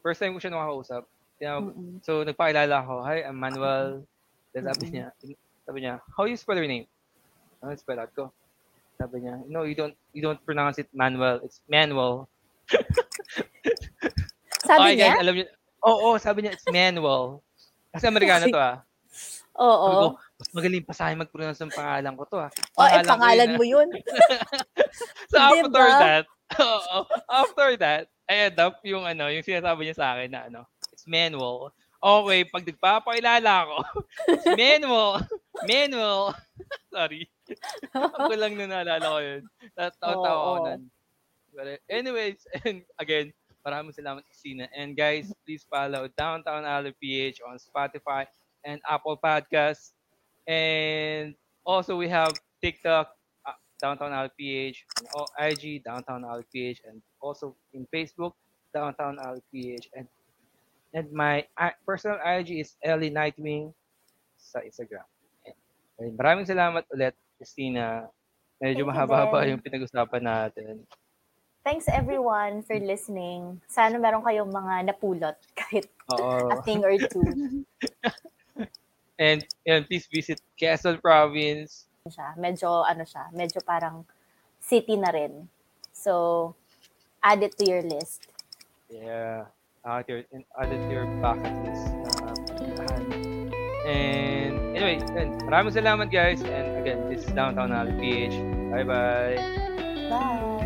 first 0.00 0.22
time 0.22 0.32
ko 0.34 0.38
siya 0.38 0.54
nakakausap. 0.54 1.02
Mm-mm. 1.42 1.98
So, 2.06 2.22
nagpakilala 2.22 2.86
ako, 2.86 3.02
hi, 3.02 3.26
I'm 3.26 3.34
Manuel. 3.34 4.06
Then 4.54 4.70
sabi 4.70 4.94
niya, 4.94 5.10
sabi 5.66 5.78
niya, 5.82 5.98
how 6.14 6.30
you 6.30 6.38
spell 6.38 6.54
your 6.54 6.70
name? 6.70 6.86
Ano 7.58 7.74
spell 7.74 7.98
out 7.98 8.14
ko? 8.14 8.30
Sabi 9.00 9.26
niya, 9.26 9.42
no, 9.50 9.66
you 9.66 9.74
don't 9.74 9.96
you 10.14 10.22
don't 10.22 10.38
pronounce 10.46 10.78
it 10.78 10.86
Manuel, 10.94 11.42
it's 11.42 11.58
Manuel. 11.66 12.30
Sabi 14.62 14.94
Okay, 14.94 14.94
niya? 14.94 15.18
guys, 15.18 15.22
alam 15.26 15.34
niyo, 15.34 15.46
oo, 15.82 16.08
sabi 16.22 16.38
niya, 16.46 16.54
it's 16.54 16.68
Manuel. 16.70 17.42
Kasi 17.90 18.06
Amerikano 18.06 18.46
to 18.46 18.62
ah. 18.62 18.78
Oo. 19.58 19.88
Sabi 19.90 19.98
ko, 19.98 20.08
mas 20.38 20.50
magaling 20.54 20.84
pa 20.86 20.94
sa 20.94 21.10
akin 21.10 21.18
mag-pronounce 21.18 21.60
ng 21.66 21.74
pangalan 21.74 22.14
ko 22.14 22.22
to 22.30 22.38
ah. 22.38 22.50
Oh, 22.78 22.86
eh, 22.86 23.02
Pangalan 23.02 23.48
yun, 23.50 23.58
mo 23.58 23.64
yun. 23.66 23.88
So 25.32 25.40
after 25.40 25.66
Diba? 25.66 25.98
that, 25.98 26.24
oo, 26.58 26.98
after 27.30 27.76
that, 27.80 28.08
I 28.28 28.48
end 28.48 28.58
up 28.60 28.80
yung 28.84 29.04
ano, 29.04 29.28
yung 29.28 29.44
sinasabi 29.44 29.88
niya 29.88 29.96
sa 29.96 30.08
akin 30.16 30.30
na 30.32 30.40
ano, 30.48 30.60
it's 30.92 31.06
manual. 31.06 31.72
Okay, 32.02 32.42
pag 32.50 32.66
nagpapakilala 32.66 33.52
ako, 33.62 33.76
it's 34.34 34.48
manual, 34.58 35.22
manual. 35.68 36.34
Sorry. 36.94 37.30
Ako 37.94 38.32
lang 38.34 38.58
na 38.58 38.66
naalala 38.66 39.06
ko 39.06 39.20
yun. 39.22 39.42
Tawa-tawa 39.78 40.18
ako 40.34 40.50
Oo. 40.50 40.64
nun. 40.66 40.82
But 41.52 41.78
anyways, 41.86 42.42
and 42.64 42.82
again, 42.98 43.30
maraming 43.62 43.94
salamat 43.94 44.26
Christina. 44.26 44.66
And 44.74 44.96
guys, 44.98 45.30
please 45.46 45.62
follow 45.68 46.10
Downtown 46.18 46.66
Alley 46.66 46.96
PH 46.98 47.44
on 47.46 47.60
Spotify 47.60 48.26
and 48.64 48.82
Apple 48.88 49.20
Podcasts. 49.20 49.94
And 50.48 51.38
also 51.62 51.94
we 51.94 52.10
have 52.10 52.34
TikTok, 52.58 53.14
Downtown 53.82 54.14
Alley 54.14 54.30
PH, 54.38 54.86
and 55.02 55.06
o- 55.18 55.34
IG, 55.42 55.82
Downtown 55.82 56.22
Alley 56.22 56.46
PH, 56.54 56.86
and 56.86 57.02
also 57.18 57.58
in 57.74 57.82
Facebook, 57.90 58.38
Downtown 58.70 59.18
Alley 59.18 59.42
PH. 59.50 59.90
And 59.98 60.06
and 60.94 61.10
my 61.10 61.42
personal 61.82 62.22
IG 62.22 62.62
is 62.62 62.78
Ellie 62.78 63.10
Nightwing 63.10 63.74
sa 64.38 64.62
Instagram. 64.62 65.04
And 65.98 66.14
maraming 66.14 66.46
salamat 66.46 66.86
ulit, 66.94 67.18
Christina. 67.36 68.06
Medyo 68.62 68.86
mahaba-haba 68.86 69.42
din. 69.42 69.58
yung 69.58 69.62
pinag-usapan 69.66 70.22
natin. 70.22 70.86
Thanks 71.66 71.90
everyone 71.90 72.62
for 72.62 72.78
listening. 72.78 73.58
Sana 73.66 73.98
meron 73.98 74.22
kayong 74.22 74.50
mga 74.50 74.94
napulot 74.94 75.34
kahit 75.58 75.90
Oo. 76.14 76.54
a 76.54 76.62
thing 76.62 76.86
or 76.86 76.94
two. 77.10 77.26
And, 79.22 79.46
and 79.62 79.86
please 79.86 80.10
visit 80.10 80.42
Quezon 80.58 80.98
Province. 80.98 81.86
Siya. 82.10 82.34
Medyo 82.34 82.82
ano 82.82 83.06
siya, 83.06 83.30
medyo 83.30 83.62
parang 83.62 84.02
city 84.58 84.98
na 84.98 85.14
rin. 85.14 85.46
So, 85.94 86.54
add 87.22 87.46
it 87.46 87.54
to 87.58 87.64
your 87.68 87.82
list. 87.82 88.26
Yeah. 88.90 89.46
Add 89.86 90.06
your, 90.08 90.22
and 90.34 90.42
add 90.58 90.70
it 90.70 90.82
to 90.82 90.90
your 90.90 91.06
bucket 91.22 91.54
list. 91.66 91.86
and 93.86 94.54
anyway, 94.74 94.98
and 95.14 95.42
maraming 95.46 95.74
salamat 95.74 96.10
guys. 96.10 96.42
And 96.42 96.82
again, 96.82 97.06
this 97.10 97.26
is 97.26 97.30
Downtown 97.34 97.70
Alley 97.70 97.94
PH. 97.98 98.34
Bye-bye. 98.70 99.38
Bye! 100.10 100.61